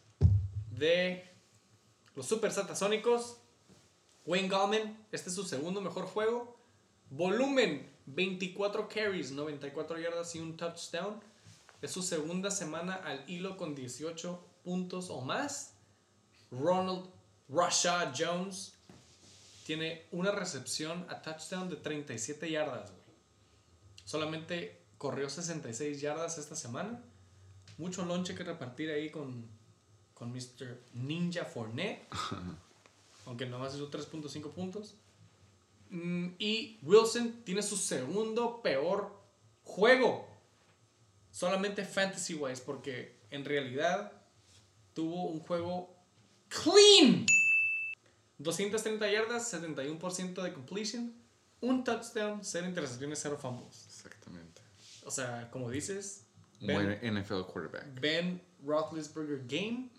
de 0.70 1.28
los 2.14 2.28
Super 2.28 2.52
Satasónicos. 2.52 3.38
Wayne 4.28 4.50
Gallman, 4.50 5.08
este 5.12 5.30
es 5.30 5.36
su 5.36 5.44
segundo 5.46 5.82
mejor 5.82 6.06
juego. 6.06 6.60
Volumen, 7.10 7.92
24 8.06 8.88
carries, 8.88 9.32
94 9.32 10.00
yardas 10.00 10.36
y 10.36 10.40
un 10.42 10.56
touchdown. 10.56 11.20
Es 11.82 11.90
su 11.90 12.04
segunda 12.04 12.52
semana 12.52 12.94
al 12.94 13.28
hilo 13.28 13.58
con 13.58 13.74
18 13.74 14.40
puntos 14.64 15.10
o 15.10 15.22
más. 15.22 15.74
Ronald 16.52 17.10
Rashad 17.50 18.14
Jones 18.16 18.76
tiene 19.66 20.06
una 20.12 20.30
recepción 20.30 21.08
a 21.10 21.20
touchdown 21.20 21.68
de 21.68 21.78
37 21.78 22.48
yardas. 22.52 22.92
Solamente 24.06 24.86
corrió 24.98 25.30
66 25.30 26.02
yardas 26.02 26.38
esta 26.38 26.56
semana. 26.56 27.02
Mucho 27.78 28.06
lonche 28.06 28.36
que 28.36 28.44
repartir 28.44 28.90
ahí 28.90 29.10
con, 29.12 29.46
con 30.14 30.32
Mr. 30.32 30.80
Ninja 30.94 31.46
Fournette. 31.46 32.08
aunque 33.28 33.46
nomás 33.46 33.76
hizo 33.76 33.92
3.5 33.92 34.52
puntos. 34.54 34.96
Mm, 35.90 36.30
y 36.40 36.80
Wilson 36.82 37.44
tiene 37.44 37.62
su 37.62 37.76
segundo 37.76 38.62
peor 38.62 39.14
juego. 39.64 40.26
Solamente 41.30 41.84
fantasy 41.84 42.34
wise, 42.34 42.64
porque 42.66 43.20
en 43.30 43.44
realidad 43.46 44.14
tuvo 44.94 45.26
un 45.26 45.42
juego 45.42 45.94
clean. 46.48 47.26
230 48.40 49.12
yardas, 49.12 49.54
71% 49.54 50.42
de 50.42 50.54
completion, 50.54 51.14
un 51.60 51.84
touchdown, 51.84 52.40
0 52.44 52.68
intercepciones, 52.68 53.20
0 53.22 53.38
fumbles. 53.42 53.87
O 55.08 55.12
sea, 55.12 55.50
como 55.52 55.72
dices, 55.72 56.26
Ben, 56.60 57.00
buen 57.00 57.20
NFL 57.22 57.44
quarterback. 57.44 58.00
ben 58.02 58.42
Roethlisberger 58.66 59.48
game, 59.48 59.90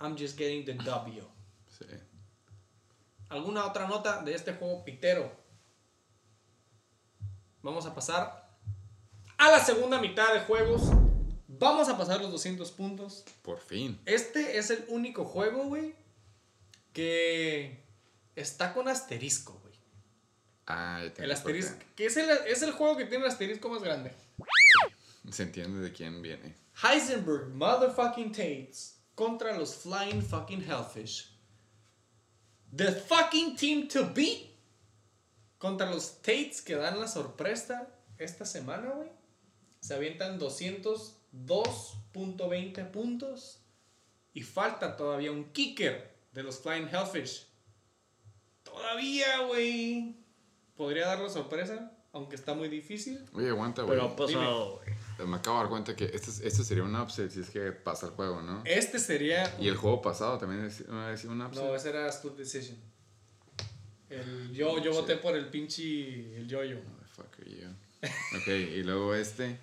I'm 0.00 0.16
just 0.18 0.36
getting 0.36 0.64
the 0.64 0.74
W. 0.74 1.22
Sí. 1.68 1.84
¿Alguna 3.28 3.64
otra 3.64 3.86
nota 3.86 4.22
de 4.22 4.34
este 4.34 4.54
juego 4.54 4.84
pitero? 4.84 5.30
Vamos 7.62 7.86
a 7.86 7.94
pasar 7.94 8.58
a 9.38 9.50
la 9.52 9.60
segunda 9.60 10.00
mitad 10.00 10.34
de 10.34 10.40
juegos. 10.40 10.82
Vamos 11.46 11.88
a 11.88 11.96
pasar 11.96 12.20
los 12.20 12.32
200 12.32 12.72
puntos. 12.72 13.24
Por 13.42 13.60
fin. 13.60 14.00
Este 14.04 14.58
es 14.58 14.70
el 14.70 14.84
único 14.88 15.24
juego, 15.24 15.66
güey, 15.66 15.94
que 16.92 17.84
está 18.34 18.74
con 18.74 18.88
asterisco. 18.88 19.63
Ah, 20.66 21.02
El 21.18 21.30
asterisco, 21.30 21.76
que 21.94 22.06
es 22.06 22.16
el, 22.16 22.30
es 22.46 22.62
el 22.62 22.72
juego 22.72 22.96
que 22.96 23.04
tiene 23.04 23.24
el 23.24 23.30
asterisco 23.30 23.68
más 23.68 23.82
grande. 23.82 24.12
Se 25.30 25.42
entiende 25.42 25.80
de 25.80 25.92
quién 25.92 26.22
viene. 26.22 26.54
Heisenberg 26.82 27.48
motherfucking 27.54 28.32
Tates 28.32 28.98
contra 29.14 29.54
los 29.56 29.74
Flying 29.74 30.22
fucking 30.22 30.62
Hellfish. 30.62 31.30
The 32.74 32.92
fucking 32.92 33.56
team 33.56 33.88
to 33.88 34.04
beat 34.04 34.54
contra 35.58 35.90
los 35.90 36.22
Tates 36.22 36.62
que 36.62 36.76
dan 36.76 36.98
la 36.98 37.08
sorpresa 37.08 37.88
esta 38.18 38.44
semana, 38.44 38.90
güey. 38.90 39.08
Se 39.80 39.94
avientan 39.94 40.38
202.20 40.40 42.90
puntos 42.90 43.60
y 44.32 44.42
falta 44.42 44.96
todavía 44.96 45.30
un 45.30 45.52
kicker 45.52 46.12
de 46.32 46.42
los 46.42 46.58
Flying 46.60 46.88
Hellfish. 46.88 47.46
Todavía, 48.62 49.40
güey. 49.46 50.23
Podría 50.76 51.06
dar 51.06 51.20
la 51.20 51.28
sorpresa, 51.28 51.92
aunque 52.12 52.36
está 52.36 52.54
muy 52.54 52.68
difícil. 52.68 53.24
Oye, 53.32 53.48
aguanta, 53.48 53.82
güey. 53.82 53.96
Pero 53.98 54.08
ha 54.10 54.16
pasado, 54.16 54.80
güey. 54.84 55.28
Me 55.28 55.36
acabo 55.36 55.56
de 55.58 55.62
dar 55.62 55.70
cuenta 55.70 55.94
que 55.96 56.06
este, 56.06 56.30
es- 56.30 56.40
este 56.40 56.64
sería 56.64 56.82
un 56.82 56.96
upset 56.96 57.30
si 57.30 57.40
es 57.40 57.50
que 57.50 57.70
pasa 57.70 58.06
el 58.06 58.12
juego, 58.12 58.42
¿no? 58.42 58.62
Este 58.64 58.98
sería 58.98 59.54
Y 59.60 59.68
el 59.68 59.76
juego 59.76 60.02
pasado 60.02 60.38
también 60.38 60.64
es, 60.64 60.80
un 60.80 61.40
upset. 61.40 61.62
No, 61.64 61.74
ese 61.76 61.90
era 61.90 62.08
split 62.08 62.34
decision. 62.34 62.76
El, 64.10 64.52
yo 64.52 64.78
yo 64.82 64.92
voté 64.92 65.16
por 65.16 65.34
el 65.36 65.46
pinche 65.48 66.36
el 66.36 66.46
yo-yo. 66.46 66.76
Motherfucker, 66.88 67.46
you. 67.48 67.68
Ok, 68.36 68.48
y 68.48 68.82
luego 68.82 69.14
este. 69.14 69.58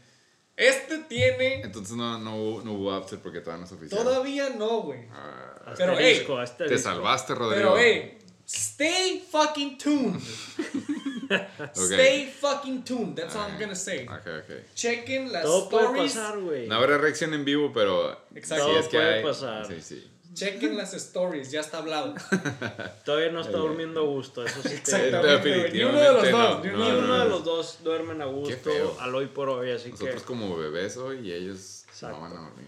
Este 0.58 1.00
tiene. 1.00 1.62
Entonces 1.62 1.96
no, 1.96 2.18
no, 2.20 2.36
hubo- 2.36 2.64
no 2.64 2.74
hubo 2.74 2.98
upset 2.98 3.20
porque 3.20 3.40
todavía 3.40 3.62
no 3.62 3.66
es 3.66 3.72
oficial. 3.72 4.04
Todavía 4.04 4.50
no, 4.50 4.82
güey. 4.84 5.08
Ah, 5.12 5.74
Pero, 5.78 5.96
hey, 5.98 6.26
te 6.58 6.78
salvaste, 6.78 7.34
Rodrigo. 7.36 7.74
Pero, 7.76 7.78
hey, 7.78 8.18
stay 8.54 9.20
fucking 9.32 9.78
tuned. 9.78 10.22
Stay 11.74 12.26
fucking 12.26 12.84
tuned. 12.84 13.16
That's 13.16 13.36
all 13.38 13.44
I'm 13.50 13.58
gonna 13.58 13.74
say. 13.76 14.06
Ok, 14.06 14.28
ok. 14.28 14.52
Chequen 14.76 15.32
las 15.32 15.44
Todo 15.44 15.70
puede 15.70 15.86
stories. 15.86 16.14
pasar, 16.14 16.40
güey. 16.42 16.68
No 16.68 16.76
habrá 16.76 16.98
reacción 16.98 17.34
en 17.34 17.46
vivo, 17.46 17.72
pero. 17.74 18.18
Exacto. 18.36 18.66
Todo 18.66 18.80
es 18.80 18.88
que 18.88 18.98
puede 18.98 19.14
hay- 19.20 19.24
pasar. 19.24 19.66
Sí, 19.68 19.82
sí. 19.82 20.08
Chequen 20.34 20.76
las 20.78 20.94
stories. 20.94 21.50
Ya 21.52 21.62
está 21.62 21.78
hablado. 21.78 22.16
Todavía 23.06 23.32
no 23.32 23.40
está 23.42 23.58
durmiendo 23.58 24.02
a 24.02 24.04
gusto, 24.04 24.46
eso 24.46 24.62
sí. 24.62 24.70
te- 24.70 24.76
Exactamente. 24.76 25.72
Ni 25.72 25.84
uno 25.84 26.00
de 26.00 26.12
los 26.12 26.22
Definitivamente 26.24 26.70
dos. 26.70 26.78
no. 26.78 26.86
Ni 26.86 26.92
Ni 26.92 27.00
uno 27.00 27.14
de 27.20 27.30
los 27.30 27.30
dos. 27.30 27.30
los 27.30 27.44
dos 27.46 27.84
duermen 27.84 28.22
a 28.22 28.26
gusto 28.26 28.98
al 29.00 29.16
hoy 29.16 29.28
por 29.28 29.48
hoy, 29.50 29.72
así 29.72 29.92
Nosotros 29.92 30.22
que. 30.22 30.28
como 30.28 30.58
bebés 30.58 30.98
hoy 30.98 31.30
y 31.30 31.32
ellos 31.32 31.86
Exacto. 31.88 32.18
no 32.18 32.24
van 32.24 32.34
a 32.34 32.42
dormir. 32.42 32.68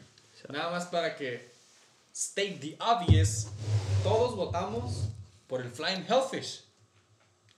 Nada 0.50 0.72
más 0.72 0.86
para 0.86 1.16
que 1.18 1.52
state 2.14 2.60
the 2.62 2.78
obvious, 2.82 3.48
todos 4.04 4.36
votamos 4.38 5.10
por 5.54 5.62
el 5.62 5.70
Flying 5.70 6.04
Hellfish. 6.10 6.64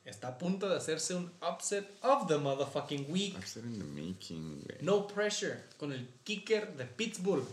Está 0.04 0.28
a 0.28 0.38
punto 0.38 0.68
de 0.68 0.76
hacerse 0.76 1.16
un 1.16 1.32
upset 1.42 1.90
of 2.04 2.28
the 2.28 2.38
motherfucking 2.38 3.10
week. 3.10 3.38
Upset 3.38 3.64
in 3.64 3.80
the 3.80 3.86
making, 3.86 4.62
güey. 4.66 4.82
No 4.82 5.08
pressure 5.08 5.64
con 5.78 5.94
el 5.94 6.06
kicker 6.26 6.76
de 6.76 6.84
Pittsburgh. 6.84 7.48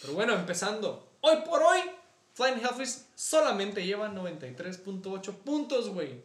Pero 0.00 0.14
bueno, 0.14 0.32
empezando. 0.32 1.06
Hoy 1.20 1.36
por 1.44 1.62
hoy, 1.62 1.80
Flying 2.32 2.60
Hellfish 2.60 3.02
solamente 3.14 3.84
lleva 3.84 4.08
93.8 4.08 5.34
puntos, 5.44 5.90
güey. 5.90 6.22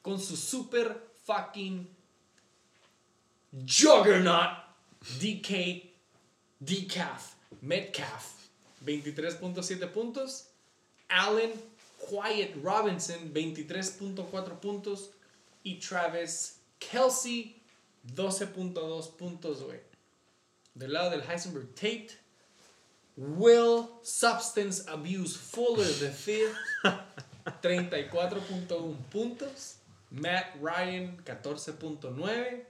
Con 0.00 0.18
su 0.18 0.34
super 0.34 0.98
fucking 1.26 1.86
juggernaut 3.66 4.56
DK 5.20 5.84
Decaf 6.60 7.34
Metcalf. 7.60 8.24
23.7 8.86 9.86
puntos. 9.92 10.46
Allen 11.08 11.75
Quiet 12.08 12.56
Robinson 12.62 13.32
23.4 13.32 14.60
puntos. 14.60 15.10
Y 15.62 15.80
Travis 15.80 16.60
Kelsey 16.78 17.60
12.2 18.14 19.16
puntos, 19.16 19.62
güey. 19.62 19.80
Del 20.74 20.92
lado 20.92 21.10
del 21.10 21.22
Heisenberg 21.22 21.74
Tate, 21.74 22.10
Will 23.16 23.88
Substance 24.02 24.88
Abuse 24.88 25.38
Fuller 25.38 25.90
the 25.98 26.10
Fifth, 26.10 26.56
34.1 27.62 28.96
puntos. 29.10 29.76
Matt 30.10 30.56
Ryan, 30.60 31.16
14.9. 31.24 32.64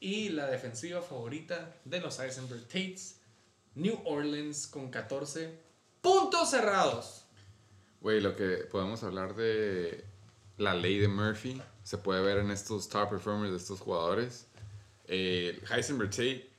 Y 0.00 0.30
la 0.30 0.46
defensiva 0.46 1.02
favorita 1.02 1.76
de 1.84 2.00
los 2.00 2.18
Heisenberg 2.18 2.62
Tates, 2.62 3.16
New 3.74 4.00
Orleans, 4.06 4.66
con 4.66 4.90
14 4.90 5.58
puntos 6.00 6.50
cerrados. 6.50 7.19
Güey, 8.00 8.20
lo 8.20 8.34
que 8.34 8.66
podemos 8.70 9.02
hablar 9.02 9.34
de 9.34 10.04
la 10.56 10.74
ley 10.74 10.98
de 10.98 11.08
Murphy 11.08 11.60
se 11.82 11.98
puede 11.98 12.22
ver 12.22 12.38
en 12.38 12.50
estos 12.50 12.88
top 12.88 13.10
performers 13.10 13.50
de 13.50 13.58
estos 13.58 13.80
jugadores. 13.80 14.46
Eh, 15.06 15.60
Heisenberg 15.70 16.10
Tate 16.10 16.50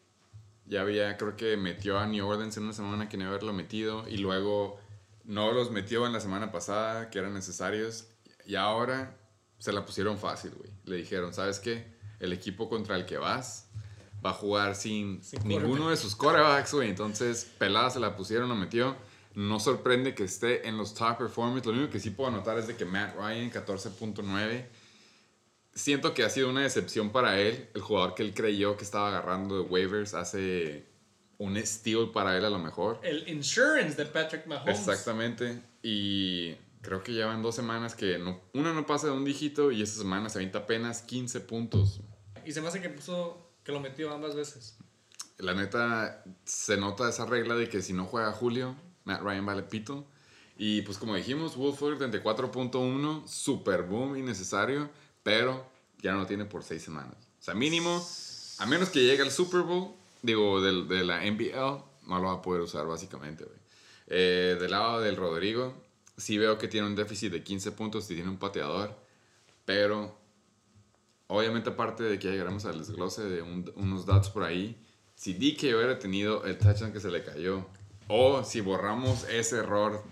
ya 0.65 0.81
había, 0.81 1.17
creo 1.17 1.35
que 1.35 1.57
metió 1.57 1.99
a 1.99 2.05
New 2.05 2.27
Orleans 2.27 2.57
en 2.57 2.63
una 2.63 2.73
semana 2.73 3.09
que 3.09 3.17
no 3.17 3.27
haberlo 3.27 3.53
metido 3.53 4.07
y 4.07 4.17
luego 4.17 4.79
no 5.23 5.51
los 5.51 5.71
metió 5.71 6.05
en 6.05 6.13
la 6.13 6.19
semana 6.19 6.51
pasada 6.51 7.09
que 7.09 7.19
eran 7.19 7.33
necesarios 7.33 8.07
y 8.45 8.55
ahora 8.55 9.17
se 9.57 9.71
la 9.71 9.85
pusieron 9.85 10.17
fácil, 10.17 10.51
güey. 10.51 10.69
Le 10.85 10.97
dijeron, 10.97 11.33
¿sabes 11.33 11.59
qué? 11.59 11.85
El 12.19 12.33
equipo 12.33 12.69
contra 12.69 12.95
el 12.95 13.05
que 13.05 13.17
vas 13.17 13.67
va 14.25 14.31
a 14.31 14.33
jugar 14.33 14.75
sin, 14.75 15.23
Sin 15.23 15.47
ninguno 15.47 15.89
de 15.89 15.97
sus 15.97 16.15
quarterbacks, 16.15 16.73
güey. 16.73 16.89
Entonces, 16.89 17.49
pelada 17.57 17.89
se 17.89 17.99
la 17.99 18.15
pusieron, 18.15 18.49
lo 18.49 18.55
metió. 18.55 18.95
No 19.33 19.59
sorprende 19.59 20.13
que 20.13 20.23
esté 20.23 20.67
en 20.67 20.77
los 20.77 20.93
top 20.93 21.17
performers. 21.17 21.65
Lo 21.65 21.73
único 21.73 21.89
que 21.89 21.99
sí 21.99 22.09
puedo 22.09 22.29
anotar 22.29 22.57
es 22.57 22.67
de 22.67 22.75
que 22.75 22.85
Matt 22.85 23.15
Ryan, 23.15 23.51
14.9. 23.51 24.65
Siento 25.73 26.13
que 26.13 26.23
ha 26.23 26.29
sido 26.29 26.49
una 26.49 26.61
decepción 26.61 27.11
para 27.11 27.39
él. 27.39 27.69
El 27.73 27.81
jugador 27.81 28.13
que 28.13 28.23
él 28.23 28.33
creyó 28.33 28.75
que 28.75 28.83
estaba 28.83 29.07
agarrando 29.07 29.55
de 29.55 29.61
waivers 29.61 30.13
hace 30.13 30.85
un 31.37 31.57
steal 31.65 32.11
para 32.11 32.37
él 32.37 32.45
a 32.45 32.49
lo 32.49 32.59
mejor. 32.59 32.99
El 33.03 33.27
insurance 33.27 33.95
de 33.95 34.05
Patrick 34.05 34.45
Mahomes. 34.45 34.77
Exactamente. 34.77 35.61
Y 35.81 36.55
creo 36.81 37.03
que 37.03 37.13
llevan 37.13 37.41
dos 37.41 37.55
semanas 37.55 37.95
que 37.95 38.19
no, 38.19 38.41
una 38.53 38.73
no 38.73 38.85
pasa 38.85 39.07
de 39.07 39.13
un 39.13 39.25
dígito 39.25 39.71
y 39.71 39.81
esta 39.81 39.99
semana 40.01 40.29
se 40.29 40.39
avienta 40.39 40.59
apenas 40.59 41.01
15 41.01 41.39
puntos. 41.41 42.01
Y 42.45 42.51
se 42.51 42.61
me 42.61 42.67
hace 42.67 42.81
que 42.81 42.89
puso, 42.89 43.53
que 43.63 43.71
lo 43.71 43.79
metió 43.79 44.13
ambas 44.13 44.35
veces. 44.35 44.77
La 45.37 45.53
neta, 45.53 46.23
se 46.43 46.77
nota 46.77 47.09
esa 47.09 47.25
regla 47.25 47.55
de 47.55 47.69
que 47.69 47.81
si 47.81 47.93
no 47.93 48.05
juega 48.05 48.31
Julio, 48.31 48.75
Matt 49.05 49.21
Ryan 49.21 49.45
vale 49.45 49.63
pito. 49.63 50.05
Y 50.57 50.81
pues 50.83 50.97
como 50.97 51.15
dijimos, 51.15 51.55
Wolford 51.55 51.97
34.1, 52.01 53.27
super 53.27 53.83
boom, 53.83 54.15
innecesario, 54.17 54.89
pero 55.23 55.65
ya 56.01 56.11
no 56.13 56.19
lo 56.19 56.25
tiene 56.27 56.45
por 56.45 56.63
seis 56.63 56.83
semanas. 56.83 57.15
O 57.39 57.43
sea, 57.43 57.53
mínimo, 57.55 58.05
a 58.59 58.65
menos 58.67 58.89
que 58.89 59.03
llegue 59.03 59.23
al 59.23 59.31
Super 59.31 59.61
Bowl, 59.61 59.93
digo, 60.21 60.61
del, 60.61 60.87
de 60.87 61.03
la 61.03 61.25
NBL, 61.25 61.83
no 62.07 62.19
lo 62.19 62.23
va 62.27 62.33
a 62.33 62.41
poder 62.41 62.61
usar 62.61 62.85
básicamente. 62.85 63.45
Eh, 64.07 64.57
del 64.59 64.71
lado 64.71 64.99
del 64.99 65.15
Rodrigo, 65.15 65.73
sí 66.17 66.37
veo 66.37 66.57
que 66.59 66.67
tiene 66.67 66.85
un 66.85 66.95
déficit 66.95 67.31
de 67.31 67.43
15 67.43 67.71
puntos 67.71 68.09
y 68.11 68.15
tiene 68.15 68.29
un 68.29 68.37
pateador, 68.37 68.95
pero 69.65 70.15
obviamente 71.27 71.69
aparte 71.69 72.03
de 72.03 72.19
que 72.19 72.25
ya 72.27 72.31
llegaremos 72.33 72.65
al 72.65 72.77
desglose 72.79 73.23
de 73.23 73.41
un- 73.41 73.71
unos 73.75 74.05
datos 74.05 74.29
por 74.29 74.43
ahí, 74.43 74.77
si 75.15 75.33
DK 75.33 75.75
hubiera 75.75 75.97
tenido 75.97 76.43
el 76.45 76.57
touchdown 76.57 76.91
que 76.91 76.99
se 76.99 77.09
le 77.09 77.23
cayó, 77.23 77.65
o 78.13 78.43
si 78.43 78.61
borramos 78.61 79.23
ese 79.29 79.57
error 79.59 80.03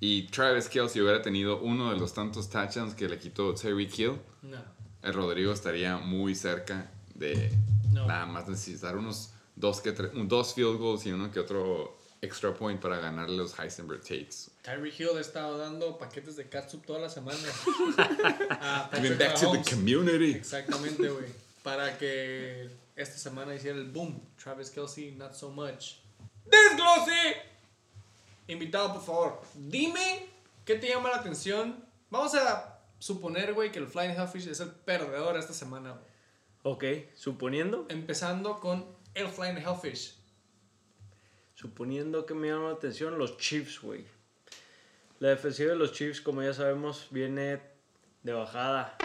y 0.00 0.22
Travis 0.28 0.68
Kelsey 0.68 1.00
hubiera 1.02 1.22
tenido 1.22 1.60
uno 1.60 1.92
de 1.92 1.98
los 1.98 2.12
tantos 2.12 2.48
touchdowns 2.48 2.94
que 2.94 3.08
le 3.08 3.18
quitó 3.18 3.54
Tyreek 3.54 3.98
Hill, 3.98 4.18
No. 4.42 4.56
el 5.02 5.12
Rodrigo 5.14 5.52
estaría 5.52 5.98
muy 5.98 6.34
cerca 6.34 6.90
de 7.14 7.50
No. 7.92 8.06
nada 8.06 8.26
más 8.26 8.48
necesitar 8.48 8.96
unos 8.96 9.30
dos, 9.56 9.80
que 9.80 9.94
tre- 9.94 10.10
un- 10.14 10.26
dos 10.28 10.54
field 10.54 10.78
goals 10.78 11.04
y 11.06 11.12
uno 11.12 11.30
que 11.30 11.38
otro 11.40 11.96
extra 12.22 12.52
point 12.54 12.80
para 12.80 12.98
ganarle 12.98 13.36
los 13.36 13.58
Heisenberg 13.58 14.00
Tates. 14.02 14.50
Tyreek 14.62 14.98
Hill 15.00 15.10
ha 15.16 15.20
estado 15.20 15.56
dando 15.58 15.96
paquetes 15.98 16.36
de 16.36 16.48
catsup 16.48 16.84
toda 16.84 16.98
la 17.00 17.08
semana. 17.10 17.38
a 18.60 18.90
Giving 18.94 19.16
Patrick 19.16 19.18
back 19.18 19.34
to 19.40 19.52
the 19.52 19.62
community. 19.70 20.32
Exactamente, 20.32 21.08
güey. 21.08 21.26
Para 21.62 21.96
que 21.98 22.70
esta 22.96 23.18
semana 23.18 23.54
hiciera 23.54 23.76
el 23.78 23.90
boom. 23.90 24.18
Travis 24.42 24.70
Kelsey, 24.70 25.12
not 25.12 25.34
so 25.34 25.50
much. 25.50 25.99
¡Desglose! 26.44 27.36
Invitado, 28.48 28.94
por 28.94 29.02
favor. 29.02 29.42
Dime 29.54 30.26
qué 30.64 30.74
te 30.76 30.88
llama 30.88 31.10
la 31.10 31.16
atención. 31.16 31.84
Vamos 32.10 32.34
a 32.34 32.78
suponer, 32.98 33.54
güey, 33.54 33.70
que 33.70 33.78
el 33.78 33.86
Flying 33.86 34.10
Hellfish 34.18 34.48
es 34.48 34.60
el 34.60 34.70
perdedor 34.70 35.36
esta 35.36 35.52
semana. 35.52 36.00
Ok, 36.62 36.84
suponiendo, 37.14 37.86
Empezando 37.88 38.58
con 38.60 38.84
el 39.14 39.28
Flying 39.28 39.58
Hellfish. 39.58 40.16
suponiendo 41.54 42.24
que 42.26 42.34
me 42.34 42.48
llama 42.48 42.68
la 42.68 42.74
atención 42.74 43.18
los 43.18 43.36
Chiefs, 43.38 43.80
güey. 43.80 44.04
La 45.18 45.28
defensiva 45.28 45.70
de 45.72 45.76
los 45.76 45.92
Chiefs, 45.92 46.20
como 46.20 46.42
ya 46.42 46.54
sabemos, 46.54 47.06
viene 47.10 47.60
de 48.22 48.32
bajada. 48.32 48.96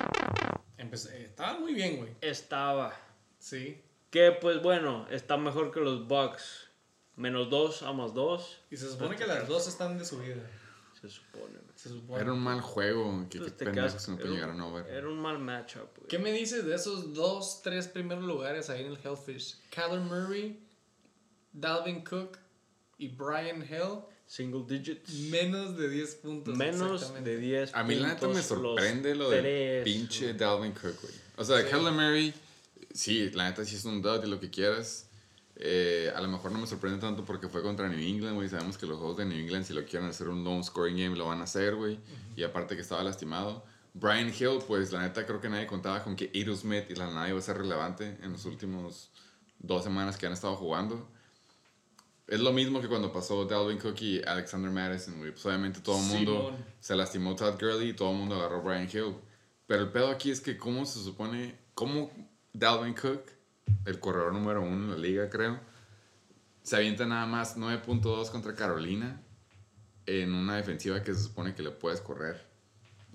Empecé- 0.78 1.16
eh, 1.18 1.26
estaba 1.26 1.60
muy 1.60 1.74
bien, 1.74 1.98
güey. 1.98 2.14
Estaba. 2.22 2.94
Sí. 3.40 3.82
Que 4.10 4.32
pues 4.32 4.62
bueno, 4.62 5.06
está 5.12 5.36
mejor 5.38 5.72
que 5.72 5.82
los 5.82 6.08
Bucks. 6.08 6.65
Menos 7.18 7.50
2 7.50 7.84
a 7.84 7.94
más 7.94 8.14
2. 8.14 8.58
Y 8.72 8.78
se 8.78 8.90
supone 8.90 9.16
que 9.16 9.26
las 9.26 9.48
dos 9.48 9.68
están 9.68 9.98
de 9.98 10.04
subida. 10.06 10.44
Se 11.02 11.10
supone. 11.10 11.60
Se 11.76 11.90
supone. 11.90 12.22
Era 12.22 12.34
un 12.34 12.40
mal 12.40 12.62
juego. 12.62 13.26
Que, 13.30 13.38
Pues 13.40 13.52
qué 13.52 13.58
te 13.58 13.66
pendejos 13.66 14.06
que 14.06 14.12
no 14.12 14.18
era 14.18 14.22
pueden 14.22 14.30
un- 14.32 14.36
llegar 14.36 14.50
a 14.50 14.54
no 14.54 14.74
ver. 14.74 14.88
Era 14.88 15.08
un 15.08 15.20
mal 15.22 15.40
matchup, 15.40 15.96
güey. 15.98 16.08
¿Qué 16.10 16.20
me 16.20 16.32
dices 16.32 16.66
de 16.66 16.76
esos 16.76 17.14
dos, 17.14 17.62
tres 17.64 17.88
primeros 17.88 18.24
lugares 18.24 18.70
ahí 18.70 18.82
en 18.82 18.88
el 18.92 18.98
Hellfish? 19.04 19.58
Kyler 19.70 20.00
Murray, 20.00 20.60
Dalvin 21.54 22.04
Cook 22.04 22.38
y 22.98 23.10
Brian 23.10 23.62
Hill. 23.62 24.00
Single 24.28 24.64
digits. 24.68 25.12
Menos 25.30 25.78
de 25.78 25.88
10 25.88 26.16
puntos. 26.16 26.58
Menos 26.58 27.14
de 27.24 27.38
10 27.38 27.76
A 27.76 27.84
mí 27.84 27.94
la 27.96 28.08
neta 28.08 28.22
me 28.28 28.34
puntos, 28.42 28.46
sorprende 28.48 29.14
lo 29.14 29.30
tres, 29.30 29.84
pinche. 29.84 30.34
Dalvin 30.34 30.72
Cook, 30.72 31.00
güey. 31.02 31.14
O 31.38 31.44
sea, 31.44 31.62
Sí. 31.62 31.68
Kyler 31.70 31.94
Murray, 31.94 32.34
sí, 32.92 33.30
la 33.32 33.50
neta 33.50 33.64
sí 33.64 33.76
es 33.76 33.86
un 33.86 34.02
dud 34.02 34.24
y 34.24 34.28
lo 34.28 34.40
que 34.40 34.50
quieras. 34.50 35.05
Eh, 35.58 36.12
a 36.14 36.20
lo 36.22 36.28
mejor 36.28 36.52
no 36.52 36.60
me 36.60 36.68
sorprende 36.68 37.00
tanto 37.00 37.24
porque 37.24 37.48
fue 37.48 37.62
contra 37.62 37.88
New 37.88 38.00
England, 38.00 38.36
güey. 38.36 38.50
Sabemos 38.50 38.78
que 38.78 38.86
los 38.86 38.98
juegos 38.98 39.18
de 39.18 39.26
New 39.26 39.38
England, 39.38 39.66
si 39.66 39.74
lo 39.74 39.86
quieren 39.86 40.10
hacer 40.10 40.28
un 40.28 40.44
long 40.44 40.64
scoring 40.64 40.98
game, 40.98 41.16
lo 41.16 41.28
van 41.28 41.40
a 41.40 41.44
hacer, 41.44 41.76
güey. 41.76 42.00
Y 42.36 42.44
aparte 42.44 42.76
que 42.76 42.82
estaba 42.82 43.04
lastimado. 43.04 43.64
Brian 43.94 44.28
Hill, 44.28 44.60
pues 44.68 44.92
la 44.92 45.02
neta 45.02 45.26
creo 45.26 45.40
que 45.40 45.48
nadie 45.48 45.68
contaba 45.68 46.04
con 46.04 46.18
que 46.18 46.30
Edo 46.34 46.54
Smith 46.56 46.86
y 46.90 46.96
la 46.96 47.08
nada 47.08 47.30
iba 47.30 47.40
a 47.40 47.42
ser 47.42 47.58
relevante 47.58 48.18
en 48.22 48.34
los 48.34 48.44
últimos 48.44 49.10
dos 49.60 49.86
semanas 49.86 50.18
que 50.18 50.26
han 50.26 50.34
estado 50.34 50.56
jugando. 50.58 51.08
Es 52.28 52.42
lo 52.42 52.52
mismo 52.52 52.82
que 52.82 52.90
cuando 52.90 53.14
pasó 53.14 53.46
Dalvin 53.46 53.78
Cook 53.78 54.02
y 54.02 54.22
Alexander 54.26 54.70
Madison, 54.72 55.18
güey. 55.20 55.32
Pues 55.32 55.46
obviamente 55.46 55.80
todo 55.80 55.98
el 56.00 56.06
mundo 56.06 56.48
Simón. 56.50 56.66
se 56.82 56.96
lastimó 56.96 57.36
Todd 57.36 57.54
Gurley 57.54 57.90
y 57.90 57.94
todo 57.94 58.12
el 58.12 58.18
mundo 58.18 58.36
agarró 58.36 58.58
a 58.58 58.62
Brian 58.62 58.90
Hill. 58.92 59.16
Pero 59.68 59.84
el 59.84 59.92
pedo 59.92 60.10
aquí 60.10 60.32
es 60.32 60.42
que 60.42 60.58
cómo 60.58 60.86
se 60.86 61.02
supone, 61.02 61.56
cómo 61.74 62.12
Dalvin 62.52 62.96
Cook, 62.96 63.22
el 63.86 64.00
corredor 64.00 64.34
número 64.34 64.62
uno 64.62 64.86
en 64.86 64.92
la 64.92 64.98
liga, 64.98 65.30
creo, 65.30 65.60
se 66.64 66.76
avienta 66.76 67.06
nada 67.06 67.26
más 67.26 67.58
9.2 67.58 68.32
contra 68.32 68.56
Carolina 68.56 69.22
en 70.06 70.34
una 70.34 70.56
defensiva 70.56 71.02
que 71.04 71.14
se 71.14 71.24
supone 71.24 71.54
que 71.54 71.64
le 71.64 71.72
puedes 71.72 72.02
correr 72.02 72.56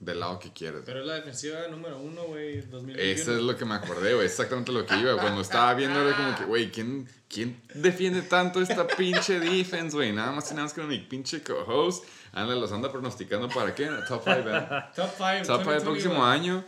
del 0.00 0.20
lado 0.20 0.38
que 0.38 0.50
quieres. 0.52 0.82
Pero 0.86 1.00
es 1.00 1.06
la 1.06 1.14
defensiva 1.14 1.68
número 1.68 2.00
uno, 2.00 2.24
güey, 2.24 2.62
2021. 2.62 2.98
Eso 3.00 3.36
es 3.36 3.42
lo 3.42 3.56
que 3.56 3.66
me 3.66 3.74
acordé, 3.74 4.14
güey. 4.14 4.26
Exactamente 4.26 4.72
lo 4.72 4.86
que 4.86 4.96
iba. 4.96 5.16
Cuando 5.18 5.42
estaba 5.42 5.74
viendo, 5.74 6.00
era 6.00 6.16
como 6.16 6.36
que, 6.36 6.44
güey, 6.44 6.72
¿quién, 6.72 7.06
¿quién 7.28 7.60
defiende 7.74 8.22
tanto 8.22 8.62
esta 8.62 8.86
pinche 8.86 9.38
defense, 9.38 9.94
güey? 9.94 10.12
Nada 10.12 10.32
más 10.32 10.50
y 10.50 10.54
nada 10.54 10.64
más 10.64 10.72
que 10.72 10.82
mi 10.82 10.98
pinche 10.98 11.42
co-host. 11.42 12.04
Anda, 12.32 12.54
los 12.54 12.72
anda 12.72 12.90
pronosticando 12.90 13.48
para 13.48 13.74
qué? 13.74 13.86
Top 14.08 14.22
5, 14.24 14.44
¿verdad? 14.44 14.92
Top 14.96 15.10
5. 15.16 15.46
Top 15.46 15.60
5 15.60 15.72
el 15.72 15.82
próximo 15.82 16.24
año. 16.24 16.64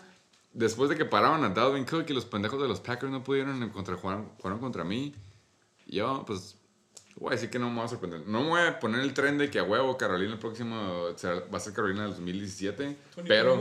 Después 0.53 0.91
de 0.91 0.97
que 0.97 1.05
pararon 1.05 1.45
a 1.45 1.49
Dalvin 1.49 1.85
Cook 1.85 2.05
y 2.09 2.13
los 2.13 2.27
pendejos 2.27 2.61
de 2.61 2.69
los 2.69 2.81
Packers 2.81 3.11
no 3.11 3.25
pudieron 3.25 3.71
contra, 3.71 3.97
jugaron, 3.97 4.29
jugaron 4.37 4.59
contra 4.61 4.85
mí. 4.85 5.15
Yo, 5.87 6.25
pues, 6.27 6.57
voy 7.17 7.29
a 7.31 7.35
decir 7.37 7.49
que 7.51 7.59
no 7.59 7.71
me 7.71 7.77
voy 7.77 7.85
a 7.85 7.89
sorprender. 7.89 8.27
No 8.27 8.43
me 8.43 8.49
voy 8.49 8.61
a 8.61 8.79
poner 8.79 9.01
el 9.01 9.15
tren 9.15 9.39
de 9.39 9.51
que 9.51 9.59
a 9.59 9.63
huevo 9.63 9.97
Carolina 9.97 10.35
el 10.35 10.39
próximo 10.39 11.07
va 11.25 11.57
a 11.57 11.61
ser 11.61 11.73
Carolina 11.73 12.03
del 12.03 12.11
2017. 12.11 12.97
Pero 13.27 13.61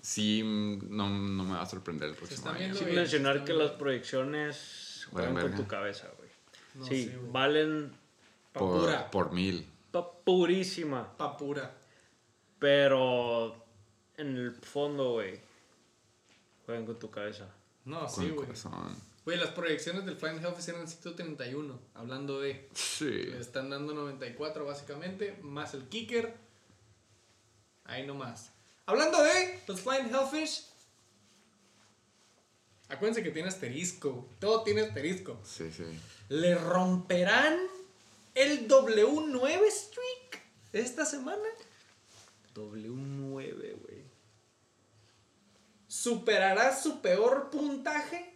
sí, 0.00 0.42
no, 0.44 1.08
no 1.08 1.44
me 1.44 1.54
va 1.54 1.62
a 1.62 1.66
sorprender 1.66 2.10
el 2.10 2.14
próximo 2.14 2.50
año. 2.50 2.74
Sin 2.74 2.94
mencionar 2.94 3.44
que 3.44 3.54
las 3.54 3.70
proyecciones 3.72 5.06
Valen 5.12 5.30
juegan 5.30 5.34
con 5.34 5.42
verga. 5.50 5.56
tu 5.56 5.66
cabeza, 5.66 6.08
güey. 6.18 6.30
No, 6.74 6.84
sí, 6.86 7.04
sí, 7.04 7.16
valen 7.30 7.92
Por, 8.52 8.62
Papura. 8.72 9.10
por 9.10 9.32
mil. 9.32 9.66
pa 9.90 10.10
purísima. 10.24 11.16
Papura. 11.16 11.74
Pero 12.58 13.56
en 14.16 14.36
el 14.36 14.52
fondo, 14.52 15.12
güey, 15.12 15.40
juegan 16.66 16.86
con 16.86 16.98
tu 16.98 17.10
cabeza. 17.10 17.48
No, 17.84 18.00
Con 18.06 18.10
sí, 18.10 18.30
güey. 18.30 18.46
corazón. 18.46 18.96
Güey, 19.24 19.38
las 19.38 19.50
proyecciones 19.50 20.04
del 20.04 20.16
Flying 20.16 20.38
Hellfish 20.44 20.68
eran 20.68 20.88
131. 20.88 21.78
Hablando 21.94 22.40
de. 22.40 22.68
Sí. 22.74 23.04
Le 23.04 23.38
están 23.40 23.70
dando 23.70 23.94
94 23.94 24.64
básicamente, 24.64 25.38
más 25.42 25.74
el 25.74 25.84
kicker. 25.88 26.34
Ahí 27.84 28.06
nomás. 28.06 28.50
Hablando 28.86 29.22
de 29.22 29.60
los 29.66 29.80
Flying 29.80 30.12
Hellfish. 30.14 30.66
Acuérdense 32.88 33.22
que 33.22 33.30
tiene 33.30 33.48
asterisco. 33.48 34.28
Todo 34.38 34.62
tiene 34.64 34.82
asterisco. 34.82 35.38
Sí, 35.44 35.70
sí. 35.72 35.84
¿Le 36.28 36.54
romperán 36.56 37.58
el 38.34 38.68
W9 38.68 39.70
streak 39.70 40.42
esta 40.72 41.04
semana? 41.06 41.42
W9, 42.54 43.32
güey. 43.32 43.71
¿Superará 45.96 46.74
su 46.74 47.02
peor 47.02 47.50
puntaje 47.50 48.32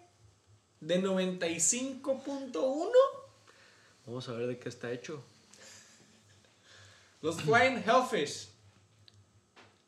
de 0.80 1.02
95.1? 1.02 2.92
Vamos 4.04 4.28
a 4.28 4.32
ver 4.32 4.46
de 4.48 4.58
qué 4.58 4.68
está 4.68 4.92
hecho. 4.92 5.24
Los 7.22 7.40
Flying 7.40 7.82
Hellfish 7.82 8.50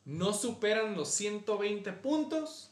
no 0.03 0.33
superan 0.33 0.95
los 0.95 1.09
120 1.09 1.93
puntos 1.93 2.71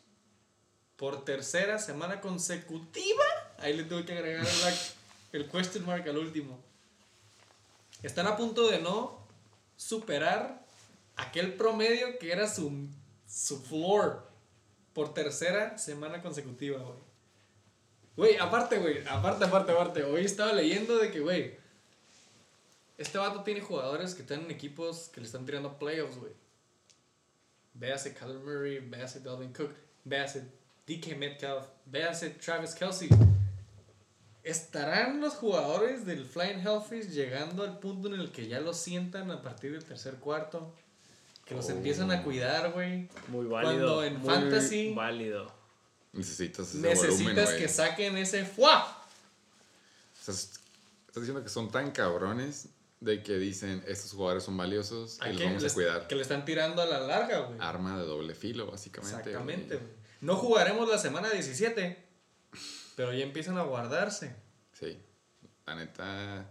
por 0.95 1.23
tercera 1.23 1.77
semana 1.77 2.19
consecutiva. 2.19 3.23
Ahí 3.59 3.77
le 3.77 3.83
tuve 3.83 4.03
que 4.03 4.13
agregar 4.13 4.43
la- 4.45 4.73
el 5.33 5.47
question 5.47 5.85
mark 5.85 6.09
al 6.09 6.17
último. 6.17 6.59
Están 8.01 8.25
a 8.25 8.35
punto 8.35 8.67
de 8.67 8.79
no 8.79 9.19
superar 9.75 10.65
aquel 11.17 11.53
promedio 11.53 12.17
que 12.17 12.31
era 12.31 12.47
su, 12.51 12.87
su 13.27 13.61
floor 13.61 14.26
por 14.97 15.13
tercera 15.13 15.77
semana 15.77 16.23
consecutiva, 16.23 16.79
güey. 16.79 16.97
Güey, 18.15 18.37
aparte, 18.37 18.79
güey, 18.79 19.05
aparte, 19.07 19.45
aparte, 19.45 19.71
aparte. 19.71 20.03
Hoy 20.03 20.25
estaba 20.25 20.51
leyendo 20.53 20.97
de 20.97 21.11
que, 21.11 21.19
güey, 21.19 21.55
este 22.97 23.19
vato 23.19 23.43
tiene 23.43 23.61
jugadores 23.61 24.15
que 24.15 24.23
están 24.23 24.45
en 24.45 24.49
equipos 24.49 25.09
que 25.09 25.21
le 25.21 25.27
están 25.27 25.45
tirando 25.45 25.77
playoffs, 25.77 26.17
güey. 26.17 26.31
Véase 27.75 28.15
Kyler 28.15 28.39
Murray, 28.39 28.79
véase 28.79 29.19
Dalvin 29.19 29.53
Cook, 29.53 29.69
véase 30.03 30.47
DK 30.87 31.15
Metcalf, 31.15 31.67
véase 31.85 32.31
Travis 32.31 32.73
Kelsey. 32.73 33.09
¿Estarán 34.41 35.21
los 35.21 35.35
jugadores 35.35 36.07
del 36.07 36.25
Flying 36.25 36.65
Hellfish 36.65 37.09
llegando 37.09 37.61
al 37.61 37.77
punto 37.77 38.07
en 38.07 38.19
el 38.19 38.31
que 38.31 38.47
ya 38.47 38.61
lo 38.61 38.73
sientan 38.73 39.29
a 39.29 39.43
partir 39.43 39.73
del 39.73 39.85
tercer 39.85 40.15
cuarto? 40.15 40.73
Que 41.47 41.55
los 41.55 41.69
empiezan 41.69 42.11
a 42.11 42.23
cuidar, 42.23 42.71
güey. 42.73 43.07
Muy 43.29 43.45
válido. 43.45 43.73
Cuando 43.95 44.03
en 44.03 44.19
muy 44.19 44.29
fantasy- 44.29 44.93
Válido. 44.93 45.51
Necesitas 46.13 46.69
ese 46.69 46.77
Necesitas 46.79 47.45
volumen, 47.45 47.57
que 47.57 47.67
saquen 47.69 48.17
ese 48.17 48.43
¡fua! 48.45 49.05
Estás, 50.19 50.59
estás 51.07 51.21
diciendo 51.21 51.43
que 51.43 51.49
son 51.49 51.69
tan 51.71 51.91
cabrones 51.91 52.69
de 52.99 53.21
que 53.21 53.35
dicen 53.37 53.83
estos 53.87 54.11
jugadores 54.13 54.43
son 54.43 54.57
valiosos 54.57 55.19
y 55.21 55.25
Hay 55.25 55.33
los 55.33 55.37
que, 55.41 55.45
vamos 55.45 55.63
les- 55.63 55.71
a 55.71 55.75
cuidar. 55.75 56.07
que 56.07 56.15
le 56.15 56.21
están 56.23 56.43
tirando 56.45 56.81
a 56.81 56.85
la 56.85 56.99
larga, 56.99 57.39
güey. 57.41 57.59
Arma 57.61 57.97
de 57.99 58.05
doble 58.05 58.33
filo, 58.35 58.65
básicamente. 58.69 59.15
Exactamente, 59.17 59.75
güey. 59.75 59.79
güey. 59.87 59.97
No 60.21 60.35
jugaremos 60.35 60.89
la 60.89 60.97
semana 60.97 61.29
17, 61.29 62.03
pero 62.95 63.13
ya 63.13 63.23
empiezan 63.23 63.57
a 63.57 63.63
guardarse. 63.63 64.35
Sí. 64.73 64.97
La 65.67 65.75
neta. 65.75 66.49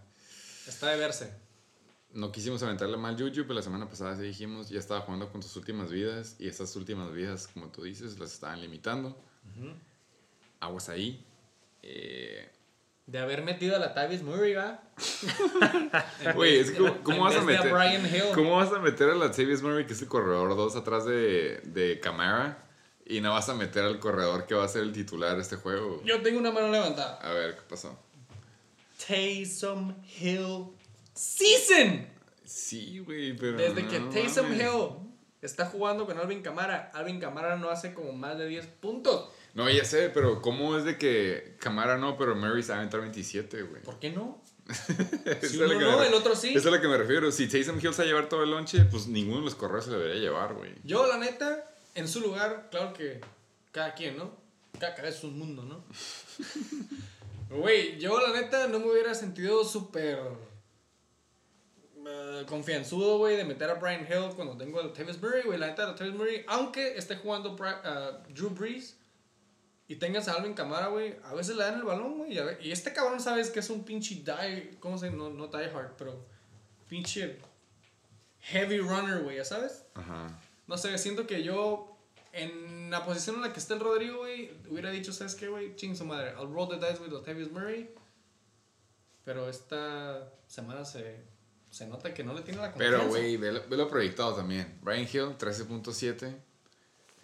Está 0.67 0.87
de 0.91 0.97
verse. 0.97 1.33
No 2.17 2.31
quisimos 2.31 2.63
aventarle 2.63 2.97
mal 2.97 3.15
Juju, 3.15 3.43
pero 3.43 3.53
la 3.53 3.61
semana 3.61 3.87
pasada 3.87 4.15
sí 4.15 4.23
dijimos, 4.23 4.69
ya 4.69 4.79
estaba 4.79 5.01
jugando 5.01 5.31
con 5.31 5.43
sus 5.43 5.55
últimas 5.55 5.91
vidas 5.91 6.35
y 6.39 6.47
esas 6.47 6.75
últimas 6.75 7.13
vidas, 7.13 7.47
como 7.47 7.67
tú 7.67 7.83
dices, 7.83 8.17
las 8.17 8.33
estaban 8.33 8.59
limitando. 8.59 9.15
Aguas 10.59 10.89
ahí. 10.89 11.23
Eh, 11.83 12.49
De 13.05 13.19
haber 13.19 13.43
metido 13.43 13.75
a 13.75 13.79
la 13.79 13.93
Tavis 13.93 14.23
Murray, 14.23 14.55
¿va? 14.55 14.81
Güey, 16.33 16.57
es 16.57 16.71
que 16.71 16.91
¿cómo, 17.03 17.25
vas 17.25 17.35
a 17.35 17.41
a 17.41 17.43
meter? 17.43 17.71
Brian 17.71 18.03
Hill. 18.07 18.33
¿Cómo 18.33 18.55
vas 18.55 18.73
a 18.73 18.79
meter 18.79 19.11
a 19.11 19.15
la 19.15 19.29
Tavius 19.29 19.61
Murray, 19.61 19.85
que 19.85 19.93
es 19.93 20.01
el 20.01 20.07
corredor 20.07 20.55
2 20.55 20.75
atrás 20.75 21.05
de, 21.05 21.61
de 21.65 21.99
Camara? 21.99 22.67
Y 23.05 23.21
no 23.21 23.33
vas 23.33 23.47
a 23.49 23.53
meter 23.53 23.83
al 23.83 23.99
corredor 23.99 24.47
que 24.47 24.55
va 24.55 24.65
a 24.65 24.67
ser 24.67 24.81
el 24.81 24.91
titular 24.91 25.35
de 25.35 25.43
este 25.43 25.57
juego. 25.57 26.01
Yo 26.03 26.19
tengo 26.23 26.39
una 26.39 26.49
mano 26.49 26.71
levantada. 26.71 27.19
A 27.21 27.31
ver, 27.31 27.57
¿qué 27.57 27.61
pasó? 27.69 27.95
Taysom 29.07 29.93
Hill 30.19 30.76
Season. 31.17 32.07
Sí, 32.45 32.99
güey, 32.99 33.35
pero. 33.35 33.57
Desde 33.57 33.87
que 33.87 33.99
Taysom 33.99 34.49
mames. 34.49 34.61
Hill 34.61 35.07
está 35.41 35.65
jugando 35.65 36.05
con 36.05 36.17
Alvin 36.17 36.41
Camara, 36.41 36.91
Alvin 36.93 37.19
Camara 37.19 37.57
no 37.57 37.69
hace 37.69 37.93
como 37.93 38.13
más 38.13 38.37
de 38.37 38.47
10 38.47 38.65
puntos. 38.79 39.29
No, 39.53 39.69
ya 39.69 39.83
sé, 39.83 40.09
pero 40.09 40.41
¿cómo 40.41 40.77
es 40.77 40.83
de 40.83 40.97
que 40.97 41.55
Camara 41.59 41.97
no, 41.97 42.17
pero 42.17 42.35
Murray 42.35 42.61
se 42.61 42.69
va 42.69 42.75
a 42.75 42.77
aventar 42.79 43.01
27, 43.01 43.63
güey? 43.63 43.81
¿Por 43.81 43.99
qué 43.99 44.11
no? 44.11 44.41
Si 45.41 45.57
uno 45.57 45.79
no, 45.79 46.03
el 46.03 46.13
otro 46.13 46.35
sí. 46.35 46.49
Eso 46.49 46.59
es 46.59 46.65
a 46.67 46.69
lo 46.71 46.81
que 46.81 46.87
me 46.87 46.97
refiero. 46.97 47.31
Si 47.31 47.47
Taysom 47.47 47.77
Hill 47.77 47.93
se 47.93 48.01
va 48.01 48.03
a 48.03 48.07
llevar 48.07 48.29
todo 48.29 48.43
el 48.43 48.51
lonche, 48.51 48.83
pues 48.85 49.07
ninguno 49.07 49.39
de 49.39 49.45
los 49.45 49.55
corredores 49.55 49.85
se 49.85 49.91
lo 49.91 49.99
debería 49.99 50.21
llevar, 50.21 50.53
güey. 50.53 50.73
Yo, 50.83 51.07
la 51.07 51.17
neta, 51.17 51.71
en 51.95 52.07
su 52.07 52.19
lugar, 52.19 52.67
claro 52.69 52.93
que 52.93 53.21
cada 53.71 53.93
quien, 53.95 54.17
¿no? 54.17 54.35
Cada 54.79 54.93
cabeza 54.93 55.19
es 55.19 55.23
un 55.23 55.39
mundo, 55.39 55.63
¿no? 55.63 55.83
Güey, 57.49 57.97
yo, 57.97 58.19
la 58.19 58.33
neta, 58.33 58.67
no 58.67 58.79
me 58.79 58.91
hubiera 58.91 59.15
sentido 59.15 59.63
súper 59.63 60.19
confianzudo, 62.47 63.17
güey, 63.17 63.35
de 63.35 63.45
meter 63.45 63.69
a 63.69 63.75
Brian 63.75 64.01
Hill 64.01 64.33
cuando 64.35 64.57
tengo 64.57 64.79
a 64.79 64.93
Tavis 64.93 65.21
Murray, 65.21 65.43
güey. 65.43 65.57
La 65.57 65.67
neta, 65.67 65.89
a 65.89 65.95
Tavis 65.95 66.13
Murray, 66.13 66.43
aunque 66.47 66.97
esté 66.97 67.15
jugando 67.15 67.55
ah, 67.59 68.23
Drew 68.29 68.49
Brees 68.49 68.97
y 69.87 69.95
tengas 69.95 70.27
a 70.27 70.33
Alvin 70.33 70.53
Kamara, 70.53 70.87
güey, 70.87 71.15
a 71.23 71.33
veces 71.33 71.55
le 71.55 71.63
dan 71.63 71.75
el 71.75 71.83
balón, 71.83 72.17
güey. 72.17 72.37
Y, 72.37 72.67
y 72.67 72.71
este 72.71 72.93
cabrón, 72.93 73.19
sabes 73.19 73.49
que 73.49 73.59
es 73.59 73.69
un 73.69 73.83
pinche 73.83 74.15
die, 74.15 74.77
¿cómo 74.79 74.97
se 74.97 75.09
No, 75.09 75.29
no 75.29 75.47
die 75.47 75.65
hard, 75.65 75.95
pero 75.97 76.25
pinche 76.89 77.39
heavy 78.39 78.79
runner, 78.79 79.23
güey, 79.23 79.37
¿ya 79.37 79.45
sabes? 79.45 79.85
Ajá. 79.93 80.39
No 80.67 80.77
sé, 80.77 80.97
siento 80.97 81.25
que 81.25 81.43
yo, 81.43 81.97
en 82.33 82.89
la 82.89 83.05
posición 83.05 83.37
en 83.37 83.43
la 83.43 83.53
que 83.53 83.59
está 83.59 83.73
el 83.73 83.79
Rodrigo, 83.79 84.19
güey, 84.19 84.51
hubiera 84.69 84.91
dicho, 84.91 85.13
¿sabes 85.13 85.35
qué, 85.35 85.47
güey? 85.47 85.75
Ching 85.75 85.95
su 85.95 86.05
madre. 86.05 86.33
I'll 86.37 86.47
roll 86.47 86.67
the 86.67 86.75
dice 86.75 87.01
with 87.01 87.11
Latavius 87.11 87.51
Murray. 87.51 87.89
Pero 89.23 89.49
esta 89.49 90.33
semana 90.47 90.85
se, 90.85 91.25
se 91.77 91.85
nota 91.85 92.11
que 92.13 92.23
no 92.23 92.33
le 92.33 92.41
tiene 92.41 92.59
la 92.59 92.71
confianza. 92.71 92.97
Pero, 92.97 93.09
güey, 93.09 93.37
velo, 93.37 93.61
velo 93.69 93.87
proyectado 93.87 94.33
también. 94.33 94.79
Brian 94.81 95.03
Hill, 95.03 95.37
13.7. 95.37 96.35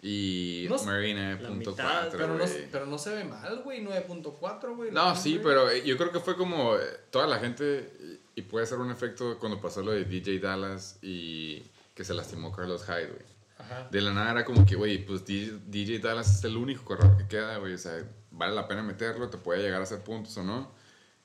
Y 0.02 0.66
No 0.68 0.76
mitad, 0.76 2.08
9.4. 2.08 2.08
Pero 2.12 2.28
no, 2.28 2.38
güey. 2.38 2.70
pero 2.70 2.86
no 2.86 2.98
se 2.98 3.14
ve 3.14 3.24
mal, 3.24 3.62
güey. 3.62 3.84
9.4, 3.84 4.76
güey. 4.76 4.92
No, 4.92 5.16
sí, 5.16 5.40
pero 5.42 5.70
eh, 5.70 5.82
yo 5.84 5.96
creo 5.96 6.12
que 6.12 6.20
fue 6.20 6.36
como 6.36 6.76
eh, 6.76 6.80
toda 7.10 7.26
la 7.26 7.38
gente, 7.38 7.90
y 8.00 8.20
y 8.36 8.42
puede 8.42 8.66
ser 8.66 8.78
un 8.78 8.90
efecto 8.90 9.38
cuando 9.38 9.60
pasó 9.60 9.82
lo 9.82 9.92
de 9.92 10.04
DJ 10.04 10.38
Dallas 10.40 10.98
y 11.02 11.62
que 11.94 12.04
se 12.04 12.14
lastimó 12.14 12.52
Carlos 12.52 12.84
Hyde, 12.84 13.06
güey. 13.06 13.34
Ajá. 13.58 13.88
De 13.90 14.00
la 14.00 14.12
nada 14.12 14.32
era 14.32 14.44
como 14.44 14.66
que, 14.66 14.74
güey, 14.74 15.04
pues 15.04 15.24
DJ, 15.24 15.60
DJ 15.66 16.00
Dallas 16.00 16.38
es 16.38 16.44
el 16.44 16.56
único 16.56 16.84
corredor 16.84 17.16
que 17.16 17.26
queda, 17.26 17.56
güey. 17.58 17.74
O 17.74 17.78
sea, 17.78 18.04
vale 18.30 18.54
la 18.54 18.66
pena 18.66 18.82
meterlo, 18.82 19.30
te 19.30 19.38
puede 19.38 19.62
llegar 19.62 19.80
a 19.80 19.84
hacer 19.84 20.02
puntos 20.02 20.36
o 20.36 20.42
no. 20.42 20.72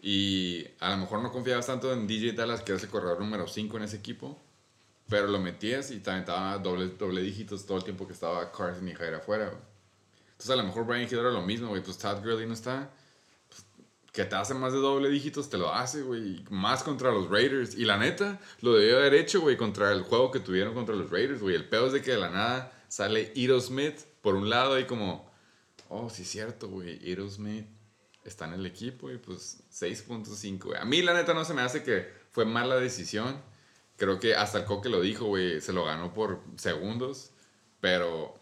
Y 0.01 0.65
a 0.79 0.91
lo 0.91 0.97
mejor 0.97 1.21
no 1.21 1.31
confiabas 1.31 1.67
tanto 1.67 1.91
en 1.91 2.07
DJ 2.07 2.33
Dallas, 2.33 2.61
que 2.61 2.73
es 2.73 2.83
el 2.83 2.89
corredor 2.89 3.19
número 3.19 3.47
5 3.47 3.77
en 3.77 3.83
ese 3.83 3.97
equipo. 3.97 4.41
Pero 5.09 5.27
lo 5.27 5.39
metías 5.39 5.91
y 5.91 5.99
te 5.99 6.11
aventaba 6.11 6.57
doble, 6.59 6.89
doble 6.89 7.21
dígitos 7.21 7.65
todo 7.65 7.77
el 7.77 7.83
tiempo 7.83 8.07
que 8.07 8.13
estaba 8.13 8.51
Carson 8.51 8.87
y 8.87 8.93
Hyde 8.93 9.15
afuera. 9.15 9.51
Entonces 10.31 10.51
a 10.51 10.55
lo 10.55 10.63
mejor 10.63 10.85
Brian 10.85 11.07
Hill 11.09 11.19
era 11.19 11.31
lo 11.31 11.41
mismo, 11.41 11.67
güey. 11.69 11.83
Pues 11.83 11.97
Todd 11.97 12.19
Gurley 12.19 12.45
no 12.45 12.53
está. 12.53 12.91
Pues, 13.49 13.65
que 14.13 14.23
te 14.23 14.35
hace 14.35 14.53
más 14.53 14.71
de 14.71 14.79
doble 14.79 15.09
dígitos, 15.09 15.49
te 15.49 15.57
lo 15.57 15.73
hace, 15.73 16.03
güey. 16.03 16.45
Más 16.49 16.83
contra 16.83 17.11
los 17.11 17.29
Raiders. 17.29 17.75
Y 17.75 17.85
la 17.85 17.97
neta, 17.97 18.39
lo 18.61 18.73
debió 18.75 18.97
haber 18.97 19.15
hecho, 19.15 19.41
güey, 19.41 19.57
contra 19.57 19.91
el 19.91 20.03
juego 20.03 20.31
que 20.31 20.39
tuvieron 20.39 20.73
contra 20.73 20.95
los 20.95 21.09
Raiders, 21.09 21.41
güey. 21.41 21.55
El 21.55 21.67
peor 21.67 21.87
es 21.87 21.93
de 21.93 22.01
que 22.01 22.11
de 22.11 22.19
la 22.19 22.29
nada 22.29 22.71
sale 22.87 23.33
Ito 23.35 23.59
Smith 23.59 23.99
por 24.21 24.35
un 24.35 24.49
lado 24.49 24.79
y 24.79 24.85
como, 24.85 25.29
oh, 25.89 26.09
sí 26.09 26.21
es 26.21 26.29
cierto, 26.29 26.69
güey. 26.69 26.99
Ito 27.03 27.27
Smith 27.29 27.65
está 28.23 28.45
en 28.45 28.53
el 28.53 28.65
equipo 28.65 29.11
y 29.11 29.17
pues 29.17 29.63
6.5, 29.71 30.63
güey. 30.63 30.79
A 30.79 30.85
mí 30.85 31.01
la 31.01 31.13
neta 31.13 31.33
no 31.33 31.45
se 31.45 31.53
me 31.53 31.61
hace 31.61 31.83
que 31.83 32.07
fue 32.31 32.45
mala 32.45 32.75
decisión. 32.77 33.41
Creo 33.97 34.19
que 34.19 34.35
hasta 34.35 34.59
el 34.59 34.65
Coque 34.65 34.89
lo 34.89 35.01
dijo, 35.01 35.25
güey. 35.25 35.61
Se 35.61 35.73
lo 35.73 35.85
ganó 35.85 36.13
por 36.13 36.41
segundos. 36.57 37.31
Pero 37.81 38.39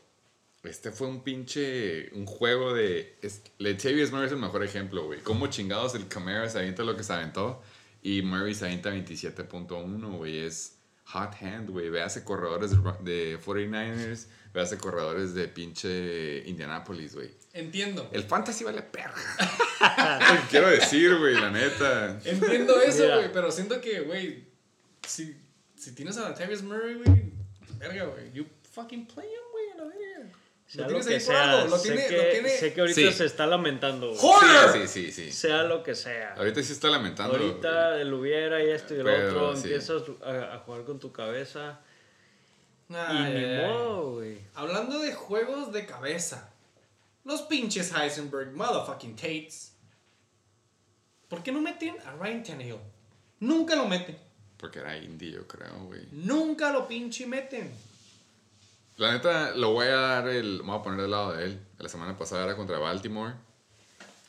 este 0.63 0.91
fue 0.91 1.07
un 1.07 1.23
pinche. 1.23 2.11
Un 2.13 2.25
juego 2.25 2.73
de. 2.73 3.17
Es, 3.21 3.41
Murray 3.59 4.25
es 4.25 4.31
el 4.31 4.37
mejor 4.37 4.63
ejemplo, 4.63 5.05
güey. 5.05 5.21
Cómo 5.21 5.47
chingados 5.47 5.95
el 5.95 6.07
Camara 6.07 6.49
se 6.49 6.59
avienta 6.59 6.83
lo 6.83 6.95
que 6.95 7.03
se 7.03 7.13
aventó. 7.13 7.61
Y 8.01 8.21
Murray 8.21 8.53
se 8.53 8.65
avienta 8.65 8.91
27.1, 8.91 10.17
güey. 10.17 10.39
Es 10.39 10.77
hot 11.05 11.33
hand, 11.41 11.69
güey. 11.69 11.89
Véase 11.89 12.23
corredores 12.23 12.71
de 13.03 13.39
49ers. 13.39 14.27
Véase 14.53 14.77
corredores 14.77 15.33
de 15.33 15.47
pinche 15.47 16.43
Indianapolis, 16.47 17.15
güey. 17.15 17.31
Entiendo. 17.59 18.07
El 18.11 18.23
fantasy 18.23 18.63
vale 18.63 18.81
perra. 18.81 19.15
Lo 20.35 20.49
quiero 20.49 20.67
decir, 20.69 21.17
güey, 21.17 21.33
la 21.35 21.49
neta. 21.49 22.19
Entiendo 22.23 22.79
eso, 22.81 23.05
güey. 23.15 23.31
Pero 23.31 23.51
siento 23.51 23.81
que, 23.81 24.01
güey, 24.01 24.45
si, 25.07 25.35
si 25.75 25.93
tienes 25.95 26.17
a 26.17 26.29
Latavius 26.29 26.61
Murray, 26.63 26.95
güey, 26.95 27.31
verga, 27.77 28.05
güey. 28.05 28.31
You 28.33 28.45
fucking 28.73 29.07
play 29.07 29.27
him, 29.27 29.51
güey, 29.51 29.69
a 29.71 29.75
la 29.77 29.83
verga. 29.85 30.29
Sea 30.67 30.85
Lo 30.85 30.91
lo 30.91 30.99
tienes 30.99 31.07
que 31.07 31.19
sea. 31.31 31.51
algo. 31.53 31.67
Lo 31.69 31.77
sé, 31.77 31.91
tiene, 31.93 32.07
que, 32.07 32.17
lo 32.17 32.29
tiene. 32.31 32.49
sé 32.49 32.73
que 32.73 32.81
ahorita 32.81 33.01
Sí. 33.01 33.13
se 33.13 33.25
está 33.25 33.47
lamentando. 33.47 34.07
güey. 34.09 34.19
¡Joder! 34.19 34.71
Sí, 34.73 34.87
sí, 34.87 35.11
sí, 35.11 35.25
sí. 35.25 35.31
Sea 35.31 35.63
lo 35.63 35.81
que 35.81 35.95
sea. 35.95 36.33
Ahorita 36.37 36.61
sí 36.61 36.73
está 36.73 36.89
lamentando. 36.89 37.33
Ahorita 37.37 37.99
el 38.01 38.13
hubiera 38.13 38.63
y 38.63 38.69
esto 38.69 38.93
y 38.93 38.97
el 38.99 39.03
Pero, 39.05 39.27
otro, 39.29 39.55
sí. 39.55 39.63
empiezas 39.63 40.03
a, 40.23 40.55
a 40.55 40.59
jugar 40.59 40.83
con 40.83 40.99
tu 40.99 41.11
cabeza 41.11 41.79
y 42.89 42.95
Ay, 42.95 43.33
ni 43.33 43.43
ay, 43.45 43.45
ay. 43.45 43.67
modo, 43.67 44.11
güey. 44.15 44.37
Hablando 44.55 44.99
de 44.99 45.13
juegos 45.13 45.71
de 45.73 45.85
cabeza. 45.85 46.51
Los 47.27 47.41
pinches 47.41 47.91
Heisenberg 47.93 48.53
motherfucking 48.53 49.17
Tates. 49.17 49.73
¿Por 51.27 51.43
qué 51.43 51.51
no 51.51 51.59
meten 51.59 51.97
a 52.05 52.13
Ryan 52.13 52.41
Tannehill? 52.41 52.79
Nunca 53.41 53.75
lo 53.75 53.85
meten. 53.85 54.17
Porque 54.55 54.79
era 54.79 54.95
indie, 54.95 55.33
yo 55.33 55.45
creo, 55.45 55.77
güey. 55.87 56.07
Nunca 56.13 56.71
lo 56.71 56.87
pinche 56.87 57.27
meten. 57.27 57.69
La 58.95 59.11
neta, 59.11 59.51
lo 59.51 59.73
voy 59.73 59.87
a 59.87 59.97
dar 59.97 60.29
el. 60.29 60.61
Voy 60.61 60.77
a 60.77 60.81
poner 60.81 61.01
del 61.01 61.11
lado 61.11 61.33
de 61.33 61.43
él. 61.43 61.59
La 61.79 61.89
semana 61.89 62.17
pasada 62.17 62.45
era 62.45 62.55
contra 62.55 62.79
Baltimore. 62.79 63.33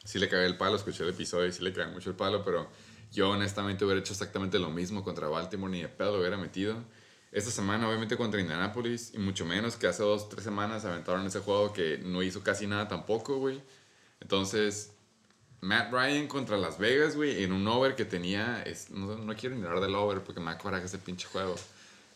Sí 0.03 0.19
le 0.19 0.29
cagué 0.29 0.47
el 0.47 0.57
palo, 0.57 0.75
escuché 0.75 1.05
el 1.05 1.11
episodio 1.11 1.47
y 1.47 1.53
sí 1.53 1.63
le 1.63 1.73
cagué 1.73 1.93
mucho 1.93 2.11
el 2.11 2.17
palo, 2.17 2.45
pero 2.45 2.69
yo 3.13 3.31
honestamente 3.31 3.85
hubiera 3.85 4.01
hecho 4.01 4.13
exactamente 4.13 4.59
lo 4.59 4.71
mismo 4.71 5.05
contra 5.05 5.29
Baltimore, 5.29 5.71
ni 5.71 5.83
de 5.83 5.89
pedo 5.89 6.15
lo 6.15 6.19
hubiera 6.19 6.37
metido. 6.37 6.83
Esta 7.31 7.51
semana, 7.51 7.87
obviamente, 7.87 8.17
contra 8.17 8.41
Indianapolis, 8.41 9.13
y 9.15 9.19
mucho 9.19 9.45
menos 9.45 9.77
que 9.77 9.87
hace 9.87 10.03
dos, 10.03 10.29
tres 10.29 10.45
semanas 10.45 10.85
aventaron 10.85 11.27
ese 11.27 11.41
juego 11.41 11.73
que 11.73 11.99
no 11.99 12.23
hizo 12.23 12.43
casi 12.43 12.67
nada 12.67 12.89
tampoco, 12.89 13.37
güey. 13.39 13.63
Entonces, 14.21 14.93
Matt 15.61 15.93
Ryan 15.93 16.27
contra 16.27 16.57
Las 16.57 16.79
Vegas, 16.79 17.17
güey, 17.17 17.43
en 17.43 17.53
un 17.53 17.67
over 17.69 17.95
que 17.97 18.05
tenía. 18.05 18.65
no, 18.91 19.17
no 19.17 19.37
quiero 19.37 19.57
ni 19.57 19.65
hablar 19.65 19.81
del 19.81 19.95
over 19.95 20.23
porque 20.23 20.41
me 20.41 20.47
da 20.47 20.59
coraje 20.59 20.87
ese 20.87 20.99
pinche 20.99 21.27
juego. 21.29 21.55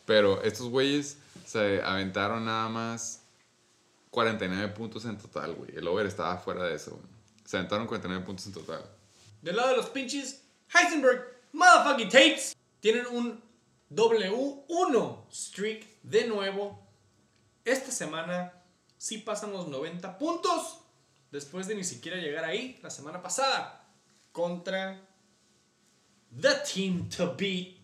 Pero 0.05 0.41
estos 0.43 0.69
güeyes 0.69 1.17
se 1.45 1.81
aventaron 1.83 2.45
nada 2.45 2.69
más 2.69 3.21
49 4.09 4.69
puntos 4.69 5.05
en 5.05 5.17
total, 5.17 5.53
güey. 5.53 5.75
El 5.75 5.87
over 5.87 6.05
estaba 6.05 6.37
fuera 6.37 6.63
de 6.63 6.75
eso, 6.75 6.91
güey. 6.91 7.13
Se 7.45 7.57
aventaron 7.57 7.85
49 7.87 8.25
puntos 8.25 8.47
en 8.47 8.53
total. 8.53 8.83
Del 9.41 9.55
lado 9.57 9.69
de 9.69 9.77
los 9.77 9.89
pinches 9.89 10.41
Heisenberg 10.73 11.33
motherfucking 11.51 12.09
Tates. 12.09 12.55
Tienen 12.79 13.05
un 13.07 13.41
W1 13.95 15.29
streak 15.31 16.01
de 16.01 16.27
nuevo. 16.27 16.83
Esta 17.63 17.91
semana 17.91 18.63
sí 18.97 19.19
pasan 19.19 19.51
los 19.51 19.67
90 19.67 20.17
puntos. 20.17 20.79
Después 21.31 21.67
de 21.67 21.75
ni 21.75 21.83
siquiera 21.83 22.17
llegar 22.17 22.43
ahí 22.43 22.79
la 22.81 22.89
semana 22.89 23.21
pasada. 23.21 23.87
Contra 24.31 24.99
The 26.39 26.55
Team 26.73 27.09
to 27.09 27.35
Beat. 27.35 27.77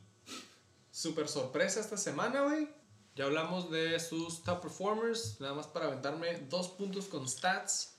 Super 0.91 1.27
sorpresa 1.27 1.79
esta 1.79 1.97
semana, 1.97 2.41
güey. 2.41 2.67
Ya 3.15 3.25
hablamos 3.25 3.69
de 3.69 3.99
sus 3.99 4.43
top 4.43 4.61
performers. 4.61 5.39
Nada 5.39 5.53
más 5.53 5.67
para 5.67 5.85
aventarme 5.85 6.39
dos 6.49 6.69
puntos 6.69 7.05
con 7.05 7.27
stats. 7.27 7.97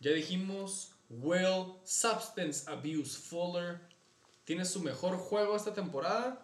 Ya 0.00 0.10
dijimos, 0.10 0.92
Will 1.08 1.74
Substance 1.84 2.70
Abuse 2.70 3.18
Fuller 3.18 3.80
tiene 4.44 4.66
su 4.66 4.80
mejor 4.80 5.16
juego 5.16 5.56
esta 5.56 5.72
temporada 5.72 6.43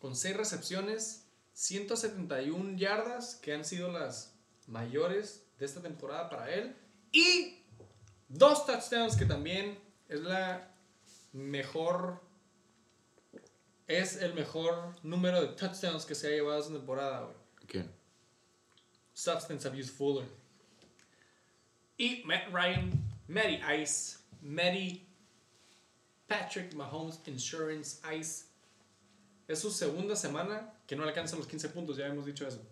con 0.00 0.16
6 0.16 0.36
recepciones, 0.36 1.26
171 1.52 2.76
yardas 2.76 3.36
que 3.36 3.54
han 3.54 3.64
sido 3.64 3.92
las 3.92 4.34
mayores 4.66 5.46
de 5.58 5.66
esta 5.66 5.80
temporada 5.80 6.28
para 6.28 6.52
él 6.52 6.74
y 7.12 7.58
dos 8.28 8.66
touchdowns 8.66 9.16
que 9.16 9.26
también 9.26 9.78
es 10.08 10.20
la 10.20 10.72
mejor 11.32 12.20
es 13.86 14.16
el 14.16 14.34
mejor 14.34 14.94
número 15.02 15.40
de 15.42 15.48
touchdowns 15.48 16.06
que 16.06 16.14
se 16.14 16.28
ha 16.28 16.30
llevado 16.30 16.60
esta 16.60 16.72
temporada, 16.72 17.22
güey. 17.22 17.36
¿Quién? 17.66 17.90
Substance 19.12 19.66
Abuse 19.66 19.90
Fuller. 19.90 20.28
Y 21.98 22.22
Matt 22.24 22.52
Ryan, 22.52 22.90
Matty 23.26 23.60
Ice, 23.82 24.18
Matty 24.40 25.06
Patrick 26.28 26.72
Mahomes 26.74 27.20
Insurance 27.26 28.00
Ice. 28.16 28.44
Es 29.50 29.58
su 29.58 29.70
segunda 29.72 30.14
semana 30.14 30.72
que 30.86 30.94
no 30.94 31.02
alcanza 31.02 31.36
los 31.36 31.46
15 31.48 31.70
puntos, 31.70 31.96
ya 31.96 32.06
hemos 32.06 32.24
dicho 32.24 32.46
eso. 32.46 32.62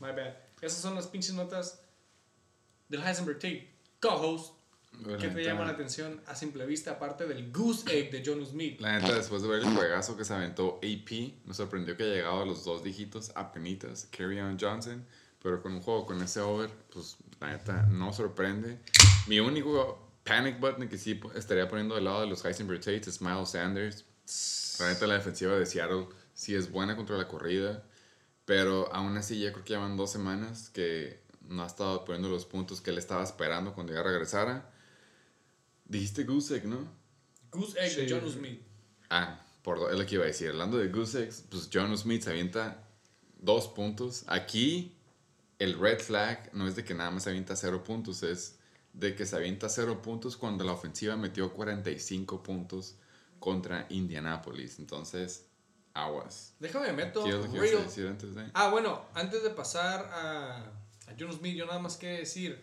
My 0.00 0.08
bad. 0.08 0.34
Esas 0.60 0.80
son 0.80 0.94
las 0.94 1.06
pinches 1.06 1.32
notas 1.34 1.80
del 2.88 3.02
Heisenberg 3.02 3.38
Tape. 3.38 3.74
Co-host. 4.00 4.52
Bueno, 5.00 5.18
¿Qué 5.18 5.28
te 5.28 5.34
neta- 5.34 5.48
llama 5.52 5.64
la 5.64 5.72
atención 5.72 6.20
a 6.26 6.34
simple 6.34 6.64
vista 6.66 6.92
aparte 6.92 7.26
del 7.26 7.50
Goose 7.52 7.84
Egg 7.98 8.10
de 8.10 8.22
John 8.24 8.44
Smith? 8.44 8.80
La 8.80 8.98
neta, 8.98 9.14
después 9.14 9.40
de 9.42 9.48
ver 9.48 9.60
el 9.60 9.74
juegazo 9.74 10.14
que 10.16 10.24
se 10.26 10.34
aventó 10.34 10.78
AP, 10.82 11.38
me 11.46 11.54
sorprendió 11.54 11.96
que 11.96 12.02
haya 12.02 12.14
llegado 12.16 12.42
a 12.42 12.46
los 12.46 12.64
dos 12.64 12.82
dígitos, 12.84 13.32
apenitas, 13.34 14.08
on 14.20 14.58
Johnson, 14.60 15.06
pero 15.42 15.62
con 15.62 15.72
un 15.72 15.80
juego 15.80 16.04
con 16.04 16.22
ese 16.22 16.40
over, 16.40 16.70
pues 16.92 17.16
la 17.40 17.48
neta 17.52 17.82
no 17.86 18.12
sorprende. 18.12 18.78
Mi 19.26 19.40
único 19.40 20.06
panic 20.22 20.60
button 20.60 20.86
que 20.88 20.98
sí 20.98 21.18
estaría 21.34 21.66
poniendo 21.68 21.94
del 21.94 22.04
lado 22.04 22.20
de 22.20 22.26
los 22.26 22.44
Heisenberg 22.44 22.80
Tates 22.80 23.08
es 23.08 23.20
Miles 23.22 23.50
Sanders. 23.50 24.04
La 24.78 24.88
neta, 24.88 25.06
la 25.06 25.14
defensiva 25.14 25.56
de 25.56 25.66
Seattle 25.66 26.06
sí 26.34 26.54
es 26.54 26.70
buena 26.70 26.96
contra 26.96 27.16
la 27.16 27.28
corrida, 27.28 27.84
pero 28.44 28.92
aún 28.92 29.16
así 29.16 29.38
ya 29.40 29.52
creo 29.52 29.64
que 29.64 29.72
llevan 29.74 29.96
dos 29.96 30.10
semanas 30.12 30.70
que 30.70 31.20
no 31.48 31.62
ha 31.62 31.66
estado 31.66 32.04
poniendo 32.04 32.28
los 32.28 32.44
puntos 32.44 32.80
que 32.80 32.90
él 32.90 32.98
estaba 32.98 33.22
esperando 33.22 33.74
cuando 33.74 33.92
ya 33.92 34.02
regresara. 34.02 34.70
Dijiste 35.84 36.24
Goose 36.24 36.56
Egg, 36.56 36.66
¿no? 36.66 36.88
Goose 37.50 37.78
Egg 37.78 37.96
de 37.96 38.08
Sí. 38.08 38.14
John 38.14 38.30
Smith. 38.30 38.60
Ah, 39.08 39.40
por 39.62 39.90
es 39.90 39.98
lo 39.98 40.04
que 40.06 40.16
iba 40.16 40.24
a 40.24 40.28
decir. 40.28 40.50
Hablando 40.50 40.78
de 40.78 40.88
Goose 40.88 41.24
Eggs, 41.24 41.44
pues 41.48 41.68
John 41.72 41.96
Smith 41.96 42.22
se 42.22 42.30
avienta 42.30 42.84
dos 43.38 43.68
puntos. 43.68 44.24
Aquí 44.26 44.96
el 45.58 45.78
red 45.78 46.00
flag 46.00 46.50
no 46.52 46.66
es 46.68 46.76
de 46.76 46.84
que 46.84 46.94
nada 46.94 47.10
más 47.10 47.22
se 47.24 47.30
avienta 47.30 47.56
cero 47.56 47.82
puntos, 47.82 48.22
es 48.22 48.58
de 48.92 49.14
que 49.14 49.26
se 49.26 49.36
avienta 49.36 49.68
cero 49.68 50.02
puntos 50.02 50.36
cuando 50.36 50.64
la 50.64 50.72
ofensiva 50.72 51.16
metió 51.16 51.52
45 51.52 52.42
puntos 52.42 52.96
contra 53.38 53.86
Indianapolis. 53.90 54.78
Entonces, 54.78 55.46
aguas. 55.94 56.54
Déjame 56.58 56.92
meto 56.92 57.24
¿Qué 57.24 57.30
es 57.30 57.36
que 57.46 57.58
real. 57.58 57.82
decir 57.84 58.06
antes 58.06 58.34
de? 58.34 58.50
Ah, 58.54 58.68
bueno, 58.68 59.04
antes 59.14 59.42
de 59.42 59.50
pasar 59.50 60.04
a, 60.12 60.56
a 60.58 61.14
John 61.18 61.32
Smith, 61.32 61.56
yo 61.56 61.66
nada 61.66 61.78
más 61.78 61.96
quiero 61.96 62.18
decir 62.18 62.62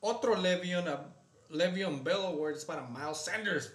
otro 0.00 0.36
Le'Veon, 0.36 0.86
a- 0.88 1.14
Le'Veon 1.50 2.02
Bell 2.04 2.24
Awards 2.26 2.64
para 2.64 2.82
Miles 2.82 3.18
Sanders. 3.24 3.72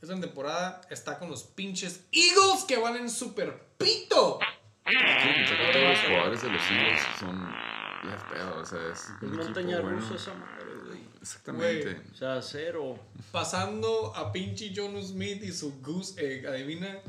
Esta 0.00 0.18
temporada 0.20 0.80
está 0.90 1.18
con 1.18 1.28
los 1.28 1.42
pinches 1.42 2.04
Eagles 2.12 2.64
que 2.66 2.76
valen 2.78 3.10
super 3.10 3.66
pito. 3.76 4.38
Sí, 4.86 4.94
que 4.94 5.88
los 5.88 5.98
jugadores 6.00 6.42
de 6.42 6.48
los 6.50 6.62
Eagles 6.70 7.00
son 7.18 7.40
ya 8.04 8.16
feo, 8.32 8.60
o 8.60 8.64
sea, 8.64 8.78
es 8.92 9.00
Es 9.00 9.10
un 9.22 9.36
montaña 9.36 9.80
bueno. 9.80 9.98
rusa 9.98 10.14
esa 10.14 10.32
madre, 10.34 10.64
Exactamente. 11.20 12.00
O 12.12 12.14
sea, 12.14 12.42
cero. 12.42 12.98
Pasando 13.32 14.14
a 14.14 14.32
pinche 14.32 14.72
John 14.74 15.02
Smith 15.02 15.42
y 15.42 15.52
su 15.52 15.80
Goose 15.80 16.14
Egg. 16.18 16.46
Adivina 16.46 17.00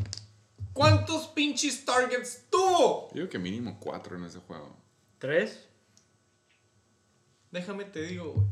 cuántos 0.74 1.28
pinches 1.28 1.84
targets 1.84 2.46
tuvo. 2.50 3.10
Digo 3.14 3.28
que 3.28 3.38
mínimo 3.38 3.78
cuatro 3.80 4.16
en 4.16 4.24
ese 4.24 4.40
juego. 4.40 4.76
¿Tres? 5.18 5.60
Déjame 7.52 7.84
te 7.86 8.04
digo, 8.04 8.34
güey. 8.34 8.48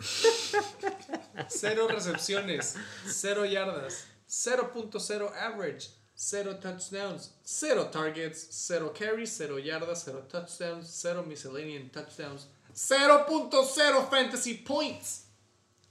Cero 1.48 1.86
recepciones, 1.88 2.76
cero 3.06 3.44
yardas, 3.44 4.06
0.0 4.28 5.32
average, 5.36 5.90
cero 6.14 6.56
touchdowns, 6.56 7.32
cero 7.44 7.88
targets, 7.92 8.48
cero 8.50 8.92
carries, 8.92 9.36
cero 9.36 9.58
yardas, 9.58 10.02
cero 10.04 10.24
touchdowns, 10.28 10.88
cero 10.88 11.24
miscellaneous 11.26 11.90
touchdowns, 11.92 12.48
0.0 12.78 14.08
fantasy 14.08 14.54
points. 14.54 15.26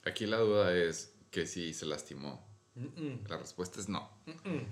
Aquí 0.05 0.25
la 0.25 0.37
duda 0.37 0.73
es 0.73 1.13
que 1.29 1.45
si 1.45 1.73
se 1.73 1.85
lastimó. 1.85 2.47
La 3.27 3.37
respuesta 3.37 3.81
es 3.81 3.89
no. 3.89 4.09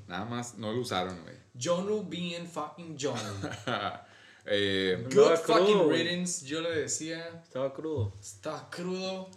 Nada 0.08 0.24
más 0.24 0.56
no 0.56 0.72
lo 0.72 0.80
usaron, 0.80 1.22
güey. 1.24 1.36
Jonu 1.62 2.08
being 2.08 2.48
fucking 2.48 2.98
Jonu. 3.00 3.20
Eh, 4.48 5.02
Good 5.06 5.12
crudo, 5.12 5.38
fucking 5.38 5.90
riddance, 5.90 6.46
yo 6.46 6.62
le 6.62 6.70
decía. 6.70 7.42
Estaba 7.42 7.74
crudo. 7.74 8.14
Está 8.22 8.70
crudo. 8.70 9.28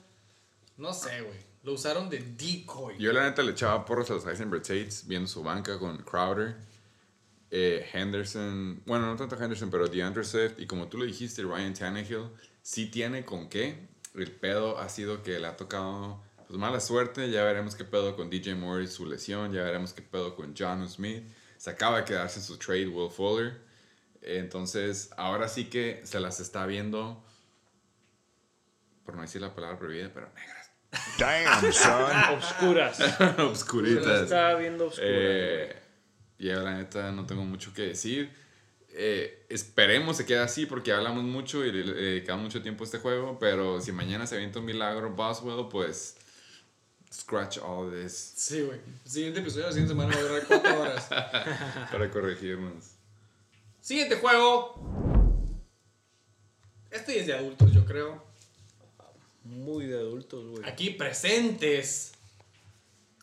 No 0.77 0.93
sé, 0.93 1.23
güey. 1.23 1.39
Lo 1.63 1.73
usaron 1.73 2.11
de 2.11 2.19
decoy. 2.19 2.99
yo 2.99 3.11
la 3.15 3.25
neta 3.25 3.43
le 3.43 3.53
echaba 3.53 3.87
porros 3.87 4.11
a 4.11 4.15
los 4.15 4.27
Heisenberg 4.27 4.61
Tates 4.61 5.07
viendo 5.09 5.27
su 5.27 5.43
banca 5.43 5.79
con 5.79 5.97
Crowder, 6.03 6.57
eh, 7.51 7.89
Henderson, 7.91 8.83
bueno, 8.85 9.07
no 9.07 9.17
tanto 9.17 9.43
Henderson, 9.43 9.71
pero 9.71 9.87
DeAndre 9.87 10.25
Swift 10.25 10.59
y 10.59 10.67
como 10.67 10.89
tú 10.89 10.99
lo 10.99 11.07
dijiste, 11.07 11.43
Ryan 11.43 11.73
Tannehill, 11.73 12.29
sí 12.69 12.85
tiene 12.87 13.25
con 13.25 13.49
qué. 13.49 13.89
El 14.15 14.31
pedo 14.31 14.79
ha 14.79 14.91
sido 14.91 15.23
que 15.23 15.39
le 15.39 15.47
ha 15.47 15.57
tocado 15.57 16.23
pues 16.47 16.59
mala 16.59 16.81
suerte, 16.81 17.31
ya 17.31 17.43
veremos 17.45 17.75
qué 17.75 17.85
pedo 17.85 18.15
con 18.15 18.29
DJ 18.29 18.57
Moore 18.57 18.85
y 18.85 18.89
su 18.89 19.07
lesión, 19.07 19.53
ya 19.53 19.63
veremos 19.63 19.95
qué 19.95 20.03
pedo 20.03 20.37
con 20.37 20.55
John 20.57 20.87
Smith. 20.87 21.25
Se 21.57 21.71
acaba 21.71 21.99
de 21.99 22.05
quedarse 22.05 22.41
en 22.41 22.45
su 22.45 22.59
trade 22.59 22.89
Will 22.89 23.11
Fuller. 23.11 23.59
Entonces, 24.21 25.11
ahora 25.17 25.49
sí 25.49 25.65
que 25.71 26.03
se 26.05 26.21
las 26.21 26.41
está 26.41 26.67
viendo, 26.67 27.25
por 29.05 29.15
no 29.15 29.23
decir 29.23 29.41
la 29.41 29.55
palabra 29.55 29.79
prohibida, 29.79 30.11
pero 30.13 30.29
negras. 30.35 30.71
Damn, 31.19 31.73
son. 31.73 32.35
Obscuras. 32.37 32.97
Se 32.97 33.43
Obscuritas. 33.43 34.07
la 34.07 34.23
estaba 34.23 34.55
viendo 34.57 34.87
oscura. 34.89 35.07
Eh, 35.09 35.83
y 36.39 36.49
la 36.49 36.75
neta 36.75 37.13
no 37.13 37.25
tengo 37.25 37.45
mucho 37.45 37.73
que 37.73 37.83
decir. 37.83 38.31
Eh, 38.91 39.47
esperemos 39.49 40.17
se 40.17 40.27
quede 40.27 40.39
así 40.39 40.67
porque 40.67 40.93
hablamos 40.93 41.23
mucho 41.25 41.65
y 41.65 41.73
le, 41.73 41.85
le 41.85 41.93
dedicamos 41.95 42.45
mucho 42.45 42.63
tiempo 42.63 42.85
a 42.85 42.87
este 42.87 42.99
juego. 42.99 43.39
Pero 43.39 43.81
si 43.81 43.93
mañana 43.93 44.27
se 44.27 44.37
avienta 44.37 44.59
un 44.59 44.65
milagro 44.65 45.11
Boswell, 45.11 45.69
pues 45.71 46.17
scratch 47.13 47.59
all 47.59 47.91
this 47.91 48.35
Sí, 48.37 48.63
güey. 48.63 48.81
Siguiente 49.05 49.41
episodio 49.41 49.67
la 49.67 49.73
siguiente 49.73 49.93
semana 49.95 50.15
va 50.15 50.21
a 50.21 50.23
durar 50.23 50.47
4 50.47 50.81
horas. 50.81 51.07
para 51.91 52.11
corregirnos. 52.11 52.93
Siguiente 53.81 54.17
juego. 54.17 54.75
Este 56.91 57.21
es 57.21 57.27
de 57.27 57.35
adultos, 57.35 57.73
yo 57.73 57.85
creo. 57.85 58.23
Muy 59.45 59.87
de 59.87 59.99
adultos, 59.99 60.45
güey. 60.47 60.69
Aquí 60.69 60.91
presentes. 60.91 62.13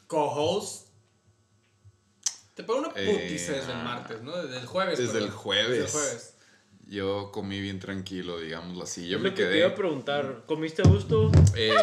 Co-host. 0.08 0.85
Te 2.56 2.64
pegó 2.64 2.80
una 2.80 2.90
Eh, 2.96 3.22
putiza 3.28 3.52
desde 3.54 3.72
el 3.72 3.78
ah. 3.78 3.84
martes, 3.84 4.22
¿no? 4.24 4.36
Desde 4.36 4.58
el 4.58 4.66
jueves. 4.66 4.98
Desde 4.98 5.20
el 5.20 5.30
jueves. 5.30 5.70
Desde 5.70 5.84
el 5.86 5.92
jueves. 5.92 6.32
Yo 6.88 7.32
comí 7.32 7.60
bien 7.62 7.80
tranquilo, 7.80 8.40
digámoslo 8.40 8.84
así. 8.84 9.08
Yo 9.08 9.18
Es 9.18 9.24
me 9.24 9.30
lo 9.30 9.36
que 9.36 9.46
te 9.46 9.58
iba 9.58 9.68
a 9.70 9.76
preguntar. 9.76 10.44
¿Comiste 10.46 10.84
a 10.84 10.88
gusto? 10.88 11.32
Eh, 11.56 11.74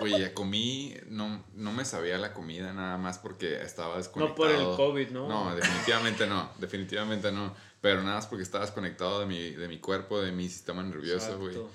oye, 0.00 0.32
comí, 0.32 0.94
no, 1.08 1.44
no 1.54 1.72
me 1.72 1.84
sabía 1.84 2.16
la 2.18 2.32
comida 2.32 2.72
nada 2.72 2.96
más 2.96 3.18
porque 3.18 3.60
estaba 3.62 3.90
No 3.92 3.98
desconectado. 3.98 4.36
por 4.36 4.50
el 4.50 4.76
COVID, 4.76 5.08
¿no? 5.10 5.28
No, 5.28 5.54
definitivamente 5.54 6.26
no, 6.26 6.50
definitivamente 6.58 7.30
no. 7.30 7.54
Pero 7.82 8.02
nada 8.02 8.16
más 8.16 8.26
porque 8.26 8.42
estaba 8.42 8.64
desconectado 8.64 9.20
de 9.20 9.26
mi, 9.26 9.50
de 9.50 9.68
mi 9.68 9.78
cuerpo, 9.80 10.20
de 10.20 10.32
mi 10.32 10.48
sistema 10.48 10.82
nervioso, 10.82 11.38
güey. 11.38 11.54
Exacto. 11.54 11.70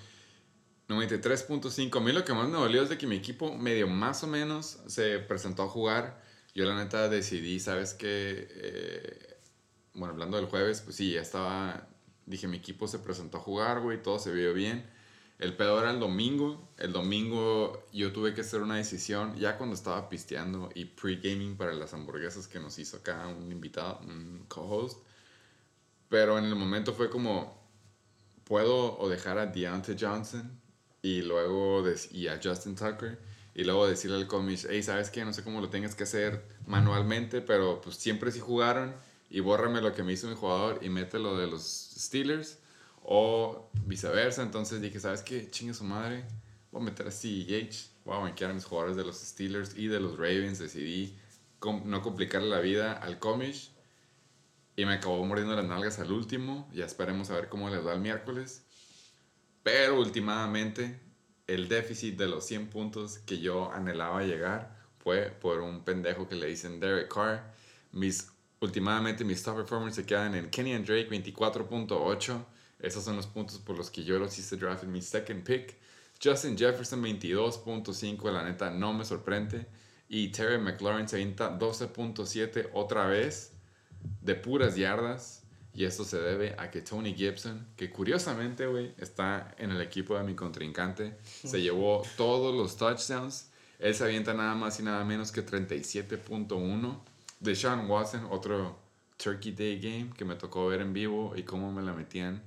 93.5. 0.90 1.98
A 1.98 2.02
mí 2.02 2.12
lo 2.12 2.26
que 2.26 2.34
más 2.34 2.48
me 2.50 2.58
dolió 2.58 2.82
es 2.84 2.90
de 2.90 2.98
que 2.98 3.08
mi 3.08 3.16
equipo 3.16 3.56
medio 3.56 3.88
más 3.88 4.24
o 4.24 4.28
menos 4.28 4.80
se 4.88 5.20
presentó 5.20 5.64
a 5.64 5.70
jugar. 5.70 6.23
Yo 6.56 6.66
la 6.66 6.76
neta 6.76 7.10
decidí, 7.10 7.60
¿sabes 7.60 7.94
qué? 7.94 8.48
Eh, 8.50 9.38
bueno, 9.96 10.14
hablando 10.14 10.38
del 10.38 10.46
jueves, 10.46 10.82
pues 10.82 10.96
sí, 10.96 11.14
ya 11.14 11.22
estaba... 11.22 11.88
Dije, 12.26 12.48
mi 12.48 12.58
equipo 12.58 12.88
se 12.88 13.00
presentó 13.00 13.38
a 13.38 13.42
jugar, 13.42 13.82
güey, 13.82 14.02
todo 14.02 14.20
se 14.20 14.32
vio 14.32 14.54
bien. 14.54 14.86
El 15.40 15.58
pedo 15.58 15.80
era 15.82 15.92
el 15.92 16.00
domingo. 16.00 16.70
El 16.78 16.94
domingo 16.94 17.86
yo 17.92 18.14
tuve 18.14 18.34
que 18.34 18.42
hacer 18.42 18.62
una 18.62 18.78
decisión 18.78 19.36
ya 19.36 19.58
cuando 19.58 19.76
estaba 19.76 20.10
pisteando 20.10 20.70
y 20.74 20.86
pre-gaming 20.86 21.58
para 21.58 21.74
las 21.74 21.94
hamburguesas 21.94 22.48
que 22.48 22.60
nos 22.60 22.78
hizo 22.80 22.98
acá 22.98 23.28
un 23.28 23.52
invitado, 23.52 24.00
un 24.06 24.46
co-host. 24.48 25.00
Pero 26.08 26.38
en 26.38 26.46
el 26.46 26.56
momento 26.56 26.94
fue 26.94 27.10
como, 27.10 27.62
puedo 28.44 28.98
o 29.00 29.10
dejar 29.10 29.38
a 29.40 29.48
Deontay 29.48 29.98
Johnson 30.00 30.62
y 31.02 31.24
luego 31.24 31.84
y 32.12 32.28
a 32.28 32.40
Justin 32.42 32.76
Tucker 32.76 33.33
y 33.56 33.64
luego 33.64 33.88
decirle 33.88 34.18
al 34.18 34.28
comish, 34.28 34.66
hey, 34.70 34.82
¿sabes 34.82 35.10
qué? 35.10 35.24
No 35.24 35.34
sé 35.34 35.44
cómo 35.44 35.62
lo 35.62 35.70
tengas 35.70 35.96
que 35.96 36.04
hacer 36.04 36.44
manualmente, 36.66 37.42
pero 37.42 37.82
pues 37.82 37.96
siempre 37.98 38.32
sí 38.32 38.40
jugaron 38.40 38.96
y 39.30 39.40
bórrame 39.40 39.82
lo 39.82 39.94
que 39.94 40.04
me 40.04 40.14
hizo 40.14 40.28
mi 40.28 40.36
jugador 40.36 40.80
y 40.82 40.90
mete 40.90 41.20
lo 41.20 41.38
de 41.38 41.48
los 41.48 41.64
Steelers 41.64 42.60
o 43.04 43.70
viceversa. 43.86 44.42
Entonces 44.42 44.82
dije, 44.82 45.00
¿sabes 45.00 45.22
qué? 45.22 45.50
Chingue 45.50 45.74
su 45.74 45.84
madre. 45.84 46.26
Voy 46.72 46.82
a 46.82 46.86
meter 46.86 47.08
a 47.08 47.12
CEH. 47.12 47.90
Voy 48.06 48.16
a 48.16 48.20
banquear 48.20 48.52
a 48.52 48.54
mis 48.54 48.66
jugadores 48.66 48.96
de 48.96 49.04
los 49.04 49.18
Steelers 49.18 49.78
y 49.78 49.88
de 49.88 50.00
los 50.00 50.18
Ravens. 50.18 50.60
Decidí 50.60 51.18
no 51.86 52.02
complicarle 52.02 52.50
la 52.50 52.60
vida 52.60 52.94
al 52.94 53.20
Comish. 53.20 53.72
Y 54.76 54.86
me 54.86 54.94
acabó 54.94 55.24
mordiendo 55.26 55.56
las 55.56 55.66
nalgas 55.66 56.00
al 56.00 56.12
último. 56.12 56.70
Ya 56.74 56.86
esperemos 56.86 57.30
a 57.30 57.36
ver 57.36 57.50
cómo 57.50 57.70
les 57.70 57.86
va 57.86 57.94
el 57.94 58.00
miércoles. 58.00 58.64
Pero 59.62 60.00
últimamente, 60.00 61.00
el 61.48 61.68
déficit 61.68 62.18
de 62.18 62.28
los 62.28 62.46
100 62.46 62.70
puntos 62.70 63.20
que 63.20 63.40
yo 63.40 63.72
anhelaba 63.72 64.24
llegar 64.24 64.78
fue 65.00 65.30
por 65.42 65.60
un 65.60 65.84
pendejo 65.84 66.28
que 66.28 66.36
le 66.36 66.48
dicen 66.48 66.80
Derek 66.80 67.14
Carr. 67.14 67.44
Mis, 67.92 68.30
últimamente 68.62 69.26
mis 69.26 69.44
top 69.44 69.58
performers 69.58 69.96
se 69.96 70.06
quedan 70.06 70.36
en 70.36 70.50
Kenny 70.50 70.74
and 70.74 70.86
Drake 70.86 71.10
24.8. 71.10 72.46
Esos 72.80 73.04
son 73.04 73.18
los 73.18 73.28
puntos 73.28 73.60
por 73.60 73.78
los 73.78 73.90
que 73.92 74.04
yo 74.04 74.18
los 74.18 74.38
hice 74.38 74.56
draft 74.58 74.84
en 74.84 74.92
mi 74.92 75.02
second 75.02 75.44
pick. 75.44 75.78
Justin 76.24 76.58
Jefferson 76.58 77.04
22.5, 77.04 78.32
la 78.32 78.44
neta 78.44 78.70
no 78.70 78.94
me 78.94 79.04
sorprende. 79.04 79.66
Y 80.08 80.30
Terry 80.30 80.58
McLaurin 80.58 81.08
se 81.08 81.18
avienta 81.18 81.58
12.7 81.58 82.70
otra 82.74 83.08
vez 83.08 83.52
de 84.22 84.36
puras 84.36 84.76
yardas. 84.76 85.43
Y 85.76 85.86
esto 85.86 86.04
se 86.04 86.20
debe 86.20 86.56
a 86.58 86.70
que 86.70 86.82
Tony 86.82 87.16
Gibson, 87.16 87.68
que 87.76 87.90
curiosamente, 87.90 88.68
güey, 88.68 88.94
está 88.98 89.56
en 89.58 89.72
el 89.72 89.82
equipo 89.82 90.16
de 90.16 90.24
mi 90.24 90.36
contrincante, 90.36 91.18
se 91.24 91.62
llevó 91.62 92.04
todos 92.16 92.54
los 92.56 92.78
touchdowns. 92.78 93.50
Él 93.80 93.96
se 93.96 94.04
avienta 94.04 94.34
nada 94.34 94.54
más 94.54 94.80
y 94.80 94.84
nada 94.84 95.04
menos 95.04 95.32
que 95.32 95.46
37.1. 95.46 97.00
De 97.40 97.56
Sean 97.56 97.90
Watson, 97.90 98.28
otro 98.30 98.78
Turkey 99.18 99.52
Day 99.52 99.80
Game 99.80 100.12
que 100.16 100.26
me 100.26 100.36
tocó 100.36 100.68
ver 100.68 100.82
en 100.82 100.94
vivo 100.94 101.34
y 101.36 101.44
cómo 101.44 101.72
me 101.72 101.82
la 101.82 101.94
metían 101.94 102.42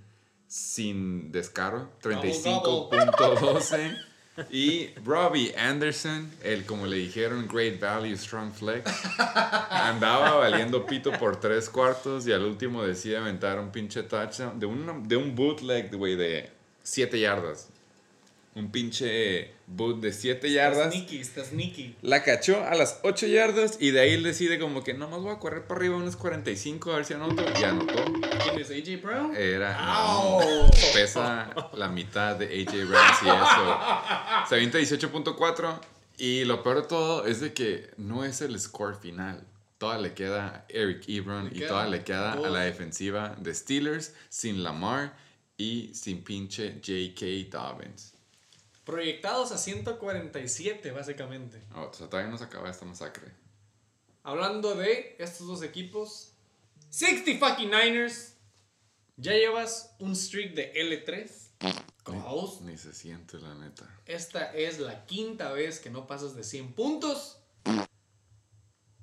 sin 0.47 1.33
descaro. 1.33 1.91
35.12. 2.03 3.97
Y 4.51 4.91
Robbie 5.05 5.55
Anderson, 5.57 6.31
el 6.43 6.65
como 6.65 6.87
le 6.87 6.97
dijeron, 6.97 7.49
Great 7.49 7.81
Value 7.81 8.17
Strong 8.17 8.53
Flex, 8.53 8.91
andaba 9.71 10.35
valiendo 10.35 10.85
pito 10.85 11.13
por 11.13 11.41
tres 11.41 11.69
cuartos 11.71 12.27
y 12.27 12.33
al 12.33 12.45
último 12.45 12.83
decide 12.83 13.17
aventar 13.17 13.59
un 13.59 13.71
pinche 13.71 14.03
touchdown 14.03 14.59
de 14.59 14.67
un, 14.67 15.09
de 15.09 15.17
un 15.17 15.35
bootleg, 15.35 15.91
de 15.91 16.51
7 16.83 17.19
yardas. 17.19 17.69
Un 18.57 18.71
pinche 18.71 19.53
boot 19.67 20.01
de 20.01 20.15
7 20.15 20.47
Está 20.47 20.49
yardas. 20.49 20.91
sneaky, 20.95 21.19
está 21.19 21.45
sneaky. 21.45 21.97
La 22.01 22.23
cachó 22.23 22.65
a 22.65 22.75
las 22.75 23.01
8 23.03 23.27
yardas 23.27 23.77
y 23.81 23.91
de 23.91 24.01
ahí 24.01 24.15
él 24.15 24.23
decide 24.23 24.59
como 24.59 24.83
que 24.83 24.95
nomás 24.95 25.21
voy 25.21 25.31
a 25.35 25.39
correr 25.39 25.67
para 25.67 25.79
arriba 25.79 25.97
unos 25.97 26.17
45 26.17 26.91
a 26.91 26.97
ver 26.97 27.05
si 27.05 27.13
anoto. 27.13 27.45
Y 27.61 27.65
anotó. 27.65 28.03
¿Quién 28.45 28.59
es 28.59 28.71
AJ 28.71 29.03
Brown? 29.03 29.37
Era. 29.37 29.77
No, 29.79 30.41
pesa 30.95 31.51
la 31.75 31.89
mitad 31.89 32.37
de 32.37 32.47
AJ 32.47 32.91
Ramsey 32.91 33.29
eso. 33.29 33.79
Se 34.49 34.55
avienta 34.55 34.79
18.4. 34.79 35.79
Y 36.17 36.45
lo 36.45 36.63
peor 36.63 36.81
de 36.81 36.89
todo 36.89 37.27
es 37.27 37.41
de 37.41 37.53
que 37.53 37.91
no 37.99 38.25
es 38.25 38.41
el 38.41 38.59
score 38.59 38.97
final. 38.97 39.47
Toda 39.77 39.99
le 39.99 40.15
queda 40.15 40.47
a 40.47 40.65
Eric 40.71 41.05
Ebron 41.09 41.51
y 41.55 41.61
toda 41.61 41.87
le 41.87 42.03
queda 42.05 42.33
a 42.33 42.49
la 42.49 42.61
defensiva 42.61 43.37
de 43.39 43.55
Steelers 43.55 44.15
sin 44.31 44.63
Lamar 44.63 45.15
y 45.59 45.91
sin 45.93 46.25
pinche 46.25 46.81
J.K. 46.83 47.51
Dobbins. 47.51 48.16
Proyectados 48.87 49.51
a 49.51 49.59
147, 49.59 50.93
básicamente. 50.93 51.61
Oh, 51.75 51.89
o 51.91 51.93
sea, 51.93 52.09
todavía 52.09 52.31
no 52.31 52.39
se 52.39 52.45
acaba 52.45 52.71
esta 52.71 52.85
masacre. 52.85 53.33
Hablando 54.23 54.77
de 54.77 55.17
estos 55.19 55.49
dos 55.49 55.65
equipos, 55.65 56.35
60 56.91 57.45
fucking 57.45 57.69
Niners. 57.69 58.37
Ya 59.17 59.33
llevas 59.33 59.97
un 59.99 60.15
streak 60.15 60.55
de 60.55 60.73
L3. 60.73 61.75
Como 62.05 62.25
host. 62.31 62.61
Ni 62.61 62.79
se 62.79 62.95
siente 62.95 63.41
la 63.41 63.57
neta. 63.57 63.93
Esta 64.07 64.55
es 64.55 64.79
la 64.79 65.05
quinta 65.05 65.51
vez 65.51 65.81
que 65.81 65.91
no 65.91 66.07
pasas 66.07 66.37
de 66.37 66.45
100 66.45 66.75
puntos. 66.75 67.41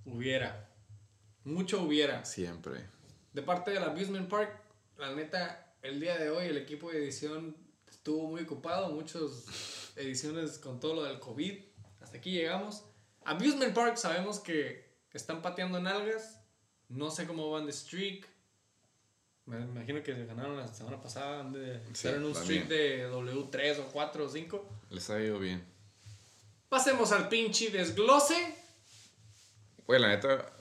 Hubiera. 0.05 0.69
Mucho 1.43 1.83
hubiera. 1.83 2.23
Siempre. 2.23 2.85
De 3.33 3.41
parte 3.41 3.71
del 3.71 3.83
Abusement 3.83 4.29
Park, 4.29 4.61
la 4.97 5.13
neta, 5.13 5.75
el 5.81 5.99
día 5.99 6.17
de 6.17 6.29
hoy 6.29 6.45
el 6.45 6.57
equipo 6.57 6.89
de 6.89 6.99
edición 6.99 7.62
estuvo 8.03 8.27
muy 8.27 8.41
ocupado. 8.41 8.89
Muchas 8.89 9.93
ediciones 9.95 10.57
con 10.57 10.77
todo 10.77 10.95
lo 10.95 11.03
del 11.03 11.19
COVID. 11.19 11.57
Hasta 12.01 12.17
aquí 12.17 12.31
llegamos. 12.31 12.83
Abusement 13.23 13.73
Park 13.73 13.95
sabemos 13.95 14.41
que 14.41 14.91
están 15.13 15.41
pateando 15.41 15.79
nalgas. 15.79 16.41
No 16.89 17.09
sé 17.09 17.25
cómo 17.25 17.49
van 17.49 17.65
de 17.65 17.71
streak. 17.71 18.27
Me 19.45 19.61
imagino 19.61 20.03
que 20.03 20.25
ganaron 20.25 20.57
la 20.57 20.67
semana 20.67 21.01
pasada. 21.01 21.49
De 21.49 21.75
en 21.75 22.23
un 22.25 22.35
streak 22.35 22.67
de 22.67 23.09
W3 23.09 23.79
o 23.79 23.85
4 23.93 24.25
o 24.25 24.29
5. 24.29 24.69
Les 24.89 25.09
ha 25.09 25.21
ido 25.21 25.39
bien. 25.39 25.63
Pasemos 26.67 27.13
al 27.13 27.29
pinche 27.29 27.69
desglose. 27.69 28.35
Güey, 29.87 30.01
la 30.01 30.09
neta, 30.09 30.51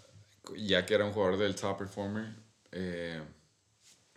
ya 0.56 0.86
que 0.86 0.94
era 0.94 1.05
un 1.05 1.12
jugador 1.12 1.39
del 1.39 1.56
top 1.56 1.78
performer, 1.78 2.36
eh, 2.70 3.20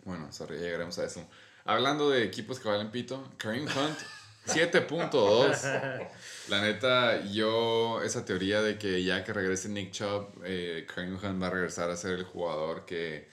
bueno, 0.04 0.32
sorry, 0.32 0.58
llegaremos 0.58 0.96
a 1.00 1.06
eso. 1.06 1.28
Hablando 1.66 2.10
de 2.10 2.24
equipos 2.24 2.60
que 2.60 2.68
valen 2.68 2.90
pito, 2.90 3.28
Kareem 3.38 3.64
Hunt, 3.66 3.98
7.2. 4.46 6.08
La 6.48 6.60
neta, 6.62 7.24
yo, 7.24 8.00
esa 8.02 8.24
teoría 8.24 8.62
de 8.62 8.78
que 8.78 9.02
ya 9.02 9.24
que 9.24 9.32
regrese 9.32 9.68
Nick 9.68 9.90
Chubb, 9.92 10.42
eh, 10.44 10.86
Kareem 10.92 11.14
Hunt 11.16 11.42
va 11.42 11.48
a 11.48 11.50
regresar 11.50 11.90
a 11.90 11.96
ser 11.96 12.12
el 12.12 12.24
jugador 12.24 12.84
que 12.86 13.28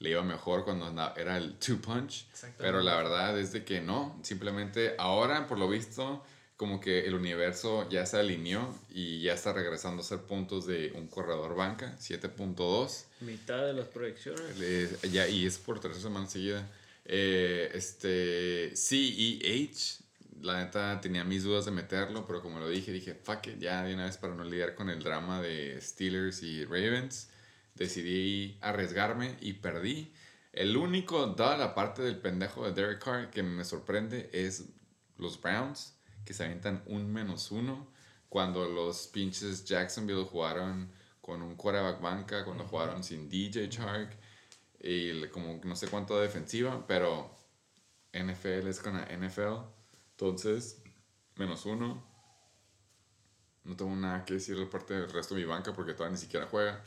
le 0.00 0.10
iba 0.10 0.22
mejor 0.22 0.64
cuando 0.64 0.86
era 1.16 1.36
el 1.38 1.58
two 1.58 1.80
punch. 1.80 2.26
Pero 2.58 2.82
la 2.82 2.96
verdad 2.96 3.38
es 3.38 3.52
de 3.52 3.64
que 3.64 3.80
no, 3.80 4.18
simplemente 4.22 4.94
ahora, 4.98 5.46
por 5.46 5.58
lo 5.58 5.68
visto, 5.68 6.22
como 6.56 6.80
que 6.80 7.06
el 7.06 7.14
universo 7.14 7.88
ya 7.88 8.04
se 8.04 8.18
alineó 8.18 8.74
y 8.90 9.22
ya 9.22 9.32
está 9.32 9.52
regresando 9.52 10.02
a 10.02 10.04
ser 10.04 10.18
puntos 10.20 10.66
de 10.66 10.92
un 10.94 11.06
corredor 11.08 11.54
banca, 11.56 11.96
7.2. 11.98 13.04
Mitad 13.20 13.64
de 13.64 13.72
las 13.72 13.86
proyecciones. 13.86 14.58
Le- 14.58 15.10
ya, 15.10 15.26
y 15.26 15.46
es 15.46 15.56
por 15.58 15.80
tercera 15.80 16.02
semana 16.02 16.26
seguida. 16.28 16.68
Eh, 17.10 17.70
este, 17.72 18.76
CEH, 18.76 20.04
la 20.42 20.62
neta 20.62 21.00
tenía 21.00 21.24
mis 21.24 21.42
dudas 21.42 21.64
de 21.64 21.70
meterlo, 21.70 22.26
pero 22.26 22.42
como 22.42 22.60
lo 22.60 22.68
dije, 22.68 22.92
dije, 22.92 23.14
fuck 23.14 23.46
it, 23.46 23.58
ya 23.58 23.82
de 23.82 23.94
una 23.94 24.04
vez 24.04 24.18
para 24.18 24.34
no 24.34 24.44
lidiar 24.44 24.74
con 24.74 24.90
el 24.90 25.02
drama 25.02 25.40
de 25.40 25.80
Steelers 25.80 26.42
y 26.42 26.64
Ravens, 26.66 27.30
decidí 27.74 28.58
arriesgarme 28.60 29.36
y 29.40 29.54
perdí. 29.54 30.12
El 30.52 30.76
único, 30.76 31.28
dada 31.28 31.56
la 31.56 31.74
parte 31.74 32.02
del 32.02 32.18
pendejo 32.18 32.66
de 32.66 32.72
Derek 32.72 33.02
Carr, 33.02 33.30
que 33.30 33.42
me 33.42 33.64
sorprende 33.64 34.28
es 34.32 34.66
los 35.16 35.40
Browns, 35.40 35.94
que 36.26 36.34
se 36.34 36.44
avientan 36.44 36.82
un 36.86 37.10
menos 37.10 37.50
uno, 37.50 37.90
cuando 38.28 38.68
los 38.68 39.06
pinches 39.06 39.64
Jacksonville 39.64 40.24
jugaron 40.24 40.92
con 41.22 41.40
un 41.40 41.56
quarterback 41.56 42.02
banca, 42.02 42.44
cuando 42.44 42.64
jugaron 42.64 43.02
sin 43.02 43.30
DJ 43.30 43.70
Chark, 43.70 44.18
y 44.80 45.26
como 45.28 45.60
no 45.64 45.76
sé 45.76 45.88
cuánto 45.88 46.16
de 46.16 46.22
defensiva, 46.22 46.86
pero 46.86 47.30
NFL 48.12 48.68
es 48.68 48.80
con 48.80 48.94
la 48.94 49.06
NFL, 49.06 49.64
entonces, 50.12 50.82
menos 51.36 51.64
uno. 51.66 52.02
No 53.64 53.76
tengo 53.76 53.94
nada 53.94 54.24
que 54.24 54.34
decir 54.34 54.58
de 54.58 54.66
parte 54.66 54.94
del 54.94 55.10
resto 55.10 55.34
de 55.34 55.42
mi 55.42 55.46
banca 55.46 55.72
porque 55.72 55.92
todavía 55.92 56.16
ni 56.16 56.20
siquiera 56.20 56.46
juega. 56.46 56.82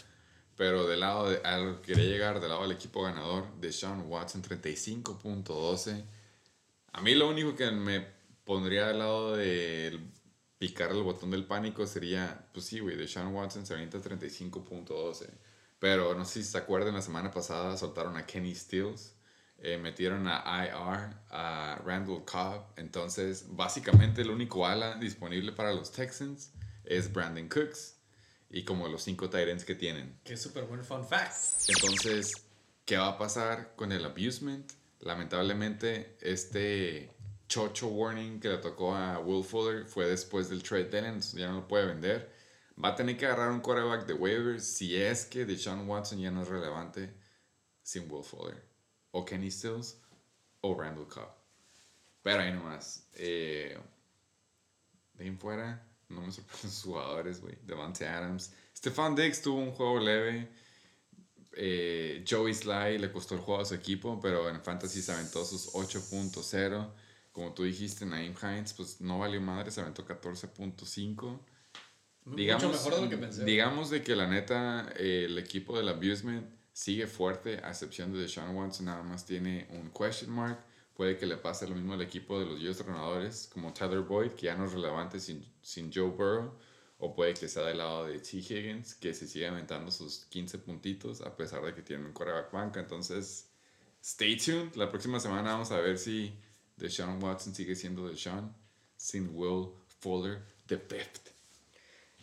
Pero 0.57 0.85
del 0.87 0.99
lado 0.99 1.29
de, 1.29 1.37
a 1.45 1.81
que 1.81 1.93
quería 1.93 2.05
llegar, 2.05 2.39
del 2.39 2.49
lado 2.49 2.63
del 2.63 2.73
equipo 2.73 3.03
ganador, 3.03 3.55
de 3.59 3.71
Sean 3.71 4.05
Watson, 4.07 4.43
35.12. 4.43 6.03
A 6.93 7.01
mí 7.01 7.15
lo 7.15 7.29
único 7.29 7.55
que 7.55 7.71
me 7.71 8.05
pondría 8.43 8.87
del 8.87 8.99
lado 8.99 9.35
de 9.35 9.99
picar 10.57 10.91
el 10.91 11.03
botón 11.03 11.31
del 11.31 11.45
pánico 11.45 11.87
sería, 11.87 12.47
pues 12.53 12.65
sí, 12.65 12.79
güey, 12.79 12.97
de 12.97 13.07
Sean 13.07 13.33
Watson 13.33 13.65
se 13.65 13.73
avienta 13.73 13.99
35.12. 13.99 15.29
Pero 15.81 16.13
no 16.13 16.25
sé 16.25 16.43
si 16.43 16.51
se 16.51 16.59
acuerdan, 16.59 16.93
la 16.93 17.01
semana 17.01 17.31
pasada 17.31 17.75
soltaron 17.75 18.15
a 18.15 18.23
Kenny 18.27 18.53
Stills, 18.53 19.15
eh, 19.57 19.79
metieron 19.79 20.27
a 20.27 20.43
IR, 20.63 21.17
a 21.31 21.81
Randall 21.83 22.23
Cobb. 22.23 22.67
Entonces, 22.75 23.45
básicamente 23.49 24.21
el 24.21 24.29
único 24.29 24.67
ala 24.67 24.93
disponible 24.97 25.51
para 25.53 25.73
los 25.73 25.91
Texans 25.91 26.51
es 26.83 27.11
Brandon 27.11 27.49
Cooks 27.49 27.95
y 28.51 28.63
como 28.63 28.87
los 28.89 29.01
cinco 29.01 29.31
Tyrants 29.31 29.65
que 29.65 29.73
tienen. 29.73 30.19
Es 30.25 30.43
súper 30.43 30.65
buen 30.65 30.85
fun 30.85 31.03
fact. 31.03 31.33
Entonces, 31.67 32.31
¿qué 32.85 32.97
va 32.97 33.07
a 33.07 33.17
pasar 33.17 33.75
con 33.75 33.91
el 33.91 34.05
abusement? 34.05 34.71
Lamentablemente, 34.99 36.15
este 36.21 37.09
chocho 37.47 37.87
warning 37.87 38.39
que 38.39 38.49
le 38.49 38.59
tocó 38.59 38.95
a 38.95 39.17
Will 39.17 39.43
Fuller 39.43 39.87
fue 39.87 40.05
después 40.05 40.47
del 40.47 40.61
trade 40.61 40.91
deadline, 40.91 41.21
ya 41.33 41.47
no 41.47 41.61
lo 41.61 41.67
puede 41.67 41.87
vender. 41.87 42.40
Va 42.83 42.89
a 42.89 42.95
tener 42.95 43.17
que 43.17 43.25
agarrar 43.25 43.51
un 43.51 43.61
quarterback 43.61 44.05
de 44.07 44.13
waivers 44.13 44.63
si 44.65 44.95
es 44.95 45.25
que 45.25 45.45
Deshaun 45.45 45.87
Watson 45.87 46.19
ya 46.19 46.31
no 46.31 46.41
es 46.43 46.47
relevante 46.47 47.13
sin 47.83 48.09
Will 48.11 48.23
Fuller. 48.23 48.63
O 49.11 49.25
Kenny 49.25 49.51
Stills 49.51 49.97
o 50.61 50.75
Randall 50.79 51.07
Cobb. 51.07 51.29
Pero 52.23 52.41
ahí 52.41 52.51
nomás. 52.53 53.07
Eh, 53.15 53.77
de 55.13 55.23
ahí 55.23 55.31
fuera, 55.37 55.85
no 56.09 56.21
me 56.21 56.31
sorprenden 56.31 56.71
sus 56.71 56.83
jugadores, 56.83 57.41
güey. 57.41 57.57
Devante 57.63 58.07
Adams. 58.07 58.53
Stefan 58.75 59.15
Diggs 59.15 59.41
tuvo 59.41 59.59
un 59.59 59.71
juego 59.71 59.99
leve. 59.99 60.49
eh, 61.53 62.23
Joey 62.27 62.53
Sly 62.53 62.97
le 62.99 63.11
costó 63.11 63.35
el 63.35 63.41
juego 63.41 63.61
a 63.61 63.65
su 63.65 63.75
equipo, 63.75 64.19
pero 64.21 64.49
en 64.49 64.61
Fantasy 64.61 65.01
se 65.01 65.11
aventó 65.11 65.43
sus 65.45 65.73
8.0. 65.73 66.93
Como 67.31 67.53
tú 67.53 67.63
dijiste, 67.63 68.05
Naim 68.05 68.35
Hines, 68.41 68.73
pues 68.73 69.01
no 69.01 69.19
valió 69.19 69.39
madre, 69.41 69.71
se 69.71 69.81
aventó 69.81 70.05
14.5. 70.05 71.39
Digamos, 72.25 72.63
Mucho 72.63 72.73
mejor 72.75 72.95
de 72.95 73.01
lo 73.01 73.09
que 73.09 73.17
pensé. 73.17 73.43
digamos 73.43 73.89
de 73.89 74.03
que 74.03 74.15
la 74.15 74.27
neta, 74.27 74.93
eh, 74.95 75.25
el 75.25 75.37
equipo 75.37 75.75
del 75.77 75.89
Abusement 75.89 76.45
sigue 76.71 77.07
fuerte, 77.07 77.59
a 77.63 77.69
excepción 77.69 78.13
de 78.13 78.19
Deshaun 78.19 78.55
Watson, 78.55 78.85
nada 78.85 79.03
más 79.03 79.25
tiene 79.25 79.67
un 79.71 79.89
question 79.91 80.29
mark. 80.31 80.59
Puede 80.95 81.17
que 81.17 81.25
le 81.25 81.37
pase 81.37 81.67
lo 81.67 81.73
mismo 81.75 81.93
al 81.93 82.01
equipo 82.01 82.39
de 82.39 82.45
los 82.45 82.61
US 82.61 82.85
ganadores, 82.85 83.49
como 83.51 83.73
Tyler 83.73 84.01
Boyd, 84.01 84.31
que 84.33 84.45
ya 84.47 84.55
no 84.55 84.65
es 84.65 84.73
relevante 84.73 85.19
sin, 85.19 85.43
sin 85.61 85.91
Joe 85.91 86.09
Burrow. 86.09 86.53
O 86.99 87.15
puede 87.15 87.33
que 87.33 87.47
sea 87.47 87.63
del 87.63 87.79
lado 87.79 88.05
de 88.05 88.19
T. 88.19 88.37
Higgins, 88.37 88.93
que 88.93 89.11
se 89.15 89.27
sigue 89.27 89.47
aventando 89.47 89.89
sus 89.89 90.25
15 90.25 90.59
puntitos, 90.59 91.21
a 91.21 91.35
pesar 91.35 91.63
de 91.63 91.73
que 91.73 91.81
tiene 91.81 92.05
un 92.05 92.13
quarterback 92.13 92.51
banca. 92.51 92.79
Entonces, 92.79 93.49
stay 94.03 94.37
tuned. 94.37 94.75
La 94.75 94.87
próxima 94.89 95.19
semana 95.19 95.53
vamos 95.53 95.71
a 95.71 95.79
ver 95.79 95.97
si 95.97 96.31
Deshaun 96.77 97.21
Watson 97.23 97.55
sigue 97.55 97.75
siendo 97.75 98.07
Deshaun, 98.07 98.53
sin 98.95 99.29
Will 99.33 99.69
Fuller, 99.99 100.43
the 100.67 100.77
fifth. 100.77 101.31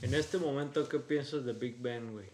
En 0.03 0.15
este 0.15 0.39
momento, 0.39 0.89
¿qué 0.89 0.99
piensas 0.99 1.45
de 1.45 1.53
Big 1.53 1.81
Ben, 1.81 2.13
güey? 2.13 2.29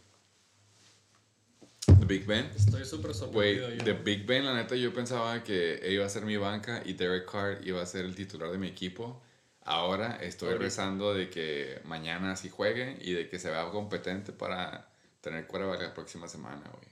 The 1.87 2.05
Big 2.07 2.27
Ben. 2.27 2.45
Estoy 2.55 2.85
súper 2.85 3.13
Güey, 3.13 3.57
sorprendido. 3.59 3.71
yo. 3.71 3.85
de 3.85 3.93
Big 3.95 4.27
Ben, 4.27 4.45
la 4.45 4.55
neta, 4.55 4.75
yo 4.77 4.93
pensaba 4.93 5.43
que 5.43 5.77
él 5.77 5.95
iba 5.95 6.05
a 6.05 6.09
ser 6.09 6.25
mi 6.25 6.37
banca 6.37 6.83
y 6.85 6.93
Derek 6.95 7.31
Carr 7.31 7.61
iba 7.67 7.81
a 7.83 7.87
ser 7.87 8.05
el 8.05 8.15
titular 8.15 8.51
de 8.51 8.59
mi 8.59 8.69
equipo. 8.69 9.23
Ahora 9.63 10.17
estoy 10.23 10.49
Ahorita. 10.49 10.65
rezando 10.65 11.15
de 11.15 11.31
que 11.31 11.81
mañana 11.85 12.37
sí 12.37 12.51
juegue 12.51 12.99
y 13.01 13.13
de 13.13 13.29
que 13.31 13.39
se 13.39 13.51
vea 13.51 13.71
competente 13.71 14.33
para 14.33 14.91
tener 15.23 15.47
quarterback 15.47 15.81
la 15.81 15.95
próxima 15.95 16.29
semana, 16.29 16.69
güey. 16.71 16.89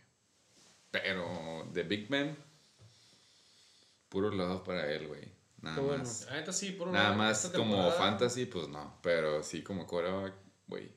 Pero 0.91 1.69
de 1.73 1.83
Big 1.83 2.09
Ben, 2.09 2.35
puro 4.09 4.31
lado 4.31 4.65
para 4.65 4.91
él, 4.91 5.07
güey. 5.09 5.29
Nada 5.61 5.81
bueno. 5.81 5.99
más. 6.05 6.27
Sí, 6.53 6.73
por 6.73 6.89
Nada 6.89 7.13
más 7.15 7.53
como 7.55 7.91
fantasy, 7.93 8.47
pues 8.47 8.69
no. 8.69 8.99
Pero 9.03 9.43
sí 9.43 9.63
como 9.63 9.87
quarterback, 9.87 10.33
güey. 10.67 10.93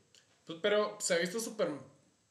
pues, 0.45 0.59
pero 0.61 0.97
se 0.99 1.13
ha 1.13 1.17
visto 1.17 1.39
súper 1.39 1.69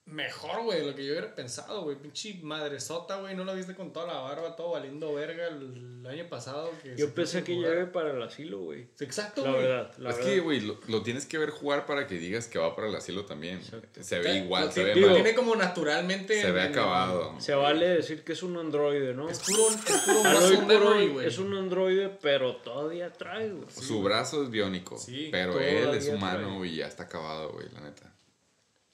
mejor, 0.06 0.62
güey, 0.64 0.80
de 0.80 0.86
lo 0.86 0.94
que 0.94 1.04
yo 1.04 1.12
hubiera 1.12 1.34
pensado, 1.34 1.82
güey. 1.82 1.96
Pinche 1.96 2.38
madresota, 2.42 3.20
güey. 3.20 3.34
No 3.34 3.44
lo 3.44 3.54
viste 3.54 3.74
con 3.74 3.92
toda 3.92 4.06
la 4.06 4.20
barba, 4.20 4.54
todo 4.54 4.72
valiendo 4.72 5.14
verga 5.14 5.48
el, 5.48 6.06
año 6.06 6.28
pasado. 6.28 6.70
Que 6.82 6.94
Yo 6.96 7.14
pensé 7.14 7.42
que 7.42 7.56
llegue 7.56 7.86
para 7.86 8.10
el 8.10 8.22
asilo, 8.22 8.58
güey. 8.60 8.86
Exacto, 9.00 9.42
La 9.44 9.52
güey. 9.52 9.62
verdad, 9.62 9.92
la 9.98 10.10
es 10.10 10.16
verdad. 10.16 10.30
que, 10.30 10.40
güey, 10.40 10.60
lo, 10.60 10.78
lo 10.88 11.02
tienes 11.02 11.24
que 11.24 11.38
ver 11.38 11.48
jugar 11.50 11.86
para 11.86 12.06
que 12.06 12.16
digas 12.16 12.46
que 12.46 12.58
va 12.58 12.76
para 12.76 12.88
el 12.88 12.94
asilo 12.94 13.24
también. 13.24 13.60
Se 14.00 14.18
ve 14.18 14.36
igual, 14.36 14.66
Lo 14.66 14.72
se 14.72 14.84
ve 14.84 14.94
lo 14.96 15.06
mal. 15.06 15.14
tiene 15.16 15.34
como 15.34 15.56
naturalmente. 15.56 16.40
Se 16.40 16.50
ve 16.52 16.60
acabado. 16.62 17.40
Se 17.40 17.54
vale 17.54 17.88
decir 17.88 18.22
que 18.24 18.34
es 18.34 18.42
un 18.42 18.56
androide, 18.58 19.14
¿no? 19.14 19.30
Es 19.30 19.40
puro, 19.40 19.68
es 19.70 19.76
puro 20.02 20.66
memory, 20.66 20.86
hoy 21.04 21.08
güey. 21.08 21.26
es 21.26 21.38
un 21.38 21.54
androide, 21.56 22.10
pero 22.20 22.56
todavía 22.56 23.10
trae, 23.12 23.50
güey. 23.50 23.64
Su 23.70 24.02
brazo 24.02 24.42
es 24.42 24.50
biónico, 24.50 24.98
Sí, 24.98 25.28
pero 25.32 25.58
él 25.58 25.94
es 25.94 26.08
humano 26.08 26.58
trae. 26.58 26.68
y 26.68 26.76
ya 26.76 26.86
está 26.86 27.04
acabado, 27.04 27.52
güey, 27.52 27.66
la 27.72 27.80
neta. 27.80 28.12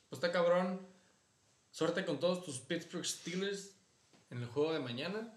Pues 0.09 0.23
está 0.23 0.31
cabrón. 0.33 0.89
Suerte 1.71 2.05
con 2.05 2.19
todos 2.19 2.45
tus 2.45 2.59
Pittsburgh 2.59 3.05
Steelers 3.07 3.71
en 4.31 4.43
el 4.43 4.47
juego 4.49 4.73
de 4.73 4.81
mañana. 4.81 5.37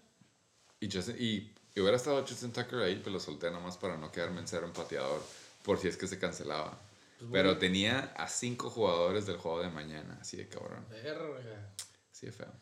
Y, 0.80 0.88
Justin- 0.90 1.16
y, 1.18 1.54
y 1.74 1.80
hubiera 1.80 1.96
estado 1.96 2.20
Justin 2.26 2.52
Tucker 2.52 2.80
ahí, 2.80 2.96
pero 2.96 3.12
lo 3.12 3.20
solté 3.20 3.50
nomás 3.50 3.76
para 3.78 3.96
no 3.96 4.10
quedarme 4.10 4.40
en 4.40 4.48
cero 4.48 4.66
empateador, 4.66 5.22
por 5.62 5.78
si 5.78 5.88
es 5.88 5.96
que 5.96 6.06
se 6.06 6.18
cancelaba. 6.18 6.78
Pues 7.18 7.30
pero 7.32 7.56
tenía 7.58 8.12
a 8.16 8.28
cinco 8.28 8.68
jugadores 8.70 9.26
del 9.26 9.36
juego 9.36 9.62
de 9.62 9.70
mañana, 9.70 10.18
así 10.20 10.36
de 10.36 10.48
cabrón, 10.48 10.84
Verga. 10.90 11.72
así 12.12 12.26
de 12.26 12.32
feo. 12.32 12.52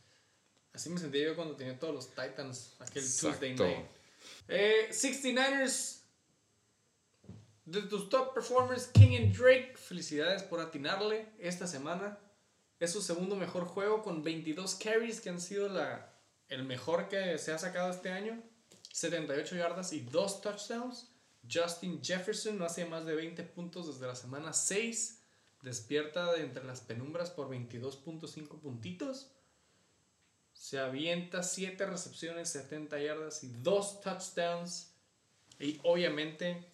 Así 0.74 0.88
me 0.90 1.00
sentí 1.00 1.20
yo 1.22 1.34
cuando 1.34 1.56
tenía 1.56 1.78
todos 1.78 1.94
los 1.94 2.08
Titans, 2.10 2.76
aquel 2.78 3.02
Tuesday 3.02 3.54
night. 3.54 3.86
Eh, 4.48 4.88
69ers. 4.90 6.00
De 7.64 7.82
tus 7.82 8.08
top 8.08 8.34
performers, 8.34 8.86
Kenyon 8.88 9.32
Drake. 9.32 9.74
Felicidades 9.76 10.42
por 10.42 10.60
atinarle 10.60 11.26
esta 11.38 11.66
semana. 11.66 12.18
Es 12.82 12.90
su 12.90 13.00
segundo 13.00 13.36
mejor 13.36 13.64
juego 13.64 14.02
con 14.02 14.24
22 14.24 14.74
carries 14.74 15.20
que 15.20 15.30
han 15.30 15.40
sido 15.40 15.68
la, 15.68 16.12
el 16.48 16.64
mejor 16.64 17.08
que 17.08 17.38
se 17.38 17.52
ha 17.52 17.58
sacado 17.58 17.92
este 17.92 18.10
año. 18.10 18.42
78 18.92 19.54
yardas 19.54 19.92
y 19.92 20.00
2 20.00 20.40
touchdowns. 20.40 21.08
Justin 21.48 22.02
Jefferson 22.02 22.58
no 22.58 22.64
hacía 22.64 22.86
más 22.86 23.06
de 23.06 23.14
20 23.14 23.44
puntos 23.44 23.86
desde 23.86 24.08
la 24.08 24.16
semana 24.16 24.52
6. 24.52 25.22
Despierta 25.62 26.32
de 26.32 26.42
entre 26.42 26.64
las 26.64 26.80
penumbras 26.80 27.30
por 27.30 27.48
22.5 27.50 28.58
puntitos. 28.58 29.30
Se 30.52 30.80
avienta 30.80 31.44
7 31.44 31.86
recepciones, 31.86 32.48
70 32.48 32.98
yardas 32.98 33.44
y 33.44 33.52
2 33.62 34.00
touchdowns. 34.00 34.92
Y 35.60 35.78
obviamente, 35.84 36.71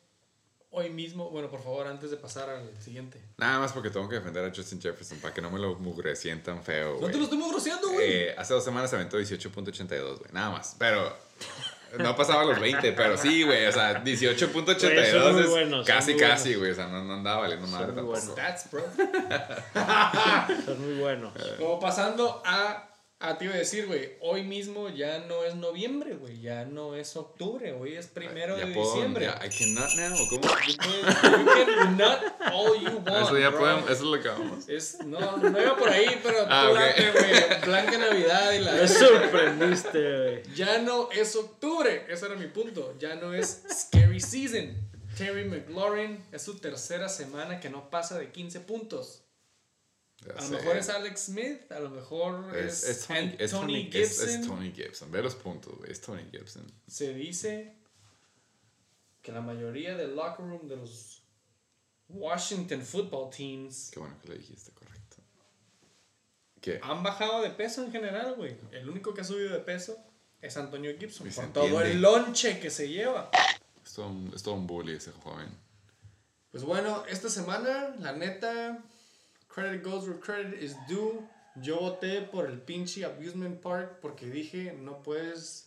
hoy 0.70 0.90
mismo, 0.90 1.30
bueno, 1.30 1.48
por 1.50 1.62
favor, 1.62 1.86
antes 1.86 2.10
de 2.10 2.16
pasar 2.16 2.50
al 2.50 2.76
siguiente. 2.80 3.20
Nada 3.38 3.58
más 3.58 3.72
porque 3.72 3.90
tengo 3.90 4.08
que 4.08 4.16
defender 4.16 4.44
a 4.44 4.54
Justin 4.54 4.80
Jefferson 4.80 5.18
para 5.18 5.32
que 5.34 5.40
no 5.40 5.50
me 5.50 5.58
lo 5.58 5.74
mugrecien 5.76 6.42
tan 6.42 6.62
feo, 6.62 6.98
No 7.00 7.08
te 7.08 7.16
lo 7.16 7.24
estoy 7.24 7.38
mugroseando, 7.38 7.88
güey. 7.90 8.06
Eh, 8.10 8.34
hace 8.36 8.54
dos 8.54 8.64
semanas 8.64 8.90
se 8.90 8.96
aventó 8.96 9.18
18.82, 9.18 10.18
güey. 10.18 10.30
Nada 10.32 10.50
más. 10.50 10.76
Pero 10.78 11.16
no 11.98 12.14
pasaba 12.14 12.44
los 12.44 12.60
20, 12.60 12.92
pero 12.92 13.16
sí, 13.16 13.42
güey. 13.44 13.66
O 13.66 13.72
sea, 13.72 14.04
18.82 14.04 14.80
Güey, 14.92 15.10
son 15.10 15.32
muy 15.32 15.42
es 15.42 15.48
buenos, 15.50 15.86
casi, 15.86 16.16
casi, 16.16 16.54
güey. 16.54 16.72
O 16.72 16.74
sea, 16.74 16.86
no, 16.88 17.02
no 17.02 17.14
andaba 17.14 17.40
valiendo 17.40 17.66
madre 17.68 17.92
muy 17.92 17.96
tampoco. 17.96 18.18
buenos. 18.18 18.32
Stats, 18.32 18.70
bro. 18.70 18.84
Son 20.66 20.80
muy 20.82 20.98
buenos. 21.00 21.32
Como 21.58 21.80
pasando 21.80 22.42
a. 22.44 22.84
A 23.20 23.36
ti 23.36 23.46
iba 23.46 23.54
a 23.54 23.58
decir, 23.58 23.86
güey, 23.88 24.12
hoy 24.20 24.44
mismo 24.44 24.88
ya 24.90 25.18
no 25.26 25.42
es 25.42 25.56
noviembre, 25.56 26.14
güey, 26.14 26.40
ya 26.40 26.64
no 26.64 26.94
es 26.94 27.16
octubre, 27.16 27.72
hoy 27.72 27.94
es 27.96 28.06
primero 28.06 28.56
ya 28.56 28.66
de 28.66 28.72
puedo, 28.72 28.92
diciembre. 28.94 29.24
ya, 29.24 29.40
I 29.44 29.48
cannot 29.50 29.90
now. 29.96 30.16
¿Cómo? 30.30 30.40
You 30.68 30.76
can- 30.76 31.40
you 31.40 31.74
can 31.74 31.96
nut 31.96 32.20
all 32.52 32.80
you 32.80 32.90
want, 33.04 33.26
Eso 33.26 33.36
ya 33.38 33.48
bro. 33.50 33.58
podemos, 33.58 33.84
eso 33.90 33.92
es 33.92 34.00
lo 34.02 34.22
que 34.22 34.28
vamos. 34.28 34.68
Es, 34.68 34.98
no, 35.04 35.36
no 35.36 35.60
iba 35.60 35.76
por 35.76 35.88
ahí, 35.88 36.20
pero 36.22 36.46
Ah, 36.48 36.66
tú 36.66 36.70
ok. 36.70 36.78
date, 36.78 37.10
güey. 37.10 37.60
Blanca 37.66 37.98
Navidad 37.98 38.52
y 38.52 38.58
la. 38.60 38.72
Me 38.74 38.86
sorprendiste, 38.88 40.18
güey. 40.18 40.42
Ya 40.54 40.78
no 40.78 41.10
es 41.10 41.34
octubre, 41.34 42.06
ese 42.08 42.26
era 42.26 42.36
mi 42.36 42.46
punto. 42.46 42.94
Ya 43.00 43.16
no 43.16 43.34
es 43.34 43.62
Scary 43.68 44.20
Season. 44.20 44.76
Terry 45.16 45.44
McLaurin 45.44 46.24
es 46.30 46.42
su 46.42 46.56
tercera 46.58 47.08
semana 47.08 47.58
que 47.58 47.68
no 47.68 47.90
pasa 47.90 48.16
de 48.16 48.30
15 48.30 48.60
puntos. 48.60 49.24
Ya 50.26 50.32
A 50.32 50.34
lo 50.36 50.42
sé. 50.42 50.50
mejor 50.54 50.76
es 50.76 50.88
Alex 50.88 51.20
Smith, 51.20 51.70
a 51.72 51.78
lo 51.80 51.90
mejor 51.90 52.56
Es, 52.56 52.82
es, 52.84 52.88
es 53.00 53.06
Tony, 53.06 53.36
es 53.38 53.50
Tony 53.52 53.90
Gibson. 53.90 54.28
es 54.28 54.46
Tony 54.46 54.72
Gibson. 54.72 55.10
Ve 55.12 55.22
los 55.22 55.34
puntos, 55.36 55.76
güey. 55.78 55.90
Es 55.92 56.00
Tony 56.00 56.24
Gibson. 56.30 56.66
Se 56.88 57.14
dice 57.14 57.74
que 59.22 59.30
la 59.32 59.40
mayoría 59.40 59.96
del 59.96 60.16
locker 60.16 60.44
room 60.46 60.66
de 60.68 60.76
los 60.76 61.22
Washington 62.08 62.80
football 62.82 63.30
teams 63.30 63.90
Qué 63.92 64.00
bueno 64.00 64.16
que 64.22 64.28
lo 64.28 64.34
dijiste, 64.34 64.72
correcto. 64.72 65.16
¿Qué? 66.60 66.80
han 66.82 67.02
bajado 67.02 67.42
de 67.42 67.50
peso 67.50 67.84
en 67.84 67.92
general, 67.92 68.34
güey. 68.34 68.56
El 68.72 68.88
único 68.88 69.14
que 69.14 69.20
ha 69.20 69.24
subido 69.24 69.50
de 69.50 69.60
peso 69.60 69.96
es 70.40 70.56
Antonio 70.56 70.92
Gibson 70.98 71.28
Y 71.28 71.30
por 71.30 71.52
todo 71.52 71.64
entiende. 71.64 71.90
el 71.92 72.00
lonche 72.02 72.58
que 72.60 72.70
se 72.70 72.88
lleva. 72.88 73.30
Es 73.84 73.92
todo, 73.94 74.08
un, 74.08 74.32
es 74.34 74.42
todo 74.42 74.54
un 74.54 74.66
bully 74.66 74.94
ese 74.96 75.12
joven. 75.12 75.48
Pues 76.50 76.64
bueno, 76.64 77.04
esta 77.08 77.28
semana, 77.28 77.94
la 78.00 78.12
neta, 78.12 78.82
credit 79.48 79.82
goes 79.82 80.06
where 80.06 80.18
credit 80.20 80.62
is 80.62 80.76
due. 80.88 81.20
Yo 81.60 81.78
voté 81.80 82.22
por 82.22 82.46
el 82.46 82.60
pinche 82.60 83.04
Abusement 83.04 83.60
Park 83.60 83.98
porque 84.00 84.26
dije, 84.26 84.72
no 84.78 85.02
puedes 85.02 85.64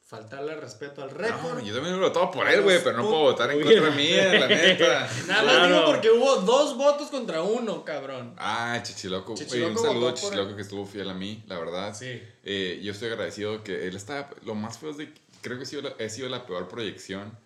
faltarle 0.00 0.56
respeto 0.56 1.02
al 1.02 1.10
récord. 1.10 1.58
No, 1.58 1.60
yo 1.60 1.74
también 1.74 2.00
lo 2.00 2.08
votado 2.08 2.30
por 2.30 2.48
él, 2.48 2.62
güey, 2.62 2.82
pero 2.82 2.96
no 2.96 3.02
puedo 3.04 3.20
votar 3.22 3.50
en 3.52 3.60
contra 3.62 3.90
mía, 3.90 4.40
la 4.40 4.48
neta. 4.48 5.08
Nada 5.28 5.42
más 5.42 5.54
Claro. 5.54 5.66
digo 5.66 5.84
porque 5.86 6.10
hubo 6.10 6.36
dos 6.36 6.76
votos 6.76 7.10
contra 7.10 7.42
uno, 7.42 7.84
cabrón. 7.84 8.34
Ah, 8.38 8.80
Chichiloco. 8.82 9.32
un 9.34 9.38
saludo 9.78 10.08
a 10.08 10.14
Chichiloco 10.14 10.56
que 10.56 10.62
estuvo 10.62 10.84
fiel 10.86 11.10
a 11.10 11.14
mí, 11.14 11.44
la 11.46 11.58
verdad. 11.58 11.94
Sí. 11.94 12.20
Eh, 12.42 12.80
yo 12.82 12.92
estoy 12.92 13.08
agradecido 13.10 13.62
que 13.62 13.86
él 13.86 13.94
está. 13.94 14.30
Lo 14.44 14.54
más 14.54 14.78
feo 14.78 14.90
es 14.90 14.96
de. 14.96 15.12
Creo 15.42 15.58
que 15.58 15.62
he 15.64 15.66
sido 15.66 15.82
la, 15.82 15.94
he 15.98 16.08
sido 16.10 16.28
la 16.28 16.44
peor 16.46 16.66
proyección 16.68 17.38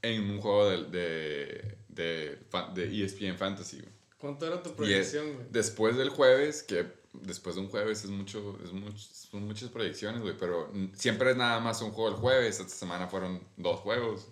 en 0.00 0.28
un 0.30 0.40
juego 0.40 0.68
de, 0.70 1.76
de, 1.88 2.38
de, 2.74 3.04
ESPN 3.04 3.36
Fantasy. 3.36 3.76
güey. 3.78 3.92
¿Cuánto 4.22 4.46
era 4.46 4.62
tu 4.62 4.70
proyección, 4.76 5.34
güey? 5.34 5.46
después 5.50 5.96
del 5.96 6.08
jueves, 6.08 6.62
que 6.62 6.86
después 7.12 7.56
de 7.56 7.62
un 7.62 7.68
jueves 7.68 8.04
es 8.04 8.10
mucho, 8.10 8.56
es 8.64 8.72
mucho, 8.72 8.96
son 8.96 9.48
muchas 9.48 9.68
proyecciones, 9.68 10.22
güey, 10.22 10.36
pero 10.38 10.70
siempre 10.94 11.32
es 11.32 11.36
nada 11.36 11.58
más 11.58 11.82
un 11.82 11.90
juego 11.90 12.08
el 12.08 12.14
jueves, 12.14 12.60
esta 12.60 12.72
semana 12.72 13.08
fueron 13.08 13.42
dos 13.56 13.80
juegos. 13.80 14.28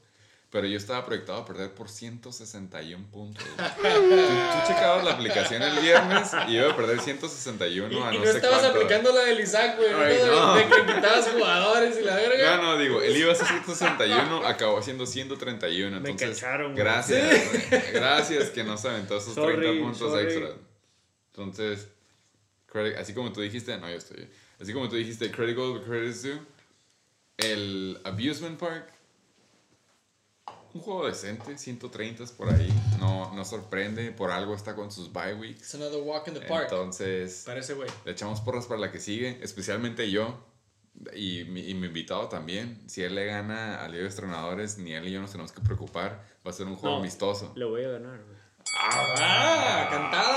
Pero 0.51 0.67
yo 0.67 0.77
estaba 0.79 1.07
proyectado 1.07 1.39
a 1.39 1.45
perder 1.45 1.71
por 1.75 1.89
161 1.89 3.07
puntos. 3.13 3.45
tú, 3.45 3.53
tú 3.63 4.59
checabas 4.67 5.05
la 5.05 5.13
aplicación 5.13 5.63
el 5.63 5.79
viernes 5.79 6.33
y 6.49 6.57
iba 6.57 6.73
a 6.73 6.77
perder 6.77 7.01
161 7.01 7.93
Y, 7.93 7.97
a 7.97 8.13
y 8.13 8.19
no, 8.19 8.25
no 8.25 8.25
sé 8.25 8.37
estabas 8.39 8.59
cuánto. 8.61 8.79
aplicando 8.79 9.13
la 9.13 9.21
del 9.27 9.39
Isaac, 9.41 9.77
güey. 9.77 9.93
¿no? 9.93 9.99
De- 10.01 10.27
no. 10.27 10.55
De, 10.57 10.65
que 10.67 10.95
quitabas 10.95 11.29
jugadores 11.29 11.97
y 12.01 12.03
la 12.03 12.17
verga. 12.17 12.57
No, 12.57 12.63
no, 12.63 12.79
digo, 12.79 13.01
él 13.01 13.17
iba 13.17 13.31
a 13.31 13.35
ser 13.37 13.47
161, 13.47 14.45
acabó 14.45 14.79
haciendo 14.79 15.07
131. 15.07 16.01
Me 16.01 16.11
Entonces, 16.11 16.41
cacharon, 16.41 16.73
güey. 16.73 16.85
gracias, 16.85 17.31
güey. 17.71 17.83
gracias 17.93 18.49
que 18.51 18.65
no 18.65 18.77
se 18.77 18.89
aventó 18.89 19.19
esos 19.19 19.35
Sorry, 19.35 19.57
30 19.57 19.83
puntos 19.85 20.11
sorry. 20.11 20.25
extra. 20.25 20.49
Entonces, 21.33 21.87
credit- 22.67 22.97
así 22.97 23.15
como 23.15 23.33
tú 23.33 23.41
dijiste, 23.41 23.79
no, 23.79 23.89
yo 23.89 23.97
estoy. 23.97 24.29
Así 24.61 24.73
como 24.73 24.89
tú 24.89 24.97
dijiste, 24.97 25.27
is 25.27 26.23
due. 26.25 26.41
El 27.39 28.01
Abusement 28.05 28.59
Park, 28.59 28.93
un 30.75 30.81
juego 30.81 31.07
decente, 31.07 31.57
130 31.59 32.25
por 32.37 32.49
ahí. 32.53 32.69
No, 32.99 33.33
no 33.35 33.45
sorprende, 33.45 34.13
por 34.13 34.31
algo 34.31 34.55
está 34.55 34.75
con 34.75 34.91
sus 34.93 35.13
bye 35.13 35.35
weeks. 35.35 35.61
It's 35.63 35.75
another 35.75 36.01
walk 36.03 36.29
in 36.29 36.35
the 36.35 36.41
park. 36.41 36.69
Entonces, 36.71 37.43
Parece, 37.47 37.75
güey. 37.75 37.89
le 38.05 38.13
echamos 38.13 38.41
porras 38.41 38.67
para 38.67 38.81
la 38.81 38.91
que 38.93 39.01
sigue, 39.01 39.39
especialmente 39.43 40.11
yo. 40.11 40.47
Y 41.15 41.45
mi, 41.45 41.61
y 41.69 41.75
mi 41.75 41.87
invitado 41.87 42.29
también. 42.29 42.83
Si 42.89 43.03
él 43.03 43.15
le 43.15 43.25
gana 43.27 43.83
a 43.83 43.89
Liga 43.89 44.03
de 44.03 44.09
Estrenadores, 44.09 44.77
ni 44.79 44.93
él 44.93 45.09
y 45.09 45.13
yo 45.13 45.21
nos 45.21 45.31
tenemos 45.31 45.51
que 45.53 45.61
preocupar. 45.63 46.23
Va 46.47 46.51
a 46.51 46.53
ser 46.53 46.67
un 46.67 46.77
juego 46.77 46.97
No. 46.97 47.01
amistoso. 47.03 47.53
Le 47.57 47.65
voy 47.65 47.85
a 47.85 47.89
ganar, 47.89 48.23
güey. 48.23 48.39
¡Ah! 48.79 49.89
¡Cantada! 49.91 50.33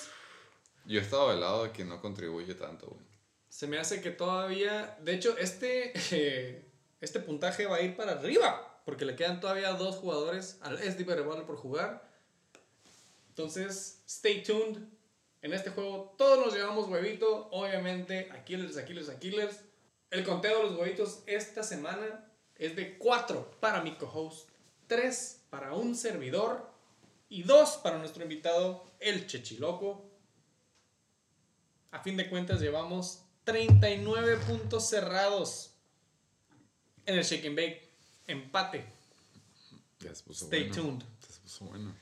Yo 0.85 0.99
he 0.99 1.03
estado 1.03 1.31
del 1.31 1.41
lado 1.41 1.65
de 1.65 1.71
que 1.71 1.85
no 1.85 2.01
contribuye 2.01 2.55
tanto, 2.55 2.87
güey. 2.87 3.05
Se 3.49 3.67
me 3.67 3.77
hace 3.77 4.01
que 4.01 4.11
todavía, 4.11 4.97
de 5.01 5.15
hecho, 5.15 5.37
este, 5.37 5.93
eh, 6.11 6.65
este 7.01 7.19
puntaje 7.19 7.65
va 7.65 7.77
a 7.77 7.81
ir 7.81 7.95
para 7.95 8.13
arriba, 8.13 8.76
porque 8.87 9.03
le 9.03 9.17
quedan 9.17 9.41
todavía 9.41 9.73
dos 9.73 9.97
jugadores 9.97 10.59
al 10.61 10.77
SDB 10.77 11.27
Baller 11.27 11.45
por 11.45 11.57
jugar. 11.57 12.09
Entonces, 13.27 14.01
stay 14.07 14.41
tuned. 14.43 14.77
En 15.41 15.53
este 15.53 15.71
juego 15.71 16.15
todos 16.17 16.45
nos 16.45 16.55
llevamos 16.55 16.87
huevito, 16.87 17.49
obviamente, 17.51 18.29
Aquiles, 18.31 18.77
Aquiles, 18.77 19.09
Aquiles. 19.09 19.59
El 20.09 20.23
conteo 20.23 20.59
de 20.59 20.63
los 20.69 20.79
huevitos 20.79 21.21
esta 21.25 21.63
semana 21.63 22.31
es 22.55 22.77
de 22.77 22.97
4 22.97 23.57
para 23.59 23.81
mi 23.81 23.93
co-host, 23.97 24.47
3 24.87 25.47
para 25.49 25.73
un 25.73 25.93
servidor 25.93 26.71
y 27.27 27.43
2 27.43 27.79
para 27.83 27.97
nuestro 27.97 28.23
invitado, 28.23 28.85
el 29.01 29.27
Chechiloco. 29.27 30.09
A 31.91 31.99
fin 31.99 32.15
de 32.15 32.29
cuentas 32.29 32.61
llevamos 32.61 33.21
39 33.43 34.37
puntos 34.47 34.87
cerrados 34.87 35.73
en 37.05 37.17
el 37.17 37.25
Shake 37.25 37.47
and 37.47 37.57
Bake. 37.57 37.86
Empate. 38.27 38.85
Ya 39.99 40.13
se 40.13 40.23
puso 40.23 40.45
Stay 40.45 40.67
bueno. 40.69 40.75
tuned. 40.83 41.03
Ya 41.21 41.27
se 41.33 41.39
puso 41.41 41.65
bueno. 41.65 41.93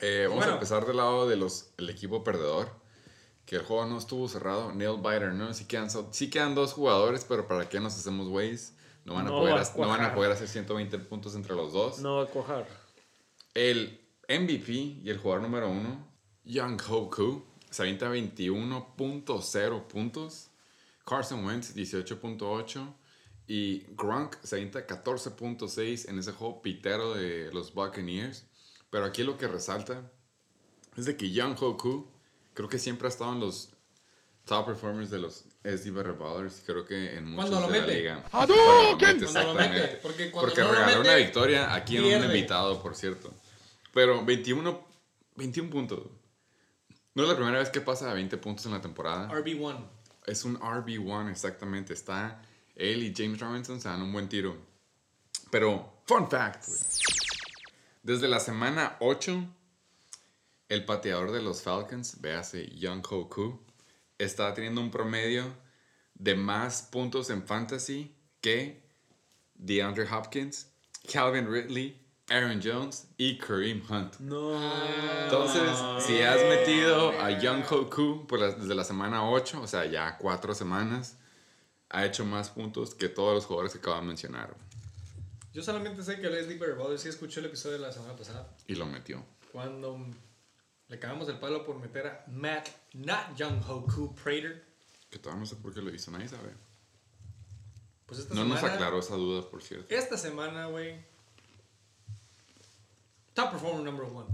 Eh, 0.00 0.22
vamos 0.28 0.36
Bueno. 0.38 0.52
a 0.52 0.54
empezar 0.56 0.86
del 0.86 0.96
lado 0.96 1.28
del 1.28 1.46
el 1.78 1.90
equipo 1.90 2.22
perdedor. 2.22 2.70
Que 3.46 3.56
el 3.56 3.62
juego 3.64 3.84
no 3.86 3.98
estuvo 3.98 4.28
cerrado. 4.28 4.72
Nail 4.72 4.98
Biter, 4.98 5.32
¿no? 5.32 5.52
Sí 5.52 5.64
quedan, 5.64 5.88
sí 6.12 6.30
quedan 6.30 6.54
dos 6.54 6.72
jugadores, 6.74 7.24
pero 7.28 7.48
¿para 7.48 7.68
qué 7.68 7.80
nos 7.80 7.94
hacemos 7.96 8.28
güeyes? 8.28 8.74
No 9.04 9.14
van, 9.14 9.26
a 9.26 9.30
No 9.30 9.38
poder, 9.40 9.54
va 9.56 9.60
a 9.60 9.64
hac- 9.64 9.76
no 9.76 9.88
van 9.88 10.04
a 10.04 10.14
poder 10.14 10.30
hacer 10.30 10.46
120 10.48 10.96
puntos 11.00 11.34
entre 11.34 11.54
los 11.56 11.72
dos. 11.72 11.98
No 11.98 12.16
va 12.18 12.22
a 12.22 12.26
cuajar. 12.26 12.68
El 13.54 14.00
MVP 14.28 14.72
y 14.72 15.10
el 15.10 15.18
jugador 15.18 15.42
número 15.42 15.68
uno, 15.68 16.06
Young 16.44 16.80
Hoku, 16.88 17.44
se 17.68 17.82
avienta 17.82 18.08
21.0 18.08 19.86
puntos. 19.88 20.48
Carson 21.04 21.44
Wentz 21.44 21.74
18.8. 21.74 22.94
Y 23.46 23.84
Gronk 23.96 24.36
se 24.42 24.56
avienta 24.56 24.86
14.6 24.86 26.08
en 26.08 26.18
ese 26.18 26.32
juego 26.32 26.62
pitero 26.62 27.14
de 27.14 27.50
los 27.52 27.74
Buccaneers. 27.74 28.46
Pero 28.90 29.04
aquí 29.04 29.22
lo 29.24 29.36
que 29.36 29.48
resalta 29.48 30.10
es 30.96 31.06
de 31.06 31.16
que 31.16 31.30
Young 31.30 31.56
Hoku 31.60 32.10
creo 32.54 32.68
que 32.68 32.78
siempre 32.78 33.08
ha 33.08 33.10
estado 33.10 33.32
en 33.32 33.40
los 33.40 33.70
top 34.44 34.66
performers 34.66 35.10
de 35.10 35.18
los 35.18 35.44
SDB 35.64 36.16
Ballers. 36.16 36.62
Creo 36.66 36.84
que 36.84 37.16
en 37.16 37.26
muchos 37.30 37.50
Cuando 37.50 37.66
lo 37.66 37.72
de 37.72 37.80
la 37.80 37.86
mete. 37.86 37.98
liga. 37.98 38.24
Cuando 38.30 38.54
lo 38.54 38.96
mete, 38.96 39.26
Cuando 39.26 39.44
lo 39.44 39.54
mete, 39.54 39.98
porque 40.02 40.30
cuando 40.30 40.48
Porque 40.54 40.60
no 40.62 40.72
regaló 40.72 41.00
una 41.00 41.14
victoria 41.16 41.74
aquí 41.74 41.96
en 41.96 42.04
un 42.04 42.24
invitado, 42.24 42.82
por 42.82 42.94
cierto. 42.94 43.32
Pero 43.92 44.24
21, 44.24 44.86
21 45.36 45.70
puntos. 45.70 46.00
No 47.14 47.22
es 47.24 47.28
la 47.28 47.36
primera 47.36 47.58
vez 47.58 47.68
que 47.70 47.80
pasa 47.80 48.10
a 48.10 48.14
20 48.14 48.36
puntos 48.38 48.64
en 48.66 48.72
la 48.72 48.80
temporada. 48.80 49.28
RB1. 49.30 49.86
Es 50.26 50.44
un 50.44 50.58
RB1 50.58 51.30
exactamente. 51.30 51.92
Está 51.92 52.42
él 52.74 53.02
y 53.02 53.14
James 53.16 53.38
Robinson 53.40 53.80
se 53.80 53.88
dan 53.88 54.02
un 54.02 54.12
buen 54.12 54.28
tiro. 54.28 54.56
Pero, 55.50 56.02
fun 56.06 56.28
fact. 56.30 56.66
Desde 58.02 58.26
la 58.28 58.40
semana 58.40 58.96
8, 59.00 59.44
el 60.68 60.84
pateador 60.84 61.30
de 61.32 61.42
los 61.42 61.62
Falcons, 61.62 62.20
véase 62.20 62.68
Young 62.76 63.04
Hoku, 63.08 63.60
está 64.18 64.52
teniendo 64.54 64.80
un 64.80 64.90
promedio 64.90 65.44
de 66.14 66.34
más 66.34 66.82
puntos 66.82 67.30
en 67.30 67.46
fantasy 67.46 68.14
que 68.40 68.82
DeAndre 69.54 70.06
Hopkins, 70.12 70.68
Calvin 71.12 71.46
Ridley, 71.50 71.98
Aaron 72.28 72.60
Jones 72.62 73.08
y 73.18 73.36
Kareem 73.38 73.82
Hunt. 73.88 74.18
No. 74.20 74.54
Entonces, 75.24 75.62
si 76.04 76.22
has 76.22 76.42
metido 76.44 77.10
a 77.20 77.38
Young 77.40 77.62
Hoku 77.70 78.26
por 78.26 78.38
la- 78.40 78.52
desde 78.52 78.74
la 78.74 78.84
semana 78.84 79.28
8, 79.28 79.60
o 79.60 79.66
sea, 79.66 79.84
ya 79.86 80.16
cuatro 80.18 80.54
semanas, 80.54 81.16
ha 81.92 82.04
hecho 82.06 82.24
más 82.24 82.50
puntos 82.50 82.94
que 82.94 83.08
todos 83.08 83.34
los 83.34 83.46
jugadores 83.46 83.72
que 83.72 83.78
acabo 83.78 83.96
de 83.96 84.02
mencionar. 84.02 84.56
Yo 85.52 85.62
solamente 85.62 86.02
sé 86.02 86.18
que 86.18 86.28
SDB 86.28 86.76
Ballers 86.76 87.02
sí 87.02 87.08
escuchó 87.10 87.40
el 87.40 87.46
episodio 87.46 87.76
de 87.76 87.82
la 87.82 87.92
semana 87.92 88.16
pasada. 88.16 88.48
Y 88.66 88.74
lo 88.74 88.86
metió. 88.86 89.22
Cuando 89.52 90.06
le 90.88 90.98
cagamos 90.98 91.28
el 91.28 91.38
palo 91.38 91.64
por 91.64 91.78
meter 91.78 92.06
a 92.06 92.24
Matt, 92.28 92.68
not 92.94 93.36
Young 93.36 93.62
Hoku 93.68 94.14
Prater. 94.14 94.64
Que 95.10 95.18
todavía 95.18 95.40
no 95.40 95.46
sé 95.46 95.56
por 95.56 95.74
qué 95.74 95.82
lo 95.82 95.94
hizo, 95.94 96.10
nadie 96.10 96.28
sabe. 96.28 96.54
Pues 98.06 98.20
esta 98.20 98.34
No 98.34 98.44
nos 98.44 98.62
aclaró 98.62 98.98
esa 98.98 99.14
duda, 99.14 99.48
por 99.48 99.62
cierto. 99.62 99.94
Esta 99.94 100.16
semana, 100.16 100.66
güey. 100.66 101.04
Top 103.34 103.50
performer 103.50 103.84
number 103.84 104.06
one. 104.06 104.28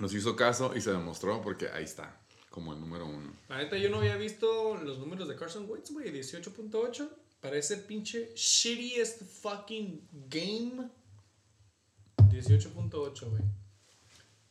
Nos 0.00 0.14
hizo 0.14 0.36
caso 0.36 0.74
y 0.76 0.80
se 0.80 0.92
demostró 0.92 1.42
porque 1.42 1.68
ahí 1.68 1.84
está, 1.84 2.20
como 2.52 2.72
el 2.72 2.78
número 2.80 3.06
uno. 3.06 3.32
La 3.48 3.58
neta, 3.58 3.76
yo 3.76 3.88
no 3.90 3.98
había 3.98 4.16
visto 4.16 4.76
los 4.76 4.98
números 4.98 5.26
de 5.26 5.34
Carson 5.34 5.66
Wentz, 5.68 5.90
güey. 5.90 6.12
18.8. 6.12 7.08
Parece 7.40 7.78
pinche 7.78 8.32
shittiest 8.36 9.22
fucking 9.42 10.06
game. 10.28 10.88
18.8, 12.30 13.28
güey. 13.30 13.42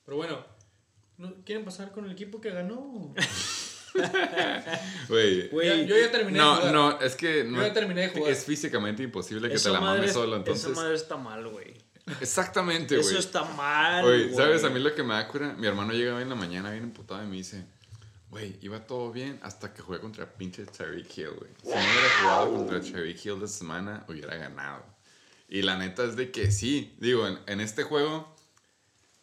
Pero 0.03 0.17
bueno, 0.17 0.45
¿no 1.17 1.33
¿quieren 1.45 1.63
pasar 1.63 1.91
con 1.93 2.03
el 2.05 2.11
equipo 2.11 2.41
que 2.41 2.49
ganó? 2.51 3.13
Güey. 5.09 5.49
Güey, 5.49 5.85
yo 5.85 5.97
ya 5.97 6.09
terminé 6.11 6.39
de 6.39 6.45
No, 6.45 6.55
jugar. 6.55 6.73
no, 6.73 6.99
es 7.01 7.15
que 7.15 7.43
no, 7.43 7.61
ya 7.61 7.73
terminé 7.73 8.01
de 8.03 8.09
jugar. 8.09 8.31
es 8.31 8.45
físicamente 8.45 9.03
imposible 9.03 9.49
que 9.49 9.55
esa 9.55 9.69
te 9.69 9.73
la 9.73 9.81
mames 9.81 10.07
es- 10.07 10.13
solo, 10.13 10.37
entonces. 10.37 10.65
esa 10.65 10.73
madre 10.81 10.95
está 10.95 11.17
mal, 11.17 11.45
güey. 11.49 11.73
Exactamente, 12.21 12.95
güey. 12.95 13.07
Eso 13.09 13.19
está 13.19 13.43
mal. 13.43 14.05
Oye, 14.05 14.33
¿sabes 14.33 14.63
a 14.63 14.69
güey. 14.69 14.81
mí 14.81 14.89
lo 14.89 14.95
que 14.95 15.03
me 15.03 15.13
da 15.13 15.27
cura? 15.27 15.53
Mi 15.57 15.67
hermano 15.67 15.91
llega 15.93 16.15
hoy 16.15 16.23
en 16.23 16.29
la 16.29 16.35
mañana 16.35 16.71
bien 16.71 16.85
emputado 16.85 17.21
y 17.23 17.27
me 17.27 17.35
dice, 17.35 17.65
güey, 18.31 18.57
iba 18.61 18.87
todo 18.87 19.11
bien 19.11 19.39
hasta 19.43 19.73
que 19.73 19.81
jugué 19.81 19.99
contra 19.99 20.25
pinche 20.25 20.65
Tyreek 20.65 21.17
Hill, 21.17 21.35
güey. 21.37 21.51
Si 21.61 21.69
no 21.69 21.75
hubiera 21.75 22.09
jugado 22.21 22.53
contra 22.53 22.81
Tyreek 22.81 23.25
Hill 23.25 23.33
esta 23.35 23.47
semana, 23.47 24.05
hubiera 24.07 24.35
ganado. 24.37 24.83
Y 25.49 25.61
la 25.61 25.77
neta 25.77 26.05
es 26.05 26.15
de 26.15 26.31
que 26.31 26.49
sí, 26.49 26.95
digo, 26.99 27.27
en, 27.27 27.39
en 27.45 27.59
este 27.59 27.83
juego, 27.83 28.33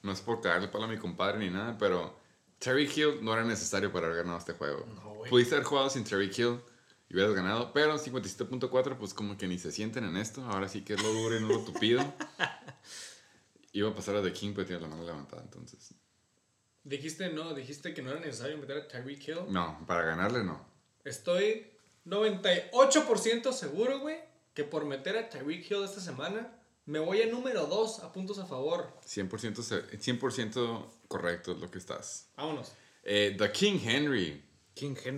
no 0.03 0.13
es 0.13 0.21
por 0.21 0.43
cagarle 0.43 0.69
palo 0.69 0.85
a 0.85 0.89
mi 0.89 0.99
compadre 0.99 1.39
ni 1.39 1.49
nada, 1.49 1.79
pero 1.79 2.19
Tyreek 2.59 2.97
Hill 2.97 3.19
no 3.23 3.33
era 3.33 3.45
necesario 3.45 3.91
para 3.91 4.07
haber 4.07 4.19
ganado 4.19 4.39
este 4.39 4.53
juego. 4.53 4.87
No, 4.95 5.15
güey. 5.15 5.31
Pudiste 5.31 5.55
haber 5.55 5.67
jugado 5.67 5.89
sin 5.89 6.05
Tyreek 6.05 6.39
Hill 6.39 6.61
y 7.09 7.15
hubieras 7.15 7.35
ganado, 7.35 7.73
pero 7.73 7.99
57.4, 7.99 8.99
pues 8.99 9.15
como 9.15 9.39
que 9.39 9.49
ni 9.49 9.59
se 9.59 9.73
sienten 9.73 10.05
en 10.05 10.19
esto. 10.19 10.45
Ahora 10.45 10.69
sí 10.69 10.83
que 10.83 10.95
es 10.95 11.03
lo 11.03 11.11
duro 11.11 11.35
y 11.35 11.41
no 11.41 11.49
lo 11.49 11.61
tupido. 11.61 12.15
Iba 13.73 13.89
a 13.89 13.95
pasar 13.95 14.17
a 14.17 14.23
The 14.23 14.33
King, 14.33 14.53
pero 14.55 14.67
tiene 14.67 14.83
la 14.83 14.89
mano 14.89 15.05
levantada, 15.05 15.43
entonces. 15.43 15.95
Dijiste 16.85 17.31
no, 17.31 17.55
dijiste 17.55 17.93
que 17.95 18.03
no 18.03 18.11
era 18.11 18.21
necesario 18.21 18.57
meter 18.59 18.79
a 18.79 18.89
Tyreek 18.89 19.29
Hill. 19.29 19.39
No, 19.49 19.85
para 19.87 20.03
ganarle 20.05 20.43
no. 20.45 20.65
Estoy 21.05 21.67
98% 22.07 23.53
seguro, 23.53 24.01
güey, 24.01 24.17
que 24.55 24.65
por 24.65 24.85
meter 24.85 25.17
a 25.17 25.29
Tyreek 25.29 25.71
Hill 25.71 25.85
esta 25.85 26.01
semana 26.01 26.55
Me 26.87 26.99
voy 27.01 27.21
a 27.21 27.27
número 27.27 27.67
2 27.67 27.99
a 28.01 28.13
puntos 28.15 28.39
a 28.39 28.47
favor. 28.47 28.91
100%, 29.05 29.63
se- 29.63 29.99
100% 29.99 30.87
correcto 31.07 31.53
es 31.53 31.59
lo 31.59 31.71
que 31.71 31.77
estás. 31.77 32.31
Vámonos. 32.35 32.73
Eh, 33.05 33.35
The 33.37 33.53
King 33.53 33.79
Henry. 33.85 34.43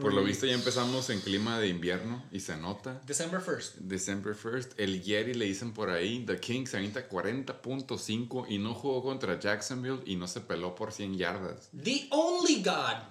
Por 0.00 0.14
lo 0.14 0.24
visto 0.24 0.46
ya 0.46 0.54
empezamos 0.54 1.10
en 1.10 1.20
clima 1.20 1.58
de 1.58 1.68
invierno 1.68 2.24
y 2.32 2.40
se 2.40 2.56
nota. 2.56 3.00
December 3.06 3.40
1st. 3.40 3.74
December 3.80 4.34
1st, 4.34 4.74
el 4.76 5.02
Yeti 5.02 5.34
le 5.34 5.44
dicen 5.44 5.72
por 5.72 5.90
ahí, 5.90 6.24
The 6.26 6.38
King 6.38 6.66
se 6.66 6.78
avienta 6.78 7.08
40.5 7.08 8.46
y 8.48 8.58
no 8.58 8.74
jugó 8.74 9.02
contra 9.02 9.38
Jacksonville 9.38 10.00
y 10.06 10.16
no 10.16 10.26
se 10.26 10.40
peló 10.40 10.74
por 10.74 10.92
100 10.92 11.16
yardas. 11.16 11.70
The 11.72 12.08
only 12.10 12.62
God. 12.62 13.02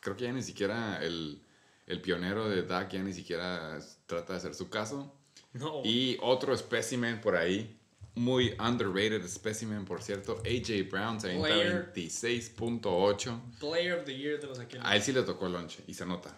Creo 0.00 0.16
que 0.16 0.24
ya 0.24 0.32
ni 0.32 0.42
siquiera 0.42 1.02
el, 1.02 1.42
el 1.86 2.00
pionero 2.00 2.48
de 2.48 2.62
Dak 2.62 2.92
ya 2.92 3.02
ni 3.02 3.12
siquiera 3.12 3.78
trata 4.06 4.34
de 4.34 4.38
hacer 4.38 4.54
su 4.54 4.68
caso. 4.68 5.14
No. 5.52 5.82
Y 5.84 6.18
otro 6.20 6.56
specimen 6.56 7.20
por 7.20 7.36
ahí, 7.36 7.77
muy 8.18 8.54
underrated 8.58 9.26
specimen 9.28 9.84
por 9.84 10.02
cierto, 10.02 10.42
AJ 10.44 10.88
Brown 10.90 11.20
se 11.20 11.28
avienta 11.28 11.48
Player. 11.48 11.92
26.8. 11.94 13.40
Player 13.60 13.98
of 13.98 14.04
the 14.04 14.16
Year 14.16 14.40
de 14.40 14.46
los 14.46 14.58
Aquiles. 14.58 14.84
A 14.84 14.96
él 14.96 15.02
sí 15.02 15.12
le 15.12 15.22
tocó 15.22 15.46
el 15.46 15.52
lonche 15.52 15.82
y 15.86 15.94
se 15.94 16.04
nota. 16.06 16.34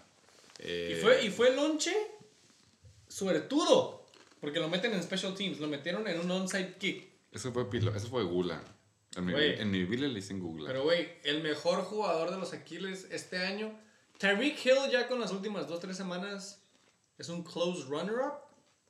Eh, 0.58 0.96
Y 0.96 1.00
fue, 1.02 1.24
y 1.24 1.30
fue 1.30 1.54
lonche 1.54 1.92
suertudo. 3.08 4.06
Porque 4.40 4.58
lo 4.58 4.68
meten 4.68 4.92
en 4.94 5.02
special 5.02 5.34
teams. 5.34 5.58
Lo 5.60 5.68
metieron 5.68 6.06
en 6.08 6.20
un 6.20 6.30
onside 6.30 6.74
kick. 6.78 7.08
Eso 7.32 7.52
fue, 7.52 7.68
pilo- 7.68 7.94
eso 7.94 8.08
fue 8.08 8.22
Gula. 8.24 8.62
En 9.16 9.26
mi, 9.26 9.32
Güey. 9.32 9.60
en 9.60 9.70
mi 9.70 9.84
le 9.84 10.08
dicen 10.14 10.40
Gula. 10.40 10.68
Pero, 10.68 10.84
güey, 10.84 11.08
el 11.24 11.42
mejor 11.42 11.82
jugador 11.82 12.30
de 12.30 12.38
los 12.38 12.52
Aquiles 12.52 13.06
este 13.10 13.38
año. 13.38 13.78
Tyreek 14.18 14.64
Hill 14.64 14.90
ya 14.92 15.08
con 15.08 15.20
las 15.20 15.32
últimas 15.32 15.66
2-3 15.68 15.92
semanas 15.94 16.62
es 17.18 17.28
un 17.28 17.42
close 17.42 17.84
runner-up. 17.88 18.34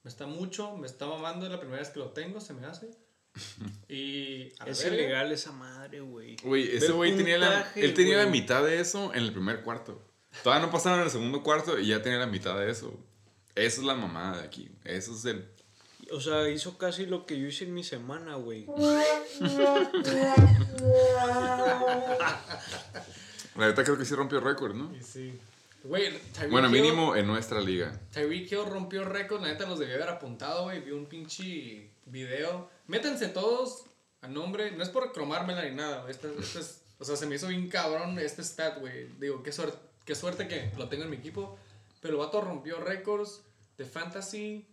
Me 0.02 0.09
está 0.10 0.27
mucho, 0.27 0.77
me 0.77 0.86
está 0.86 1.06
mamando. 1.06 1.47
Es 1.47 1.52
la 1.52 1.60
primera 1.60 1.78
vez 1.81 1.90
que 1.90 1.98
lo 1.98 2.10
tengo, 2.10 2.40
se 2.40 2.55
me 2.55 2.66
hace. 2.66 2.90
Y. 3.89 4.52
Es 4.66 4.82
verga. 4.82 4.97
ilegal 4.97 5.32
esa 5.32 5.52
madre, 5.52 6.01
güey. 6.01 6.36
Güey, 6.43 6.77
ese 6.77 6.93
güey 6.93 7.16
tenía 7.16 7.39
la, 7.39 7.72
él 7.74 7.94
tenía 7.94 8.18
la 8.18 8.27
mitad 8.27 8.64
de 8.64 8.81
eso 8.81 9.12
en 9.12 9.22
el 9.22 9.32
primer 9.32 9.62
cuarto. 9.62 10.01
Todavía 10.43 10.64
no 10.66 10.72
pasaron 10.72 11.01
el 11.01 11.10
segundo 11.10 11.43
cuarto 11.43 11.78
y 11.78 11.89
ya 11.89 12.02
tenía 12.02 12.18
la 12.18 12.27
mitad 12.27 12.56
de 12.59 12.70
eso. 12.70 12.98
Eso 13.55 13.81
es 13.81 13.86
la 13.86 13.94
mamada 13.94 14.39
de 14.39 14.44
aquí. 14.44 14.70
Eso 14.85 15.12
es 15.14 15.24
el... 15.24 15.48
O 16.12 16.20
sea, 16.20 16.48
hizo 16.48 16.78
casi 16.78 17.06
lo 17.06 17.27
que 17.27 17.39
yo 17.39 17.47
hice 17.47 17.64
en 17.64 17.74
mi 17.74 17.85
semana, 17.85 18.36
güey. 18.36 18.66
La 23.56 23.66
verdad 23.66 23.85
creo 23.85 23.98
que 23.98 24.05
sí 24.05 24.14
rompió 24.14 24.40
récord, 24.40 24.74
¿no? 24.74 24.94
Y 24.97 25.02
sí. 25.02 25.39
Güey, 25.82 26.19
Tyreek 26.35 26.51
Bueno, 26.51 26.69
Hill- 26.69 26.73
mínimo 26.82 27.16
en 27.16 27.27
nuestra 27.27 27.61
liga. 27.61 27.98
Tyreek 28.12 28.51
Hill 28.52 28.66
rompió 28.66 29.05
récord, 29.05 29.40
la 29.40 29.48
neta 29.48 29.66
los 29.66 29.78
debía 29.78 29.94
haber 29.97 30.11
apuntado, 30.11 30.65
güey. 30.65 30.81
Vi 30.81 30.90
un 30.90 31.07
pinche 31.07 31.90
video. 32.07 32.69
Métanse 32.86 33.28
todos 33.28 33.85
a 34.20 34.28
nombre. 34.28 34.73
No 34.73 34.82
es 34.82 34.90
por 34.90 35.12
cromármela 35.12 35.65
ni 35.65 35.74
nada, 35.74 36.01
güey. 36.02 36.11
Este, 36.11 36.28
este 36.39 36.59
es, 36.61 36.82
o 36.98 37.05
sea, 37.05 37.16
se 37.16 37.27
me 37.27 37.36
hizo 37.36 37.48
bien 37.48 37.69
cabrón 37.69 38.19
este 38.19 38.43
stat, 38.44 38.78
güey. 38.78 39.07
Digo, 39.19 39.43
qué 39.43 39.52
suerte, 39.52 39.78
qué 40.05 40.15
suerte 40.15 40.47
que 40.48 40.70
lo 40.77 40.89
tengo 40.89 41.05
en 41.05 41.11
mi 41.11 41.16
equipo. 41.16 41.59
Pero 42.02 42.15
el 42.15 42.19
vato 42.20 42.40
rompió 42.43 42.78
récords 42.81 43.43
de 43.78 43.85
fantasy 43.86 44.66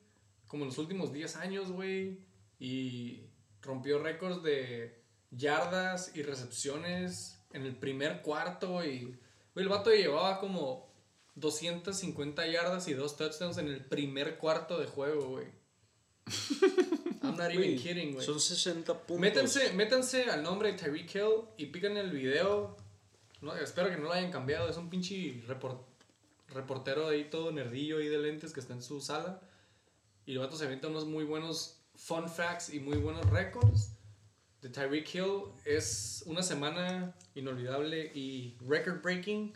como 0.47 0.63
en 0.63 0.69
los 0.69 0.77
últimos 0.77 1.13
10 1.13 1.37
años, 1.37 1.71
güey. 1.71 2.19
Y 2.59 3.21
rompió 3.61 3.99
récords 3.99 4.43
de 4.43 4.99
yardas 5.31 6.11
y 6.15 6.23
recepciones 6.23 7.39
en 7.53 7.63
el 7.63 7.75
primer 7.77 8.21
cuarto. 8.21 8.83
Y, 8.83 9.03
güey, 9.53 9.63
el 9.65 9.69
vato 9.69 9.89
llevaba 9.91 10.39
como 10.39 10.85
250 11.39 12.47
yardas 12.47 12.87
y 12.87 12.93
dos 12.93 13.15
touchdowns 13.15 13.57
en 13.57 13.67
el 13.67 13.85
primer 13.85 14.37
cuarto 14.37 14.79
de 14.79 14.87
juego, 14.87 15.29
güey. 15.29 15.45
I'm 17.23 17.35
not 17.37 17.51
even 17.51 17.77
kidding, 17.77 18.13
güey. 18.13 18.25
Son 18.25 18.39
60 18.39 18.93
puntos. 19.05 19.19
Métanse, 19.19 19.73
métanse 19.73 20.23
al 20.29 20.43
nombre 20.43 20.71
de 20.71 20.77
Tyreek 20.77 21.13
Hill 21.15 21.41
y 21.57 21.67
pican 21.67 21.95
el 21.97 22.09
video. 22.11 22.75
No, 23.41 23.55
espero 23.55 23.89
que 23.89 23.97
no 23.97 24.03
lo 24.03 24.13
hayan 24.13 24.31
cambiado. 24.31 24.69
Es 24.69 24.77
un 24.77 24.89
pinche 24.89 25.41
report- 25.47 25.83
reportero 26.49 27.07
ahí 27.07 27.25
todo 27.29 27.51
nerdillo 27.51 27.97
ahí 27.99 28.07
de 28.07 28.17
lentes 28.17 28.51
que 28.53 28.59
está 28.59 28.73
en 28.73 28.81
su 28.81 28.99
sala. 29.01 29.41
Y 30.25 30.33
el 30.33 30.39
vato 30.39 30.57
se 30.57 30.65
avienta 30.65 30.87
unos 30.87 31.05
muy 31.05 31.23
buenos 31.23 31.79
fun 31.95 32.27
facts 32.29 32.73
y 32.73 32.79
muy 32.79 32.97
buenos 32.97 33.29
récords. 33.29 33.91
De 34.61 34.69
Tyreek 34.69 35.13
Hill 35.13 35.43
es 35.65 36.23
una 36.25 36.41
semana 36.41 37.15
inolvidable 37.35 38.11
y 38.15 38.57
record 38.67 39.01
breaking. 39.01 39.53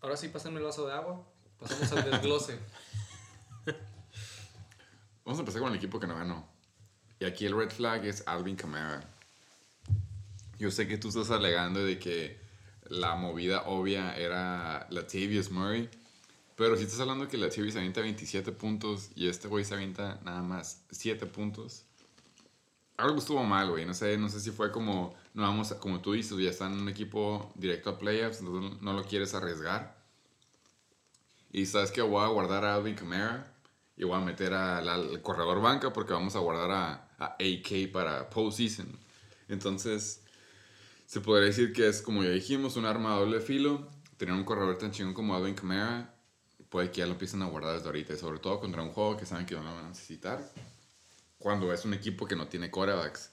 Ahora 0.00 0.16
sí, 0.16 0.28
pásenme 0.28 0.58
el 0.58 0.64
vaso 0.64 0.86
de 0.86 0.94
agua. 0.94 1.26
Pasamos 1.58 1.92
al 1.92 2.10
desglose. 2.10 2.58
Vamos 5.24 5.38
a 5.38 5.40
empezar 5.40 5.60
con 5.60 5.70
el 5.70 5.76
equipo 5.76 6.00
que 6.00 6.06
no 6.06 6.14
ganó. 6.14 6.48
Y 7.18 7.26
aquí 7.26 7.44
el 7.44 7.54
red 7.54 7.70
flag 7.70 8.06
es 8.06 8.26
Alvin 8.26 8.56
Kamara. 8.56 9.02
Yo 10.58 10.70
sé 10.70 10.88
que 10.88 10.96
tú 10.96 11.08
estás 11.08 11.30
alegando 11.30 11.84
de 11.84 11.98
que 11.98 12.40
la 12.84 13.14
movida 13.14 13.64
obvia 13.66 14.16
era 14.16 14.86
Latavius 14.90 15.50
Murray. 15.50 15.90
Pero 16.56 16.76
si 16.76 16.84
estás 16.84 17.00
hablando 17.00 17.28
que 17.28 17.36
Latavius 17.36 17.76
avienta 17.76 18.00
27 18.00 18.52
puntos 18.52 19.10
y 19.14 19.28
este 19.28 19.48
güey 19.48 19.64
se 19.64 19.74
avienta 19.74 20.18
nada 20.24 20.42
más 20.42 20.82
7 20.90 21.26
puntos. 21.26 21.84
Algo 23.00 23.18
estuvo 23.18 23.42
mal, 23.44 23.70
güey. 23.70 23.84
No 23.86 23.94
sé, 23.94 24.16
no 24.18 24.28
sé 24.28 24.40
si 24.40 24.50
fue 24.50 24.70
como, 24.70 25.14
no 25.34 25.42
vamos 25.42 25.72
a- 25.72 25.78
como 25.78 26.00
tú 26.00 26.12
dices, 26.12 26.36
ya 26.38 26.50
están 26.50 26.74
en 26.74 26.80
un 26.82 26.88
equipo 26.88 27.52
directo 27.54 27.90
a 27.90 27.98
playoffs, 27.98 28.40
entonces 28.40 28.80
no 28.82 28.92
lo 28.92 29.04
quieres 29.04 29.34
arriesgar. 29.34 29.96
Y 31.52 31.66
sabes 31.66 31.90
que 31.90 32.02
voy 32.02 32.22
a 32.24 32.28
guardar 32.28 32.64
a 32.64 32.74
Alvin 32.74 32.94
Kamara 32.94 33.52
y 33.96 34.04
voy 34.04 34.16
a 34.16 34.20
meter 34.20 34.54
al, 34.54 35.20
corredor 35.22 35.60
banca 35.60 35.92
porque 35.92 36.12
vamos 36.12 36.36
a 36.36 36.38
guardar 36.38 36.70
a, 36.70 37.08
a 37.18 37.36
AK 37.38 37.92
para 37.92 38.30
postseason. 38.30 38.86
Entonces, 39.48 40.22
se 41.06 41.20
podría 41.20 41.46
decir 41.48 41.72
que 41.72 41.88
es, 41.88 42.02
como 42.02 42.22
ya 42.22 42.30
dijimos, 42.30 42.76
un 42.76 42.84
arma 42.84 43.16
doble 43.16 43.40
filo. 43.40 43.88
Tener 44.16 44.34
un 44.34 44.44
corredor 44.44 44.78
tan 44.78 44.92
chingón 44.92 45.14
como 45.14 45.34
Alvin 45.34 45.54
Kamara, 45.54 46.14
puede 46.68 46.90
que 46.90 46.98
ya 46.98 47.06
lo 47.06 47.12
empiecen 47.12 47.42
a 47.42 47.46
guardar 47.46 47.74
desde 47.74 47.86
ahorita. 47.86 48.16
Sobre 48.16 48.38
todo 48.38 48.60
contra 48.60 48.82
un 48.82 48.90
juego 48.90 49.16
que 49.16 49.26
saben 49.26 49.46
que 49.46 49.54
no 49.54 49.62
lo 49.62 49.74
van 49.74 49.86
a 49.86 49.88
necesitar. 49.88 50.40
Cuando 51.40 51.72
es 51.72 51.84
un 51.84 51.94
equipo 51.94 52.26
que 52.26 52.36
no 52.36 52.46
tiene 52.46 52.70
quarterbacks. 52.70 53.32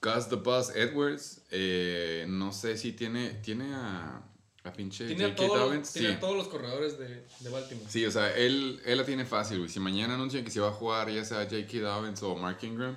Gus 0.00 0.28
the 0.30 0.36
Buzz 0.36 0.74
Edwards, 0.74 1.42
eh, 1.50 2.24
no 2.26 2.52
sé 2.52 2.78
si 2.78 2.92
tiene, 2.92 3.34
tiene 3.42 3.74
a, 3.74 4.22
a 4.64 4.72
pinche 4.72 5.06
Tiene 5.06 5.24
a 5.26 5.34
Dobbins. 5.34 5.92
tiene 5.92 6.08
Sí. 6.08 6.14
a 6.14 6.20
todos 6.20 6.36
los 6.36 6.48
corredores 6.48 6.98
de, 6.98 7.26
de 7.40 7.50
Baltimore. 7.50 7.86
Sí, 7.90 8.06
o 8.06 8.10
sea, 8.10 8.34
él, 8.34 8.80
él 8.86 8.96
la 8.96 9.04
tiene 9.04 9.26
fácil, 9.26 9.58
güey. 9.58 9.68
Si 9.68 9.78
mañana 9.78 10.14
anuncian 10.14 10.42
que 10.42 10.50
se 10.50 10.60
va 10.60 10.68
a 10.68 10.72
jugar 10.72 11.10
ya 11.10 11.22
sea 11.24 11.44
J.K. 11.44 11.80
Dobbins 11.80 12.22
o 12.22 12.34
Mark 12.36 12.58
Ingram, 12.62 12.96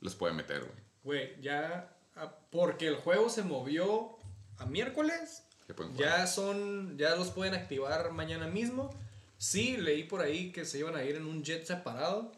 los 0.00 0.14
puede 0.14 0.32
meter, 0.32 0.60
güey. 0.60 0.78
Güey, 1.02 1.42
ya. 1.42 1.92
ah, 2.14 2.32
Porque 2.52 2.86
el 2.86 2.96
juego 2.96 3.28
se 3.28 3.42
movió 3.42 4.16
a 4.58 4.66
miércoles. 4.66 5.42
Ya 5.96 6.26
son. 6.28 6.96
Ya 6.98 7.16
los 7.16 7.30
pueden 7.30 7.54
activar 7.54 8.12
mañana 8.12 8.46
mismo. 8.46 8.90
Sí, 9.38 9.76
leí 9.76 10.04
por 10.04 10.20
ahí 10.20 10.52
que 10.52 10.64
se 10.64 10.78
iban 10.78 10.94
a 10.94 11.02
ir 11.02 11.16
en 11.16 11.26
un 11.26 11.42
jet 11.42 11.64
separado. 11.64 12.30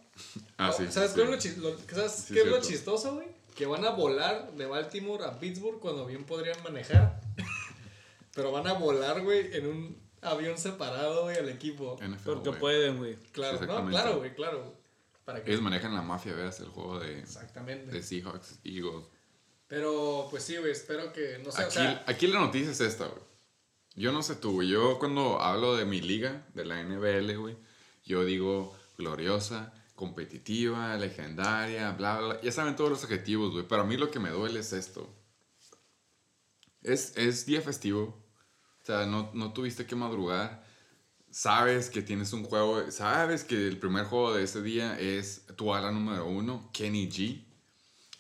Ah, 0.57 0.73
sí. 0.73 0.87
¿Sabes 0.91 1.11
sí. 1.11 1.17
qué 1.17 1.23
es 1.25 1.31
lo, 1.31 1.37
chis- 1.37 1.57
lo- 1.57 1.79
¿sabes 1.95 2.13
Sí, 2.13 2.35
qué 2.35 2.41
es 2.41 2.47
lo 2.47 2.53
cierto. 2.53 2.69
chistoso, 2.69 3.15
güey? 3.15 3.29
Que 3.55 3.67
van 3.67 3.85
a 3.85 3.91
volar 3.91 4.53
de 4.53 4.67
Baltimore 4.67 5.25
a 5.25 5.39
Pittsburgh 5.39 5.79
cuando 5.81 6.07
bien 6.07 6.25
podrían 6.25 6.63
manejar. 6.63 7.21
Pero 8.35 8.53
van 8.53 8.67
a 8.67 8.75
volar, 8.75 9.23
güey, 9.23 9.55
en 9.57 9.67
un 9.67 9.99
avión 10.21 10.59
separado, 10.59 11.23
güey, 11.25 11.37
al 11.39 11.49
equipo. 11.49 11.97
NFL, 12.01 12.25
Porque 12.25 12.53
pueden, 12.53 12.99
güey. 12.99 13.17
Claro, 13.33 13.59
Sí, 13.59 13.65
no, 13.67 13.87
claro, 13.89 14.19
güey, 14.19 14.35
claro. 14.35 14.75
Para. 15.25 15.39
Ellos 15.41 15.61
manejan 15.63 15.95
la 15.95 16.03
mafia, 16.03 16.35
veas, 16.35 16.61
el 16.61 16.69
juego 16.69 16.99
de, 17.01 17.19
Exactamente. 17.21 17.91
de 17.91 18.03
Seahawks, 18.03 18.59
Eagles. 18.65 19.07
Pero, 19.69 20.29
pues 20.31 20.45
sí, 20.45 20.57
güey, 20.59 20.71
espero 20.71 21.13
que, 21.13 21.39
no 21.43 21.51
o 21.51 21.59
Aquí, 21.59 21.73
sea... 21.75 22.05
aquí 22.07 22.27
la 22.29 22.41
noticia 22.41 22.71
es 22.71 22.81
esta, 22.81 23.07
güey. 23.07 23.23
Yo 23.97 24.13
no 24.13 24.23
sé 24.23 24.37
tú, 24.37 24.53
güey. 24.53 24.69
Yo 24.69 24.99
cuando 24.99 25.41
hablo 25.41 25.75
de 25.77 25.85
mi 25.87 26.01
liga, 26.03 26.47
de 26.55 26.65
la 26.67 26.81
NBL, 26.83 27.35
güey, 27.39 27.57
yo 28.05 28.25
digo 28.25 28.77
gloriosa, 28.99 29.73
competitiva, 29.97 30.97
legendaria, 30.97 31.91
bla, 31.93 32.19
bla, 32.19 32.27
bla. 32.29 32.41
Ya 32.43 32.53
saben 32.53 32.77
todos 32.77 32.91
los 32.91 33.03
objetivos, 33.03 33.53
güey. 33.53 33.67
Pero 33.67 33.83
a 33.83 33.85
mí 33.87 33.97
lo 33.97 34.11
que 34.11 34.21
me 34.21 34.31
duele 34.31 34.61
es 34.61 34.73
esto. 34.73 35.13
Es, 36.83 37.17
es 37.17 37.47
día 37.47 37.63
festivo. 37.63 38.23
O 38.83 38.87
sea, 38.87 39.07
no, 39.07 39.31
no 39.35 39.53
tuviste 39.53 39.87
que 39.87 39.97
madrugar. 39.97 40.65
Sabes 41.31 41.91
que 41.91 42.03
tienes 42.03 42.33
un 42.33 42.45
juego. 42.45 42.91
Sabes 42.93 43.43
que 43.43 43.67
el 43.67 43.79
primer 43.79 44.05
juego 44.05 44.35
de 44.35 44.45
ese 44.45 44.63
día 44.63 44.99
es 45.01 45.47
tu 45.57 45.75
ala 45.75 45.91
número 45.91 46.27
uno, 46.27 46.71
Kenny 46.73 47.09
G. 47.09 47.45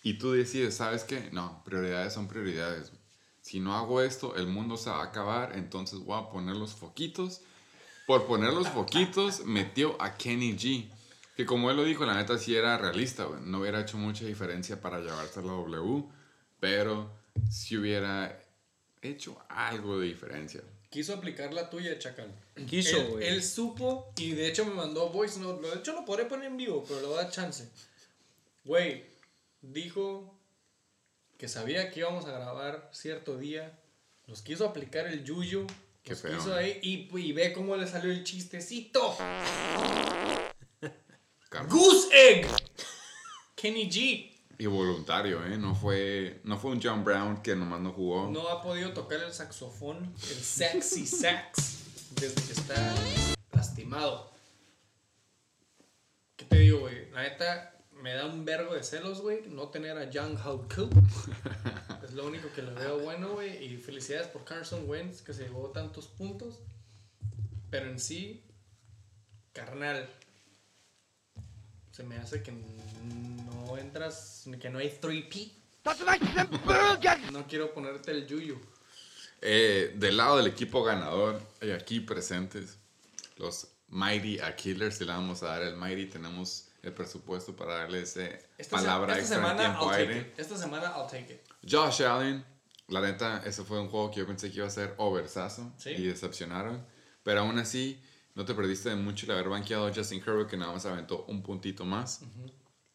Y 0.03 0.15
tú 0.15 0.33
decides, 0.33 0.77
¿sabes 0.77 1.05
qué? 1.05 1.31
No, 1.33 1.63
prioridades 1.65 2.15
son 2.15 2.27
prioridades. 2.27 2.93
Si 3.43 3.61
no 3.61 3.77
hago 3.77 4.01
esto, 4.01 4.35
el 4.35 4.47
mundo 4.49 4.77
se 4.77 4.91
va 4.91 5.01
a 5.01 5.05
acabar. 5.05 5.57
Entonces 5.57 6.01
voy 6.01 6.19
a 6.19 6.31
poner 6.31 6.57
los 6.57 6.75
foquitos. 6.75 7.43
Por 8.07 8.27
poner 8.27 8.53
los 8.53 8.69
foquitos, 8.69 9.45
metió 9.45 10.01
a 10.01 10.15
Kenny 10.17 10.57
G. 10.57 10.91
Que 11.37 11.45
como 11.45 11.71
él 11.71 11.77
lo 11.77 11.85
dijo, 11.85 12.07
la 12.07 12.15
neta 12.15 12.39
sí 12.39 12.57
era 12.57 12.79
realista, 12.79 13.25
güey. 13.25 13.41
No 13.43 13.61
hubiera 13.61 13.81
hecho 13.83 13.99
mucha 13.99 14.25
diferencia 14.25 14.81
para 14.81 15.01
llevarse 15.01 15.43
la 15.43 15.53
W. 15.53 16.05
Pero 16.59 17.11
sí 17.51 17.77
hubiera 17.77 18.41
hecho 19.03 19.37
algo 19.49 19.99
de 20.01 20.07
diferencia. 20.07 20.63
Quiso 20.89 21.13
aplicar 21.13 21.53
la 21.53 21.69
tuya, 21.69 21.99
Chacal. 21.99 22.33
Quiso, 22.67 22.97
Él, 22.97 23.07
güey. 23.09 23.29
él 23.29 23.43
supo 23.43 24.13
y 24.17 24.31
de 24.33 24.49
hecho 24.49 24.65
me 24.65 24.73
mandó 24.73 25.11
voice 25.11 25.39
note. 25.39 25.69
De 25.69 25.75
hecho 25.77 25.93
lo 25.93 26.07
podré 26.07 26.25
poner 26.25 26.47
en 26.47 26.57
vivo, 26.57 26.83
pero 26.89 27.01
le 27.01 27.07
voy 27.07 27.19
a 27.19 27.23
dar 27.25 27.31
chance. 27.31 27.69
Güey, 28.65 29.05
dijo 29.61 30.35
que 31.37 31.49
sabía 31.49 31.91
que 31.91 32.01
íbamos 32.01 32.25
a 32.25 32.31
grabar 32.33 32.89
cierto 32.95 33.37
día. 33.37 33.79
Nos 34.27 34.41
quiso 34.41 34.67
aplicar 34.67 35.07
el 35.07 35.23
yuyo. 35.23 35.67
Qué 36.03 36.13
Nos 36.13 36.23
feo, 36.23 36.39
quiso 36.39 36.55
ahí 36.55 36.79
y, 36.83 37.09
y 37.19 37.33
ve 37.33 37.53
cómo 37.53 37.77
le 37.77 37.87
salió 37.87 38.11
el 38.11 38.25
chistecito. 38.25 39.17
Goose 41.65 42.09
Egg. 42.13 42.47
Kenny 43.55 43.89
G. 43.89 44.33
Y 44.59 44.67
voluntario, 44.67 45.45
¿eh? 45.45 45.59
No 45.59 45.75
fue, 45.75 46.41
no 46.45 46.59
fue 46.59 46.71
un 46.71 46.81
John 46.83 47.05
Brown 47.05 47.43
que 47.43 47.55
nomás 47.55 47.81
no 47.81 47.93
jugó. 47.93 48.31
No 48.31 48.49
ha 48.49 48.63
podido 48.63 48.93
tocar 48.93 49.21
el 49.21 49.33
saxofón, 49.33 50.15
el 50.15 50.43
sexy 50.43 51.07
sax, 51.07 52.15
desde 52.15 52.43
que 52.43 52.53
está 52.53 52.95
lastimado. 53.53 54.31
¿Qué 56.37 56.47
te 56.47 56.59
digo, 56.59 56.81
güey? 56.81 57.11
La 57.11 57.23
neta, 57.23 57.77
me 57.93 58.15
da 58.15 58.27
un 58.27 58.45
vergo 58.45 58.75
de 58.75 58.83
celos, 58.83 59.21
güey, 59.21 59.43
no 59.49 59.69
tener 59.69 59.99
a 59.99 60.09
Young 60.09 60.39
Koo. 60.39 60.89
es 62.05 62.13
lo 62.15 62.27
único 62.27 62.49
que 62.55 62.63
le 62.63 62.73
veo 62.73 63.01
bueno, 63.01 63.33
güey. 63.33 63.63
Y 63.63 63.77
felicidades 63.77 64.29
por 64.29 64.45
Carson 64.45 64.89
Wentz, 64.89 65.21
que 65.21 65.35
se 65.35 65.45
llevó 65.45 65.71
tantos 65.71 66.07
puntos. 66.09 66.61
Pero 67.69 67.91
en 67.91 67.99
sí, 67.99 68.45
carnal, 69.53 70.09
se 71.97 72.03
me 72.03 72.17
hace 72.19 72.43
que 72.43 72.53
no 72.53 73.79
entras, 73.79 74.45
que 74.61 74.69
no 74.69 74.79
hay 74.79 74.99
3P. 75.01 75.53
No 77.33 77.47
quiero 77.47 77.73
ponerte 77.73 78.11
el 78.11 78.27
yuyu. 78.27 78.61
Eh, 79.41 79.93
del 79.97 80.17
lado 80.17 80.37
del 80.39 80.47
equipo 80.49 80.83
ganador, 80.83 81.41
hay 81.63 81.71
aquí 81.71 82.01
presentes 82.01 82.77
los 83.37 83.69
Mighty 83.89 84.39
Killers. 84.57 85.01
Le 85.01 85.07
vamos 85.07 85.43
a 85.43 85.47
dar 85.49 85.63
el 85.63 85.77
Mighty. 85.77 86.07
Tenemos 86.07 86.69
el 86.83 86.93
presupuesto 86.93 87.55
para 87.57 87.75
darle 87.77 88.03
ese 88.03 88.47
Esta, 88.59 88.79
se- 88.79 88.85
palabra 88.85 89.19
esta 89.19 89.21
extra 89.21 89.37
en 89.37 89.43
semana, 89.43 89.61
tiempo 89.61 89.85
I'll 89.85 89.91
take 89.91 90.03
aire. 90.03 90.21
it. 90.21 90.39
Esta 90.39 90.57
semana, 90.59 90.93
I'll 90.97 91.07
take 91.09 91.33
it. 91.33 91.41
Josh 91.71 92.03
Allen, 92.03 92.45
la 92.89 93.01
neta, 93.01 93.43
ese 93.47 93.63
fue 93.65 93.81
un 93.81 93.89
juego 93.89 94.11
que 94.11 94.21
yo 94.21 94.27
pensé 94.27 94.51
que 94.51 94.57
iba 94.59 94.67
a 94.67 94.71
ser 94.71 94.95
oversazo 94.99 95.73
Sí. 95.79 95.91
y 95.91 96.07
decepcionaron. 96.07 96.85
Pero 97.23 97.41
aún 97.41 97.59
así, 97.59 98.01
no 98.37 98.45
te 98.45 98.55
perdiste 98.55 98.91
de 98.91 98.97
mucho 98.97 99.25
el 99.27 99.33
haber 99.33 99.49
banqueado 99.49 99.87
a 99.87 99.95
Justin 99.95 100.23
Herbert, 100.25 100.49
que 100.49 100.59
nada 100.59 100.73
más 100.73 100.85
aventó 100.85 101.25
un 101.27 101.43
puntito 101.43 101.87
más. 101.87 102.21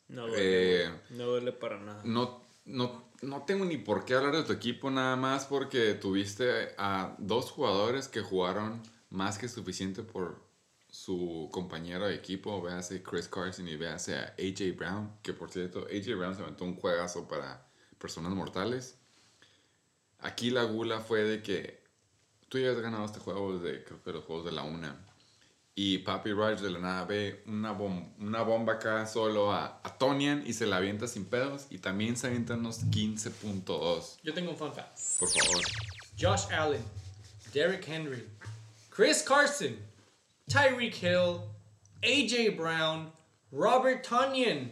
No 0.07 0.27
duele, 0.27 0.85
Eh, 0.85 0.91
no 1.09 1.25
duele 1.25 1.51
para 1.51 1.79
nada. 1.79 2.01
No, 2.05 2.43
no, 2.65 3.09
no 3.23 3.41
tengo 3.43 3.65
ni 3.65 3.77
por 3.77 4.05
qué 4.05 4.13
hablar 4.13 4.35
de 4.35 4.43
tu 4.43 4.53
equipo, 4.53 4.91
nada 4.91 5.15
más 5.15 5.47
porque 5.47 5.95
tuviste 5.95 6.75
a 6.77 7.15
dos 7.17 7.49
jugadores 7.49 8.07
que 8.07 8.21
jugaron 8.21 8.83
más 9.09 9.39
que 9.39 9.49
suficiente 9.49 10.03
por 10.03 10.45
su 10.89 11.49
compañero 11.51 12.05
de 12.05 12.13
equipo, 12.13 12.61
véase 12.61 13.01
Chris 13.01 13.27
Carson 13.27 13.67
y 13.67 13.77
véase 13.77 14.15
a 14.15 14.35
AJ 14.37 14.75
Brown, 14.77 15.17
que 15.23 15.33
por 15.33 15.49
cierto, 15.49 15.87
AJ 15.87 16.17
Brown 16.17 16.35
se 16.35 16.43
aventó 16.43 16.65
un 16.65 16.75
juegazo 16.75 17.27
para 17.27 17.67
personas 17.97 18.31
mortales. 18.33 18.99
Aquí 20.19 20.51
la 20.51 20.65
gula 20.65 20.99
fue 20.99 21.23
de 21.23 21.41
que 21.41 21.81
tú 22.47 22.59
ya 22.59 22.69
has 22.71 22.79
ganado 22.79 23.05
este 23.05 23.19
juego 23.19 23.57
desde 23.57 23.83
creo 23.83 24.03
que 24.03 24.11
los 24.11 24.25
juegos 24.25 24.45
de 24.45 24.51
la 24.51 24.61
una. 24.63 25.07
Y 25.83 25.97
Papi 25.97 26.31
Raj 26.31 26.59
de 26.61 26.69
la 26.69 26.77
nada 26.77 27.05
ve 27.05 27.41
una, 27.47 27.75
bom- 27.75 28.13
una 28.19 28.43
bomba 28.43 28.73
acá 28.73 29.07
solo 29.07 29.51
a, 29.51 29.79
a 29.83 29.97
Tonian 29.97 30.43
y 30.45 30.53
se 30.53 30.67
la 30.67 30.77
avienta 30.77 31.07
sin 31.07 31.25
pedos. 31.25 31.65
Y 31.71 31.79
también 31.79 32.15
se 32.17 32.27
avientan 32.27 32.59
unos 32.59 32.81
15.2. 32.91 34.17
Yo 34.21 34.31
tengo 34.31 34.51
un 34.51 34.57
fun 34.57 34.71
fact. 34.71 34.95
Por 35.17 35.27
favor. 35.27 35.63
Josh 36.19 36.53
Allen, 36.53 36.83
Derrick 37.51 37.87
Henry, 37.87 38.27
Chris 38.91 39.23
Carson, 39.23 39.75
Tyreek 40.47 41.01
Hill, 41.01 41.39
AJ 42.03 42.55
Brown, 42.55 43.11
Robert 43.51 44.07
Tonyan. 44.07 44.71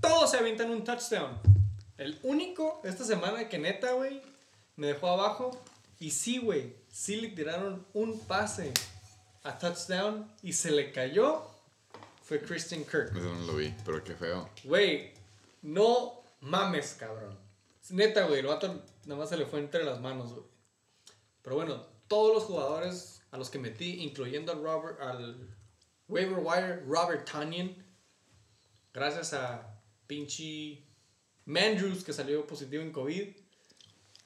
Todos 0.00 0.32
se 0.32 0.38
avientan 0.38 0.68
un 0.72 0.82
touchdown. 0.82 1.38
El 1.96 2.18
único 2.24 2.80
esta 2.82 3.04
semana 3.04 3.48
que 3.48 3.58
neta, 3.58 3.92
güey, 3.92 4.20
me 4.74 4.88
dejó 4.88 5.10
abajo. 5.10 5.62
Y 6.00 6.10
sí, 6.10 6.38
güey, 6.38 6.74
sí 6.90 7.20
le 7.20 7.28
tiraron 7.28 7.86
un 7.94 8.18
pase 8.18 8.72
a 9.46 9.58
touchdown 9.58 10.30
y 10.42 10.52
se 10.52 10.70
le 10.70 10.90
cayó. 10.92 11.42
Fue 12.22 12.40
Christian 12.40 12.84
Kirk. 12.84 13.14
Eso 13.16 13.34
no 13.34 13.46
lo 13.46 13.56
vi, 13.56 13.72
pero 13.84 14.02
qué 14.02 14.14
feo. 14.14 14.50
Güey, 14.64 15.12
no 15.62 16.20
mames, 16.40 16.96
cabrón. 16.98 17.38
Neta, 17.90 18.26
güey, 18.26 18.40
el 18.40 18.46
vato 18.46 18.82
nada 19.04 19.20
más 19.20 19.28
se 19.28 19.36
le 19.36 19.46
fue 19.46 19.60
entre 19.60 19.84
las 19.84 20.00
manos, 20.00 20.32
güey. 20.32 20.44
Pero 21.42 21.54
bueno, 21.54 21.86
todos 22.08 22.34
los 22.34 22.44
jugadores 22.44 23.22
a 23.30 23.38
los 23.38 23.48
que 23.48 23.60
metí, 23.60 24.02
incluyendo 24.02 24.50
al 24.50 24.62
Robert, 24.62 25.00
al 25.00 25.54
waiver 26.08 26.38
wire, 26.38 26.82
Robert 26.84 27.30
Tanyan, 27.30 27.76
gracias 28.92 29.32
a 29.34 29.80
pinche 30.08 30.84
Mandrews 31.44 32.02
que 32.02 32.12
salió 32.12 32.44
positivo 32.44 32.82
en 32.82 32.90
COVID, 32.90 33.28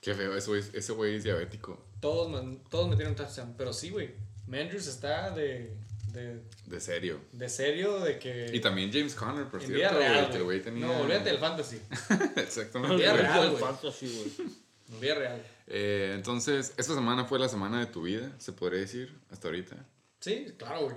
Qué 0.00 0.14
feo. 0.14 0.34
Ese 0.34 0.48
güey, 0.48 0.62
ese 0.72 0.92
güey 0.92 1.16
es 1.16 1.24
diabético. 1.24 1.78
todos, 2.00 2.42
todos 2.70 2.88
metieron 2.88 3.14
touchdown. 3.14 3.54
Pero 3.58 3.72
sí, 3.74 3.90
güey, 3.90 4.14
Mandrews 4.50 4.88
está 4.88 5.30
de, 5.30 5.72
de, 6.12 6.40
De 6.66 6.80
serio. 6.80 7.20
de 7.32 7.48
serio, 7.48 8.00
de 8.00 8.18
que... 8.18 8.50
Y 8.52 8.60
también 8.60 8.90
James 8.92 9.14
Conner, 9.14 9.46
por 9.46 9.60
cierto. 9.60 9.76
vida 9.76 9.90
real, 9.90 10.30
el 10.34 10.42
güey. 10.42 10.60
tenía... 10.60 10.86
No, 10.86 11.00
olvídate 11.02 11.30
del 11.30 11.38
fantasy. 11.38 11.80
Exactamente. 12.36 12.96
vida 12.96 13.12
real, 13.12 13.50
güey. 13.50 13.62
Fantasy, 13.62 14.32
güey. 14.36 15.00
Vida 15.00 15.14
real. 15.14 15.42
Eh, 15.68 16.12
entonces, 16.16 16.74
esta 16.76 16.94
semana 16.94 17.24
fue 17.26 17.38
la 17.38 17.48
semana 17.48 17.78
de 17.78 17.86
tu 17.86 18.02
vida, 18.02 18.32
se 18.38 18.52
podría 18.52 18.80
decir, 18.80 19.16
hasta 19.30 19.46
ahorita. 19.46 19.76
Sí, 20.18 20.46
claro, 20.58 20.80
güey. 20.86 20.96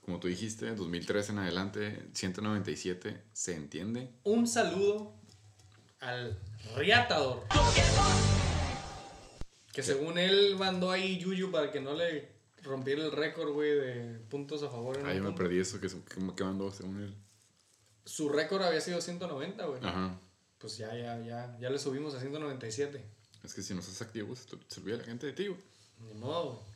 Como 0.00 0.18
tú 0.18 0.28
dijiste, 0.28 0.74
2003 0.74 1.28
en 1.30 1.38
adelante, 1.40 2.02
197, 2.14 3.20
se 3.34 3.54
entiende. 3.54 4.08
un 4.24 4.46
saludo 4.46 5.14
al 6.00 6.38
Riatador. 6.74 7.42
Que 9.72 9.82
según 9.82 10.18
él 10.18 10.56
mandó 10.58 10.90
ahí 10.90 11.18
Yuyu 11.18 11.50
para 11.50 11.70
que 11.72 11.80
no 11.80 11.94
le 11.94 12.33
rompiera 12.64 13.04
el 13.04 13.12
récord, 13.12 13.52
güey, 13.52 13.70
de 13.70 14.18
puntos 14.30 14.62
a 14.62 14.68
favor. 14.70 14.98
En 14.98 15.06
Ah, 15.06 15.10
un 15.10 15.16
yo 15.16 15.22
me 15.24 15.32
perdí 15.32 15.58
eso 15.60 15.80
que, 15.80 15.88
que, 15.88 16.34
que 16.36 16.44
mandó 16.44 16.70
según 16.72 17.00
él. 17.02 17.14
Su 18.04 18.28
récord 18.28 18.62
había 18.62 18.80
sido 18.80 19.00
190, 19.00 19.64
güey. 19.66 19.80
Ajá. 19.84 20.18
Pues 20.58 20.76
ya, 20.78 20.94
ya, 20.96 21.18
ya, 21.24 21.56
ya 21.60 21.70
le 21.70 21.78
subimos 21.78 22.14
a 22.14 22.20
197. 22.20 23.04
Es 23.44 23.54
que 23.54 23.62
si 23.62 23.74
no 23.74 23.80
estás 23.80 24.00
activo, 24.02 24.34
se, 24.34 24.46
te- 24.56 24.58
se 24.68 24.80
olvida 24.80 24.96
la 24.96 25.04
gente 25.04 25.26
de 25.26 25.32
ti, 25.32 25.46
güey. 25.48 25.60
Ni 26.00 26.14
modo, 26.14 26.44
güey. 26.52 26.74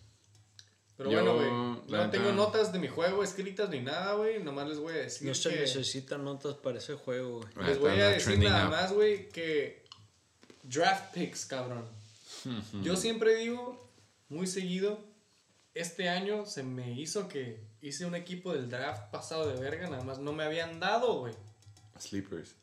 Pero 0.97 1.11
Yo, 1.13 1.19
bueno, 1.23 1.35
güey. 1.37 1.51
No 1.51 1.83
neta- 1.99 2.11
tengo 2.11 2.33
notas 2.33 2.73
de 2.73 2.79
mi 2.79 2.89
juego 2.89 3.23
escritas 3.23 3.71
ni 3.71 3.81
nada, 3.81 4.15
güey. 4.15 4.43
Nomás 4.43 4.69
les 4.69 4.79
voy 4.79 4.95
a 4.95 4.97
decir 4.99 5.29
No 5.29 5.35
se 5.35 5.51
que... 5.51 5.61
necesitan 5.61 6.25
notas 6.25 6.55
para 6.55 6.79
ese 6.79 6.95
juego, 6.95 7.39
güey. 7.41 7.67
Les 7.69 7.79
voy 7.79 7.93
está 7.93 8.07
a 8.07 8.11
decir 8.11 8.39
nada 8.41 8.69
más, 8.69 8.93
güey, 8.93 9.29
que 9.29 9.85
draft 10.65 11.15
picks, 11.15 11.47
cabrón. 11.47 11.85
Yo 12.83 12.97
siempre 12.97 13.37
digo, 13.37 13.89
muy 14.29 14.47
seguido, 14.47 14.99
este 15.81 16.09
año 16.09 16.45
se 16.47 16.63
me 16.63 16.93
hizo 16.93 17.29
que 17.29 17.61
hice 17.81 18.05
un 18.07 18.15
equipo 18.15 18.53
del 18.53 18.69
draft 18.69 19.11
pasado 19.11 19.49
de 19.49 19.61
verga, 19.61 19.89
nada 19.89 20.03
más 20.05 20.19
no 20.19 20.33
me 20.33 20.45
habían 20.45 20.81
dado, 20.81 21.21
güey. 21.21 21.35
Sleepers. 21.99 22.55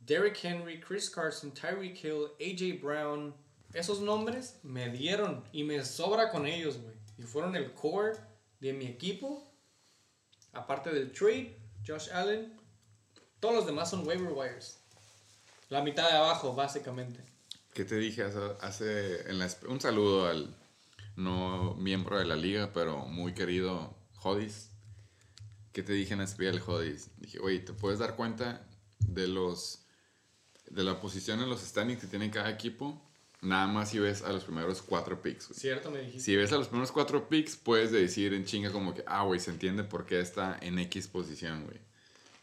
Derrick 0.00 0.38
Henry, 0.44 0.80
Chris 0.80 1.10
Carson, 1.10 1.52
Tyreek 1.52 2.02
Hill, 2.04 2.28
AJ 2.40 2.80
Brown, 2.82 3.34
esos 3.74 4.00
nombres 4.00 4.58
me 4.62 4.88
dieron 4.90 5.44
y 5.52 5.62
me 5.62 5.84
sobra 5.84 6.30
con 6.30 6.46
ellos, 6.46 6.78
güey. 6.78 6.94
Y 7.18 7.22
fueron 7.22 7.54
el 7.54 7.72
core 7.72 8.16
de 8.60 8.72
mi 8.72 8.86
equipo. 8.86 9.46
Aparte 10.52 10.90
del 10.90 11.12
trade, 11.12 11.56
Josh 11.86 12.10
Allen, 12.10 12.56
todos 13.38 13.54
los 13.54 13.66
demás 13.66 13.90
son 13.90 14.06
waiver 14.06 14.32
wires. 14.32 14.78
La 15.68 15.82
mitad 15.82 16.08
de 16.10 16.16
abajo, 16.16 16.54
básicamente. 16.54 17.20
¿Qué 17.74 17.84
te 17.84 17.96
dije 17.96 18.22
hace, 18.24 18.38
hace 18.60 19.30
en 19.30 19.38
la 19.38 19.46
esp- 19.46 19.68
un 19.68 19.80
saludo 19.80 20.26
al 20.26 20.52
no 21.20 21.74
miembro 21.76 22.18
de 22.18 22.24
la 22.24 22.36
liga, 22.36 22.70
pero 22.72 23.06
muy 23.06 23.32
querido 23.34 23.96
Hodis? 24.22 24.70
¿Qué 25.72 25.82
te 25.82 25.92
dije 25.92 26.14
en 26.14 26.20
del 26.50 26.60
Hodis? 26.66 27.10
Dije, 27.18 27.38
oye, 27.38 27.60
¿te 27.60 27.72
puedes 27.72 27.98
dar 28.00 28.16
cuenta 28.16 28.66
de 28.98 29.28
los 29.28 29.84
de 30.68 30.84
la 30.84 31.00
posición 31.00 31.40
en 31.40 31.48
los 31.48 31.60
standings 31.62 32.00
que 32.00 32.06
tiene 32.06 32.30
cada 32.30 32.50
equipo? 32.50 33.00
Nada 33.42 33.66
más 33.66 33.90
si 33.90 33.98
ves 33.98 34.22
a 34.22 34.32
los 34.32 34.44
primeros 34.44 34.82
cuatro 34.82 35.20
picks. 35.22 35.48
güey. 35.48 35.58
¿Cierto? 35.58 35.90
Me 35.90 36.00
dijiste. 36.00 36.20
Si 36.20 36.36
ves 36.36 36.52
a 36.52 36.58
los 36.58 36.68
primeros 36.68 36.92
cuatro 36.92 37.28
picks, 37.28 37.56
puedes 37.56 37.90
decir 37.90 38.34
en 38.34 38.44
chinga 38.44 38.70
como 38.70 38.92
que, 38.94 39.02
ah, 39.06 39.22
güey, 39.22 39.40
se 39.40 39.50
entiende 39.50 39.82
por 39.84 40.04
qué 40.06 40.20
está 40.20 40.58
en 40.60 40.78
X 40.78 41.08
posición, 41.08 41.64
güey. 41.64 41.78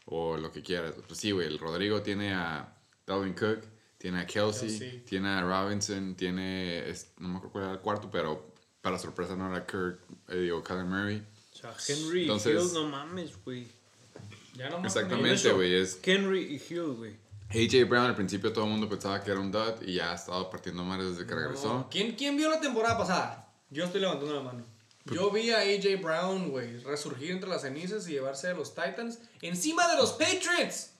O 0.06 0.36
lo 0.36 0.50
que 0.50 0.62
quieras. 0.62 0.94
Pues 1.06 1.20
sí, 1.20 1.30
güey, 1.30 1.46
el 1.46 1.58
Rodrigo 1.58 2.02
tiene 2.02 2.32
a 2.34 2.76
Dalvin 3.06 3.34
Cook, 3.34 3.60
tiene 3.96 4.20
a 4.20 4.26
Kelsey, 4.26 4.68
Kelsey. 4.70 5.00
tiene 5.06 5.28
a 5.28 5.42
Robinson, 5.42 6.14
tiene, 6.16 6.88
es- 6.90 7.12
no 7.18 7.28
me 7.28 7.36
acuerdo 7.36 7.52
cuál 7.52 7.64
era 7.64 7.72
el 7.74 7.80
cuarto, 7.80 8.10
pero 8.10 8.54
para 8.82 8.98
sorpresa 8.98 9.36
no 9.36 9.48
era 9.54 9.66
Kirk, 9.66 10.00
eh, 10.28 10.36
digo, 10.36 10.62
Kyler 10.62 10.84
Murray. 10.84 11.26
O 11.52 11.56
sea, 11.56 11.74
Henry 11.88 12.22
Entonces- 12.22 12.54
y 12.54 12.66
Hill, 12.66 12.72
no 12.74 12.88
mames, 12.88 13.32
güey. 13.44 13.66
Ya 14.54 14.70
nomás 14.70 14.94
Exactamente, 14.96 15.34
eso. 15.34 15.54
güey, 15.56 15.74
es 15.74 15.98
Henry 16.02 16.40
y 16.54 16.54
Hill, 16.74 16.94
güey. 16.96 17.16
AJ 17.50 17.84
Brown 17.88 18.06
al 18.06 18.14
principio 18.14 18.52
todo 18.52 18.64
el 18.64 18.70
mundo 18.70 18.88
pensaba 18.88 19.22
que 19.22 19.30
era 19.30 19.40
un 19.40 19.50
dud 19.50 19.80
y 19.82 19.94
ya 19.94 20.12
ha 20.12 20.14
estado 20.14 20.50
partiendo 20.50 20.84
madres 20.84 21.10
desde 21.12 21.26
que 21.26 21.34
No. 21.34 21.40
regresó. 21.40 21.88
¿Quién, 21.90 22.14
¿Quién 22.14 22.36
vio 22.36 22.50
la 22.50 22.60
temporada 22.60 22.98
pasada? 22.98 23.52
Yo 23.70 23.84
estoy 23.84 24.00
levantando 24.00 24.34
la 24.34 24.42
mano. 24.42 24.64
Yo 25.06 25.30
vi 25.30 25.50
a 25.50 25.60
AJ 25.60 25.96
Brown, 26.02 26.50
güey, 26.50 26.78
resurgir 26.80 27.30
entre 27.30 27.48
las 27.48 27.62
cenizas 27.62 28.06
y 28.08 28.12
llevarse 28.12 28.48
a 28.48 28.54
los 28.54 28.74
Titans 28.74 29.18
encima 29.40 29.88
de 29.88 29.96
los 29.96 30.12
Patriots. 30.12 30.90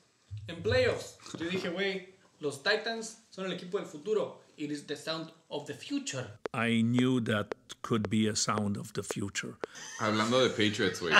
En 0.46 0.62
playoffs, 0.62 1.18
yo 1.38 1.46
dije, 1.46 1.68
güey, 1.68 2.14
los 2.40 2.62
Titans 2.62 3.18
son 3.28 3.44
el 3.44 3.52
equipo 3.52 3.76
del 3.76 3.86
futuro. 3.86 4.40
It 4.58 4.72
is 4.72 4.86
the 4.86 4.96
sound 4.96 5.30
of 5.50 5.66
the 5.66 5.74
future. 5.74 6.26
I 6.52 6.82
knew 6.82 7.20
that 7.20 7.54
could 7.80 8.08
be 8.10 8.26
a 8.28 8.34
sound 8.34 8.76
of 8.76 8.92
the 8.92 9.02
future. 9.04 9.54
Hablando 10.00 10.40
de 10.42 10.50
Patriots, 10.50 11.00
güey. 11.00 11.12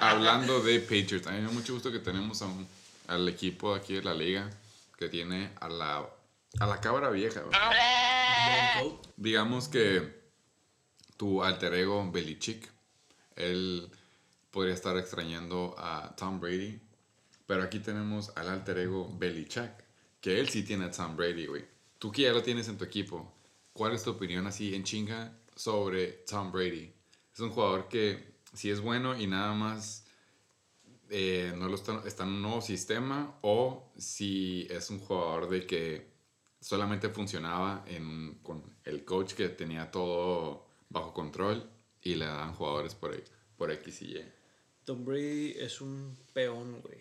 Hablando 0.00 0.60
de 0.62 0.80
Patriots. 0.80 1.26
A 1.26 1.30
mí 1.32 1.38
me 1.40 1.46
da 1.46 1.50
mucho 1.52 1.72
gusto 1.72 1.90
que 1.90 2.00
tenemos 2.00 2.42
a 2.42 2.46
un- 2.46 2.66
al 3.08 3.26
equipo 3.28 3.74
aquí 3.74 3.94
de 3.94 4.02
la 4.02 4.12
liga 4.12 4.50
que 4.98 5.08
tiene 5.08 5.50
a 5.60 5.68
la, 5.68 6.06
a 6.60 6.66
la 6.66 6.78
cabra 6.80 7.08
vieja, 7.10 7.40
güey. 7.40 7.56
Digamos 9.16 9.68
que 9.68 10.22
tu 11.16 11.42
alter 11.42 11.72
ego 11.74 12.10
Belichick, 12.12 12.68
él 13.36 13.88
podría 14.50 14.74
estar 14.74 14.96
extrañando 14.98 15.74
a 15.78 16.14
Tom 16.16 16.38
Brady, 16.38 16.80
pero 17.46 17.62
aquí 17.62 17.78
tenemos 17.78 18.30
al 18.36 18.48
alter 18.48 18.78
ego 18.78 19.08
Belichick, 19.18 19.72
que 20.20 20.38
él 20.38 20.48
sí 20.50 20.62
tiene 20.64 20.84
a 20.86 20.90
Tom 20.90 21.16
Brady, 21.16 21.46
güey. 21.46 21.64
Tú 22.04 22.12
que 22.12 22.20
ya 22.20 22.34
lo 22.34 22.42
tienes 22.42 22.68
en 22.68 22.76
tu 22.76 22.84
equipo, 22.84 23.32
¿cuál 23.72 23.94
es 23.94 24.02
tu 24.02 24.10
opinión 24.10 24.46
así 24.46 24.74
en 24.74 24.84
chinga 24.84 25.40
sobre 25.56 26.08
Tom 26.28 26.52
Brady? 26.52 26.92
Es 27.32 27.40
un 27.40 27.48
jugador 27.48 27.88
que 27.88 28.34
si 28.52 28.68
es 28.68 28.82
bueno 28.82 29.18
y 29.18 29.26
nada 29.26 29.54
más 29.54 30.04
eh, 31.08 31.54
no 31.56 31.66
lo 31.66 31.76
está, 31.76 32.02
está 32.04 32.24
en 32.24 32.28
un 32.28 32.42
nuevo 32.42 32.60
sistema 32.60 33.38
o 33.40 33.90
si 33.96 34.66
es 34.68 34.90
un 34.90 34.98
jugador 34.98 35.48
de 35.48 35.66
que 35.66 36.12
solamente 36.60 37.08
funcionaba 37.08 37.82
en, 37.86 38.34
con 38.42 38.62
el 38.84 39.06
coach 39.06 39.32
que 39.32 39.48
tenía 39.48 39.90
todo 39.90 40.66
bajo 40.90 41.14
control 41.14 41.70
y 42.02 42.16
le 42.16 42.26
dan 42.26 42.52
jugadores 42.52 42.94
por, 42.94 43.18
por 43.56 43.70
X 43.70 44.02
y 44.02 44.18
Y. 44.18 44.24
Tom 44.84 45.06
Brady 45.06 45.54
es 45.56 45.80
un 45.80 46.14
peón, 46.34 46.82
güey. 46.82 46.98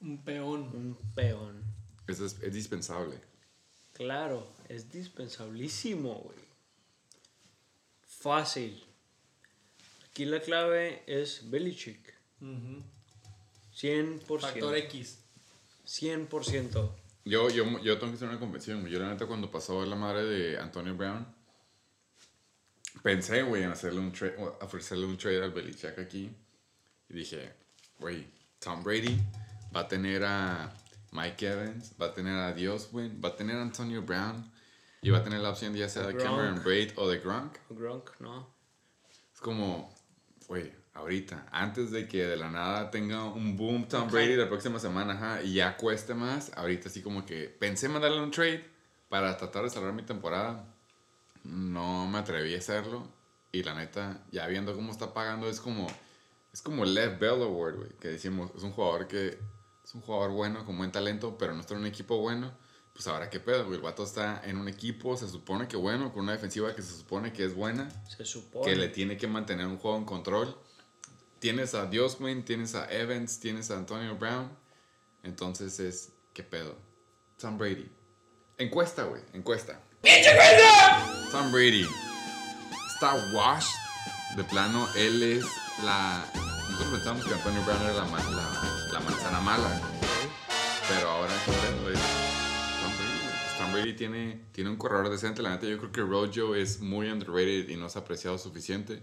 Un 0.00 0.22
peón. 0.22 0.60
Un 0.72 0.96
peón. 1.12 1.64
Eso 2.06 2.24
es, 2.24 2.40
es 2.40 2.54
dispensable. 2.54 3.31
Claro, 3.94 4.46
es 4.68 4.90
dispensabilísimo, 4.90 6.14
güey. 6.14 6.38
Fácil. 8.06 8.82
Aquí 10.08 10.24
la 10.24 10.40
clave 10.40 11.02
es 11.06 11.50
Belichick. 11.50 12.14
100%. 12.40 14.40
Factor 14.40 14.76
X. 14.76 15.18
100%. 15.86 16.90
Yo, 17.24 17.50
yo, 17.50 17.80
yo 17.82 17.98
tengo 17.98 18.12
que 18.12 18.16
hacer 18.16 18.28
una 18.28 18.38
convención. 18.38 18.86
Yo, 18.86 18.98
la 18.98 19.10
neta, 19.10 19.26
cuando 19.26 19.50
pasó 19.50 19.84
la 19.86 19.96
madre 19.96 20.24
de 20.24 20.58
Antonio 20.58 20.96
Brown, 20.96 21.26
pensé, 23.02 23.42
güey, 23.42 23.62
en 23.62 23.70
hacerle 23.70 24.00
un 24.00 24.12
trade, 24.12 24.36
ofrecerle 24.60 25.06
un 25.06 25.16
trade 25.16 25.42
al 25.42 25.52
Belichick 25.52 25.98
aquí. 25.98 26.30
Y 27.08 27.14
dije, 27.14 27.52
güey, 27.98 28.26
Tom 28.58 28.82
Brady 28.82 29.18
va 29.74 29.80
a 29.80 29.88
tener 29.88 30.24
a 30.24 30.72
Mike 31.12 31.46
Evans, 31.46 31.94
va 32.00 32.06
a 32.06 32.14
tener 32.14 32.34
a 32.38 32.52
Dios, 32.52 32.88
güey, 32.90 33.10
va 33.20 33.30
a 33.30 33.36
tener 33.36 33.56
a 33.56 33.62
Antonio 33.62 34.02
Brown 34.02 34.50
y 35.02 35.10
va 35.10 35.18
a 35.18 35.22
tener 35.22 35.40
la 35.40 35.50
opción 35.50 35.74
ya 35.74 35.88
sea 35.88 36.06
de. 36.06 36.16
Cameron 36.16 36.62
Braid 36.64 36.92
o 36.96 37.08
de 37.08 37.18
Gronk. 37.18 37.58
Gronk, 37.70 38.18
no. 38.18 38.48
Es 39.34 39.40
como, 39.40 39.94
güey, 40.48 40.72
ahorita, 40.94 41.48
antes 41.52 41.90
de 41.90 42.08
que 42.08 42.24
de 42.24 42.36
la 42.36 42.50
nada 42.50 42.90
tenga 42.90 43.24
un 43.24 43.56
boom 43.56 43.86
Tom 43.88 44.10
Brady 44.10 44.36
la 44.36 44.48
próxima 44.48 44.78
semana, 44.78 45.12
ajá, 45.12 45.42
y 45.42 45.54
ya 45.54 45.76
cueste 45.76 46.14
más, 46.14 46.50
ahorita 46.56 46.88
así 46.88 47.02
como 47.02 47.26
que 47.26 47.44
pensé 47.48 47.86
en 47.86 47.92
mandarle 47.92 48.22
un 48.22 48.30
trade 48.30 48.64
para 49.08 49.36
tratar 49.36 49.64
de 49.64 49.70
salvar 49.70 49.92
mi 49.92 50.02
temporada. 50.02 50.64
No 51.44 52.06
me 52.06 52.18
atreví 52.18 52.54
a 52.54 52.58
hacerlo. 52.58 53.06
Y 53.50 53.62
la 53.62 53.74
neta, 53.74 54.24
ya 54.30 54.46
viendo 54.46 54.74
cómo 54.74 54.92
está 54.92 55.12
pagando, 55.12 55.46
es 55.46 55.60
como, 55.60 55.86
es 56.54 56.62
como 56.62 56.84
el 56.84 56.94
Lev 56.94 57.18
Bell 57.18 57.42
Award, 57.42 57.76
güey, 57.76 57.90
que 58.00 58.08
decimos, 58.08 58.50
es 58.56 58.62
un 58.62 58.72
jugador 58.72 59.06
que, 59.08 59.38
es 59.84 59.94
un 59.94 60.00
jugador 60.00 60.30
bueno, 60.30 60.64
con 60.64 60.78
buen 60.78 60.92
talento, 60.92 61.36
pero 61.38 61.54
no 61.54 61.60
está 61.60 61.74
en 61.74 61.80
un 61.80 61.86
equipo 61.86 62.18
bueno. 62.18 62.52
Pues 62.92 63.06
ahora 63.06 63.30
qué 63.30 63.40
pedo, 63.40 63.64
güey, 63.64 63.76
el 63.76 63.82
vato 63.82 64.04
está 64.04 64.42
en 64.44 64.58
un 64.58 64.68
equipo, 64.68 65.16
se 65.16 65.26
supone 65.28 65.66
que 65.66 65.76
bueno, 65.76 66.12
con 66.12 66.24
una 66.24 66.32
defensiva 66.32 66.74
que 66.74 66.82
se 66.82 66.94
supone 66.94 67.32
que 67.32 67.44
es 67.44 67.54
buena 67.54 67.88
Se 68.06 68.24
supone. 68.24 68.66
que 68.66 68.76
le 68.76 68.88
tiene 68.88 69.16
que 69.16 69.26
mantener 69.26 69.66
un 69.66 69.78
juego 69.78 69.96
en 69.96 70.04
control. 70.04 70.56
Tienes 71.38 71.74
a 71.74 71.86
Dioswin, 71.86 72.44
tienes 72.44 72.74
a 72.74 72.90
Evans, 72.92 73.40
tienes 73.40 73.70
a 73.70 73.76
Antonio 73.78 74.16
Brown. 74.16 74.50
Entonces 75.22 75.80
es, 75.80 76.12
¿qué 76.34 76.42
pedo? 76.42 76.76
Tom 77.38 77.56
Brady. 77.56 77.90
Encuesta, 78.58 79.04
güey, 79.04 79.22
encuesta. 79.32 79.80
Tom 81.32 81.50
Brady. 81.50 81.86
Está 82.94 83.14
washed. 83.32 83.74
De 84.36 84.44
plano, 84.44 84.88
él 84.96 85.22
es 85.22 85.44
la... 85.84 86.24
Nosotros 86.34 86.94
pensamos 86.94 87.26
que 87.26 87.34
Antonio 87.34 87.62
Brown 87.64 87.82
era 87.82 87.92
la, 87.92 88.04
la, 88.06 88.71
la 88.92 89.00
manzana 89.00 89.40
mala. 89.40 89.80
Pero 90.88 91.08
ahora. 91.08 91.34
Es. 91.34 91.42
Pues 91.82 91.98
Tom 93.58 93.72
Brady 93.72 93.94
tiene, 93.94 94.40
tiene 94.52 94.70
un 94.70 94.76
corredor 94.76 95.08
decente. 95.08 95.42
La 95.42 95.50
neta, 95.50 95.66
yo 95.66 95.78
creo 95.78 95.92
que 95.92 96.02
Rojo 96.02 96.54
es 96.54 96.80
muy 96.80 97.08
underrated 97.08 97.68
y 97.68 97.76
no 97.76 97.86
ha 97.86 97.98
apreciado 97.98 98.36
suficiente. 98.36 99.02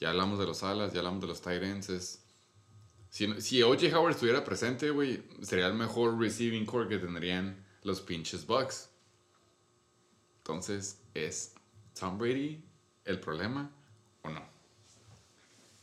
Ya 0.00 0.10
hablamos 0.10 0.38
de 0.38 0.46
los 0.46 0.62
alas, 0.62 0.92
ya 0.92 1.00
hablamos 1.00 1.20
de 1.20 1.26
los 1.26 1.42
tight. 1.42 1.62
Es, 1.90 2.24
si, 3.10 3.40
si 3.40 3.62
O.J. 3.62 3.96
Howard 3.98 4.12
estuviera 4.12 4.44
presente, 4.44 4.90
güey, 4.90 5.22
sería 5.42 5.66
el 5.66 5.74
mejor 5.74 6.18
receiving 6.18 6.64
core 6.64 6.88
que 6.88 6.98
tendrían 6.98 7.64
los 7.82 8.00
pinches 8.00 8.46
Bucks. 8.46 8.90
Entonces, 10.38 11.00
¿es 11.14 11.54
Tom 11.98 12.16
Brady 12.16 12.64
el 13.04 13.20
problema? 13.20 13.70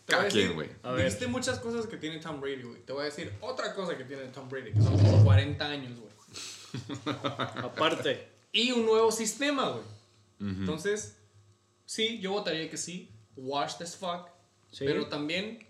Te 0.05 0.15
voy 0.15 0.25
a 0.25 0.27
decir- 0.27 0.53
güey. 0.53 0.69
Dijiste 0.97 1.27
muchas 1.27 1.59
cosas 1.59 1.87
que 1.87 1.97
tiene 1.97 2.19
Tom 2.19 2.39
Brady, 2.39 2.61
güey. 2.63 2.81
Te 2.85 2.93
voy 2.93 3.01
a 3.03 3.05
decir 3.05 3.33
otra 3.41 3.73
cosa 3.73 3.97
que 3.97 4.03
tiene 4.03 4.25
Tom 4.27 4.47
Brady, 4.49 4.71
que 4.73 4.81
son 4.81 4.97
como 4.97 5.23
40 5.23 5.65
años, 5.65 5.99
güey. 5.99 6.11
Aparte. 7.63 8.27
Y 8.51 8.71
un 8.71 8.85
nuevo 8.85 9.11
sistema, 9.11 9.69
güey. 9.69 9.83
Entonces, 10.39 11.17
sí, 11.85 12.19
yo 12.19 12.31
votaría 12.31 12.69
que 12.69 12.77
sí. 12.77 13.09
Washed 13.35 13.81
as 13.81 13.95
fuck. 13.95 14.29
Sí. 14.71 14.85
Pero 14.85 15.07
también, 15.07 15.65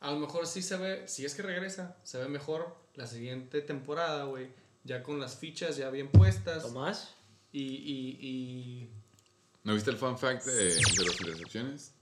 a 0.00 0.10
lo 0.12 0.18
mejor 0.20 0.46
sí 0.46 0.62
se 0.62 0.76
ve, 0.76 1.06
si 1.08 1.24
es 1.24 1.34
que 1.34 1.42
regresa, 1.42 1.96
se 2.04 2.18
ve 2.18 2.28
mejor 2.28 2.76
la 2.94 3.06
siguiente 3.06 3.60
temporada, 3.60 4.24
güey. 4.24 4.48
Ya 4.84 5.02
con 5.02 5.20
las 5.20 5.36
fichas 5.36 5.76
ya 5.76 5.90
bien 5.90 6.08
puestas. 6.08 6.62
Tomás. 6.62 7.14
Y, 7.52 7.62
y, 7.62 8.18
y... 8.20 8.90
¿No 9.64 9.74
viste 9.74 9.90
el 9.90 9.96
fun 9.96 10.16
fact 10.18 10.44
de, 10.44 10.52
de 10.54 10.74
las 10.74 11.20
intercepciones? 11.20 11.92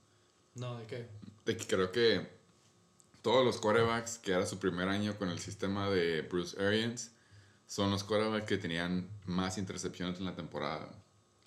No, 0.54 0.78
¿de 0.78 0.86
qué? 0.86 1.06
De 1.44 1.56
que 1.56 1.66
creo 1.66 1.92
que 1.92 2.28
todos 3.22 3.44
los 3.44 3.58
quarterbacks 3.58 4.18
que 4.18 4.32
era 4.32 4.46
su 4.46 4.58
primer 4.58 4.88
año 4.88 5.16
con 5.18 5.28
el 5.28 5.38
sistema 5.38 5.90
de 5.90 6.22
Bruce 6.22 6.60
Arians 6.62 7.12
son 7.66 7.90
los 7.90 8.04
quarterbacks 8.04 8.46
que 8.46 8.58
tenían 8.58 9.08
más 9.26 9.58
intercepciones 9.58 10.18
en 10.18 10.26
la 10.26 10.34
temporada. 10.34 10.90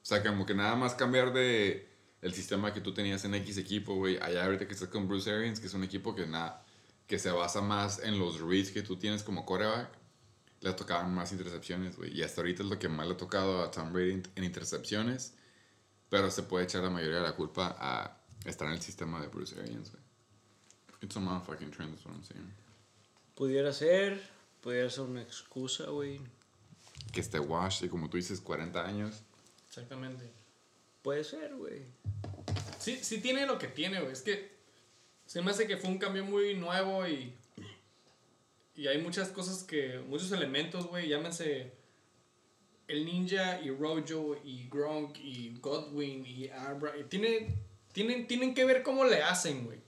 O 0.01 0.05
sea, 0.05 0.23
como 0.23 0.45
que 0.45 0.53
nada 0.53 0.75
más 0.75 0.95
cambiar 0.95 1.33
de 1.33 1.87
el 2.21 2.33
sistema 2.33 2.73
que 2.73 2.81
tú 2.81 2.93
tenías 2.93 3.23
en 3.25 3.35
X 3.35 3.57
equipo, 3.57 3.95
güey, 3.95 4.17
allá 4.17 4.45
ahorita 4.45 4.67
que 4.67 4.73
estás 4.73 4.89
con 4.89 5.07
Bruce 5.07 5.31
Arians, 5.31 5.59
que 5.59 5.67
es 5.67 5.73
un 5.73 5.83
equipo 5.83 6.15
que 6.15 6.25
nada, 6.25 6.63
que 7.05 7.19
se 7.19 7.31
basa 7.31 7.61
más 7.61 7.99
en 7.99 8.17
los 8.19 8.41
reads 8.41 8.71
que 8.71 8.81
tú 8.81 8.97
tienes 8.97 9.23
como 9.23 9.45
quarterback, 9.45 9.89
le 10.61 10.73
tocaban 10.73 11.13
más 11.13 11.31
intercepciones, 11.31 11.95
güey. 11.97 12.17
Y 12.17 12.23
hasta 12.23 12.41
ahorita 12.41 12.63
es 12.63 12.69
lo 12.69 12.79
que 12.79 12.89
más 12.89 13.07
le 13.07 13.13
ha 13.13 13.17
tocado 13.17 13.63
a 13.63 13.71
Tom 13.71 13.93
Brady 13.93 14.23
en 14.35 14.43
intercepciones, 14.43 15.35
pero 16.09 16.31
se 16.31 16.43
puede 16.43 16.65
echar 16.65 16.83
la 16.83 16.89
mayoría 16.89 17.17
de 17.17 17.23
la 17.23 17.35
culpa 17.35 17.75
a 17.79 18.16
estar 18.45 18.67
en 18.67 18.73
el 18.73 18.81
sistema 18.81 19.21
de 19.21 19.27
Bruce 19.27 19.59
Arians, 19.59 19.91
güey. 19.91 20.03
It's 21.01 21.15
a 21.15 21.19
motherfucking 21.19 21.71
trend, 21.71 21.93
that's 21.93 22.05
what 22.05 22.15
I'm 22.15 22.23
saying. 22.23 22.51
Pudiera 23.35 23.71
ser. 23.71 24.19
Pudiera 24.61 24.89
ser 24.89 25.03
una 25.03 25.21
excusa, 25.21 25.85
güey. 25.85 26.19
Que 27.11 27.21
esté 27.21 27.39
washed 27.39 27.85
y 27.85 27.89
como 27.89 28.09
tú 28.09 28.17
dices, 28.17 28.41
40 28.41 28.83
años. 28.85 29.21
Exactamente. 29.67 30.31
Puede 31.03 31.23
ser, 31.23 31.55
güey. 31.55 31.83
Sí, 32.79 32.97
sí 33.01 33.21
tiene 33.21 33.45
lo 33.45 33.59
que 33.59 33.67
tiene, 33.67 34.01
güey. 34.01 34.11
Es 34.11 34.21
que 34.21 34.57
se 35.25 35.41
me 35.41 35.51
hace 35.51 35.67
que 35.67 35.77
fue 35.77 35.89
un 35.89 35.99
cambio 35.99 36.25
muy 36.25 36.55
nuevo 36.55 37.07
y. 37.07 37.33
Y 38.75 38.87
hay 38.87 39.01
muchas 39.01 39.29
cosas 39.29 39.63
que. 39.63 39.99
Muchos 39.99 40.31
elementos, 40.31 40.87
güey. 40.87 41.07
Llámense. 41.07 41.73
El 42.87 43.05
Ninja 43.05 43.61
y 43.61 43.69
Rojo 43.69 44.37
y 44.45 44.67
Gronk 44.69 45.17
y 45.17 45.57
Godwin 45.59 46.25
y 46.25 46.49
Abra. 46.49 46.97
Y 46.97 47.03
tiene, 47.03 47.55
tienen, 47.97 48.27
tienen 48.27 48.53
que 48.53 48.63
ver 48.63 48.83
cómo 48.83 49.05
le 49.05 49.23
hacen, 49.23 49.65
güey. 49.65 49.79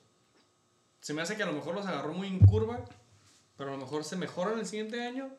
Se 0.99 1.14
me 1.14 1.22
hace 1.22 1.38
que 1.38 1.44
a 1.44 1.45
lo 1.45 1.53
mejor 1.53 1.76
los 1.76 1.86
agarró 1.86 2.11
muy 2.11 2.27
en 2.27 2.40
curva. 2.40 2.84
Pero 3.56 3.69
a 3.69 3.73
lo 3.73 3.80
mejor 3.80 4.03
se 4.03 4.15
mejoran 4.15 4.57
el 4.57 4.65
siguiente 4.65 4.99
año. 4.99 5.30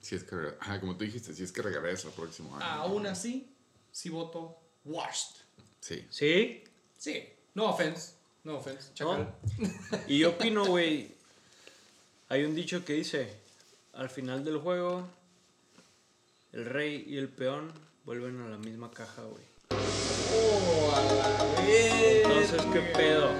Si 0.00 0.14
es 0.14 0.22
que, 0.22 0.36
ajá, 0.60 0.78
como 0.78 0.96
tú 0.96 1.04
dijiste, 1.04 1.34
si 1.34 1.42
es 1.42 1.50
que 1.50 1.62
regresa 1.62 2.06
el 2.06 2.14
próximo 2.14 2.54
año. 2.54 2.64
Aún 2.64 3.08
así, 3.08 3.52
sí 3.90 4.08
voto 4.08 4.56
washed. 4.84 5.34
Sí. 5.80 6.06
¿Sí? 6.10 6.62
Sí. 6.96 7.28
No 7.54 7.70
offense. 7.70 8.12
No 8.44 8.58
offense. 8.58 8.94
Chacal. 8.94 9.34
Y 10.06 10.18
yo 10.18 10.30
opino, 10.30 10.64
güey. 10.64 11.12
Hay 12.28 12.44
un 12.44 12.54
dicho 12.54 12.84
que 12.84 12.92
dice: 12.92 13.36
al 13.94 14.10
final 14.10 14.44
del 14.44 14.58
juego, 14.58 15.08
el 16.52 16.66
rey 16.66 17.04
y 17.04 17.16
el 17.16 17.28
peón 17.28 17.72
vuelven 18.04 18.40
a 18.42 18.48
la 18.48 18.58
misma 18.58 18.92
caja, 18.92 19.22
güey. 19.22 20.11
A. 20.90 21.02
Entonces, 21.66 22.62
¿qué 22.72 22.80
pedo? 22.96 23.30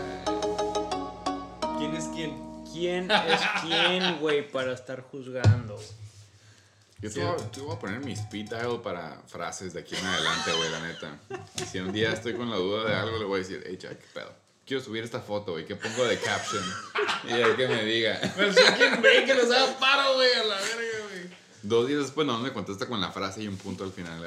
¿Quién 1.79 1.95
es 1.97 2.05
quién? 2.15 2.65
¿Quién 2.73 3.11
es 3.11 3.41
quién, 3.63 4.19
güey, 4.21 4.49
para 4.51 4.73
estar 4.73 5.03
juzgando? 5.03 5.79
Yo 7.01 7.11
te 7.11 7.21
voy, 7.25 7.35
a, 7.35 7.51
te 7.51 7.61
voy 7.61 7.75
a 7.75 7.79
poner 7.81 8.01
mi 8.01 8.13
speed 8.13 8.49
dial 8.51 8.81
para 8.81 9.21
frases 9.27 9.73
de 9.73 9.81
aquí 9.81 9.97
en 9.97 10.07
adelante, 10.07 10.53
güey, 10.53 10.71
la 10.71 10.81
neta. 10.81 11.19
Y 11.61 11.65
si 11.65 11.81
un 11.81 11.93
día 11.93 12.13
estoy 12.13 12.35
con 12.35 12.49
la 12.49 12.57
duda 12.57 12.89
de 12.89 12.95
algo, 12.95 13.19
le 13.19 13.25
voy 13.25 13.41
a 13.41 13.43
decir, 13.43 13.61
hey, 13.67 13.77
Jack, 13.81 13.99
¿qué 13.99 14.07
pedo? 14.15 14.33
Quiero 14.65 14.83
subir 14.85 15.03
esta 15.03 15.21
foto, 15.21 15.53
güey, 15.53 15.67
¿qué 15.67 15.75
pongo 15.75 16.05
de 16.05 16.17
caption? 16.19 16.63
Y 17.25 17.33
él 17.33 17.57
que 17.57 17.67
me 17.67 17.83
diga. 17.85 18.21
Pero 18.37 18.53
si 18.53 18.63
quién 18.79 19.03
ve 19.03 19.25
que 19.27 19.35
nos 19.35 19.51
haga 19.51 19.77
paro, 19.81 20.15
güey, 20.15 20.33
a 20.33 20.45
la 20.45 20.55
verga. 20.55 20.82
Dos 21.63 21.87
días 21.87 22.01
después, 22.01 22.27
no, 22.27 22.39
me 22.39 22.53
contesta 22.53 22.87
con 22.87 23.01
la 23.01 23.13
frase 23.13 23.43
y 23.43 23.49
un 23.49 23.57
punto 23.57 23.85
al 23.85 23.93
final. 23.93 24.21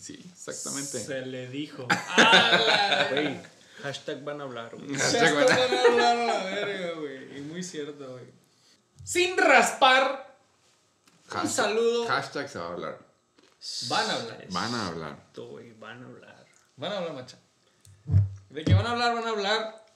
Sí, 0.00 0.18
exactamente. 0.32 0.98
Se 0.98 1.24
le 1.24 1.48
dijo. 1.48 1.86
¡Ah, 1.88 2.58
la 2.66 3.08
Güey, 3.12 3.40
hashtag 3.82 4.24
van 4.24 4.40
a 4.40 4.44
hablar, 4.44 4.74
güey. 4.74 4.94
Está 4.94 5.32
van 5.32 5.50
a 5.50 5.84
hablar 5.84 6.16
a 6.18 6.26
la 6.26 6.44
verga, 6.44 7.00
güey. 7.00 7.38
Y 7.38 7.40
muy 7.42 7.62
cierto, 7.62 8.12
güey. 8.12 8.24
Sin 9.04 9.36
raspar, 9.36 10.36
un 11.42 11.48
saludo. 11.48 12.06
Hashtag 12.06 12.48
se 12.48 12.58
va 12.58 12.66
a 12.66 12.72
hablar. 12.72 12.98
Van 13.88 14.10
a 14.10 14.14
hablar. 14.14 14.46
Van 14.50 14.74
a 14.74 14.88
hablar. 14.88 15.30
Güey, 15.36 15.72
van 15.78 16.02
a 16.02 16.06
hablar. 16.06 16.46
Van 16.76 16.92
a 16.92 16.96
hablar, 16.98 17.14
macha. 17.14 17.38
De 18.48 18.64
que 18.64 18.74
van 18.74 18.86
a 18.86 18.90
hablar, 18.92 19.14
van 19.14 19.26
a 19.26 19.30
hablar. 19.30 19.86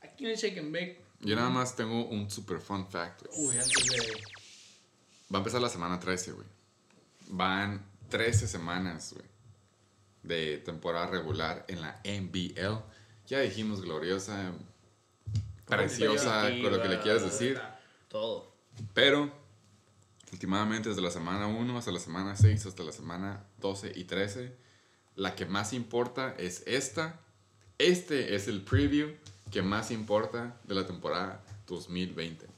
Aquí 0.00 0.24
en 0.24 0.30
el 0.30 0.36
Shake 0.36 0.58
and 0.58 0.72
Bake. 0.72 1.04
Yo 1.20 1.36
nada 1.36 1.50
más 1.50 1.76
tengo 1.76 2.06
un 2.06 2.30
super 2.30 2.60
fun 2.60 2.88
fact. 2.88 3.26
Uy, 3.36 3.58
antes 3.58 3.86
de. 3.86 4.39
Va 5.32 5.38
a 5.38 5.38
empezar 5.38 5.60
la 5.60 5.68
semana 5.68 6.00
13, 6.00 6.32
güey. 6.32 6.46
Van 7.28 7.84
13 8.08 8.48
semanas, 8.48 9.12
güey. 9.12 9.26
De 10.22 10.58
temporada 10.58 11.06
regular 11.06 11.64
en 11.68 11.80
la 11.80 12.00
NBL. 12.04 12.82
Ya 13.26 13.40
dijimos 13.40 13.80
gloriosa, 13.80 14.52
preciosa, 15.66 16.50
con 16.62 16.72
lo 16.72 16.82
que 16.82 16.88
le 16.88 17.00
quieras 17.00 17.22
decir. 17.22 17.60
Todo. 18.08 18.52
Pero, 18.92 19.32
últimamente 20.32 20.88
desde 20.88 21.00
la 21.00 21.10
semana 21.10 21.46
1 21.46 21.78
hasta 21.78 21.92
la 21.92 22.00
semana 22.00 22.36
6, 22.36 22.66
hasta 22.66 22.82
la 22.82 22.92
semana 22.92 23.44
12 23.58 23.92
y 23.94 24.04
13, 24.04 24.52
la 25.14 25.36
que 25.36 25.46
más 25.46 25.72
importa 25.72 26.34
es 26.38 26.64
esta. 26.66 27.20
Este 27.78 28.34
es 28.34 28.48
el 28.48 28.62
preview 28.62 29.14
que 29.52 29.62
más 29.62 29.90
importa 29.90 30.60
de 30.64 30.74
la 30.74 30.86
temporada 30.86 31.42
2020. 31.66 32.49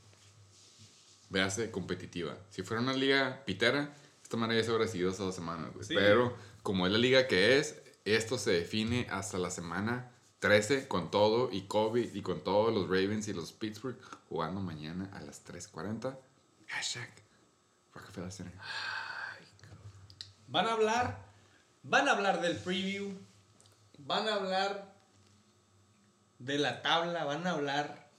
Véase 1.32 1.70
competitiva. 1.70 2.36
Si 2.50 2.62
fuera 2.62 2.82
una 2.82 2.92
liga 2.92 3.42
pitera, 3.46 3.94
esta 4.22 4.36
manera 4.36 4.60
ya 4.60 4.66
se 4.66 4.70
hubiera 4.70 4.86
seguido 4.86 5.09
esas 5.09 5.26
dos 5.26 5.34
semanas. 5.34 5.72
güey. 5.72 5.84
Sí. 5.84 5.94
Pero, 5.94 6.36
como 6.62 6.86
es 6.86 6.92
la 6.92 6.98
liga 6.98 7.26
que 7.26 7.59
es, 7.59 7.80
esto 8.04 8.36
se 8.36 8.50
define 8.50 9.06
hasta 9.10 9.38
la 9.38 9.50
semana 9.50 10.12
13 10.40 10.88
con 10.88 11.10
todo 11.10 11.50
y 11.50 11.62
COVID 11.62 12.14
y 12.14 12.20
con 12.20 12.44
todos 12.44 12.74
los 12.74 12.84
Ravens 12.88 13.28
y 13.28 13.32
los 13.32 13.52
Pittsburgh 13.52 13.96
jugando 14.28 14.60
mañana 14.60 15.09
a 15.14 15.20
las 15.20 15.44
3.40. 15.46 16.18
Hashtag 16.66 17.09
Rockefeller 17.94 18.30
Center. 18.30 18.60
Van 20.48 20.66
a 20.66 20.72
hablar. 20.72 21.18
Van 21.82 22.09
a 22.09 22.12
hablar 22.12 22.42
del 22.42 22.59
preview. 22.59 23.16
Van 23.98 24.28
a 24.28 24.34
hablar 24.34 24.94
de 26.38 26.59
la 26.59 26.82
tabla. 26.82 27.24
Van 27.24 27.46
a 27.46 27.52
hablar 27.52 28.10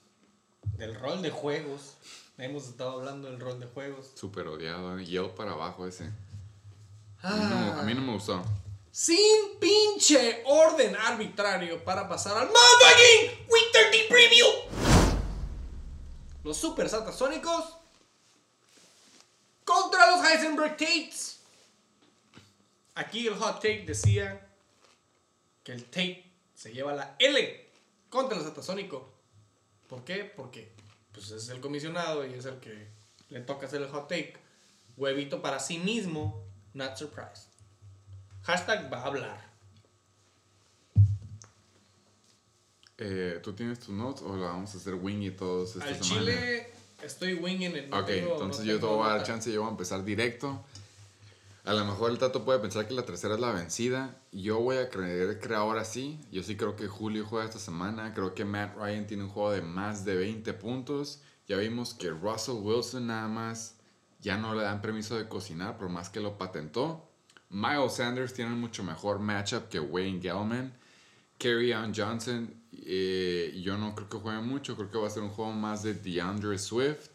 del 0.77 0.95
rol 0.95 1.21
de 1.21 1.29
juegos. 1.29 1.97
Hemos 2.37 2.67
estado 2.67 2.99
hablando 2.99 3.29
del 3.29 3.39
rol 3.39 3.59
de 3.59 3.67
juegos. 3.67 4.11
Súper 4.15 4.47
odiado. 4.47 4.97
¿eh? 4.97 5.05
Yell 5.05 5.29
para 5.31 5.51
abajo 5.51 5.85
ese. 5.85 6.11
A 7.21 7.35
mí, 7.35 7.43
no, 7.49 7.79
a 7.79 7.83
mí 7.83 7.93
no 7.93 8.01
me 8.01 8.13
gustó. 8.13 8.43
Sin 8.91 9.57
pinche 9.59 10.43
orden 10.45 10.95
arbitrario 10.95 11.83
para 11.83 12.09
pasar 12.09 12.37
al 12.37 12.47
Motherfucking 12.47 13.47
Week 13.49 13.71
30 13.71 13.97
Preview. 14.09 14.47
Los 16.43 16.57
Super 16.57 16.89
Satasónicos 16.89 17.75
contra 19.63 20.11
los 20.11 20.25
Heisenberg 20.25 20.71
Tates. 20.71 21.39
Aquí 22.95 23.27
el 23.27 23.35
hot 23.35 23.55
take 23.61 23.85
decía 23.85 24.47
que 25.63 25.71
el 25.71 25.85
Tate 25.85 26.29
se 26.53 26.73
lleva 26.73 26.93
la 26.93 27.15
L 27.19 27.69
contra 28.09 28.37
el 28.37 28.43
Satasónico. 28.43 29.09
¿Por 29.87 30.03
qué? 30.03 30.25
Porque 30.25 30.72
pues 31.13 31.31
es 31.31 31.49
el 31.49 31.59
comisionado 31.61 32.25
y 32.25 32.33
es 32.33 32.45
el 32.45 32.59
que 32.59 32.87
le 33.29 33.39
toca 33.41 33.67
hacer 33.67 33.81
el 33.81 33.89
hot 33.89 34.07
take. 34.09 34.35
Huevito 34.97 35.41
para 35.41 35.59
sí 35.59 35.79
mismo, 35.79 36.43
not 36.73 36.97
surprised. 36.97 37.47
Hashtag 38.43 38.91
va 38.91 38.99
a 38.99 39.05
hablar. 39.05 39.53
Eh, 42.97 43.39
¿Tú 43.43 43.53
tienes 43.53 43.79
tus 43.79 43.89
notes 43.89 44.21
o 44.21 44.35
la 44.37 44.47
vamos 44.47 44.73
a 44.75 44.77
hacer 44.77 44.93
wing 44.95 45.21
y 45.23 45.31
todos 45.31 45.75
esta 45.75 45.85
Al 45.89 45.95
semana? 46.03 46.21
chile 46.21 46.67
estoy 47.01 47.33
winging 47.33 47.75
it. 47.75 47.87
no 47.89 47.99
ok, 47.99 48.05
tengo- 48.05 48.31
entonces 48.33 48.65
no 48.65 48.71
yo 48.71 48.79
te 48.79 48.85
voy 48.85 49.07
a 49.07 49.13
dar 49.15 49.23
chance, 49.23 49.51
yo 49.51 49.61
voy 49.61 49.67
a 49.69 49.71
empezar 49.71 50.03
directo. 50.05 50.63
A 51.65 51.71
lo 51.73 51.85
mejor 51.85 52.11
el 52.11 52.17
Tato 52.17 52.43
puede 52.43 52.59
pensar 52.59 52.87
que 52.87 52.93
la 52.93 53.05
tercera 53.05 53.35
es 53.35 53.39
la 53.39 53.53
vencida. 53.53 54.21
Yo 54.33 54.59
voy 54.59 54.77
a 54.77 54.89
creer 54.89 55.39
que 55.39 55.53
ahora 55.53 55.85
sí. 55.85 56.19
Yo 56.29 56.43
sí 56.43 56.57
creo 56.57 56.75
que 56.75 56.87
Julio 56.87 57.25
juega 57.25 57.45
esta 57.45 57.59
semana. 57.59 58.13
Creo 58.13 58.35
que 58.35 58.43
Matt 58.43 58.75
Ryan 58.75 59.07
tiene 59.07 59.23
un 59.23 59.29
juego 59.29 59.51
de 59.51 59.61
más 59.61 60.03
de 60.03 60.15
20 60.15 60.51
puntos. 60.55 61.21
Ya 61.47 61.55
vimos 61.55 61.93
que 61.93 62.09
Russell 62.09 62.55
Wilson 62.55 63.07
nada 63.07 63.29
más 63.29 63.77
ya 64.19 64.37
no 64.37 64.53
le 64.55 64.63
dan 64.63 64.81
permiso 64.81 65.15
de 65.15 65.29
cocinar 65.29 65.77
por 65.77 65.87
más 65.87 66.09
que 66.09 66.19
lo 66.19 66.37
patentó. 66.37 67.09
Miles 67.49 67.93
Sanders 67.93 68.33
tiene 68.33 68.51
un 68.51 68.59
mucho 68.59 68.83
mejor 68.83 69.19
matchup 69.19 69.69
que 69.69 69.79
Wayne 69.79 70.21
Gellman. 70.21 70.77
On 71.45 71.93
Johnson, 71.93 72.53
eh, 72.73 73.57
yo 73.63 73.77
no 73.77 73.95
creo 73.95 74.09
que 74.09 74.17
juegue 74.17 74.41
mucho. 74.41 74.75
Creo 74.75 74.91
que 74.91 74.97
va 74.97 75.07
a 75.07 75.09
ser 75.09 75.23
un 75.23 75.29
juego 75.29 75.53
más 75.53 75.83
de 75.83 75.93
DeAndre 75.93 76.57
Swift. 76.57 77.09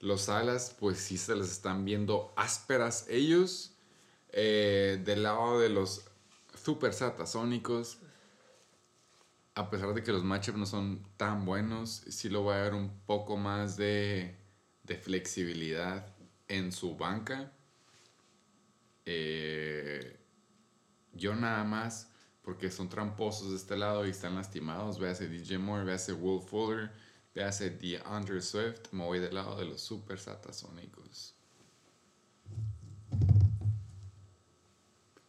Los 0.00 0.30
alas, 0.30 0.74
pues 0.80 0.98
sí 0.98 1.18
se 1.18 1.34
les 1.36 1.50
están 1.50 1.84
viendo 1.84 2.32
ásperas 2.36 3.06
ellos. 3.10 3.73
Eh, 4.36 5.00
del 5.04 5.22
lado 5.22 5.60
de 5.60 5.68
los 5.68 6.06
super 6.60 6.92
satasónicos, 6.92 7.98
a 9.54 9.70
pesar 9.70 9.94
de 9.94 10.02
que 10.02 10.10
los 10.10 10.24
matchups 10.24 10.58
no 10.58 10.66
son 10.66 11.06
tan 11.16 11.44
buenos, 11.44 12.02
sí 12.08 12.28
lo 12.28 12.44
va 12.44 12.56
a 12.56 12.58
dar 12.64 12.74
un 12.74 12.90
poco 13.06 13.36
más 13.36 13.76
de, 13.76 14.36
de 14.82 14.96
flexibilidad 14.96 16.12
en 16.48 16.72
su 16.72 16.96
banca. 16.96 17.52
Eh, 19.06 20.18
yo 21.12 21.36
nada 21.36 21.62
más, 21.62 22.10
porque 22.42 22.72
son 22.72 22.88
tramposos 22.88 23.50
de 23.50 23.56
este 23.56 23.76
lado 23.76 24.04
y 24.04 24.10
están 24.10 24.34
lastimados, 24.34 24.98
véase 24.98 25.28
DJ 25.28 25.58
Moore, 25.58 25.84
véase 25.84 26.12
Will 26.12 26.42
Fuller, 26.42 26.90
véase 27.32 27.70
DeAndre 27.70 28.42
Swift, 28.42 28.90
me 28.90 29.04
voy 29.04 29.20
del 29.20 29.36
lado 29.36 29.56
de 29.56 29.66
los 29.66 29.80
super 29.80 30.18
satasónicos. 30.18 31.36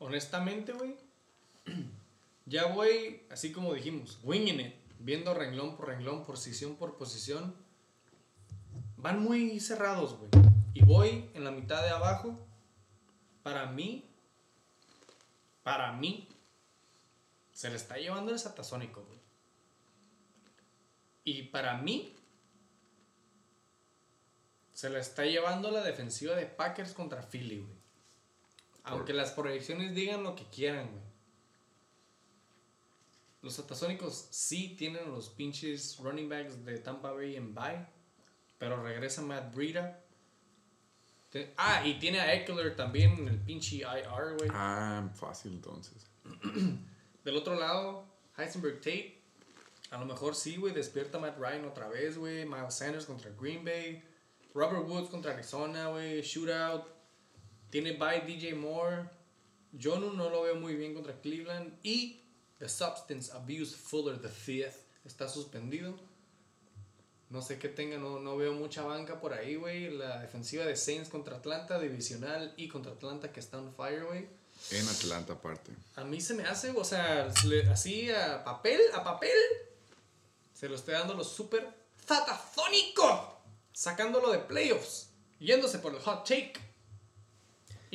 Honestamente, 0.05 0.71
güey. 0.73 0.95
Ya 2.47 2.67
voy, 2.67 3.25
así 3.31 3.51
como 3.51 3.73
dijimos, 3.73 4.19
winging 4.21 4.59
it. 4.59 4.75
Viendo 4.99 5.33
renglón 5.33 5.75
por 5.75 5.87
renglón, 5.87 6.23
posición 6.23 6.75
por 6.75 6.95
posición. 6.95 7.55
Van 8.97 9.23
muy 9.23 9.59
cerrados, 9.59 10.15
güey. 10.15 10.29
Y 10.75 10.83
voy 10.83 11.31
en 11.33 11.43
la 11.43 11.49
mitad 11.49 11.81
de 11.81 11.89
abajo. 11.89 12.37
Para 13.41 13.65
mí, 13.71 14.07
para 15.63 15.93
mí, 15.93 16.29
se 17.51 17.71
le 17.71 17.77
está 17.77 17.97
llevando 17.97 18.31
el 18.31 18.37
satasónico, 18.37 19.03
güey. 19.03 19.19
Y 21.23 21.41
para 21.47 21.79
mí, 21.79 22.13
se 24.71 24.91
le 24.91 24.99
está 24.99 25.25
llevando 25.25 25.71
la 25.71 25.81
defensiva 25.81 26.35
de 26.35 26.45
Packers 26.45 26.93
contra 26.93 27.23
Philly, 27.23 27.61
güey. 27.61 27.84
Aunque 28.85 29.13
las 29.13 29.31
proyecciones 29.31 29.93
digan 29.95 30.23
lo 30.23 30.35
que 30.35 30.45
quieran, 30.45 30.89
güey. 30.91 31.03
Los 33.41 33.53
satasónicos 33.53 34.27
sí 34.31 34.75
tienen 34.77 35.11
los 35.11 35.29
pinches 35.29 35.97
running 35.99 36.29
backs 36.29 36.65
de 36.65 36.79
Tampa 36.79 37.11
Bay 37.11 37.35
en 37.35 37.53
bye. 37.53 37.85
Pero 38.57 38.81
regresa 38.81 39.21
Matt 39.21 39.53
Breida. 39.53 40.01
Ah, 41.57 41.85
y 41.85 41.99
tiene 41.99 42.19
a 42.21 42.33
Eckler 42.33 42.75
también 42.75 43.11
en 43.19 43.27
el 43.27 43.39
pinche 43.39 43.77
IR, 43.77 44.37
güey. 44.37 44.49
Ah, 44.51 45.09
fácil 45.15 45.53
entonces. 45.53 46.07
Del 47.23 47.35
otro 47.35 47.55
lado, 47.55 48.05
Heisenberg 48.37 48.77
Tate. 48.77 49.21
A 49.91 49.97
lo 49.99 50.05
mejor 50.05 50.35
sí, 50.35 50.55
güey. 50.55 50.73
Despierta 50.73 51.19
Matt 51.19 51.37
Ryan 51.37 51.65
otra 51.65 51.87
vez, 51.87 52.17
güey. 52.17 52.45
Miles 52.45 52.73
Sanders 52.73 53.05
contra 53.05 53.31
Green 53.31 53.63
Bay. 53.63 54.03
Robert 54.53 54.87
Woods 54.87 55.09
contra 55.09 55.33
Arizona, 55.33 55.89
güey. 55.89 56.21
Shootout. 56.21 56.94
Tiene 57.69 57.93
bye 57.93 58.21
DJ 58.21 58.55
Moore. 58.55 59.09
Jonu 59.81 60.13
no 60.13 60.29
lo 60.29 60.43
veo 60.43 60.55
muy 60.55 60.75
bien 60.75 60.93
contra 60.93 61.19
Cleveland. 61.19 61.77
Y 61.83 62.21
The 62.59 62.69
Substance 62.69 63.31
Abuse 63.31 63.75
Fuller 63.75 64.21
the 64.21 64.29
Fifth 64.29 64.85
está 65.03 65.27
suspendido. 65.27 65.95
No 67.29 67.41
sé 67.41 67.57
qué 67.57 67.69
tenga, 67.69 67.97
no, 67.97 68.19
no 68.19 68.37
veo 68.37 68.53
mucha 68.53 68.83
banca 68.83 69.19
por 69.19 69.33
ahí, 69.33 69.55
güey. 69.55 69.89
La 69.89 70.21
defensiva 70.21 70.63
de 70.63 70.75
Saints 70.75 71.09
contra 71.09 71.37
Atlanta, 71.37 71.79
divisional, 71.79 72.53
y 72.55 72.67
contra 72.67 72.91
Atlanta 72.93 73.31
que 73.31 73.39
está 73.39 73.57
on 73.57 73.73
fire, 73.73 74.05
güey. 74.05 74.27
En 74.71 74.87
Atlanta 74.87 75.33
aparte. 75.33 75.71
A 75.95 76.03
mí 76.03 76.21
se 76.21 76.33
me 76.33 76.43
hace, 76.43 76.71
o 76.71 76.83
sea, 76.83 77.31
así 77.71 78.09
a 78.09 78.43
papel, 78.43 78.79
a 78.93 79.03
papel, 79.03 79.37
se 80.53 80.69
lo 80.69 80.75
estoy 80.75 80.93
dando 80.93 81.13
los 81.13 81.31
super 81.31 81.67
zatafónico, 82.05 83.41
sacándolo 83.73 84.31
de 84.31 84.39
playoffs, 84.39 85.09
yéndose 85.39 85.79
por 85.79 85.93
el 85.93 85.99
hot 85.99 86.27
take. 86.27 86.53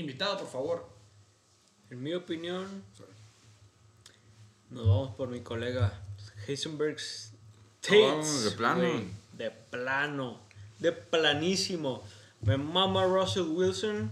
Invitado, 0.01 0.39
por 0.39 0.49
favor. 0.49 0.89
En 1.91 2.03
mi 2.03 2.15
opinión, 2.15 2.83
nos 4.71 4.87
vamos 4.87 5.15
por 5.15 5.29
mi 5.29 5.41
colega 5.41 5.93
Heisenberg's 6.47 7.33
Tates. 7.81 8.45
De 8.45 8.51
plano. 8.53 8.89
De 9.33 9.51
plano. 9.51 10.41
De 10.79 10.93
planísimo. 10.93 12.03
Me 12.41 12.57
mama 12.57 13.05
Russell 13.05 13.43
Wilson. 13.49 14.11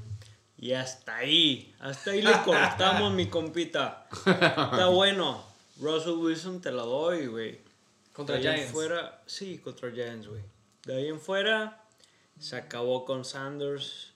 Y 0.58 0.72
hasta 0.72 1.16
ahí. 1.16 1.74
Hasta 1.80 2.10
ahí 2.10 2.20
le 2.20 2.32
cortamos, 2.44 3.14
mi 3.14 3.28
compita. 3.28 4.08
Está 4.12 4.88
bueno. 4.88 5.42
Russell 5.80 6.18
Wilson 6.18 6.60
te 6.60 6.70
la 6.70 6.82
doy, 6.82 7.28
güey. 7.28 7.60
Contra 8.12 8.36
de 8.36 8.42
ahí 8.42 8.46
en 8.48 8.54
Giants. 8.56 8.72
fuera, 8.72 9.22
sí, 9.26 9.58
contra 9.58 9.90
Giants, 9.90 10.26
güey. 10.26 10.42
De 10.84 10.96
ahí 10.96 11.08
en 11.08 11.20
fuera, 11.20 11.84
se 12.38 12.56
acabó 12.56 13.04
con 13.04 13.24
Sanders. 13.24 14.12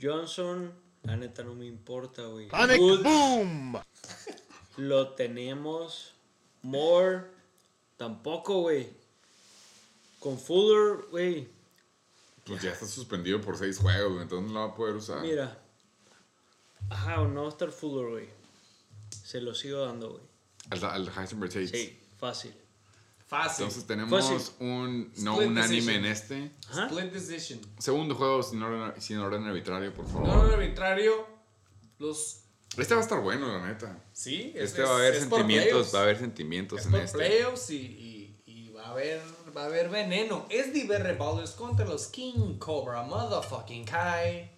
Johnson, 0.00 0.72
la 1.04 1.16
neta 1.16 1.42
no 1.42 1.54
me 1.54 1.66
importa, 1.66 2.22
güey. 2.22 2.48
Woods, 2.50 3.04
Lo 4.76 5.10
tenemos. 5.10 6.12
Moore, 6.62 7.24
tampoco, 7.96 8.62
güey. 8.62 8.88
Con 10.18 10.38
Fuller, 10.38 11.04
güey. 11.10 11.48
Pues 12.44 12.62
ya 12.62 12.72
está 12.72 12.86
suspendido 12.86 13.40
por 13.40 13.56
seis 13.56 13.78
juegos, 13.78 14.12
güey, 14.12 14.22
entonces 14.22 14.48
no 14.48 14.54
lo 14.54 14.66
va 14.66 14.72
a 14.72 14.74
poder 14.74 14.96
usar. 14.96 15.20
Mira. 15.20 15.58
Ajá, 16.90 17.16
no 17.24 17.42
va 17.42 17.46
a 17.46 17.50
estar 17.50 17.70
Fuller, 17.70 18.10
güey. 18.10 18.28
Se 19.10 19.40
lo 19.40 19.54
sigo 19.54 19.80
dando, 19.80 20.10
güey. 20.12 20.22
Al, 20.70 20.84
al 20.84 21.08
Heisenberg 21.08 21.52
Tates. 21.52 21.70
Sí, 21.70 22.00
fácil. 22.18 22.54
Fácil. 23.26 23.64
Entonces 23.64 23.86
tenemos 23.86 24.10
Fácil. 24.28 24.54
un 24.60 25.12
no 25.18 25.32
Split 25.34 25.48
unánime 25.48 25.76
decision. 25.98 26.04
en 26.04 26.04
este. 26.04 26.50
Split 26.70 27.12
decision. 27.12 27.60
Segundo 27.78 28.14
juego 28.14 28.42
sin 28.42 28.62
orden, 28.62 29.00
sin 29.00 29.18
orden 29.18 29.44
arbitrario, 29.44 29.92
por 29.94 30.06
favor. 30.06 30.28
No, 30.28 30.44
no, 30.44 30.52
arbitrario. 30.52 31.26
Los. 31.98 32.40
Este 32.76 32.94
va 32.94 33.00
a 33.00 33.04
estar 33.04 33.20
bueno, 33.20 33.46
la 33.58 33.66
neta. 33.66 34.02
Sí, 34.12 34.52
Este 34.54 34.82
va 34.82 34.90
a 34.90 34.96
haber 34.96 35.18
sentimientos, 35.18 35.94
va 35.94 36.00
a 36.00 36.02
haber 36.02 36.18
sentimientos 36.18 36.80
Es 36.80 36.86
en 36.86 36.90
por 36.92 37.00
este. 37.00 37.18
playoffs 37.18 37.70
y, 37.70 37.76
y, 37.76 38.42
y 38.46 38.68
va 38.70 38.86
a 38.86 38.90
haber 38.90 39.22
va 39.56 39.62
a 39.62 39.66
haber 39.66 39.88
veneno. 39.88 40.46
Es 40.50 40.72
Diverre 40.72 41.14
Ballers 41.14 41.52
contra 41.52 41.86
los 41.86 42.08
King 42.08 42.58
Cobra 42.58 43.02
Motherfucking 43.04 43.84
Kai. 43.84 44.50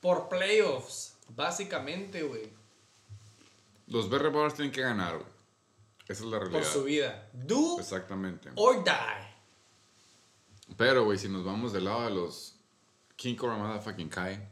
Por 0.00 0.28
playoffs, 0.28 1.14
básicamente, 1.28 2.22
güey. 2.22 2.50
Los 3.86 4.08
Berry 4.10 4.30
Ballers 4.30 4.54
tienen 4.54 4.72
que 4.72 4.80
ganar, 4.82 5.14
güey. 5.18 5.28
Esa 6.10 6.24
es 6.24 6.30
la 6.30 6.38
Por 6.40 6.48
realidad. 6.50 6.72
su 6.72 6.84
vida. 6.84 7.30
Do 7.32 7.78
Exactamente. 7.78 8.50
or 8.56 8.82
die. 8.82 10.74
Pero, 10.76 11.04
güey, 11.04 11.18
si 11.18 11.28
nos 11.28 11.44
vamos 11.44 11.72
del 11.72 11.84
lado 11.84 12.04
de 12.04 12.10
los 12.10 12.56
King 13.16 13.36
Cobra 13.36 13.56
Motherfucking 13.56 14.08
Kai, 14.08 14.48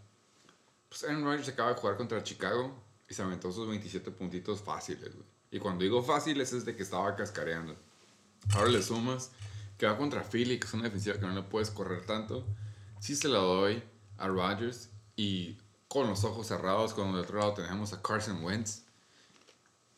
pues 0.89 1.05
Aaron 1.05 1.25
Rodgers 1.25 1.49
acaba 1.49 1.71
de 1.75 1.81
jugar 1.81 1.97
contra 1.97 2.23
Chicago 2.23 2.81
y 3.09 3.15
se 3.15 3.23
aventó 3.23 3.51
sus 3.53 3.67
27 3.69 4.11
puntitos 4.13 4.61
fáciles, 4.63 5.15
güey. 5.15 5.27
Y 5.51 5.59
cuando 5.59 5.83
digo 5.83 6.03
fáciles 6.03 6.53
es 6.53 6.65
de 6.65 6.77
que 6.77 6.83
estaba 6.83 7.17
cascareando. 7.17 7.75
Ahora 8.55 8.69
le 8.71 8.83
sumas 8.83 9.31
que 9.79 9.87
va 9.87 9.97
contra 9.97 10.23
Philly, 10.23 10.59
que 10.61 10.67
es 10.67 10.75
una 10.75 10.85
defensiva 10.85 11.17
que 11.19 11.27
no 11.27 11.33
le 11.33 11.43
puedes 11.43 11.71
correr 11.71 12.05
tanto. 12.07 12.47
Sí 13.01 13.17
se 13.17 13.29
la 13.29 13.39
doy 13.39 13.83
a 14.19 14.29
Rodgers 14.29 14.91
y 15.17 15.57
con 15.89 16.07
los 16.09 16.23
ojos 16.25 16.47
cerrados, 16.47 16.95
cuando 16.95 17.17
del 17.17 17.25
otro 17.25 17.39
lado 17.39 17.55
tenemos 17.55 17.93
a 17.95 18.03
Carson 18.03 18.45
Wentz. 18.45 18.83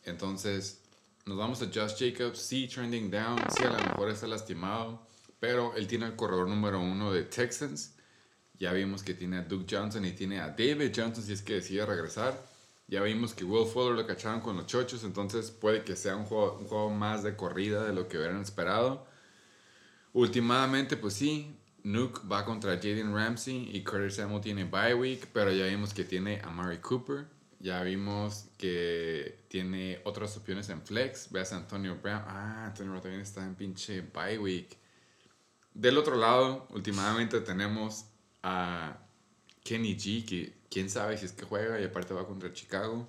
Entonces, 0.03 0.80
nos 1.25 1.37
vamos 1.37 1.61
a 1.61 1.65
Josh 1.65 1.95
Jacobs, 1.97 2.39
sí, 2.39 2.67
trending 2.67 3.11
down, 3.11 3.39
sí, 3.55 3.63
a 3.63 3.69
lo 3.69 3.77
mejor 3.77 4.09
está 4.09 4.27
lastimado, 4.27 5.05
pero 5.39 5.75
él 5.75 5.87
tiene 5.87 6.07
el 6.07 6.15
corredor 6.15 6.47
número 6.47 6.79
uno 6.79 7.11
de 7.11 7.23
Texans. 7.23 7.95
Ya 8.57 8.73
vimos 8.73 9.01
que 9.01 9.13
tiene 9.13 9.37
a 9.37 9.41
Duke 9.41 9.65
Johnson 9.69 10.05
y 10.05 10.11
tiene 10.11 10.39
a 10.39 10.49
David 10.49 10.91
Johnson 10.95 11.23
si 11.23 11.33
es 11.33 11.41
que 11.41 11.55
decide 11.55 11.85
regresar. 11.85 12.39
Ya 12.87 13.01
vimos 13.01 13.33
que 13.33 13.43
Will 13.43 13.67
Fuller 13.67 13.95
lo 13.95 14.05
cacharon 14.05 14.41
con 14.41 14.57
los 14.57 14.65
chochos, 14.67 15.03
entonces 15.03 15.49
puede 15.49 15.83
que 15.83 15.95
sea 15.95 16.15
un 16.15 16.25
juego, 16.25 16.57
un 16.59 16.67
juego 16.67 16.89
más 16.89 17.23
de 17.23 17.35
corrida 17.35 17.85
de 17.85 17.93
lo 17.93 18.07
que 18.07 18.17
hubieran 18.17 18.41
esperado. 18.41 19.07
Últimamente, 20.13 20.97
pues 20.97 21.13
sí, 21.13 21.55
Nuke 21.83 22.19
va 22.27 22.45
contra 22.45 22.75
Jaden 22.75 23.15
Ramsey 23.15 23.69
y 23.73 23.83
Curtis 23.83 24.15
Samuel 24.15 24.41
tiene 24.41 24.65
bye 24.65 24.93
week, 24.93 25.29
pero 25.33 25.51
ya 25.51 25.65
vimos 25.65 25.93
que 25.93 26.03
tiene 26.03 26.41
a 26.43 26.49
Murray 26.49 26.79
Cooper. 26.79 27.25
Ya 27.61 27.83
vimos 27.83 28.47
que 28.57 29.45
tiene 29.47 30.01
otras 30.03 30.35
opciones 30.35 30.69
en 30.69 30.81
flex. 30.81 31.31
Veas 31.31 31.53
a 31.53 31.57
Antonio 31.57 31.95
Brown. 32.01 32.23
Ah, 32.25 32.65
Antonio 32.65 32.91
Brown 32.91 33.03
también 33.03 33.21
está 33.21 33.45
en 33.45 33.53
pinche 33.53 34.01
bye 34.01 34.39
week. 34.39 34.77
Del 35.73 35.97
otro 35.99 36.17
lado, 36.17 36.67
últimamente 36.71 37.39
tenemos 37.41 38.07
a 38.41 38.97
Kenny 39.63 39.95
G, 39.95 40.25
que 40.25 40.57
quién 40.71 40.89
sabe 40.89 41.17
si 41.17 41.25
es 41.25 41.33
que 41.33 41.45
juega 41.45 41.79
y 41.79 41.83
aparte 41.83 42.15
va 42.15 42.25
contra 42.25 42.51
Chicago. 42.51 43.07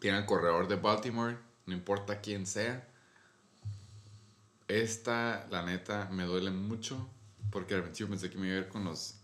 Tiene 0.00 0.18
al 0.18 0.26
corredor 0.26 0.66
de 0.66 0.74
Baltimore, 0.74 1.38
no 1.66 1.72
importa 1.72 2.20
quién 2.20 2.46
sea. 2.46 2.88
Esta, 4.66 5.46
la 5.50 5.64
neta, 5.64 6.08
me 6.10 6.24
duele 6.24 6.50
mucho 6.50 7.08
porque 7.50 7.74
al 7.74 7.82
principio 7.82 8.10
pensé 8.10 8.30
que 8.30 8.38
me 8.38 8.48
iba 8.48 8.56
a 8.56 8.60
ir 8.60 8.68
con 8.68 8.84
los 8.84 9.20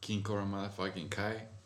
King 0.00 0.22
Cobra 0.22 0.44
Motherfucking 0.44 1.08
Kai. 1.08 1.59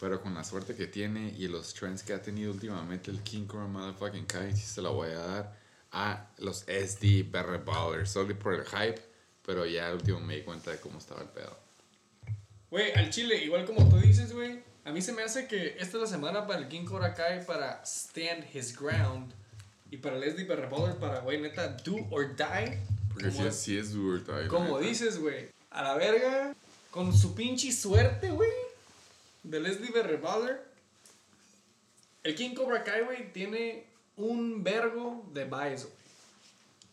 Pero 0.00 0.22
con 0.22 0.32
la 0.32 0.42
suerte 0.42 0.74
que 0.74 0.86
tiene 0.86 1.34
y 1.36 1.46
los 1.46 1.74
trends 1.74 2.02
que 2.02 2.14
ha 2.14 2.22
tenido 2.22 2.52
últimamente 2.52 3.10
el 3.10 3.20
King 3.20 3.44
Cobra 3.44 3.66
Motherfucking 3.66 4.24
Kai, 4.24 4.56
se 4.56 4.80
la 4.80 4.88
voy 4.88 5.10
a 5.10 5.18
dar 5.18 5.56
a 5.92 6.26
los 6.38 6.60
SD 6.60 7.24
Berry 7.30 7.58
Ballers. 7.58 8.10
Solo 8.10 8.34
por 8.38 8.54
el 8.54 8.64
hype, 8.64 8.98
pero 9.44 9.66
ya 9.66 9.88
al 9.88 9.96
último 9.96 10.18
me 10.20 10.36
di 10.36 10.42
cuenta 10.42 10.70
de 10.70 10.78
cómo 10.80 10.98
estaba 10.98 11.20
el 11.20 11.28
pedo. 11.28 11.54
Güey, 12.70 12.92
al 12.92 13.10
Chile, 13.10 13.44
igual 13.44 13.66
como 13.66 13.86
tú 13.90 13.98
dices, 13.98 14.32
güey. 14.32 14.62
A 14.86 14.92
mí 14.92 15.02
se 15.02 15.12
me 15.12 15.22
hace 15.22 15.46
que 15.46 15.76
esta 15.78 15.98
es 15.98 16.02
la 16.02 16.06
semana 16.06 16.46
para 16.46 16.60
el 16.60 16.68
King 16.68 16.86
Cobra 16.86 17.12
Kai 17.12 17.44
para 17.44 17.82
stand 17.84 18.44
his 18.54 18.74
ground. 18.74 19.34
Y 19.90 19.98
para 19.98 20.16
Leslie 20.16 20.44
Berreballer 20.44 20.96
para, 20.96 21.20
güey, 21.20 21.42
neta, 21.42 21.76
do 21.84 22.06
or 22.10 22.34
die. 22.34 22.78
Porque 23.12 23.30
si 23.50 23.76
es, 23.76 23.92
do 23.92 24.06
or 24.06 24.24
die, 24.24 24.48
Como 24.48 24.78
dices, 24.78 25.18
güey, 25.18 25.50
a 25.70 25.82
la 25.82 25.94
verga, 25.96 26.54
con 26.90 27.12
su 27.12 27.34
pinche 27.34 27.70
suerte, 27.72 28.30
güey, 28.30 28.50
de 29.42 29.60
Leslie 29.60 29.90
Berreballer. 29.90 30.64
El 32.22 32.34
King 32.34 32.54
Cobra 32.54 32.84
Kai, 32.84 33.02
güey, 33.04 33.32
tiene 33.32 33.86
un 34.16 34.62
vergo 34.62 35.26
de 35.32 35.44
güey. 35.44 35.76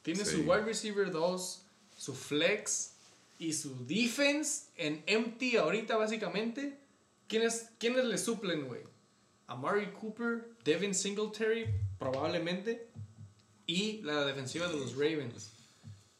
Tiene 0.02 0.24
Sí. 0.24 0.38
su 0.38 0.41
wide 0.44 0.64
receiver 0.64 1.11
2, 1.11 1.61
su 1.98 2.14
flex 2.15 2.91
y 3.40 3.52
su 3.53 3.86
defense 3.86 4.68
en 4.78 5.03
empty 5.06 5.57
ahorita, 5.57 5.98
básicamente. 5.98 6.78
¿Quiénes, 7.28 7.68
¿quiénes 7.78 8.06
le 8.06 8.18
suplen, 8.18 8.68
güey? 8.68 8.82
Amari 9.48 9.91
Cooper, 9.91 10.49
Devin 10.64 10.95
Singletary, 10.95 11.65
probablemente. 11.99 12.88
Y 13.65 14.02
la 14.03 14.24
defensiva 14.26 14.68
de 14.68 14.78
los 14.78 14.94
Ravens. 14.94 15.49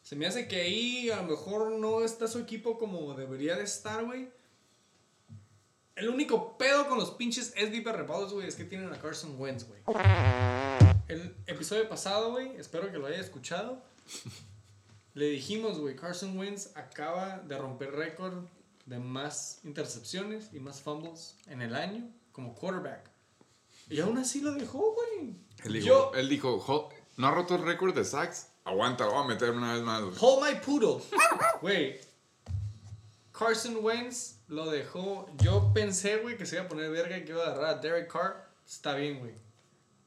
Se 0.02 0.16
me 0.16 0.26
hace 0.26 0.48
que 0.48 0.60
ahí 0.60 1.10
a 1.10 1.16
lo 1.22 1.30
mejor 1.30 1.70
no 1.72 2.04
está 2.04 2.28
su 2.28 2.38
equipo 2.40 2.78
como 2.78 3.14
debería 3.14 3.56
de 3.56 3.64
estar, 3.64 4.04
güey. 4.04 4.28
El 5.98 6.08
único 6.08 6.56
pedo 6.58 6.88
con 6.88 6.98
los 6.98 7.10
pinches 7.12 7.52
SDP 7.56 7.86
repados, 7.92 8.32
güey, 8.32 8.46
es 8.46 8.54
que 8.56 8.64
tienen 8.64 8.92
a 8.92 8.98
Carson 8.98 9.34
Wentz, 9.38 9.66
güey. 9.66 9.80
El 11.08 11.34
episodio 11.46 11.88
pasado, 11.88 12.30
güey, 12.32 12.56
espero 12.56 12.90
que 12.92 12.98
lo 12.98 13.06
haya 13.06 13.18
escuchado. 13.20 13.82
Le 15.14 15.26
dijimos, 15.26 15.78
güey, 15.78 15.96
Carson 15.96 16.38
Wentz 16.38 16.70
acaba 16.76 17.38
de 17.38 17.58
romper 17.58 17.92
récord 17.92 18.44
de 18.86 18.98
más 18.98 19.58
intercepciones 19.64 20.50
y 20.52 20.60
más 20.60 20.80
fumbles 20.80 21.36
en 21.48 21.62
el 21.62 21.74
año 21.74 22.08
como 22.32 22.54
quarterback. 22.54 23.10
Y 23.90 24.00
aún 24.00 24.18
así 24.18 24.40
lo 24.40 24.52
dejó, 24.52 24.94
güey. 24.94 25.34
Él 25.64 25.72
dijo, 25.72 25.86
Yo, 25.86 26.12
él 26.14 26.28
dijo 26.28 26.60
"Jo- 26.60 26.90
no 27.16 27.26
ha 27.26 27.30
roto 27.32 27.56
el 27.56 27.62
récord 27.62 27.94
de 27.94 28.04
sacks. 28.04 28.48
Aguanta, 28.64 29.06
lo 29.06 29.12
voy 29.14 29.24
a 29.24 29.26
meter 29.28 29.50
una 29.50 29.74
vez 29.74 29.82
más. 29.82 30.02
güey". 30.02 30.14
Hold 30.20 30.46
my 30.46 30.60
poodle. 30.64 31.02
Güey. 31.62 31.98
Carson 33.32 33.78
Wentz 33.82 34.36
lo 34.48 34.70
dejó. 34.70 35.26
Yo 35.38 35.72
pensé, 35.74 36.16
güey, 36.16 36.36
que 36.36 36.46
se 36.46 36.56
iba 36.56 36.64
a 36.64 36.68
poner 36.68 36.90
verga 36.90 37.16
y 37.18 37.24
que 37.24 37.32
iba 37.32 37.44
a 37.44 37.50
agarrar 37.52 37.70
a 37.76 37.80
Derek 37.80 38.10
Carr. 38.10 38.48
Está 38.66 38.94
bien, 38.94 39.20
güey. 39.20 39.32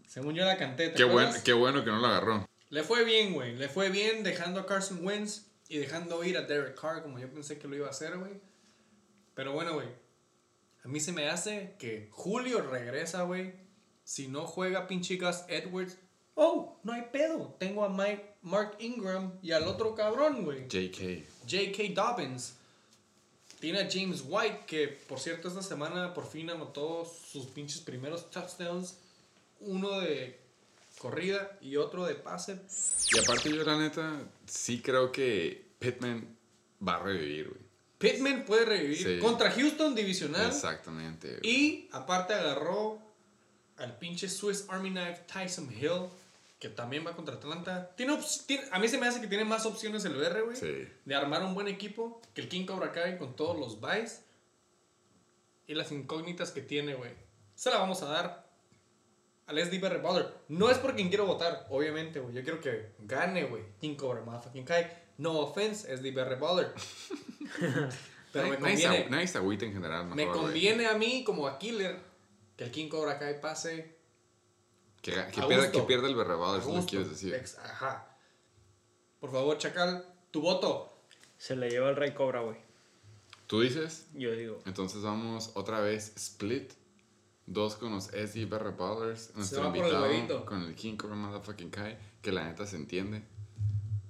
Según 0.08 0.36
yo 0.36 0.44
la 0.46 0.58
canté. 0.58 0.90
¿te 0.90 0.96
Qué, 0.96 1.04
buen, 1.04 1.20
acuerdas? 1.26 1.44
qué 1.44 1.54
bueno 1.54 1.84
que 1.84 1.90
no 1.92 2.00
lo 2.00 2.08
agarró. 2.08 2.48
Le 2.70 2.84
fue 2.84 3.04
bien, 3.04 3.34
güey. 3.34 3.56
Le 3.56 3.70
fue 3.70 3.90
bien 3.90 4.24
dejando 4.24 4.60
a 4.60 4.66
Carson 4.66 5.06
Wentz 5.06 5.46
y 5.70 5.78
dejando 5.78 6.24
ir 6.24 6.38
a 6.38 6.42
Derek 6.42 6.80
Carr 6.80 7.02
como 7.02 7.20
yo 7.20 7.30
pensé 7.32 7.58
que 7.58 7.68
lo 7.68 7.76
iba 7.76 7.88
a 7.88 7.92
hacer, 7.92 8.18
güey. 8.18 8.34
Pero 9.34 9.54
bueno, 9.54 9.74
güey. 9.74 9.88
A 10.84 10.88
mí 10.88 11.00
se 11.00 11.12
me 11.12 11.30
hace 11.30 11.76
que 11.80 12.10
Julio 12.12 12.62
regresa, 12.62 13.24
güey. 13.24 13.54
Si 14.04 14.28
no 14.28 14.46
juega 14.46 14.88
pinche 14.88 15.18
Gus 15.18 15.44
Edwards. 15.48 15.98
Oh, 16.34 16.80
no 16.84 16.94
hay 16.94 17.04
pedo. 17.12 17.56
Tengo 17.60 17.84
a 17.86 17.90
Mike, 17.90 18.36
Mark 18.42 18.76
Ingram 18.80 19.34
y 19.42 19.52
al 19.52 19.64
otro 19.64 19.96
cabrón, 19.96 20.44
güey. 20.44 20.68
JK. 20.68 21.24
J.K. 21.50 21.84
Dobbins. 21.94 22.56
Tiene 23.62 23.80
a 23.82 23.88
James 23.90 24.24
White, 24.28 24.64
que 24.66 24.88
por 24.88 25.20
cierto 25.20 25.48
esta 25.48 25.62
semana 25.62 26.14
por 26.16 26.28
fin 26.28 26.50
anotó 26.50 27.06
sus 27.06 27.46
pinches 27.46 27.80
primeros 27.80 28.30
touchdowns. 28.32 28.98
Uno 29.60 30.00
de 30.00 30.40
corrida 30.98 31.58
y 31.62 31.78
otro 31.78 32.06
de 32.06 32.16
pase. 32.16 32.60
Y 33.14 33.20
aparte 33.20 33.54
yo 33.54 33.64
la 33.64 33.78
neta, 33.78 34.24
sí 34.48 34.82
creo 34.82 35.12
que 35.12 35.64
Pittman 35.78 36.36
va 36.86 36.96
a 36.96 37.04
revivir, 37.04 37.50
güey. 37.50 37.62
Pittman 38.00 38.46
puede 38.46 38.66
revivir. 38.66 38.98
Sí. 38.98 39.20
Contra 39.20 39.52
Houston, 39.52 39.94
divisional. 39.94 40.48
Exactamente. 40.48 41.40
Y 41.44 41.88
aparte 41.92 42.34
agarró 42.34 43.00
al 43.78 43.96
pinche 44.00 44.28
Swiss 44.28 44.66
Army 44.70 44.90
Knife 44.90 45.22
Tyson 45.32 45.72
Hill, 45.72 46.10
que 46.62 46.70
también 46.70 47.04
va 47.06 47.16
contra 47.16 47.36
Atlanta. 47.36 47.90
Tiene, 47.96 48.18
tiene- 48.46 48.64
a 48.72 48.78
mí 48.78 48.88
se 48.88 49.00
me 49.00 49.08
hace 49.08 49.20
que 49.20 49.26
tiene 49.26 49.44
más 49.44 49.66
opciones 49.66 50.06
el 50.06 50.14
BR, 50.14 50.42
güey. 50.44 50.56
Sí. 50.56 50.88
De 51.06 51.16
armar 51.16 51.44
un 51.44 51.56
buen 51.56 51.68
equipo 51.68 52.22
que 52.36 52.42
el 52.42 52.50
King 52.50 52.68
Cobra 52.68 52.92
Kai 52.92 53.18
con 53.18 53.36
todos 53.36 53.58
los 53.60 53.82
buys 53.82 54.22
y 55.66 55.74
las 55.74 55.92
incógnitas 55.92 56.52
que 56.52 56.62
tiene, 56.62 56.94
güey. 56.94 57.12
Se 57.56 57.72
la 57.72 57.80
vamos 57.80 58.04
a 58.04 58.06
dar 58.06 58.48
al 59.48 59.58
SDBR 59.58 60.04
Baller. 60.04 60.32
No 60.50 60.70
es 60.70 60.78
por 60.78 60.96
quien 60.96 61.10
quiero 61.10 61.26
votar, 61.26 61.66
obviamente, 61.72 62.20
güey. 62.20 62.36
Yo 62.36 62.44
quiero 62.44 62.62
que 62.62 62.92
gane, 63.00 63.46
güey. 63.46 63.64
King 63.80 63.96
Cobra 63.96 64.22
Motherfucking 64.22 64.64
Kai. 64.64 64.86
No 65.18 65.40
offense, 65.40 65.98
SDBR 65.98 66.36
Baller. 66.40 66.72
Pero 68.32 68.48
me 68.50 68.58
conviene. 68.58 69.08
nadie 69.10 69.28
se 69.28 69.40
agüita 69.40 69.66
en 69.66 69.74
general. 69.74 70.06
Me 70.06 70.16
mejor, 70.16 70.34
güey. 70.36 70.46
conviene 70.46 70.86
a 70.86 70.94
mí, 70.94 71.24
como 71.24 71.48
a 71.48 71.58
Killer, 71.58 71.98
que 72.56 72.66
el 72.66 72.72
King 72.72 72.88
Cobra 72.88 73.18
Kai 73.18 73.42
pase. 73.42 74.00
Que, 75.02 75.12
que 75.32 75.42
pierda, 75.42 75.72
que 75.72 75.82
pierda 75.82 76.08
el 76.08 76.16
berrebado, 76.16 76.54
a 76.54 76.58
es 76.60 76.64
lo 76.66 76.72
que 76.72 76.76
gusto. 76.78 76.90
quieres 76.90 77.10
decir. 77.10 77.34
Ex- 77.34 77.58
Ajá. 77.58 78.08
Por 79.20 79.32
favor, 79.32 79.58
Chacal, 79.58 80.06
tu 80.32 80.42
voto. 80.42 80.94
Se 81.38 81.56
le 81.56 81.70
lleva 81.70 81.90
el 81.90 81.96
Rey 81.96 82.14
Cobra, 82.14 82.42
güey. 82.42 82.58
¿Tú 83.48 83.62
dices? 83.62 84.08
Yo 84.14 84.32
digo. 84.32 84.60
Entonces 84.66 85.02
vamos 85.02 85.52
otra 85.56 85.80
vez 85.82 86.14
split. 86.16 86.74
Dos 87.48 87.76
con 87.76 87.92
los 87.94 88.06
SD 88.06 88.46
Barra 88.46 88.72
Ballers. 88.72 89.36
Nuestro 89.36 89.62
el 89.62 89.76
invitado 89.76 90.46
con 90.46 90.62
el 90.62 90.76
King 90.76 90.96
Cobra 90.96 91.16
Motherfucking 91.16 91.70
Kai. 91.72 91.98
Que 92.22 92.32
la 92.32 92.46
neta 92.46 92.66
se 92.66 92.76
entiende. 92.78 93.24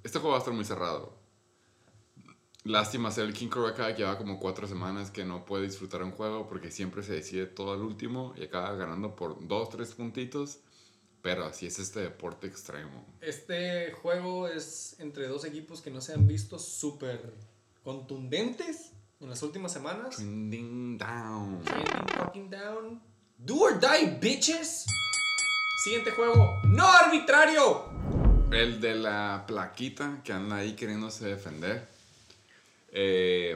Este 0.04 0.20
juego 0.20 0.32
va 0.32 0.36
a 0.36 0.40
estar 0.40 0.54
muy 0.54 0.66
cerrado. 0.66 1.18
Lástima 2.64 3.10
ser 3.10 3.26
el 3.26 3.34
King 3.34 3.48
Cobra 3.48 3.74
Kai 3.74 3.94
que 3.96 4.00
lleva 4.04 4.18
como 4.18 4.40
cuatro 4.40 4.68
semanas 4.68 5.10
que 5.10 5.26
no 5.26 5.46
puede 5.46 5.64
disfrutar 5.64 6.04
un 6.04 6.12
juego 6.12 6.48
porque 6.48 6.70
siempre 6.70 7.02
se 7.02 7.14
decide 7.14 7.48
todo 7.48 7.74
al 7.74 7.82
último 7.82 8.36
y 8.38 8.44
acaba 8.44 8.74
ganando 8.76 9.16
por 9.16 9.48
dos, 9.48 9.70
tres 9.70 9.94
puntitos. 9.96 10.60
Pero 11.22 11.46
así 11.46 11.68
es 11.68 11.78
este 11.78 12.00
deporte 12.00 12.48
extremo. 12.48 13.06
Este 13.22 13.92
juego 13.92 14.48
es 14.48 14.96
entre 15.00 15.28
dos 15.28 15.46
equipos 15.46 15.82
que 15.82 15.92
no 15.92 16.02
se 16.02 16.14
han 16.14 16.28
visto 16.28 16.58
súper 16.58 17.34
contundentes 17.84 18.92
en 19.20 19.30
las 19.30 19.44
últimas 19.44 19.72
semanas. 19.72 20.16
Trending 20.16 20.98
down. 20.98 21.64
Trending 21.64 22.08
fucking 22.18 22.50
down. 22.50 23.02
Do 23.38 23.60
or 23.60 23.80
die, 23.80 24.18
bitches. 24.20 24.86
Siguiente 25.84 26.12
juego. 26.12 26.60
No 26.66 26.88
arbitrario. 26.88 27.86
El 28.52 28.82
de 28.82 28.96
la 28.96 29.46
plaquita 29.48 30.22
que 30.24 30.34
anda 30.34 30.58
ahí 30.58 30.76
queriéndose 30.76 31.26
defender. 31.26 31.88
Eh, 32.90 33.56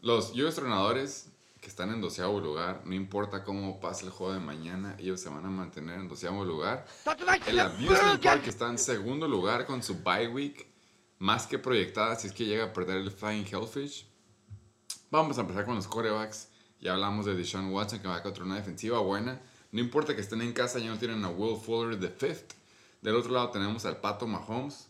los 0.00 0.32
yo 0.32 0.46
entrenadores 0.48 1.28
que 1.60 1.68
están 1.68 1.90
en 1.90 2.00
doceavo 2.00 2.40
lugar, 2.40 2.82
no 2.84 2.94
importa 2.94 3.42
cómo 3.42 3.80
pase 3.80 4.04
el 4.04 4.10
juego 4.10 4.32
de 4.32 4.40
mañana, 4.40 4.94
ellos 4.98 5.20
se 5.20 5.28
van 5.28 5.44
a 5.44 5.50
mantener 5.50 5.98
en 5.98 6.08
doceavo 6.08 6.44
lugar. 6.44 6.86
El 7.46 7.60
Amusement 7.60 8.22
Park 8.22 8.46
está 8.46 8.68
en 8.68 8.78
segundo 8.78 9.26
lugar 9.26 9.66
con 9.66 9.82
su 9.82 10.02
bye 10.02 10.28
week, 10.28 10.66
más 11.18 11.46
que 11.46 11.58
proyectada 11.58 12.14
si 12.16 12.28
es 12.28 12.32
que 12.32 12.44
llega 12.44 12.66
a 12.66 12.72
perder 12.72 12.98
el 12.98 13.10
Flying 13.10 13.46
Hellfish. 13.46 14.06
Vamos 15.10 15.38
a 15.38 15.40
empezar 15.40 15.64
con 15.64 15.74
los 15.74 15.88
corebacks. 15.88 16.48
Ya 16.80 16.92
hablamos 16.92 17.26
de 17.26 17.34
Deshaun 17.34 17.72
Watson 17.72 17.98
que 17.98 18.08
va 18.08 18.22
contra 18.22 18.44
una 18.44 18.54
defensiva 18.54 19.00
buena. 19.00 19.40
No 19.72 19.80
importa 19.80 20.14
que 20.14 20.20
estén 20.20 20.42
en 20.42 20.52
casa, 20.52 20.78
ya 20.78 20.90
no 20.90 20.98
tienen 20.98 21.24
a 21.24 21.28
Will 21.28 21.58
Fuller 21.58 21.98
de 21.98 22.08
fifth. 22.08 22.52
Del 23.02 23.16
otro 23.16 23.32
lado 23.32 23.50
tenemos 23.50 23.84
al 23.84 23.96
Pato 23.96 24.26
Mahomes. 24.26 24.88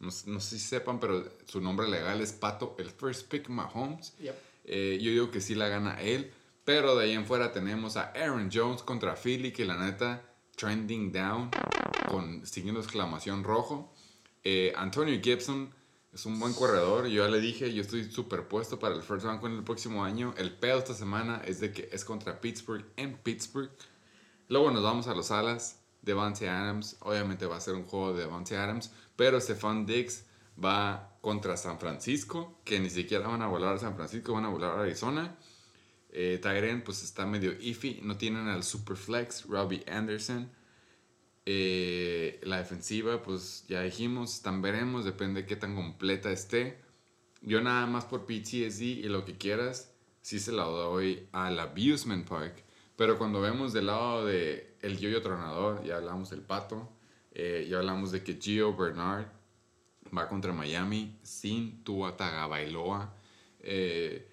No, 0.00 0.08
no 0.26 0.40
sé 0.40 0.58
si 0.58 0.66
sepan, 0.66 0.98
pero 0.98 1.24
su 1.46 1.60
nombre 1.60 1.88
legal 1.88 2.20
es 2.20 2.32
Pato, 2.32 2.74
el 2.78 2.90
first 2.90 3.28
pick 3.28 3.48
Mahomes. 3.48 4.16
Yep. 4.18 4.49
Eh, 4.72 5.00
yo 5.02 5.10
digo 5.10 5.30
que 5.32 5.40
sí 5.40 5.56
la 5.56 5.68
gana 5.68 6.00
él. 6.00 6.32
Pero 6.64 6.94
de 6.94 7.06
ahí 7.06 7.12
en 7.12 7.26
fuera 7.26 7.50
tenemos 7.50 7.96
a 7.96 8.12
Aaron 8.12 8.48
Jones 8.52 8.82
contra 8.82 9.16
Philly, 9.16 9.50
que 9.52 9.64
la 9.64 9.76
neta, 9.76 10.22
trending 10.56 11.10
down, 11.10 11.50
con 12.08 12.46
siguiendo 12.46 12.80
exclamación 12.80 13.42
rojo. 13.42 13.92
Eh, 14.44 14.72
Antonio 14.76 15.18
Gibson 15.20 15.74
es 16.14 16.24
un 16.26 16.38
buen 16.38 16.54
corredor. 16.54 17.08
Yo 17.08 17.24
ya 17.24 17.30
le 17.30 17.40
dije, 17.40 17.74
yo 17.74 17.82
estoy 17.82 18.04
superpuesto 18.04 18.78
para 18.78 18.94
el 18.94 19.02
first 19.02 19.24
round 19.24 19.40
con 19.40 19.52
el 19.52 19.64
próximo 19.64 20.04
año. 20.04 20.32
El 20.36 20.52
pedo 20.52 20.78
esta 20.78 20.94
semana 20.94 21.42
es 21.44 21.58
de 21.58 21.72
que 21.72 21.88
es 21.90 22.04
contra 22.04 22.40
Pittsburgh 22.40 22.84
en 22.96 23.16
Pittsburgh. 23.16 23.70
Luego 24.48 24.70
nos 24.70 24.84
vamos 24.84 25.08
a 25.08 25.14
los 25.14 25.32
alas. 25.32 25.80
Devante 26.02 26.48
Adams, 26.48 26.96
obviamente 27.00 27.44
va 27.44 27.56
a 27.56 27.60
ser 27.60 27.74
un 27.74 27.84
juego 27.84 28.14
de 28.14 28.20
Devante 28.20 28.56
Adams, 28.56 28.90
pero 29.16 29.38
Stefan 29.38 29.84
Diggs 29.84 30.24
va 30.62 31.18
contra 31.20 31.56
San 31.56 31.78
Francisco, 31.78 32.60
que 32.64 32.80
ni 32.80 32.90
siquiera 32.90 33.28
van 33.28 33.42
a 33.42 33.46
volar 33.46 33.76
a 33.76 33.78
San 33.78 33.94
Francisco, 33.94 34.32
van 34.32 34.44
a 34.44 34.48
volar 34.48 34.78
a 34.78 34.82
Arizona. 34.82 35.36
Eh, 36.12 36.40
pues 36.84 37.02
está 37.02 37.26
medio 37.26 37.52
iffy, 37.60 38.00
no 38.02 38.16
tienen 38.16 38.48
al 38.48 38.64
Superflex, 38.64 39.46
Robbie 39.46 39.84
Anderson. 39.88 40.50
Eh, 41.46 42.40
la 42.42 42.58
defensiva, 42.58 43.22
pues 43.22 43.64
ya 43.68 43.82
dijimos, 43.82 44.34
están 44.34 44.62
veremos, 44.62 45.04
depende 45.04 45.42
de 45.42 45.46
qué 45.46 45.56
tan 45.56 45.74
completa 45.74 46.30
esté. 46.30 46.80
Yo 47.42 47.60
nada 47.60 47.86
más 47.86 48.04
por 48.04 48.26
PTSD 48.26 48.82
y 48.82 49.08
lo 49.08 49.24
que 49.24 49.36
quieras, 49.36 49.94
sí 50.20 50.38
se 50.38 50.52
la 50.52 50.64
doy 50.64 51.28
al 51.32 51.58
Abusement 51.58 52.28
Park. 52.28 52.64
Pero 52.96 53.16
cuando 53.18 53.40
vemos 53.40 53.72
del 53.72 53.86
lado 53.86 54.26
de 54.26 54.76
el 54.82 54.98
yoyo 54.98 55.22
tronador, 55.22 55.82
ya 55.84 55.96
hablamos 55.96 56.30
del 56.30 56.42
pato, 56.42 56.92
eh, 57.32 57.66
ya 57.68 57.78
hablamos 57.78 58.12
de 58.12 58.22
que 58.22 58.34
Gio 58.34 58.76
Bernard 58.76 59.26
va 60.16 60.28
contra 60.28 60.52
Miami 60.52 61.18
sin 61.22 61.82
Tua 61.84 62.16
Tagovailoa. 62.16 63.12
Eh, 63.60 64.26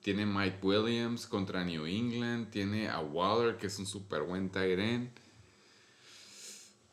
tiene 0.00 0.24
Mike 0.26 0.58
Williams 0.62 1.26
contra 1.26 1.64
New 1.64 1.86
England. 1.86 2.50
Tiene 2.50 2.88
a 2.88 3.00
Waller, 3.00 3.56
que 3.56 3.66
es 3.66 3.78
un 3.78 3.86
super 3.86 4.22
buen 4.22 4.50
tight 4.50 4.78
end. 4.78 5.10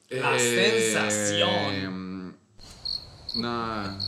La 0.10 0.38
sensación. 0.40 1.50
Em, 1.76 2.34
No, 3.38 3.50
hands 3.52 4.06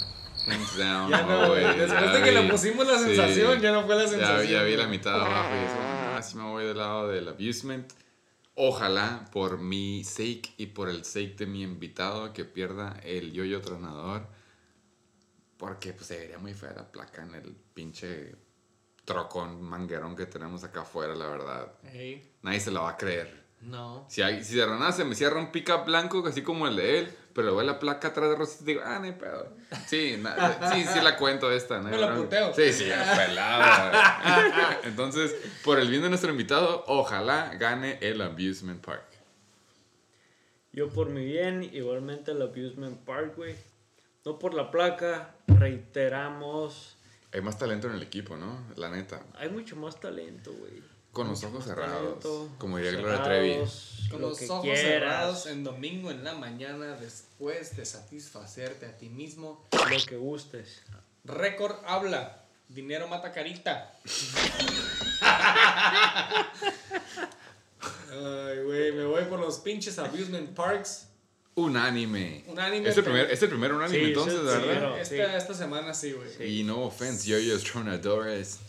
down. 0.77 1.09
Ya 1.11 1.21
no, 1.25 1.53
Después 1.53 1.89
ya 1.89 2.13
de 2.13 2.23
que 2.23 2.31
le 2.31 2.49
pusimos 2.49 2.87
la 2.87 2.97
Sí. 2.97 3.05
sensación, 3.05 3.59
ya 3.61 3.71
no 3.73 3.85
fue 3.85 3.95
la 3.95 4.07
sensación. 4.07 4.47
ya 4.47 4.63
vi 4.63 4.75
la 4.77 4.87
mitad 4.87 5.13
de 5.15 5.25
abajo 5.25 5.49
y 5.53 5.65
eso, 5.65 5.75
ah, 6.15 6.21
sí 6.21 6.37
me 6.37 6.43
voy 6.43 6.65
del 6.65 6.77
lado 6.77 7.07
del 7.09 7.27
abusement. 7.27 7.91
Ojalá 8.59 9.29
por 9.31 9.59
mi 9.59 10.03
sake 10.03 10.55
y 10.57 10.65
por 10.65 10.89
el 10.89 11.05
sake 11.05 11.35
de 11.35 11.45
mi 11.45 11.61
invitado 11.61 12.33
que 12.33 12.43
pierda 12.43 12.99
el 13.03 13.31
yoyo 13.31 13.61
tronador. 13.61 14.25
Porque 15.57 15.93
pues 15.93 16.07
se 16.07 16.17
vería 16.17 16.39
muy 16.39 16.55
fea 16.55 16.73
la 16.73 16.91
placa 16.91 17.21
en 17.21 17.35
el 17.35 17.55
pinche 17.75 18.35
trocón 19.05 19.61
manguerón 19.61 20.15
que 20.15 20.25
tenemos 20.25 20.63
acá 20.63 20.81
afuera, 20.81 21.13
la 21.13 21.27
verdad. 21.27 21.71
Nadie 22.41 22.59
se 22.59 22.71
la 22.71 22.81
va 22.81 22.89
a 22.89 22.97
creer. 22.97 23.46
No. 23.61 24.05
Si, 24.09 24.21
hay, 24.21 24.43
si 24.43 24.55
de 24.55 24.65
Ronald 24.65 24.93
se 24.95 25.03
me 25.05 25.15
cierra 25.15 25.39
un 25.39 25.51
pickup 25.51 25.85
blanco, 25.85 26.25
así 26.27 26.41
como 26.41 26.67
el 26.67 26.75
de 26.75 26.99
él, 26.99 27.13
pero 27.33 27.47
luego 27.47 27.61
la 27.63 27.79
placa 27.79 28.09
atrás 28.09 28.29
de 28.29 28.35
Rosita, 28.35 28.63
digo, 28.65 28.81
ah, 28.85 28.97
no 28.99 29.05
hay 29.05 29.11
pedo. 29.13 29.53
Sí, 29.87 30.17
na- 30.19 30.71
sí, 30.73 30.85
sí 30.85 31.01
la 31.01 31.17
cuento 31.17 31.51
esta, 31.51 31.79
¿no? 31.79 31.89
Me 31.89 31.97
la 31.97 32.15
puteo. 32.15 32.53
Sí, 32.53 32.71
sí, 32.71 32.85
pelada. 33.15 34.79
Entonces, 34.83 35.35
por 35.63 35.79
el 35.79 35.89
bien 35.89 36.01
de 36.03 36.09
nuestro 36.09 36.31
invitado, 36.31 36.83
ojalá 36.87 37.53
gane 37.55 37.97
el 38.01 38.21
Abusement 38.21 38.83
Park. 38.83 39.03
Yo 40.71 40.89
por 40.89 41.09
mi 41.09 41.25
bien, 41.25 41.63
igualmente 41.63 42.31
el 42.31 42.41
Abusement 42.41 42.97
Park, 42.99 43.33
güey. 43.35 43.55
No 44.25 44.37
por 44.39 44.53
la 44.53 44.69
placa, 44.71 45.33
reiteramos. 45.47 46.97
Hay 47.33 47.41
más 47.41 47.57
talento 47.57 47.87
en 47.87 47.93
el 47.95 48.03
equipo, 48.03 48.35
¿no? 48.37 48.59
La 48.75 48.89
neta. 48.89 49.21
Hay 49.35 49.49
mucho 49.49 49.75
más 49.75 49.99
talento, 49.99 50.53
güey. 50.53 50.81
Con 51.17 51.29
los 51.29 51.43
ojos 51.43 51.65
cerrados. 51.65 52.23
como 52.59 52.77
diría 52.77 52.91
Gloria 52.91 53.23
Trevi. 53.23 53.57
Con 54.11 54.21
lo 54.21 54.29
los 54.29 54.41
ojos 54.49 54.61
quieras, 54.63 54.81
cerrados 54.83 55.45
en 55.47 55.63
domingo 55.63 56.11
en 56.11 56.23
la 56.23 56.33
mañana 56.35 56.95
después 56.95 57.75
de 57.75 57.85
satisfacerte 57.85 58.85
a 58.85 58.95
ti 58.97 59.09
mismo. 59.09 59.67
Lo 59.71 60.05
que 60.05 60.15
gustes. 60.17 60.81
Récord 61.25 61.75
habla. 61.85 62.43
Dinero 62.69 63.07
mata 63.07 63.31
carita. 63.31 63.91
Ay, 68.11 68.63
güey, 68.63 68.91
me 68.93 69.05
voy 69.05 69.23
por 69.25 69.39
los 69.39 69.57
pinches 69.59 69.97
amusement 69.99 70.49
parks. 70.55 71.05
Unánime. 71.55 72.43
Unánime, 72.47 72.87
Es 72.89 72.97
el 72.97 73.03
primer, 73.03 73.31
es 73.31 73.41
el 73.41 73.49
primer 73.49 73.73
unánime 73.73 73.99
Sí, 73.99 74.05
entonces, 74.05 74.39
sí, 74.39 74.45
¿verdad? 74.45 74.61
pero- 74.67 74.97
Esta, 74.97 75.15
sí. 75.15 75.21
esta 75.37 75.53
semana 75.55 75.93
sí, 75.93 76.11
güey. 76.13 76.59
Y 76.59 76.63
no 76.63 76.83
offense, 76.83 77.27
yo-yos 77.27 77.63
tronadores. 77.63 78.59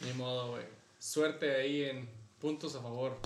Ni 0.00 0.12
modo, 0.14 0.52
güey. 0.52 0.73
Suerte 1.04 1.54
ahí 1.54 1.84
en 1.84 2.08
puntos 2.40 2.74
a 2.76 2.80
favor. 2.80 3.18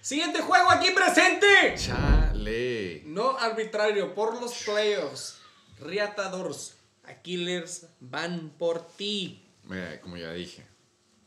Siguiente 0.00 0.40
juego 0.40 0.70
aquí 0.70 0.92
presente. 0.92 1.74
Chale. 1.76 3.02
No 3.06 3.36
arbitrario 3.36 4.14
por 4.14 4.40
los 4.40 4.62
playoffs. 4.62 5.40
Riatadores. 5.80 6.76
Aquilers 7.06 7.88
van 7.98 8.54
por 8.56 8.86
ti. 8.86 9.44
Mira, 9.64 10.00
como 10.00 10.16
ya 10.16 10.32
dije, 10.32 10.64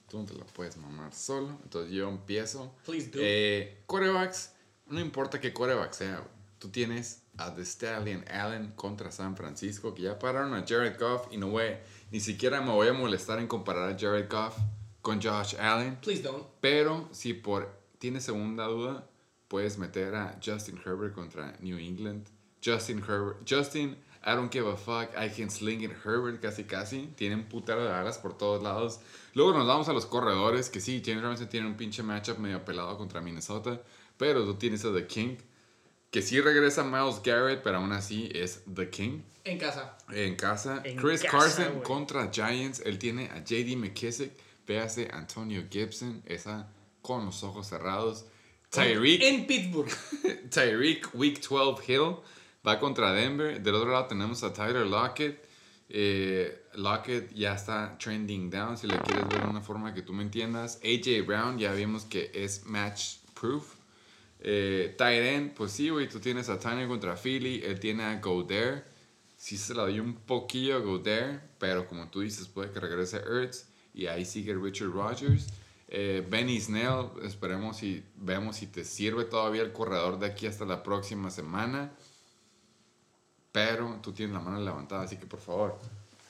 tú 0.10 0.20
no 0.20 0.26
te 0.26 0.34
la 0.34 0.46
puedes 0.46 0.78
mamar 0.78 1.14
solo. 1.14 1.60
Entonces 1.62 1.92
yo 1.92 2.08
empiezo. 2.08 2.74
Please 2.86 3.10
do. 3.10 3.20
Eh, 3.22 3.84
corebacks, 3.86 4.54
no 4.86 5.02
importa 5.02 5.42
qué 5.42 5.52
coreback 5.52 5.92
sea. 5.92 6.24
Tú 6.58 6.70
tienes 6.70 7.22
a 7.38 7.54
The 7.54 7.66
Stallion 7.66 8.24
Allen 8.32 8.72
contra 8.78 9.12
San 9.12 9.36
Francisco, 9.36 9.94
que 9.94 10.04
ya 10.04 10.18
pararon 10.18 10.54
a 10.54 10.66
Jared 10.66 10.98
Goff 10.98 11.28
y 11.32 11.38
no 11.38 11.50
voy, 11.50 11.76
ni 12.12 12.22
siquiera 12.22 12.62
me 12.62 12.72
voy 12.72 12.88
a 12.88 12.94
molestar 12.94 13.40
en 13.40 13.48
comparar 13.48 13.92
a 13.92 14.00
Jared 14.00 14.32
Goff 14.32 14.58
con 15.08 15.22
Josh 15.22 15.56
Allen. 15.58 15.96
Please 16.02 16.22
don't. 16.22 16.46
Pero 16.60 17.08
si 17.14 17.34
por 17.34 17.70
tienes 17.98 18.26
segunda 18.26 18.66
duda, 18.66 19.08
puedes 19.48 19.78
meter 19.78 20.14
a 20.14 20.38
Justin 20.44 20.78
Herbert 20.86 21.16
contra 21.16 21.56
New 21.62 21.78
England. 21.78 22.28
Justin 22.62 23.02
Herbert, 23.02 23.48
Justin, 23.48 23.96
I 24.26 24.36
don't 24.36 24.52
give 24.52 24.68
a 24.68 24.76
fuck, 24.76 25.18
I 25.18 25.30
can 25.30 25.50
sling 25.50 25.82
it 25.84 25.92
Herbert 26.04 26.42
casi 26.42 26.66
casi. 26.66 27.08
Tienen 27.16 27.48
putero 27.48 27.86
de 27.86 27.94
alas 27.94 28.18
por 28.18 28.38
todos 28.38 28.62
lados. 28.62 29.00
Luego 29.34 29.54
nos 29.54 29.66
vamos 29.66 29.88
a 29.88 29.94
los 29.94 30.06
corredores, 30.06 30.70
que 30.70 30.82
sí, 30.82 31.02
James 31.06 31.24
Robinson 31.24 31.48
tiene 31.48 31.68
un 31.68 31.78
pinche 31.78 32.04
matchup 32.04 32.38
medio 32.40 32.66
pelado 32.66 32.98
contra 32.98 33.22
Minnesota. 33.22 33.82
Pero 34.18 34.44
tú 34.44 34.56
tienes 34.56 34.84
a 34.84 34.94
The 34.94 35.08
King, 35.08 35.38
que 36.12 36.22
sí 36.22 36.42
regresa 36.42 36.84
Miles 36.84 37.22
Garrett, 37.24 37.64
pero 37.64 37.78
aún 37.78 37.94
así 37.94 38.30
es 38.34 38.62
The 38.76 38.90
King. 38.90 39.22
En 39.46 39.58
casa. 39.58 39.98
En 40.12 40.36
casa, 40.36 40.82
En 40.84 40.98
Chris 40.98 41.24
casa, 41.24 41.38
Carson 41.38 41.82
contra 41.82 42.30
Giants. 42.30 42.82
Él 42.84 43.00
tiene 43.00 43.30
a 43.30 43.42
JD 43.42 43.78
McKissick. 43.78 44.47
Véase 44.68 45.10
Antonio 45.12 45.64
Gibson. 45.70 46.22
Esa 46.26 46.68
con 47.02 47.26
los 47.26 47.44
ojos 47.44 47.68
cerrados. 47.68 48.26
Tyreek. 48.70 49.22
En 49.24 49.48
Pittsburgh. 49.48 49.92
Tyreek, 50.50 51.10
Week 51.14 51.40
12 51.42 51.82
Hill. 51.88 52.18
Va 52.66 52.80
contra 52.80 53.14
Denver. 53.14 53.62
Del 53.62 53.76
otro 53.76 53.92
lado 53.92 54.08
tenemos 54.08 54.44
a 54.44 54.52
Tyler 54.52 54.86
Lockett. 54.86 55.48
Eh, 55.90 56.66
Lockett 56.74 57.34
ya 57.34 57.54
está 57.54 57.98
trending 57.98 58.50
down. 58.50 58.78
Si 58.78 58.88
le 58.88 59.00
quieres 59.00 59.28
ver 59.30 59.42
de 59.42 59.48
una 59.48 59.62
forma 59.62 59.94
que 59.94 60.02
tú 60.02 60.14
me 60.14 60.24
entiendas. 60.24 60.80
AJ 60.84 61.26
Brown 61.26 61.58
ya 61.58 61.72
vimos 61.72 62.04
que 62.04 62.30
es 62.34 62.66
match 62.66 63.20
proof. 63.34 63.76
Eh, 64.40 64.96
tight 64.98 65.24
end, 65.24 65.54
pues 65.54 65.72
sí, 65.72 65.90
güey, 65.90 66.08
tú 66.08 66.20
tienes 66.20 66.48
a 66.50 66.60
Tanner 66.60 66.88
contra 66.88 67.16
Philly, 67.16 67.64
él 67.64 67.80
tiene 67.80 68.04
a 68.04 68.20
Goder. 68.20 68.86
Sí 69.36 69.58
se 69.58 69.74
la 69.74 69.84
doy 69.84 70.00
un 70.00 70.14
poquillo 70.14 70.76
a 70.76 70.80
Goder, 70.80 71.42
pero 71.58 71.88
como 71.88 72.10
tú 72.10 72.22
dices, 72.22 72.48
puede 72.48 72.72
que 72.72 72.80
regrese 72.80 73.18
Ertz 73.18 73.68
y 73.98 74.06
ahí 74.06 74.26
sigue 74.26 74.54
Richard 74.54 74.92
Rogers. 74.92 75.48
Eh, 75.88 76.24
Benny 76.30 76.62
Snell, 76.62 77.10
esperemos 77.24 77.82
y 77.82 78.04
vemos 78.16 78.58
si 78.58 78.68
te 78.68 78.86
sirve 78.86 79.26
todavía 79.26 79.64
el 79.64 79.74
corredor 79.74 80.20
de 80.20 80.28
aquí 80.28 80.46
hasta 80.46 80.66
la 80.66 80.84
próxima 80.84 81.32
semana. 81.32 81.92
Pero 83.52 84.00
tú 84.04 84.14
tienes 84.14 84.36
la 84.36 84.40
mano 84.40 84.60
levantada, 84.60 85.02
así 85.02 85.18
que 85.18 85.26
por 85.26 85.40
favor. 85.40 85.80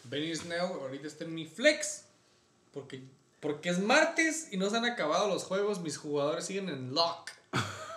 Benny 0.06 0.34
Snell 0.34 0.62
ahorita 0.62 1.08
está 1.08 1.26
en 1.26 1.36
mi 1.36 1.46
flex. 1.46 2.06
Porque, 2.74 3.02
porque 3.42 3.68
es 3.68 3.80
martes 3.80 4.48
y 4.54 4.58
no 4.58 4.70
se 4.70 4.78
han 4.78 4.86
acabado 4.86 5.28
los 5.28 5.44
juegos. 5.44 5.82
Mis 5.82 5.98
jugadores 5.98 6.46
siguen 6.46 6.70
en 6.70 6.96
lock. 6.96 7.32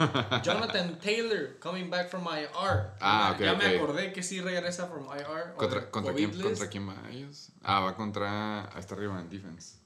Jonathan 0.42 0.98
Taylor 0.98 1.58
coming 1.60 1.90
back 1.90 2.08
from 2.10 2.24
IR. 2.26 2.92
Ah, 3.00 3.32
ok, 3.34 3.40
ya 3.44 3.54
me 3.54 3.66
acordé 3.76 4.12
que 4.12 4.22
sí 4.22 4.40
regresa 4.40 4.86
from 4.86 5.06
IR. 5.06 5.54
¿Contra, 5.56 5.90
contra, 5.90 6.14
quién, 6.14 6.30
list. 6.30 6.42
¿Contra 6.42 6.68
quién 6.68 6.88
va 6.88 6.96
ellos? 7.10 7.50
Ah, 7.62 7.80
va 7.80 7.94
contra. 7.96 8.62
Hasta 8.64 8.94
arriba 8.94 9.20
en 9.20 9.28
defense. 9.28 9.76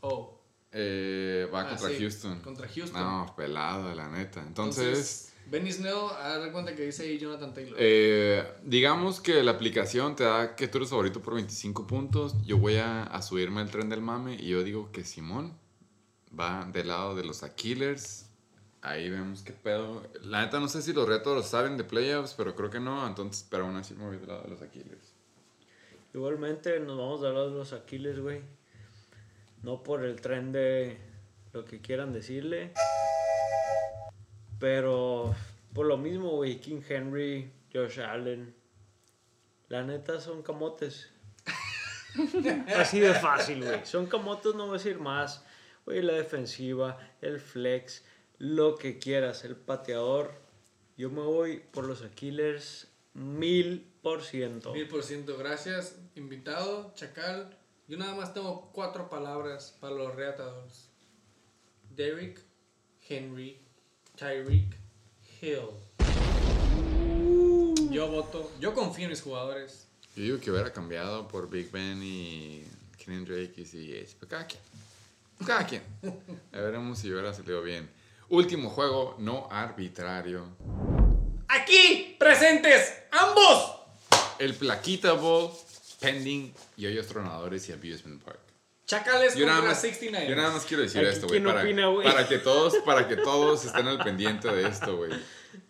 Oh, 0.00 0.36
Eh, 0.72 1.48
va 1.52 1.62
Ah, 1.62 1.68
contra 1.70 1.88
sí, 1.88 1.98
Houston. 1.98 2.40
contra 2.40 2.68
Houston. 2.68 3.02
No, 3.02 3.34
pelado, 3.36 3.92
la 3.94 4.08
neta. 4.08 4.40
Entonces, 4.40 5.32
Benny 5.46 5.72
Snell, 5.72 5.96
a 6.22 6.38
dar 6.38 6.52
cuenta 6.52 6.76
que 6.76 6.82
dice 6.82 7.02
ahí 7.02 7.18
Jonathan 7.18 7.52
Taylor. 7.52 7.74
eh, 7.76 8.44
digamos 8.62 9.20
que 9.20 9.42
la 9.42 9.50
aplicación 9.50 10.14
te 10.14 10.22
da 10.22 10.54
que 10.54 10.68
tú 10.68 10.78
eres 10.78 10.90
favorito 10.90 11.20
por 11.20 11.34
25 11.34 11.88
puntos. 11.88 12.36
Yo 12.44 12.58
voy 12.58 12.76
a, 12.76 13.02
a 13.02 13.20
subirme 13.20 13.60
al 13.60 13.68
tren 13.70 13.88
del 13.88 14.00
mame 14.00 14.34
y 14.36 14.46
yo 14.50 14.62
digo 14.62 14.92
que 14.92 15.04
Simón 15.04 15.58
va 16.38 16.64
del 16.72 16.86
lado 16.86 17.16
de 17.16 17.24
los 17.24 17.42
Aquilers. 17.42 18.26
Ahí 18.82 19.10
vemos 19.10 19.42
qué 19.42 19.52
pedo. 19.52 20.02
La 20.22 20.44
neta 20.44 20.58
no 20.58 20.68
sé 20.68 20.80
si 20.80 20.92
los 20.92 21.06
retos 21.06 21.46
salen 21.46 21.76
de 21.76 21.84
playoffs, 21.84 22.34
pero 22.34 22.54
creo 22.54 22.70
que 22.70 22.80
no. 22.80 23.06
Entonces, 23.06 23.46
pero 23.50 23.64
aún 23.64 23.76
así 23.76 23.94
me 23.94 24.06
voy 24.06 24.26
lado 24.26 24.42
de 24.42 24.50
los 24.50 24.62
Aquilers. 24.62 25.14
Igualmente 26.14 26.80
nos 26.80 26.96
vamos 26.96 27.22
a 27.22 27.28
hablar 27.28 27.50
de 27.50 27.52
los 27.52 27.72
Aquiles, 27.72 28.18
güey. 28.18 28.40
No 29.62 29.82
por 29.82 30.02
el 30.04 30.20
tren 30.20 30.50
de 30.50 30.98
lo 31.52 31.64
que 31.64 31.80
quieran 31.80 32.12
decirle. 32.12 32.72
Pero 34.58 35.34
por 35.74 35.86
lo 35.86 35.98
mismo, 35.98 36.30
güey. 36.30 36.58
King 36.58 36.80
Henry, 36.88 37.52
Josh 37.72 38.00
Allen. 38.00 38.54
La 39.68 39.82
neta 39.82 40.20
son 40.20 40.42
camotes. 40.42 41.10
Así 42.76 42.98
de 42.98 43.14
fácil, 43.14 43.64
güey. 43.64 43.84
Son 43.84 44.06
camotes, 44.06 44.54
no 44.54 44.66
voy 44.66 44.76
a 44.76 44.78
decir 44.78 44.98
más. 44.98 45.44
Güey, 45.84 46.02
la 46.02 46.14
defensiva, 46.14 46.98
el 47.20 47.38
flex, 47.38 48.04
lo 48.40 48.76
que 48.76 48.98
quieras, 48.98 49.44
el 49.44 49.54
pateador. 49.54 50.32
Yo 50.96 51.10
me 51.10 51.20
voy 51.20 51.62
por 51.72 51.84
los 51.84 52.02
Aquilers 52.02 52.88
mil 53.12 53.86
por 54.02 54.22
ciento. 54.22 54.72
Mil 54.72 54.88
por 54.88 55.02
ciento, 55.02 55.36
gracias. 55.36 55.96
Invitado, 56.16 56.92
Chacal. 56.94 57.54
Yo 57.86 57.98
nada 57.98 58.14
más 58.14 58.32
tengo 58.32 58.70
cuatro 58.72 59.10
palabras 59.10 59.76
para 59.78 59.94
los 59.94 60.14
reatadores. 60.14 60.88
Derrick, 61.94 62.40
Henry, 63.06 63.58
Tyreek, 64.16 64.74
Hill. 65.42 65.68
Yo 67.90 68.08
voto, 68.08 68.50
yo 68.58 68.72
confío 68.72 69.04
en 69.04 69.10
mis 69.10 69.20
jugadores. 69.20 69.86
Yo 70.16 70.22
digo 70.22 70.40
que 70.40 70.50
hubiera 70.50 70.72
cambiado 70.72 71.28
por 71.28 71.50
Big 71.50 71.70
Ben 71.70 72.00
y 72.02 72.64
Kenan 72.96 73.26
Drake 73.26 73.52
y 73.56 73.64
CH. 73.64 74.16
Pero 74.18 74.28
cada 74.28 74.46
quien. 74.46 74.62
Cada 75.46 75.66
quien. 75.66 75.82
Ya 76.52 76.60
veremos 76.62 76.98
si 76.98 77.12
hubiera 77.12 77.34
salido 77.34 77.62
bien. 77.62 77.99
Último 78.30 78.70
juego 78.70 79.16
no 79.18 79.48
arbitrario. 79.50 80.46
Aquí, 81.48 82.14
presentes, 82.18 82.94
ambos. 83.10 83.72
El 84.38 84.54
Plaquita 84.54 85.14
Bowl, 85.14 85.50
Pending 86.00 86.54
y 86.76 86.86
hoyos 86.86 87.08
tronadores 87.08 87.68
y 87.68 87.72
Abusement 87.72 88.22
Park. 88.22 88.38
Chacales 88.86 89.34
Yo 89.34 89.46
nada, 89.46 89.58
contra 89.58 89.72
más, 89.72 89.80
69. 89.80 90.28
yo 90.28 90.36
nada 90.36 90.52
más 90.52 90.64
quiero 90.64 90.84
decir 90.84 91.00
Aquí, 91.00 91.08
esto, 91.10 91.26
güey. 91.26 91.40
¿quién 91.40 91.52
Para, 91.52 91.62
opina, 91.64 91.86
güey? 91.88 92.06
para 92.06 92.28
que 92.28 92.38
todos, 92.38 92.76
para 92.84 93.08
que 93.08 93.16
todos 93.30 93.64
estén 93.64 93.88
al 93.88 93.98
pendiente 93.98 94.46
de 94.48 94.68
esto, 94.68 94.96
güey. 94.96 95.10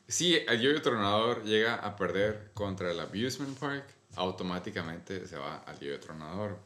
Si 0.06 0.34
el 0.36 0.60
yoyo 0.60 0.82
tronador 0.82 1.44
llega 1.44 1.76
a 1.76 1.96
perder 1.96 2.50
contra 2.52 2.90
el 2.90 3.00
Abusement 3.00 3.58
Park, 3.58 3.84
automáticamente 4.16 5.26
se 5.26 5.36
va 5.38 5.58
al 5.66 5.78
yoyo 5.80 5.98
tronador. 5.98 6.58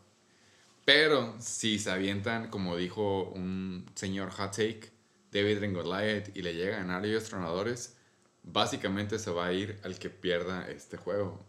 Pero 0.85 1.37
si 1.41 1.79
se 1.79 1.91
avientan, 1.93 2.51
como 2.51 2.77
dijo 2.77 3.31
un 3.31 3.87
señor 3.95 4.31
hot 4.33 4.51
take, 4.51 4.94
David 5.35 5.59
Ringoliath, 5.61 6.35
y 6.37 6.43
le 6.43 6.55
llega 6.55 6.77
a 6.77 6.79
ganar 6.79 7.03
yoyos 7.05 7.25
tronadores, 7.25 7.97
básicamente 8.45 9.19
se 9.19 9.31
va 9.31 9.47
a 9.47 9.53
ir 9.53 9.79
al 9.83 9.99
que 9.99 10.09
pierda 10.09 10.69
este 10.71 10.97
juego. 10.97 11.45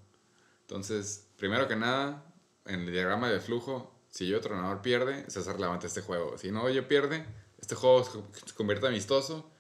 Entonces, 0.61 1.27
primero 1.37 1.67
que 1.67 1.75
nada, 1.75 2.25
en 2.65 2.81
el 2.81 2.91
diagrama 2.91 3.29
de 3.29 3.39
flujo, 3.39 3.93
si 4.09 4.27
yo 4.27 4.41
tronador 4.41 4.81
pierde, 4.81 5.29
César 5.29 5.59
levanta 5.59 5.87
este 5.87 6.01
juego. 6.01 6.37
Si 6.37 6.51
no, 6.51 6.69
yo 6.69 6.87
pierde, 6.87 7.25
este 7.59 7.75
juego 7.75 8.03
se- 8.03 8.47
se 8.49 8.55
convierte 8.55 8.87
amistoso, 8.87 9.51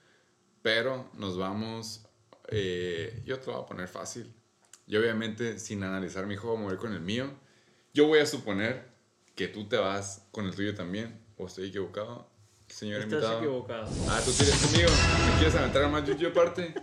pero 0.61 1.09
nos 1.13 1.37
vamos. 1.37 2.01
eh, 2.49 3.23
yo 3.25 3.39
te 3.39 3.47
lo 3.47 3.53
voy 3.53 3.63
a 3.63 3.65
poner 3.65 3.87
fácil. 3.87 4.31
Yo, 4.85 4.99
obviamente, 4.99 5.57
sin 5.57 5.83
analizar 5.83 6.27
mi 6.27 6.35
juego, 6.35 6.57
me 6.57 6.65
voy 6.65 6.77
con 6.77 6.93
el 6.93 7.01
mío. 7.01 7.31
Yo 7.93 8.05
voy 8.07 8.19
a 8.19 8.25
suponer 8.27 8.87
que 9.35 9.47
tú 9.47 9.67
te 9.67 9.77
vas 9.77 10.27
con 10.31 10.45
el 10.45 10.53
tuyo 10.55 10.75
también, 10.75 11.19
o 11.37 11.47
estoy 11.47 11.69
equivocado, 11.69 12.29
señor 12.75 13.01
Estás 13.01 13.13
invitado. 13.13 13.37
equivocado. 13.39 13.87
Ah, 14.09 14.21
tú 14.23 14.31
tienes 14.31 14.55
conmigo. 14.57 14.89
¿Me 15.29 15.35
quieres 15.37 15.55
aventar 15.55 15.89
más 15.89 16.05
yuyu 16.05 16.27
aparte? 16.29 16.73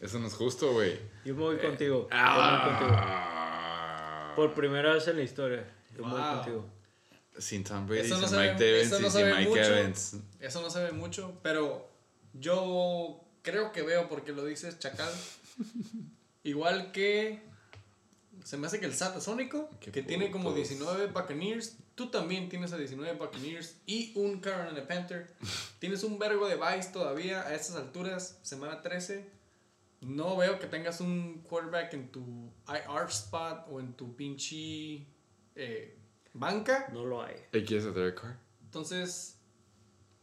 Eso 0.00 0.18
no 0.18 0.26
es 0.26 0.34
justo, 0.34 0.72
güey. 0.72 0.98
Yo 1.24 1.34
me 1.34 1.40
voy 1.42 1.58
contigo. 1.58 2.08
Yo 2.10 2.16
me 2.16 2.22
Ah. 2.22 2.64
voy 2.64 2.78
contigo. 2.78 4.34
Por 4.36 4.54
primera 4.54 4.94
vez 4.94 5.06
en 5.08 5.16
la 5.16 5.22
historia. 5.22 5.64
Yo 5.96 6.04
me 6.06 6.12
voy 6.12 6.22
contigo. 6.22 6.64
Sin 7.38 7.64
Tom 7.64 7.86
Brady, 7.86 8.08
no 8.10 8.18
sin 8.18 8.28
se 8.28 8.36
Mike 8.36 8.80
eso 8.82 9.00
no 9.00 9.06
y 9.06 9.10
sin 9.10 9.26
Mike 9.30 9.48
mucho. 9.48 9.60
Evans. 9.62 10.16
Eso 10.40 10.60
no 10.62 10.70
se 10.70 10.82
ve 10.84 10.92
mucho, 10.92 11.38
pero 11.42 11.88
yo 12.34 13.20
creo 13.42 13.72
que 13.72 13.82
veo 13.82 14.08
porque 14.08 14.32
lo 14.32 14.44
dices, 14.44 14.78
Chacal. 14.78 15.12
Igual 16.44 16.92
que 16.92 17.42
se 18.44 18.56
me 18.56 18.66
hace 18.66 18.80
que 18.80 18.86
el 18.86 18.94
Satasónico, 18.94 19.70
que 19.80 20.02
tiene 20.02 20.30
como 20.30 20.50
putos. 20.50 20.56
19 20.68 21.06
Buccaneers, 21.06 21.76
tú 21.94 22.10
también 22.10 22.48
tienes 22.48 22.72
a 22.72 22.76
19 22.78 23.18
Buccaneers 23.18 23.76
y 23.86 24.12
un 24.16 24.40
Carolina 24.40 24.86
Panther. 24.86 25.34
tienes 25.78 26.02
un 26.04 26.18
vergo 26.18 26.48
de 26.48 26.56
Vice 26.56 26.90
todavía 26.92 27.42
a 27.42 27.54
estas 27.54 27.76
alturas, 27.76 28.38
semana 28.42 28.82
13. 28.82 29.30
No 30.00 30.36
veo 30.36 30.58
que 30.58 30.66
tengas 30.66 31.00
un 31.00 31.42
quarterback 31.42 31.94
en 31.94 32.10
tu 32.10 32.52
IR 32.68 33.08
spot 33.08 33.66
o 33.70 33.78
en 33.78 33.92
tu 33.94 34.16
pinche 34.16 35.06
eh, 35.54 35.96
banca. 36.32 36.88
No 36.92 37.04
lo 37.04 37.22
hay. 37.22 37.36
¿Y 37.52 37.62
quieres 37.64 37.86
a 37.86 37.90
Derek 37.92 38.20
Carr? 38.20 38.36
Entonces, 38.64 39.38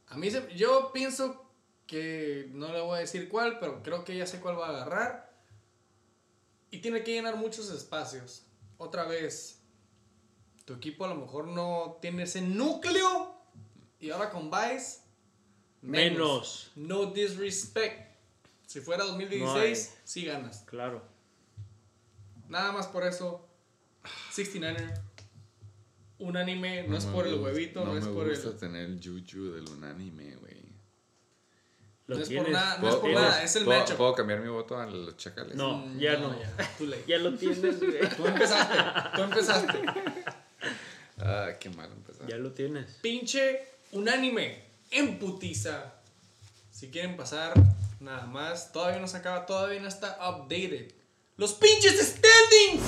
a 0.07 0.17
mí 0.17 0.29
se- 0.31 0.53
yo 0.55 0.91
pienso 0.93 1.45
que 1.87 2.49
no 2.53 2.73
le 2.73 2.81
voy 2.81 2.97
a 2.97 3.01
decir 3.01 3.29
cuál, 3.29 3.57
pero 3.59 3.81
creo 3.81 4.03
que 4.03 4.17
ya 4.17 4.25
sé 4.27 4.39
cuál 4.41 4.59
va 4.59 4.67
a 4.67 4.69
agarrar. 4.71 5.29
Y 6.71 6.79
tiene 6.79 7.03
que 7.03 7.13
llenar 7.13 7.35
muchos 7.37 7.71
espacios. 7.71 8.45
Otra 8.77 9.05
vez, 9.05 9.58
tu 10.69 10.75
equipo 10.75 11.03
a 11.03 11.07
lo 11.07 11.15
mejor 11.15 11.47
no 11.47 11.97
tiene 11.99 12.23
ese 12.23 12.41
núcleo. 12.41 13.33
Y 13.99 14.11
ahora 14.11 14.29
con 14.29 14.51
Vice, 14.51 14.99
Menos. 15.81 16.71
No 16.75 17.07
disrespect. 17.07 18.07
Si 18.67 18.79
fuera 18.81 19.03
2016, 19.05 19.89
No 19.95 20.01
sí 20.03 20.25
ganas. 20.25 20.59
Claro. 20.67 21.01
Nada 22.49 22.71
más 22.71 22.85
por 22.85 23.03
eso. 23.03 23.47
69er. 24.31 24.93
Unánime, 26.19 26.83
no, 26.87 26.97
es 26.97 27.05
me 27.05 27.11
por 27.13 27.25
el 27.25 27.35
gusta- 27.37 27.51
huevito, 27.51 27.79
no, 27.85 27.93
no 27.93 27.97
es 27.97 28.05
me 28.05 28.11
por 28.13 28.29
gusta 28.29 28.49
el. 28.49 28.57
tener 28.57 28.85
el 28.85 28.99
juju 29.03 29.53
del 29.53 29.67
unánime, 29.69 30.35
güey. 30.35 30.59
No 32.07 32.17
es 32.17 32.29
por 32.29 32.49
nada, 32.49 32.75
no 32.75 32.81
¿Puedo- 32.81 32.93
es 32.95 32.99
por 33.01 33.11
nada, 33.11 33.43
es 33.43 33.55
el 33.55 33.65
¿puedo, 33.65 33.79
matchup. 33.79 33.97
¿Puedo 33.97 34.15
cambiar 34.15 34.39
mi 34.41 34.49
voto 34.49 34.77
a 34.77 34.85
los 34.85 35.15
chacales? 35.17 35.55
No, 35.55 35.77
Mm, 35.77 35.97
ya 35.99 36.17
no. 36.17 36.35
Ya, 36.39 36.77
too 36.77 36.85
late. 36.87 37.03
Ya 37.07 37.17
lo 37.19 37.33
tienes, 37.35 37.79
güey. 37.79 38.09
Tú 38.17 38.25
empezaste, 38.27 38.77
tú 39.15 39.21
empezaste. 39.23 39.81
Ah, 41.19 41.51
qué 41.59 41.69
mal 41.69 41.91
empezar. 41.91 42.27
Ya 42.27 42.37
lo 42.37 42.51
tienes. 42.53 42.91
Pinche 43.01 43.61
unánime, 43.91 44.63
en 44.91 45.19
putiza. 45.19 45.93
Si 46.71 46.89
quieren 46.89 47.17
pasar, 47.17 47.53
nada 47.99 48.25
más. 48.25 48.71
Todavía 48.71 48.99
no 48.99 49.07
se 49.07 49.17
acaba, 49.17 49.45
todavía 49.45 49.79
no 49.81 49.87
está 49.87 50.17
updated. 50.29 50.91
Los 51.37 51.53
pinches 51.53 51.99
standings. 51.99 52.83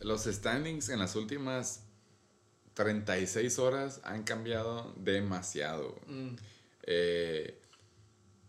Los 0.00 0.24
standings 0.24 0.88
en 0.88 0.98
las 0.98 1.14
últimas 1.14 1.84
36 2.74 3.58
horas 3.58 4.00
han 4.04 4.24
cambiado 4.24 4.92
demasiado. 4.96 5.96
Mm, 6.06 6.34
Eh, 6.84 7.60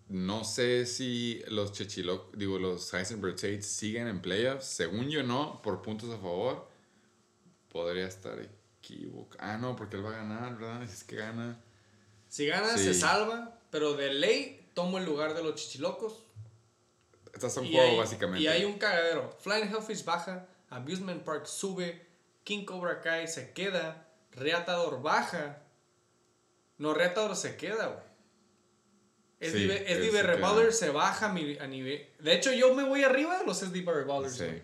no 0.09 0.43
sé 0.43 0.87
si 0.87 1.43
los 1.47 1.71
Chechilo, 1.71 2.31
digo, 2.35 2.57
los 2.57 2.91
Heisenberg 2.91 3.35
Tates 3.35 3.67
siguen 3.67 4.07
en 4.07 4.21
playoffs. 4.21 4.65
Según 4.65 5.09
yo, 5.09 5.21
no, 5.21 5.61
por 5.61 5.83
puntos 5.83 6.09
a 6.09 6.17
favor. 6.17 6.67
Podría 7.73 8.07
estar 8.07 8.39
equivocado. 8.79 9.39
Ah, 9.43 9.57
no, 9.57 9.75
porque 9.75 9.97
él 9.97 10.05
va 10.05 10.11
a 10.11 10.17
ganar, 10.17 10.57
¿verdad? 10.57 10.87
Si 10.87 10.93
es 10.93 11.03
que 11.03 11.17
gana. 11.17 11.59
Si 12.29 12.45
gana, 12.47 12.77
Sí. 12.77 12.85
se 12.85 12.93
salva. 12.93 13.59
Pero 13.71 13.93
de 13.95 14.13
ley, 14.13 14.69
tomo 14.75 14.99
el 14.99 15.05
lugar 15.05 15.33
de 15.33 15.43
los 15.43 15.55
chichilocos. 15.55 16.23
Un 17.57 17.65
Y 17.65 17.73
juego, 17.73 17.91
hay, 17.91 17.97
básicamente. 17.97 18.43
y 18.43 18.47
hay 18.47 18.63
un 18.63 18.77
cagadero. 18.77 19.35
Flying 19.39 19.67
Hellfish 19.67 20.05
baja, 20.05 20.45
Amusement 20.69 21.23
Park 21.23 21.47
sube, 21.47 22.05
King 22.43 22.63
Cobra 22.63 23.01
Kai 23.01 23.27
se 23.27 23.51
queda, 23.53 24.07
Reatador 24.31 25.01
baja. 25.01 25.63
No, 26.77 26.93
Reatador 26.93 27.35
se 27.35 27.57
queda, 27.57 27.87
güey. 27.87 28.03
Sí, 29.41 29.67
SD, 29.67 30.11
se 30.11 30.23
Revolver 30.23 30.71
se 30.71 30.89
baja 30.91 31.25
a, 31.27 31.33
nivel. 31.33 32.07
De 32.19 32.33
hecho, 32.33 32.51
yo 32.53 32.73
me 32.75 32.83
voy 32.83 33.03
arriba, 33.03 33.41
los 33.45 33.61
SD 33.61 33.83
Revolvers. 33.83 34.35
Sí. 34.37 34.61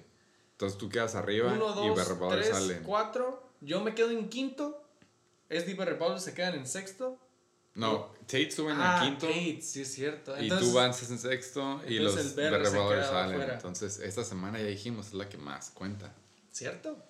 Entonces 0.60 0.78
tú 0.78 0.90
quedas 0.90 1.16
arriba 1.16 1.54
1, 1.54 1.86
y 1.86 1.88
2, 1.88 1.96
Berrebauer 1.96 2.42
3, 2.42 2.50
sale. 2.50 2.80
4. 2.80 3.50
Yo 3.62 3.80
me 3.80 3.96
quedo 3.96 4.12
en 4.12 4.28
quinto. 4.28 4.84
SD 5.50 5.74
Revolvers 5.86 6.22
se 6.22 6.34
quedan 6.34 6.56
en 6.56 6.68
sexto. 6.68 7.18
No, 7.76 8.12
Tate 8.24 8.52
suben 8.52 8.76
ah, 8.78 9.00
a 9.00 9.02
quinto. 9.02 9.26
Tate, 9.26 9.62
sí 9.62 9.84
es 9.84 9.94
cierto. 9.94 10.38
Y 10.38 10.50
tú 10.50 10.78
avanzas 10.78 11.12
en 11.12 11.18
sexto 11.18 11.82
y 11.88 12.00
los 12.00 12.14
queda 12.14 12.60
salen. 13.06 13.36
afuera. 13.36 13.54
Entonces, 13.54 14.00
esta 14.00 14.26
semana 14.26 14.60
ya 14.60 14.66
dijimos 14.66 15.08
es 15.08 15.14
la 15.14 15.30
que 15.30 15.38
más 15.38 15.70
cuenta. 15.70 16.14
¿Cierto? 16.52 17.06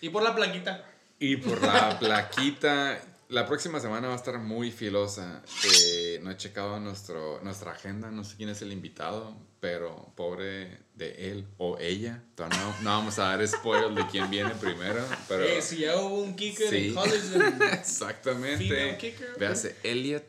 Y 0.00 0.08
por 0.08 0.24
la 0.24 0.34
plaquita. 0.34 0.84
Y 1.20 1.36
por 1.36 1.62
la 1.62 1.96
plaquita, 2.00 3.00
la 3.32 3.46
próxima 3.46 3.80
semana 3.80 4.08
va 4.08 4.14
a 4.14 4.16
estar 4.16 4.38
muy 4.38 4.70
filosa. 4.70 5.42
Eh, 5.64 6.20
no 6.22 6.30
he 6.30 6.36
checado 6.36 6.78
nuestro, 6.80 7.40
nuestra 7.42 7.72
agenda, 7.72 8.10
no 8.10 8.24
sé 8.24 8.36
quién 8.36 8.48
es 8.48 8.62
el 8.62 8.72
invitado, 8.72 9.34
pero 9.60 10.12
pobre 10.16 10.78
de 10.94 11.30
él 11.30 11.46
o 11.58 11.78
ella. 11.78 12.22
No, 12.38 12.48
no 12.82 12.90
vamos 12.90 13.18
a 13.18 13.24
dar 13.36 13.46
spoil 13.48 13.94
de 13.94 14.06
quién 14.06 14.30
viene 14.30 14.50
primero, 14.54 15.04
pero... 15.28 15.44
Eh, 15.44 15.62
si 15.62 15.78
ya 15.78 15.96
hubo 15.96 16.22
un 16.22 16.36
kicker 16.36 16.68
Sí. 16.68 16.88
en 16.88 16.94
college. 16.94 17.34
en- 17.34 17.62
Exactamente. 17.72 18.96
Kicker. 18.98 19.34
Véase 19.38 19.76
Elliot. 19.82 20.24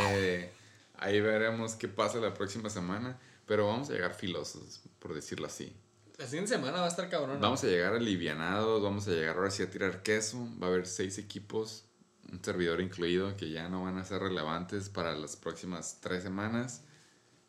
eh, 0.00 0.50
ahí 0.98 1.20
veremos 1.20 1.74
qué 1.74 1.88
pasa 1.88 2.18
la 2.18 2.34
próxima 2.34 2.68
semana. 2.70 3.18
Pero 3.46 3.66
vamos 3.66 3.88
a 3.88 3.94
llegar 3.94 4.14
filosos, 4.14 4.82
por 4.98 5.14
decirlo 5.14 5.46
así. 5.46 5.72
La 6.18 6.26
siguiente 6.26 6.50
semana 6.52 6.80
va 6.80 6.84
a 6.84 6.88
estar 6.90 7.08
cabrón. 7.08 7.40
Vamos 7.40 7.64
a 7.64 7.66
llegar 7.66 7.94
alivianados, 7.94 8.82
vamos 8.82 9.08
a 9.08 9.12
llegar 9.12 9.36
ahora 9.36 9.50
sí 9.50 9.62
a 9.62 9.70
tirar 9.70 10.02
queso. 10.02 10.46
Va 10.62 10.66
a 10.66 10.70
haber 10.70 10.86
seis 10.86 11.16
equipos, 11.16 11.84
un 12.30 12.42
servidor 12.44 12.80
incluido, 12.80 13.36
que 13.36 13.50
ya 13.50 13.68
no 13.68 13.84
van 13.84 13.98
a 13.98 14.04
ser 14.04 14.20
relevantes 14.22 14.88
para 14.88 15.14
las 15.14 15.36
próximas 15.36 15.98
tres 16.00 16.22
semanas. 16.22 16.82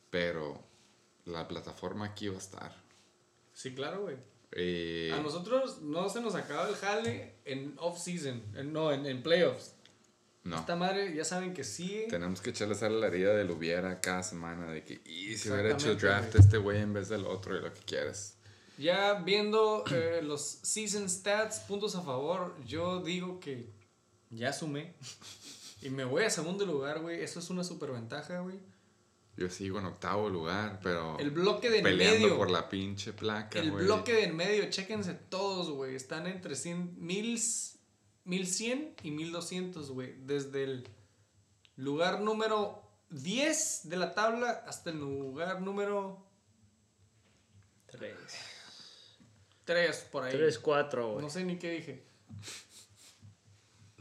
Pero 0.10 0.64
la 1.26 1.48
plataforma 1.48 2.06
aquí 2.06 2.28
va 2.30 2.36
a 2.36 2.40
estar. 2.40 2.76
Sí, 3.54 3.74
claro, 3.76 4.02
güey. 4.04 4.18
Eh, 4.52 5.12
A 5.14 5.22
nosotros 5.22 5.82
no 5.82 6.10
se 6.10 6.22
nos 6.22 6.34
acaba 6.34 6.68
el 6.68 6.76
jale 6.76 7.36
en 7.46 7.76
off-season. 7.78 8.42
No, 8.74 8.92
en, 8.92 9.06
en 9.06 9.22
playoffs. 9.22 9.76
no. 10.44 10.58
Esta 10.58 10.76
madre 10.76 11.14
ya 11.14 11.24
saben 11.24 11.54
que 11.54 11.64
sigue. 11.64 12.08
Tenemos 12.10 12.42
que 12.42 12.50
echarle 12.50 12.74
sal 12.74 12.96
a 12.96 12.98
la 12.98 13.08
herida 13.08 13.36
del 13.36 13.52
hubiera 13.52 14.02
cada 14.02 14.24
semana. 14.24 14.72
De 14.72 14.84
que, 14.84 15.02
y 15.06 15.38
si 15.38 15.50
hubiera 15.52 15.74
hecho 15.74 15.92
el 15.92 15.98
draft 16.00 16.32
güey. 16.32 16.44
este 16.44 16.58
güey 16.58 16.82
en 16.82 16.94
vez 16.94 17.10
del 17.10 17.26
otro 17.26 17.56
y 17.56 17.62
lo 17.62 17.72
que 17.72 17.82
quieras. 17.82 18.38
Ya 18.80 19.16
viendo 19.16 19.84
eh, 19.92 20.22
los 20.24 20.42
season 20.42 21.08
stats, 21.10 21.60
puntos 21.60 21.96
a 21.96 22.02
favor, 22.02 22.56
yo 22.66 23.02
digo 23.04 23.40
que 23.40 23.70
ya 24.30 24.54
sumé. 24.54 24.94
Y 25.82 25.90
me 25.90 26.04
voy 26.04 26.24
a 26.24 26.30
segundo 26.30 26.66
lugar, 26.66 27.00
güey. 27.02 27.22
Eso 27.24 27.40
es 27.40 27.50
una 27.50 27.64
super 27.64 27.92
ventaja, 27.92 28.40
güey. 28.40 28.60
Yo 29.38 29.50
sigo 29.50 29.80
en 29.80 29.86
octavo 29.86 30.30
lugar, 30.30 30.82
pero 30.84 31.18
El 31.18 31.32
bloque 31.32 31.70
de 31.70 31.78
en 31.78 31.84
peleando 31.86 32.24
medio. 32.28 32.38
por 32.38 32.50
la 32.50 32.68
pinche 32.68 33.14
placa, 33.14 33.60
El 33.60 33.72
güey. 33.72 33.86
bloque 33.86 34.12
de 34.14 34.24
en 34.26 34.36
medio, 34.36 34.70
chéquense 34.70 35.14
todos, 35.14 35.70
güey. 35.72 35.96
Están 35.96 36.28
entre 36.28 36.56
100, 36.58 36.96
mil, 37.00 37.40
1100 38.26 38.96
y 39.04 39.12
1200, 39.12 39.92
güey. 39.92 40.16
Desde 40.26 40.64
el 40.66 40.90
lugar 41.78 42.20
número 42.20 42.84
10 43.12 43.82
de 43.86 43.96
la 43.96 44.14
tabla 44.14 44.64
hasta 44.68 44.90
el 44.90 45.00
lugar 45.00 45.62
número 45.62 46.26
Tres. 47.88 48.14
3, 49.66 50.08
por 50.12 50.24
ahí. 50.24 50.32
Tres, 50.34 50.60
cuatro, 50.60 51.14
güey. 51.14 51.24
No 51.24 51.30
sé 51.30 51.44
ni 51.46 51.58
qué 51.58 51.72
dije. 51.72 52.04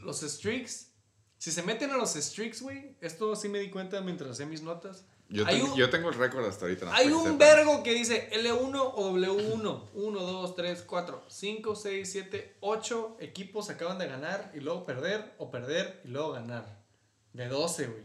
Los 0.01 0.23
streaks. 0.23 0.91
Si 1.37 1.51
se 1.51 1.63
meten 1.63 1.91
a 1.91 1.97
los 1.97 2.15
streaks, 2.15 2.61
güey. 2.61 2.97
Esto 3.01 3.35
sí 3.35 3.47
me 3.49 3.59
di 3.59 3.69
cuenta 3.69 4.01
mientras 4.01 4.31
hacía 4.31 4.45
mis 4.45 4.61
notas. 4.61 5.05
Yo, 5.29 5.45
tengo, 5.45 5.73
un, 5.73 5.75
yo 5.77 5.89
tengo 5.91 6.09
el 6.09 6.15
récord 6.15 6.43
hasta 6.45 6.65
ahorita. 6.65 6.85
no 6.85 6.91
hay 6.91 7.11
un 7.11 7.37
vergo 7.37 7.83
que 7.83 7.93
dice 7.93 8.29
L1 8.31 8.93
o 8.95 9.11
W1. 9.13 9.89
1, 9.93 10.19
2, 10.19 10.55
3, 10.55 10.81
4, 10.81 11.25
5, 11.27 11.75
6, 11.75 12.11
7, 12.11 12.57
8 12.61 13.17
equipos 13.19 13.69
acaban 13.69 13.99
de 13.99 14.07
ganar 14.07 14.51
y 14.55 14.59
luego 14.59 14.85
perder 14.85 15.35
o 15.37 15.51
perder 15.51 16.01
y 16.03 16.07
luego 16.07 16.31
ganar. 16.31 16.83
De 17.33 17.47
12, 17.47 17.87
güey. 17.87 18.03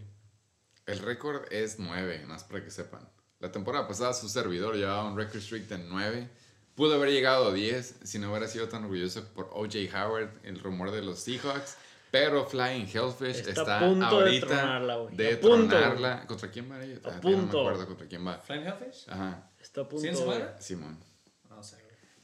El 0.84 0.98
récord 0.98 1.50
es 1.50 1.78
9, 1.78 2.26
más 2.26 2.44
para 2.44 2.62
que 2.62 2.70
sepan. 2.70 3.08
La 3.40 3.50
temporada 3.50 3.88
pasada 3.88 4.12
su 4.12 4.28
servidor 4.28 4.76
llevaba 4.76 5.04
un 5.04 5.16
record 5.16 5.40
streak 5.40 5.66
de 5.66 5.78
9. 5.78 6.30
Pudo 6.74 6.96
haber 6.96 7.10
llegado 7.10 7.48
a 7.48 7.54
10 7.54 8.00
si 8.04 8.18
no 8.18 8.30
hubiera 8.30 8.48
sido 8.48 8.68
tan 8.68 8.84
orgulloso 8.84 9.24
por 9.32 9.48
OJ 9.52 9.94
Howard, 9.94 10.30
el 10.42 10.60
rumor 10.60 10.90
de 10.90 11.00
los 11.00 11.20
Seahawks. 11.20 11.76
Pero 12.14 12.46
Flying 12.46 12.86
Hellfish 12.86 13.38
Está 13.38 13.50
está, 13.50 13.76
a 13.78 13.80
punto 13.80 14.20
de 14.20 14.24
ahorita 14.26 14.46
tronarla, 14.46 14.96
güey. 14.98 15.16
de 15.16 15.32
A 15.34 15.40
punto. 15.40 15.76
¿Contra 16.28 16.48
quién 16.48 16.70
va 16.70 16.84
ella? 16.84 16.94
A 17.04 17.08
Ah, 17.08 17.10
ya 17.10 17.14
No 17.16 17.20
punto. 17.20 17.62
me 17.64 17.68
acuerdo 17.70 17.86
contra 17.88 18.06
quién 18.06 18.24
va. 18.24 18.38
Flying 18.38 18.62
Hellfish. 18.66 19.06
Ajá, 19.10 19.50
Está 19.60 19.80
a 19.80 19.88
punto. 19.88 20.02
¿Sí 20.02 20.08
en. 20.08 20.14
Simón. 20.62 20.98
No 21.50 21.60
sé. 21.60 21.76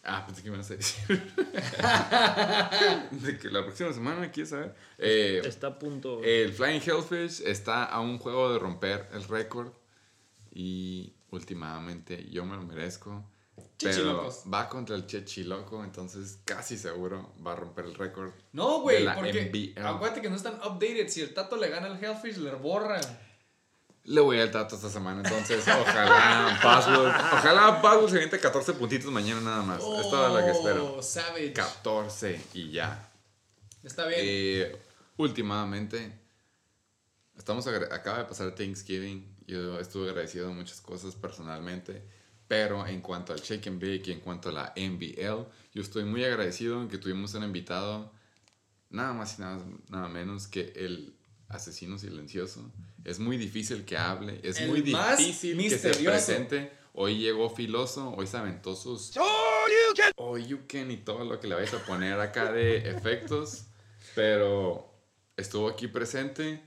Ah, 0.05 0.25
pensé 0.25 0.45
que 0.45 0.51
me 0.51 0.55
ibas 0.57 0.71
a 0.71 0.77
decir. 0.77 1.09
de 3.11 3.39
que 3.39 3.51
la 3.51 3.65
próxima 3.65 3.93
semana, 3.93 4.31
¿quieres 4.31 4.51
saber? 4.51 4.75
Eh, 4.97 5.43
Está 5.45 5.67
a 5.67 5.79
punto. 5.79 6.23
el 6.23 6.53
Flying 6.53 6.81
Hellfish 6.87 7.43
está 7.45 7.85
a 7.85 7.99
un 8.01 8.19
juego 8.19 8.53
de 8.53 8.61
romper 8.61 9.09
el 9.13 9.25
récord. 9.25 9.73
Y 10.53 11.15
últimamente 11.31 12.27
yo 12.31 12.45
me 12.45 12.57
lo 12.57 12.63
merezco. 12.63 13.25
Pero 13.81 14.31
va 14.53 14.69
contra 14.69 14.95
el 14.95 15.07
Chechiloco, 15.07 15.83
entonces 15.83 16.41
casi 16.45 16.77
seguro 16.77 17.33
va 17.45 17.53
a 17.53 17.57
romper 17.57 17.87
el 17.87 17.95
récord. 17.95 18.33
No, 18.53 18.81
güey, 18.81 19.07
porque 19.15 19.75
NBL. 19.77 19.87
acuérdate 19.87 20.21
que 20.21 20.29
no 20.29 20.37
están 20.37 20.55
updated. 20.57 21.09
Si 21.09 21.23
el 21.23 21.33
Tato 21.33 21.57
le 21.57 21.69
gana 21.69 21.87
al 21.87 22.03
Hellfish, 22.03 22.37
le 22.37 22.55
borra. 22.55 23.01
Le 24.05 24.21
voy 24.21 24.41
al 24.41 24.51
tato 24.51 24.77
esta 24.77 24.89
semana, 24.89 25.21
entonces 25.23 25.63
ojalá 25.69 26.59
Password, 26.63 27.09
ojalá 27.09 27.83
Password 27.83 28.09
se 28.09 28.17
aviente 28.17 28.41
14 28.41 28.73
puntitos 28.73 29.13
mañana 29.13 29.41
nada 29.43 29.63
más. 29.63 29.79
es 29.79 30.11
toda 30.11 30.31
la 30.31 30.45
que 30.45 30.53
espero. 30.53 30.97
Oh, 30.97 31.03
Savage. 31.03 31.53
14 31.53 32.41
y 32.55 32.71
ya. 32.73 33.09
Está 33.83 34.07
bien. 34.07 34.21
Eh, 34.23 34.77
últimamente, 35.19 36.19
estamos 37.37 37.67
acaba 37.67 38.19
de 38.19 38.25
pasar 38.25 38.55
Thanksgiving. 38.55 39.37
Yo 39.47 39.79
estuve 39.79 40.09
agradecido 40.09 40.49
de 40.49 40.55
muchas 40.55 40.81
cosas 40.81 41.15
personalmente. 41.15 42.03
Pero 42.51 42.85
en 42.85 43.01
cuanto 43.01 43.33
al 43.33 43.41
Shake 43.41 43.69
and 43.69 43.81
Bake 43.81 44.09
y 44.09 44.11
en 44.11 44.19
cuanto 44.19 44.49
a 44.49 44.53
la 44.53 44.75
NBL, 44.75 45.47
yo 45.73 45.81
estoy 45.81 46.03
muy 46.03 46.25
agradecido 46.25 46.83
en 46.83 46.89
que 46.89 46.99
tuvimos 46.99 47.33
un 47.35 47.45
invitado, 47.45 48.13
nada 48.89 49.13
más 49.13 49.39
y 49.39 49.43
nada, 49.43 49.65
nada 49.89 50.09
menos 50.09 50.49
que 50.49 50.73
el 50.75 51.15
asesino 51.47 51.97
silencioso. 51.97 52.69
Es 53.05 53.21
muy 53.21 53.37
difícil 53.37 53.85
que 53.85 53.97
hable, 53.97 54.41
es 54.43 54.59
El 54.59 54.69
muy 54.69 54.83
difícil 54.83 55.59
que 55.59 55.79
se 55.79 55.95
presente. 55.95 56.73
Hoy 56.93 57.19
llegó 57.19 57.51
filoso, 57.51 58.13
hoy 58.17 58.27
se 58.27 58.39
aventó 58.39 58.75
sus... 58.75 59.13
Oh, 60.17 60.37
you 60.37 60.59
can 60.67 60.91
y 60.91 60.97
todo 60.97 61.25
lo 61.25 61.39
que 61.39 61.47
le 61.47 61.55
vais 61.55 61.73
a 61.73 61.79
poner 61.87 62.19
acá 62.19 62.51
de 62.51 62.79
efectos. 62.79 63.67
Pero 64.17 64.93
estuvo 65.37 65.69
aquí 65.69 65.87
presente, 65.87 66.65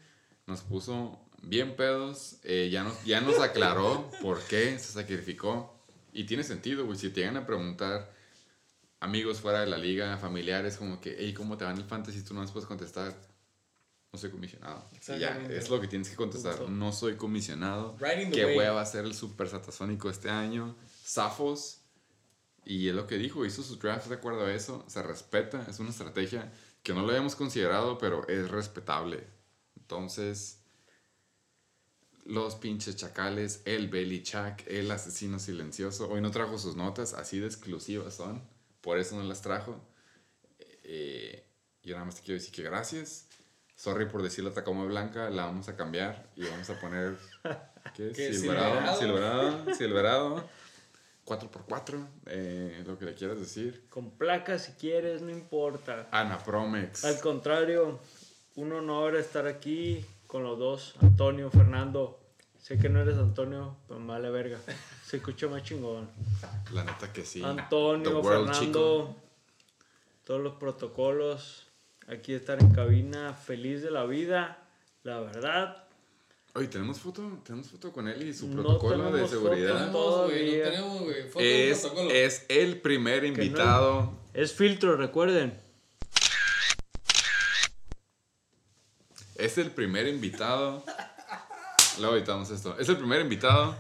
nos 0.48 0.62
puso 0.62 1.20
bien 1.42 1.76
pedos, 1.76 2.38
eh, 2.44 2.70
ya, 2.72 2.86
nos, 2.86 3.04
ya 3.04 3.20
nos 3.20 3.38
aclaró 3.40 4.10
por 4.22 4.42
qué 4.44 4.80
se 4.80 4.94
sacrificó. 4.94 5.73
Y 6.14 6.26
tiene 6.26 6.44
sentido, 6.44 6.86
güey. 6.86 6.98
Si 6.98 7.10
te 7.10 7.22
llegan 7.22 7.38
a 7.38 7.46
preguntar 7.46 8.14
amigos 9.00 9.42
fuera 9.42 9.62
de 9.62 9.68
la 9.68 9.78
liga, 9.78 10.18
familiares, 10.18 10.78
como 10.78 11.02
que, 11.02 11.16
hey, 11.18 11.34
¿cómo 11.34 11.58
te 11.58 11.66
va 11.66 11.72
en 11.72 11.78
el 11.78 11.84
fantasy? 11.84 12.24
Tú 12.24 12.34
no 12.34 12.42
les 12.42 12.52
puedes 12.52 12.68
contestar. 12.68 13.14
No 14.12 14.20
soy 14.20 14.30
comisionado. 14.30 14.88
Ya, 15.20 15.42
es 15.50 15.70
lo 15.70 15.82
que 15.82 15.88
tienes 15.88 16.10
que 16.10 16.16
contestar. 16.16 16.70
No 16.70 16.94
soy 16.94 17.16
comisionado. 17.16 17.98
Riding 18.00 18.30
the 18.30 18.36
¿Qué 18.36 18.44
wave. 18.46 18.58
hueva 18.58 18.74
va 18.74 18.82
a 18.82 18.86
ser 18.86 19.06
el 19.06 19.16
super 19.16 19.50
satasónico 19.50 20.10
este 20.10 20.30
año? 20.30 20.76
Zafos. 21.04 21.80
Y 22.64 22.88
es 22.88 22.96
lo 22.96 23.08
que 23.08 23.18
dijo, 23.18 23.44
hizo 23.44 23.64
su 23.64 23.78
draft 23.78 24.08
de 24.08 24.16
acuerdo 24.16 24.46
a 24.46 24.54
eso. 24.54 24.86
Se 24.88 25.02
respeta, 25.02 25.66
es 25.68 25.80
una 25.80 25.90
estrategia 25.90 26.52
que 26.84 26.94
no 26.94 27.02
lo 27.02 27.10
habíamos 27.10 27.36
considerado, 27.36 27.98
pero 27.98 28.28
es 28.28 28.50
respetable. 28.52 29.26
Entonces, 29.80 30.63
los 32.26 32.56
pinches 32.56 32.96
chacales, 32.96 33.62
el 33.66 33.90
Belichak, 33.90 34.66
el 34.68 34.90
asesino 34.92 35.40
silencioso. 35.40 36.10
Hoy 36.10 36.22
no 36.22 36.32
trajo 36.32 36.58
sus 36.58 36.76
notas, 36.76 37.14
así 37.14 37.40
de 37.40 37.48
exclusivas 37.48 38.16
son. 38.16 38.42
Por 38.82 38.98
eso 38.98 39.16
no 39.16 39.24
las 39.24 39.42
trajo. 39.42 39.80
Eh, 40.84 41.46
yo 41.84 41.96
nada 41.96 42.06
más 42.06 42.16
te 42.16 42.22
quiero 42.22 42.40
decir 42.40 42.54
que 42.54 42.64
gracias. 42.64 43.28
Sorry 43.76 44.08
por 44.08 44.22
decir 44.22 44.44
la 44.44 44.52
Tacoma 44.52 44.86
Blanca, 44.86 45.30
la 45.30 45.46
vamos 45.46 45.68
a 45.68 45.76
cambiar 45.76 46.30
y 46.36 46.46
vamos 46.46 46.70
a 46.70 46.80
poner. 46.80 47.18
¿Qué 47.96 48.10
es? 48.10 48.16
¿Qué? 48.16 48.34
Silverado. 48.34 48.98
Silverado. 48.98 49.52
Silverado. 49.52 49.76
Silverado. 49.76 50.50
4x4, 51.26 52.06
eh, 52.26 52.84
lo 52.86 52.98
que 52.98 53.06
le 53.06 53.14
quieras 53.16 53.40
decir. 53.40 53.86
Con 53.90 54.12
placas 54.12 54.66
si 54.66 54.74
quieres, 54.74 55.22
no 55.22 55.32
importa. 55.32 56.08
Ana 56.12 56.38
Promex. 56.38 57.06
Al 57.06 57.20
contrario, 57.22 58.00
un 58.56 58.72
honor 58.74 59.16
estar 59.16 59.48
aquí 59.48 60.06
con 60.34 60.42
los 60.44 60.58
dos, 60.58 60.96
Antonio, 61.00 61.52
Fernando. 61.52 62.20
Sé 62.60 62.80
que 62.80 62.90
no 62.90 63.00
eres 63.00 63.20
Antonio, 63.20 63.78
pero 63.88 64.04
vale 64.04 64.32
verga. 64.32 64.58
Se 65.06 65.18
escucha 65.18 65.48
más 65.48 65.62
chingón. 65.62 66.10
La 66.74 66.84
neta 66.84 67.14
que 67.14 67.24
sí. 67.24 67.44
Antonio, 67.44 68.20
World 68.20 68.48
Fernando, 68.48 68.60
Chico. 68.60 69.16
todos 70.26 70.42
los 70.42 70.56
protocolos. 70.56 71.68
Aquí 72.08 72.34
estar 72.34 72.60
en 72.60 72.74
cabina, 72.74 73.34
feliz 73.36 73.84
de 73.84 73.92
la 73.92 74.06
vida. 74.06 74.58
La 75.04 75.20
verdad, 75.20 75.84
Oye, 76.56 76.68
¿tenemos 76.68 77.00
foto? 77.00 77.40
¿Tenemos 77.46 77.68
foto 77.68 77.92
con 77.92 78.08
él 78.08 78.28
y 78.28 78.34
su 78.34 78.48
No 78.48 78.62
protocolo 78.64 79.12
de 79.12 79.28
seguridad? 79.28 79.92
foto. 79.92 80.28
Tenemos, 80.28 80.32
güey, 80.32 80.46
no 80.46 80.52
Todavía. 80.52 80.64
tenemos, 80.72 81.02
güey. 81.02 81.24
Foto 81.30 81.40
del 81.40 81.48
Es, 81.72 81.80
protocolo. 81.82 82.10
es 82.12 82.46
el 82.50 82.82
primer 82.82 83.24
invitado. 83.26 84.14
es 84.34 84.54
filtro, 84.54 84.96
recuerden. 84.98 85.60
Es 89.44 89.58
el 89.58 89.72
primer 89.72 90.08
invitado. 90.08 90.86
Luego 92.00 92.16
editamos 92.16 92.50
esto. 92.50 92.80
Es 92.80 92.88
el 92.88 92.96
primer 92.96 93.20
invitado 93.20 93.76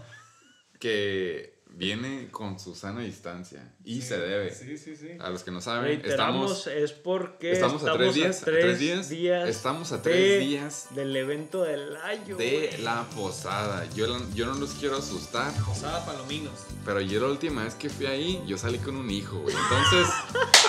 que 0.77 1.53
viene 1.76 2.30
con 2.30 2.60
su 2.60 2.76
sana 2.76 3.02
distancia. 3.02 3.74
Y 3.84 4.02
se 4.03 4.18
debe. 4.19 4.53
Sí, 4.53 4.77
sí, 4.77 4.95
sí. 4.95 5.10
A 5.19 5.30
los 5.30 5.43
que 5.43 5.50
no 5.52 5.60
saben, 5.60 5.85
Reiteramos, 5.85 6.68
estamos, 6.68 6.68
es 6.68 6.92
porque 6.93 7.52
estamos 7.52 7.84
a 7.84 7.93
tres 7.93 8.14
días, 8.14 8.42
a 8.42 8.45
tres 8.45 8.80
días, 9.10 9.50
estamos 9.50 9.92
a 9.92 10.02
tres 10.02 10.16
de- 10.16 10.38
días 10.40 10.88
del 10.92 11.16
evento 11.16 11.64
del 11.64 11.95
año. 11.98 12.38
de 12.38 12.77
la 12.82 13.03
posada. 13.16 13.85
Yo, 13.95 14.06
yo 14.35 14.45
no 14.45 14.53
los 14.56 14.72
quiero 14.74 14.98
asustar, 14.98 15.52
Posada 15.66 16.06
Palominos. 16.06 16.53
pero 16.85 17.02
yo 17.02 17.19
la 17.22 17.27
última 17.27 17.64
vez 17.64 17.74
que 17.76 17.90
fui 17.90 18.06
ahí, 18.06 18.43
yo 18.45 18.58
salí 18.58 18.77
con 18.77 18.95
un 18.95 19.10
hijo, 19.10 19.40
güey. 19.40 19.56
Entonces, 19.56 20.14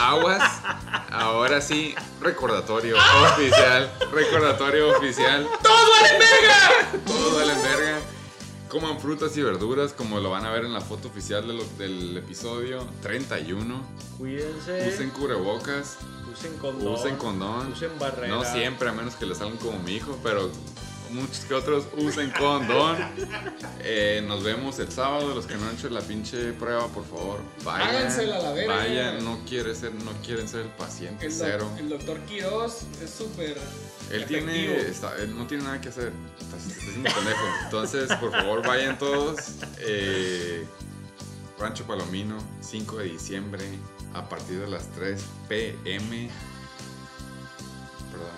aguas. 0.00 0.42
Ahora 1.10 1.60
sí, 1.60 1.94
recordatorio 2.20 2.96
oficial. 3.34 3.92
Recordatorio 4.10 4.96
oficial. 4.96 5.46
¡Todos 5.62 5.88
valen 6.00 6.18
verga! 6.18 7.04
Todos 7.06 7.34
valen 7.36 7.62
verga. 7.62 8.00
Coman 8.74 8.98
frutas 8.98 9.36
y 9.36 9.42
verduras, 9.42 9.92
como 9.92 10.18
lo 10.18 10.30
van 10.30 10.44
a 10.46 10.50
ver 10.50 10.64
en 10.64 10.72
la 10.72 10.80
foto 10.80 11.06
oficial 11.06 11.46
de 11.46 11.52
lo- 11.54 11.64
del 11.78 12.16
episodio 12.16 12.84
31. 13.02 13.80
Cuídense. 14.18 14.88
Usen 14.92 15.10
cubrebocas. 15.10 15.98
Usen 16.32 16.56
condón. 16.58 16.92
Usen 16.94 17.14
condón. 17.14 17.70
Usen 17.72 17.96
barrera. 18.00 18.26
No 18.34 18.44
siempre, 18.44 18.88
a 18.88 18.92
menos 18.92 19.14
que 19.14 19.26
le 19.26 19.36
salgan 19.36 19.58
como 19.58 19.78
mi 19.78 19.92
hijo, 19.92 20.18
pero 20.24 20.50
muchos 21.14 21.44
que 21.46 21.54
otros 21.54 21.84
usen 21.96 22.30
condón. 22.38 22.96
Eh, 23.80 24.22
nos 24.26 24.42
vemos 24.42 24.78
el 24.78 24.90
sábado. 24.90 25.34
Los 25.34 25.46
que 25.46 25.54
no 25.56 25.66
han 25.68 25.74
hecho 25.76 25.88
la 25.88 26.00
pinche 26.00 26.52
prueba, 26.52 26.86
por 26.88 27.04
favor, 27.06 27.40
vayan. 27.64 27.88
Hágansela 27.88 28.36
a 28.36 28.42
la 28.42 28.52
verga. 28.52 28.76
Vayan, 28.76 29.24
no, 29.24 29.38
quiere 29.48 29.74
ser, 29.74 29.94
no 29.94 30.12
quieren 30.24 30.48
ser 30.48 30.60
el 30.62 30.68
paciente 30.68 31.26
El, 31.26 31.32
cero. 31.32 31.70
el 31.78 31.88
doctor 31.88 32.18
Quiroz 32.20 32.82
es 33.02 33.10
súper. 33.10 33.56
Él 34.10 34.26
tiene, 34.26 34.80
está- 34.82 35.16
él 35.16 35.36
no 35.36 35.46
tiene 35.46 35.64
nada 35.64 35.80
que 35.80 35.88
hacer. 35.88 36.12
Está, 36.40 36.56
está 36.56 37.14
pendejo. 37.14 37.46
Entonces, 37.64 38.12
por 38.16 38.30
favor, 38.30 38.66
vayan 38.66 38.98
todos. 38.98 39.38
Eh, 39.78 40.66
Rancho 41.58 41.84
Palomino, 41.84 42.36
5 42.60 42.98
de 42.98 43.04
diciembre, 43.04 43.64
a 44.12 44.28
partir 44.28 44.58
de 44.58 44.66
las 44.68 44.88
3 44.92 45.22
pm. 45.48 46.28
Perdón. 48.10 48.28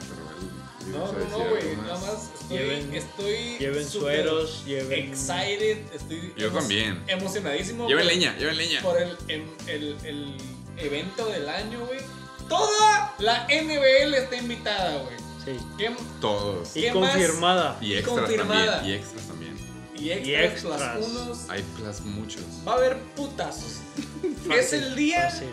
No, 0.92 1.12
no, 1.12 1.28
no, 1.28 1.39
güey. 1.50 1.76
Nada 1.76 1.98
más. 1.98 2.31
estoy. 2.40 2.58
Lleven- 2.58 2.94
estoy 2.94 3.58
Lleven 3.58 3.89
sueros, 3.89 4.65
lleven. 4.66 5.08
Excited. 5.10 5.78
Estoy. 5.94 6.32
Yo 6.36 6.48
emo- 6.50 6.58
también. 6.58 7.02
Emocionadísimo. 7.08 7.89
Lleven 7.89 8.05
por- 8.05 8.12
leña, 8.15 8.36
lleven 8.39 8.56
leña. 8.56 8.82
Por 8.82 9.00
el, 9.02 9.16
em- 9.28 9.56
el, 9.66 9.97
el 10.05 10.36
evento 10.78 11.26
del 11.26 11.48
año, 11.48 11.84
güey. 11.86 12.00
Toda 12.48 13.15
la 13.18 13.47
NBL 13.48 14.15
está 14.16 14.36
invitada, 14.36 15.02
güey. 15.02 15.16
Sí. 15.44 15.65
¿Qué- 15.78 15.97
Todos. 16.20 16.76
Y 16.76 16.89
confirmada. 16.90 17.76
Y 17.81 17.94
extras 17.94 18.18
confirmada. 18.20 18.76
también. 18.76 18.94
Y 18.94 18.98
extras 18.98 19.26
también. 19.26 19.56
Y 19.98 20.10
extras, 20.10 20.28
Y 20.28 20.34
extras. 20.34 20.97
plus 20.98 21.08
unos. 21.08 21.39
Hay 21.48 21.62
plus 21.76 22.00
muchos. 22.02 22.42
Va 22.66 22.73
a 22.73 22.76
haber 22.76 22.98
putazos. 23.16 23.78
es 24.55 24.73
el 24.73 24.94
día 24.94 25.31
Fácil, 25.31 25.48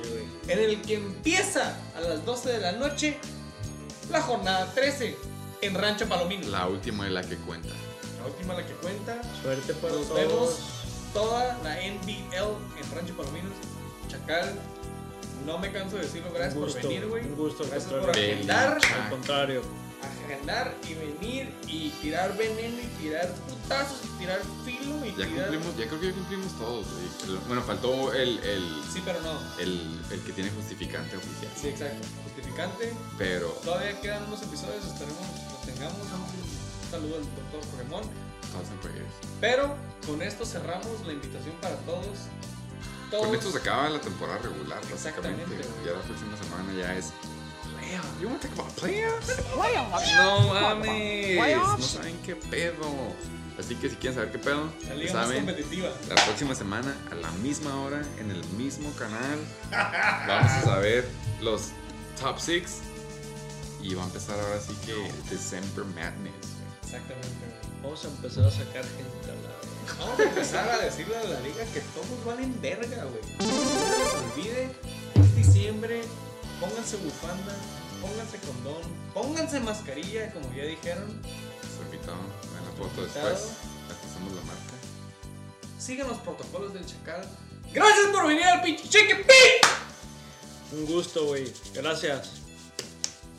en 0.48 0.60
el 0.60 0.82
que 0.82 0.96
empieza 0.96 1.78
a 1.96 2.02
las 2.02 2.24
12 2.26 2.50
de 2.52 2.60
la 2.60 2.74
noche 2.74 3.18
la 4.14 4.22
jornada 4.22 4.72
13 4.74 5.18
en 5.62 5.76
Rancho 5.76 6.08
Palomino. 6.08 6.48
La, 6.50 6.60
La 6.60 6.68
última 6.68 7.06
es 7.08 7.12
la 7.14 7.24
que 7.24 7.36
cuenta. 7.38 7.70
última 8.26 8.54
la 8.54 8.66
que 8.66 8.74
cuenta. 8.76 9.22
Suerte 9.42 9.74
para 9.74 9.94
Nos 9.94 10.08
todos. 10.08 10.20
vemos 10.22 10.60
toda 11.14 11.58
la 11.64 11.76
NBL 11.76 12.82
en 12.82 12.96
Rancho 12.96 13.16
Palominos. 13.18 13.52
Chacal, 14.08 14.54
no 15.46 15.58
me 15.58 15.72
canso 15.72 15.98
de 15.98 16.04
decirlo. 16.04 16.30
Gracias 16.32 16.54
gusto, 16.56 16.80
por 16.80 16.88
venir, 16.90 17.08
güey. 17.08 17.26
un 17.26 17.36
gusto, 17.36 17.66
Gracias 17.70 17.92
por 17.92 18.10
agendar. 18.10 18.78
Al 19.04 19.10
contrario. 19.10 19.62
Agendar 20.04 20.76
y 20.88 20.94
venir 20.94 21.54
y 21.68 21.90
tirar 22.02 22.36
veneno 22.38 22.78
y 22.82 22.88
tirar 23.02 23.32
putazos 23.48 23.98
y 24.06 24.20
tirar 24.20 24.42
filo 24.66 25.06
y 25.06 25.10
Ya 25.16 25.28
tirar. 25.28 25.48
cumplimos, 25.50 25.78
ya 25.78 25.88
creo 25.88 26.00
que 26.00 26.08
ya 26.08 26.14
cumplimos 26.14 26.58
todos. 26.58 26.86
güey. 26.92 27.40
Bueno, 27.48 27.62
faltó 27.64 28.14
el, 28.14 28.40
el, 28.40 28.82
Sí, 28.92 29.02
pero 29.06 29.22
no. 29.22 29.40
el, 29.60 30.00
el 30.12 30.22
que 30.24 30.32
tiene 30.34 30.50
justificante 30.52 31.18
oficial. 31.18 31.52
Sí, 31.60 31.68
exacto. 31.70 32.08
Justificante. 32.26 32.94
Pero 33.18 33.48
Todavía 33.64 34.00
quedan 34.02 34.24
unos 34.26 34.42
episodios, 34.44 34.84
esperemos 34.86 35.22
los 35.52 35.62
tengamos. 35.62 35.98
Un 35.98 36.92
saludo 36.92 37.16
al 37.16 37.24
doctor 37.24 37.72
Pokémon. 37.72 38.04
Pero 39.42 39.76
con 40.06 40.22
esto 40.22 40.46
cerramos 40.46 41.06
la 41.08 41.14
invitación 41.14 41.56
para 41.62 41.76
todos. 41.78 42.06
Todos. 43.10 43.26
Con 43.28 43.36
esto 43.36 43.52
se 43.52 43.58
acaba 43.58 43.90
la 43.90 44.00
temporada 44.02 44.40
regular, 44.40 44.80
básicamente. 44.92 45.44
Ya 45.86 45.92
la 45.94 46.02
próxima 46.02 46.38
semana 46.38 46.74
ya 46.78 46.96
es. 46.96 47.12
Playoffs. 47.94 48.22
You 48.22 48.28
want 48.28 48.42
to 48.42 48.48
talk 48.48 48.58
about 48.58 48.76
playoffs? 48.76 49.30
Playoffs. 49.54 50.16
No 50.18 50.54
mames. 50.54 51.38
No 51.38 51.78
saben 51.78 52.18
qué 52.26 52.36
pedo. 52.36 53.14
Así 53.60 53.76
que 53.76 53.90
si 53.90 53.96
quieren 53.98 54.16
saber 54.16 54.32
qué 54.32 54.40
pedo, 54.40 54.68
la 54.90 54.96
más 54.96 55.12
saben. 55.12 55.46
competitiva. 55.46 55.90
La 56.10 56.16
próxima 56.16 56.56
semana, 56.56 56.96
a 57.12 57.16
la 57.16 57.30
misma 57.44 57.84
hora, 57.84 58.02
en 58.18 58.32
el 58.32 58.44
mismo 58.58 58.92
canal, 58.94 59.38
vamos 60.28 60.52
a 60.52 60.62
saber 60.62 61.08
los 61.40 61.70
top 62.20 62.40
6. 62.40 62.80
Y 63.84 63.94
va 63.94 64.04
a 64.04 64.06
empezar 64.06 64.40
ahora 64.40 64.60
sí 64.60 64.74
que 64.86 64.96
December 65.30 65.86
Madness. 65.86 66.34
Exactamente. 66.84 67.46
Vamos 67.84 68.04
a 68.06 68.08
empezar 68.08 68.46
a 68.46 68.52
sacar 68.52 68.84
gente 68.86 69.30
a 69.30 69.36
la. 69.36 70.00
Vamos 70.00 70.20
a 70.20 70.24
empezar 70.24 70.68
a 70.70 70.78
decirle 70.80 71.18
a 71.18 71.24
la 71.26 71.40
liga 71.42 71.64
que 71.74 71.82
todos 71.94 72.26
valen 72.26 72.60
verga, 72.62 73.04
güey. 73.04 73.22
No 73.38 73.46
se 73.46 74.00
les 74.00 74.14
olvide, 74.14 74.72
es 75.16 75.36
diciembre, 75.36 76.02
pónganse 76.60 76.96
bufanda, 76.98 77.54
pónganse 78.04 78.38
condón, 78.40 78.82
pónganse 79.14 79.60
mascarilla, 79.62 80.32
como 80.34 80.54
ya 80.54 80.66
dijeron. 80.66 81.22
Sorbitado 81.78 82.18
en 82.58 82.66
la 82.66 82.72
foto 82.78 83.02
después. 83.04 83.54
Pasamos 83.88 84.34
la 84.34 84.42
marca. 84.42 84.74
Sigan 85.80 86.10
los 86.10 86.18
protocolos 86.18 86.74
del 86.74 86.86
chacal. 86.86 87.26
Gracias 87.72 88.08
por 88.12 88.28
venir 88.28 88.44
al 88.44 88.62
pinche 88.62 88.84
Chicken 88.84 89.24
Pig. 89.24 89.62
Un 90.74 90.86
gusto, 90.86 91.26
güey. 91.28 91.52
Gracias. 91.74 92.32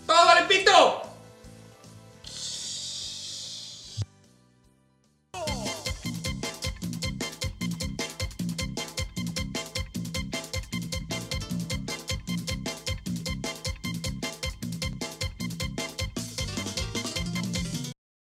¡Todo 0.06 0.26
vale 0.26 0.46
pito! 0.46 1.13